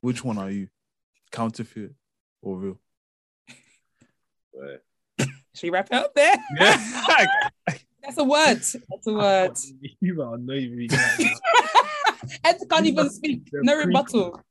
Which 0.00 0.24
one 0.24 0.36
are 0.36 0.50
you? 0.50 0.66
Counterfeit 1.30 1.92
or 2.42 2.56
real? 2.58 2.80
But 4.52 4.82
Should 5.54 5.62
we 5.62 5.70
wrap 5.70 5.86
it 5.92 5.92
up 5.92 6.12
there? 6.14 6.34
Yeah. 6.58 7.38
That's 8.02 8.18
a 8.18 8.24
word. 8.24 8.56
That's 8.56 9.06
a 9.06 9.12
word. 9.12 9.52
You 10.00 10.22
are 10.22 10.38
not 10.38 10.56
even. 10.56 10.88
Ed 12.42 12.56
can't 12.68 12.86
even 12.86 13.10
speak. 13.10 13.48
No 13.52 13.76
rebuttal. 13.76 14.42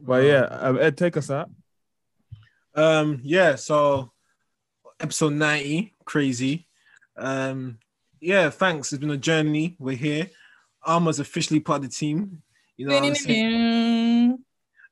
But 0.00 0.24
yeah, 0.24 0.42
um, 0.42 0.78
Ed, 0.78 0.96
take 0.96 1.16
us 1.16 1.30
out. 1.30 1.50
Um, 2.74 3.20
yeah, 3.22 3.56
so 3.56 4.12
episode 5.00 5.34
90, 5.34 5.94
crazy. 6.04 6.66
Um, 7.16 7.78
yeah, 8.20 8.50
thanks. 8.50 8.92
It's 8.92 9.00
been 9.00 9.10
a 9.10 9.16
journey. 9.16 9.76
We're 9.78 9.96
here. 9.96 10.30
Amma's 10.86 11.20
officially 11.20 11.60
part 11.60 11.84
of 11.84 11.90
the 11.90 11.94
team. 11.94 12.42
You 12.76 12.86
know 12.86 12.94
what 12.94 13.04
I'm 13.04 13.14
saying? 13.14 14.38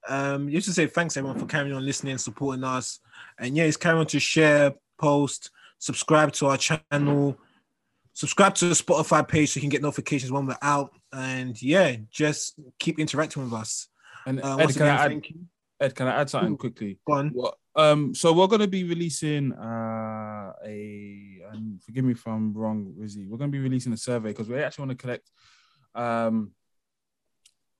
Um, 0.06 0.48
you 0.48 0.60
should 0.60 0.74
say 0.74 0.86
thanks 0.86 1.16
everyone 1.16 1.38
for 1.38 1.46
carrying 1.46 1.74
on 1.74 1.84
listening, 1.84 2.18
supporting 2.18 2.64
us, 2.64 3.00
and 3.38 3.56
yeah, 3.56 3.64
it's 3.64 3.76
carrying 3.76 4.00
on 4.00 4.06
to 4.06 4.18
share, 4.18 4.74
post, 4.98 5.50
subscribe 5.78 6.32
to 6.32 6.46
our 6.46 6.56
channel, 6.56 7.36
subscribe 8.14 8.54
to 8.56 8.68
the 8.68 8.74
Spotify 8.74 9.26
page 9.26 9.50
so 9.50 9.58
you 9.58 9.62
can 9.62 9.70
get 9.70 9.82
notifications 9.82 10.32
when 10.32 10.46
we're 10.46 10.56
out, 10.62 10.92
and 11.12 11.60
yeah, 11.60 11.96
just 12.10 12.58
keep 12.78 12.98
interacting 12.98 13.44
with 13.44 13.52
us. 13.52 13.88
And 14.28 14.42
Uh, 14.42 14.56
Ed, 14.58 14.74
can 14.74 14.82
I 14.82 15.06
add. 15.06 15.22
Ed, 15.80 15.94
can 15.94 16.06
I 16.06 16.20
add 16.20 16.28
something 16.28 16.52
Ooh. 16.52 16.64
quickly? 16.64 16.98
Go 17.06 17.12
on. 17.14 17.32
Well, 17.34 17.56
um, 17.74 18.14
so 18.14 18.32
we're 18.32 18.46
gonna 18.48 18.66
be 18.66 18.84
releasing 18.84 19.52
uh 19.52 20.52
a 20.64 21.40
and 21.50 21.80
forgive 21.82 22.04
me 22.04 22.12
if 22.12 22.26
I'm 22.26 22.52
wrong, 22.52 22.92
Rizzy. 23.00 23.26
We're 23.26 23.38
gonna 23.38 23.52
be 23.58 23.66
releasing 23.68 23.92
a 23.92 23.96
survey 23.96 24.30
because 24.30 24.48
we 24.48 24.60
actually 24.62 24.86
want 24.86 24.98
to 24.98 25.02
collect 25.02 25.30
um 25.94 26.52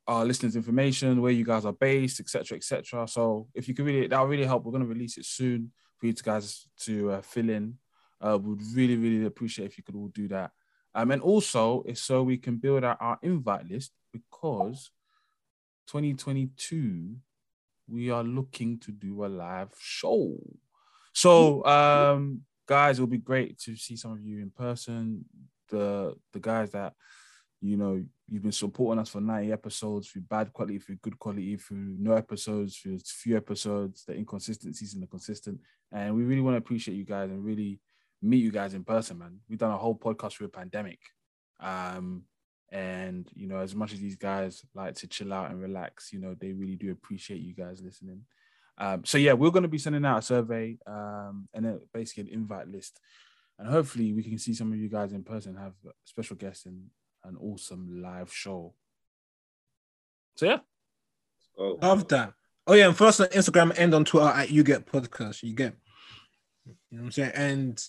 our 0.07 0.25
listeners' 0.25 0.57
information, 0.57 1.21
where 1.21 1.33
you 1.33 1.45
guys 1.45 1.67
are 1.67 1.75
based, 1.75 2.19
etc., 2.19 2.57
etc. 2.57 3.07
So 3.07 3.49
if 3.55 3.69
you 3.69 3.75
could 3.75 3.85
really, 3.85 4.07
that'll 4.07 4.27
really 4.27 4.47
help. 4.47 4.65
We're 4.65 4.73
gonna 4.73 4.87
release 4.87 5.19
it 5.19 5.27
soon 5.27 5.73
for 5.99 6.07
you 6.07 6.15
guys 6.15 6.67
to 6.85 7.11
uh, 7.13 7.21
fill 7.21 7.51
in. 7.51 7.75
Uh, 8.21 8.39
would 8.41 8.63
really, 8.75 8.97
really 8.97 9.27
appreciate 9.27 9.67
if 9.67 9.77
you 9.77 9.85
could 9.85 9.95
all 9.97 10.09
do 10.09 10.29
that. 10.29 10.51
Um, 10.95 11.11
and 11.11 11.21
also 11.21 11.85
it's 11.87 12.01
so 12.01 12.23
we 12.23 12.39
can 12.39 12.57
build 12.57 12.85
out 12.85 12.97
our 13.01 13.19
invite 13.23 13.69
list 13.69 13.93
because 14.13 14.91
2022 15.89 17.17
we 17.89 18.11
are 18.11 18.23
looking 18.23 18.79
to 18.81 18.93
do 18.93 19.25
a 19.25 19.27
live 19.27 19.73
show. 19.79 20.37
So, 21.13 21.65
um, 21.65 22.43
guys, 22.67 22.99
it'll 22.99 23.07
be 23.07 23.19
great 23.19 23.59
to 23.61 23.77
see 23.77 23.97
some 23.97 24.13
of 24.13 24.21
you 24.21 24.41
in 24.41 24.51
person. 24.51 25.25
The 25.69 26.15
the 26.33 26.41
guys 26.41 26.71
that 26.73 26.95
you 27.61 27.77
know 27.77 28.03
you've 28.29 28.43
been 28.43 28.53
supporting 28.53 29.01
us 29.01 29.09
for 29.09 29.21
90 29.21 29.53
episodes 29.53 30.09
through 30.09 30.23
bad 30.23 30.53
quality, 30.53 30.79
through 30.79 30.97
good 30.97 31.19
quality, 31.19 31.57
through 31.57 31.97
no 31.99 32.13
episodes, 32.13 32.77
through 32.77 32.99
few 32.99 33.37
episodes, 33.37 34.05
the 34.05 34.15
inconsistencies 34.15 34.95
and 34.95 35.03
the 35.03 35.07
consistent. 35.07 35.59
And 35.91 36.15
we 36.15 36.25
really 36.25 36.43
want 36.43 36.55
to 36.55 36.59
appreciate 36.59 36.95
you 36.95 37.05
guys 37.05 37.31
and 37.31 37.45
really 37.45 37.81
meet 38.23 38.45
you 38.45 38.53
guys 38.53 38.75
in 38.75 38.85
person, 38.85 39.19
man. 39.19 39.39
We've 39.49 39.59
done 39.59 39.73
a 39.73 39.79
whole 39.79 39.97
podcast 39.97 40.35
through 40.35 40.49
a 40.49 40.51
pandemic. 40.51 41.01
Um, 41.61 42.25
and 42.71 43.29
you 43.35 43.47
know, 43.49 43.59
as 43.59 43.75
much 43.75 43.93
as 43.93 44.01
these 44.01 44.17
guys 44.17 44.63
like 44.75 44.95
to 44.97 45.07
chill 45.07 45.33
out 45.33 45.51
and 45.51 45.61
relax, 45.61 46.13
you 46.13 46.19
know, 46.21 46.35
they 46.39 46.53
really 46.53 46.77
do 46.77 46.91
appreciate 46.93 47.41
you 47.41 47.55
guys 47.55 47.81
listening. 47.83 48.23
Um, 48.77 49.05
so 49.05 49.19
yeah, 49.19 49.33
we're 49.33 49.51
going 49.51 49.63
to 49.65 49.69
be 49.69 49.79
sending 49.79 50.05
out 50.05 50.19
a 50.19 50.23
survey 50.23 50.79
um, 50.87 51.49
and 51.53 51.65
then 51.65 51.81
basically 51.93 52.25
an 52.25 52.39
invite 52.41 52.69
list, 52.69 53.01
and 53.59 53.69
hopefully 53.69 54.13
we 54.13 54.23
can 54.23 54.39
see 54.39 54.55
some 54.55 54.73
of 54.73 54.79
you 54.79 54.89
guys 54.89 55.13
in 55.13 55.25
person, 55.25 55.57
have 55.57 55.75
special 56.05 56.37
guests 56.37 56.67
and 56.67 56.85
an 57.25 57.37
awesome 57.41 58.03
live 58.03 58.33
show. 58.33 58.75
So 60.37 60.47
yeah, 60.47 60.59
Oh, 61.59 61.79
Love 61.83 62.07
that. 62.09 62.35
Oh 62.67 62.75
yeah, 62.75 62.87
and 62.87 62.97
first 62.97 63.21
on 63.21 63.27
Instagram 63.29 63.75
and 63.77 63.93
on 63.95 64.05
Twitter 64.05 64.29
at 64.29 64.51
you 64.51 64.63
get 64.63 64.87
podcast. 64.87 65.43
You 65.43 65.55
get, 65.55 65.75
you 66.67 66.99
know 66.99 66.99
what 67.01 67.05
I'm 67.07 67.13
saying, 67.13 67.33
and 67.35 67.83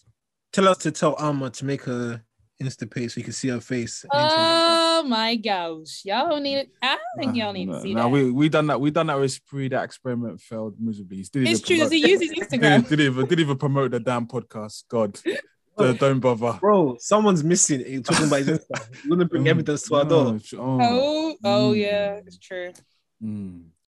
tell 0.51 0.67
us 0.67 0.77
to 0.79 0.91
tell 0.91 1.13
Alma 1.15 1.49
to 1.51 1.65
make 1.65 1.83
her 1.83 2.23
Insta 2.61 2.89
page 2.89 3.13
so 3.13 3.19
you 3.19 3.23
can 3.23 3.33
see 3.33 3.49
her 3.49 3.59
face. 3.61 4.03
and 4.11 4.21
interact. 4.23 4.68
Oh 4.99 5.03
my 5.03 5.35
gosh. 5.35 6.01
Y'all 6.03 6.27
don't 6.29 6.43
need 6.43 6.55
it. 6.57 6.69
I 6.81 6.97
don't 6.97 6.99
think 7.23 7.35
y'all 7.37 7.53
need 7.53 7.67
to 7.67 7.81
see 7.81 7.93
no, 7.93 8.03
that. 8.03 8.09
we 8.09 8.31
we 8.31 8.49
done 8.49 8.67
that. 8.67 8.81
We 8.81 8.91
done 8.91 9.07
that 9.07 9.19
with 9.19 9.31
Spree. 9.31 9.69
That 9.69 9.83
experiment 9.85 10.41
failed 10.41 10.75
miserably. 10.79 11.23
Didn't 11.23 11.47
it's 11.47 11.61
even 11.61 11.65
true. 11.67 11.77
Does 11.77 11.89
promote- 11.89 11.91
he 11.91 12.09
use 12.11 12.21
his 12.21 12.29
Didn't, 12.31 12.61
Instagram? 12.61 12.89
didn't 12.89 13.05
even 13.05 13.25
didn't 13.27 13.39
even 13.39 13.57
promote 13.57 13.91
the 13.91 13.99
damn 13.99 14.27
podcast. 14.27 14.83
God, 14.89 15.17
So 15.77 15.93
don't 15.93 16.19
bother. 16.19 16.57
Bro, 16.59 16.97
someone's 16.99 17.43
missing. 17.43 17.79
it, 17.85 18.03
Talking 18.05 18.27
about 18.27 18.39
his 18.39 18.59
Insta. 18.59 18.89
We're 19.05 19.15
gonna 19.15 19.25
bring 19.25 19.43
Mm, 19.45 19.49
evidence 19.49 19.83
to 19.87 19.95
our 19.95 20.03
door. 20.05 20.37
oh, 20.55 20.59
Oh, 20.59 21.35
oh 21.43 21.71
Mm. 21.73 21.79
yeah, 21.79 22.19
it's 22.25 22.37
true. 22.37 22.71
Mm. 23.23 23.69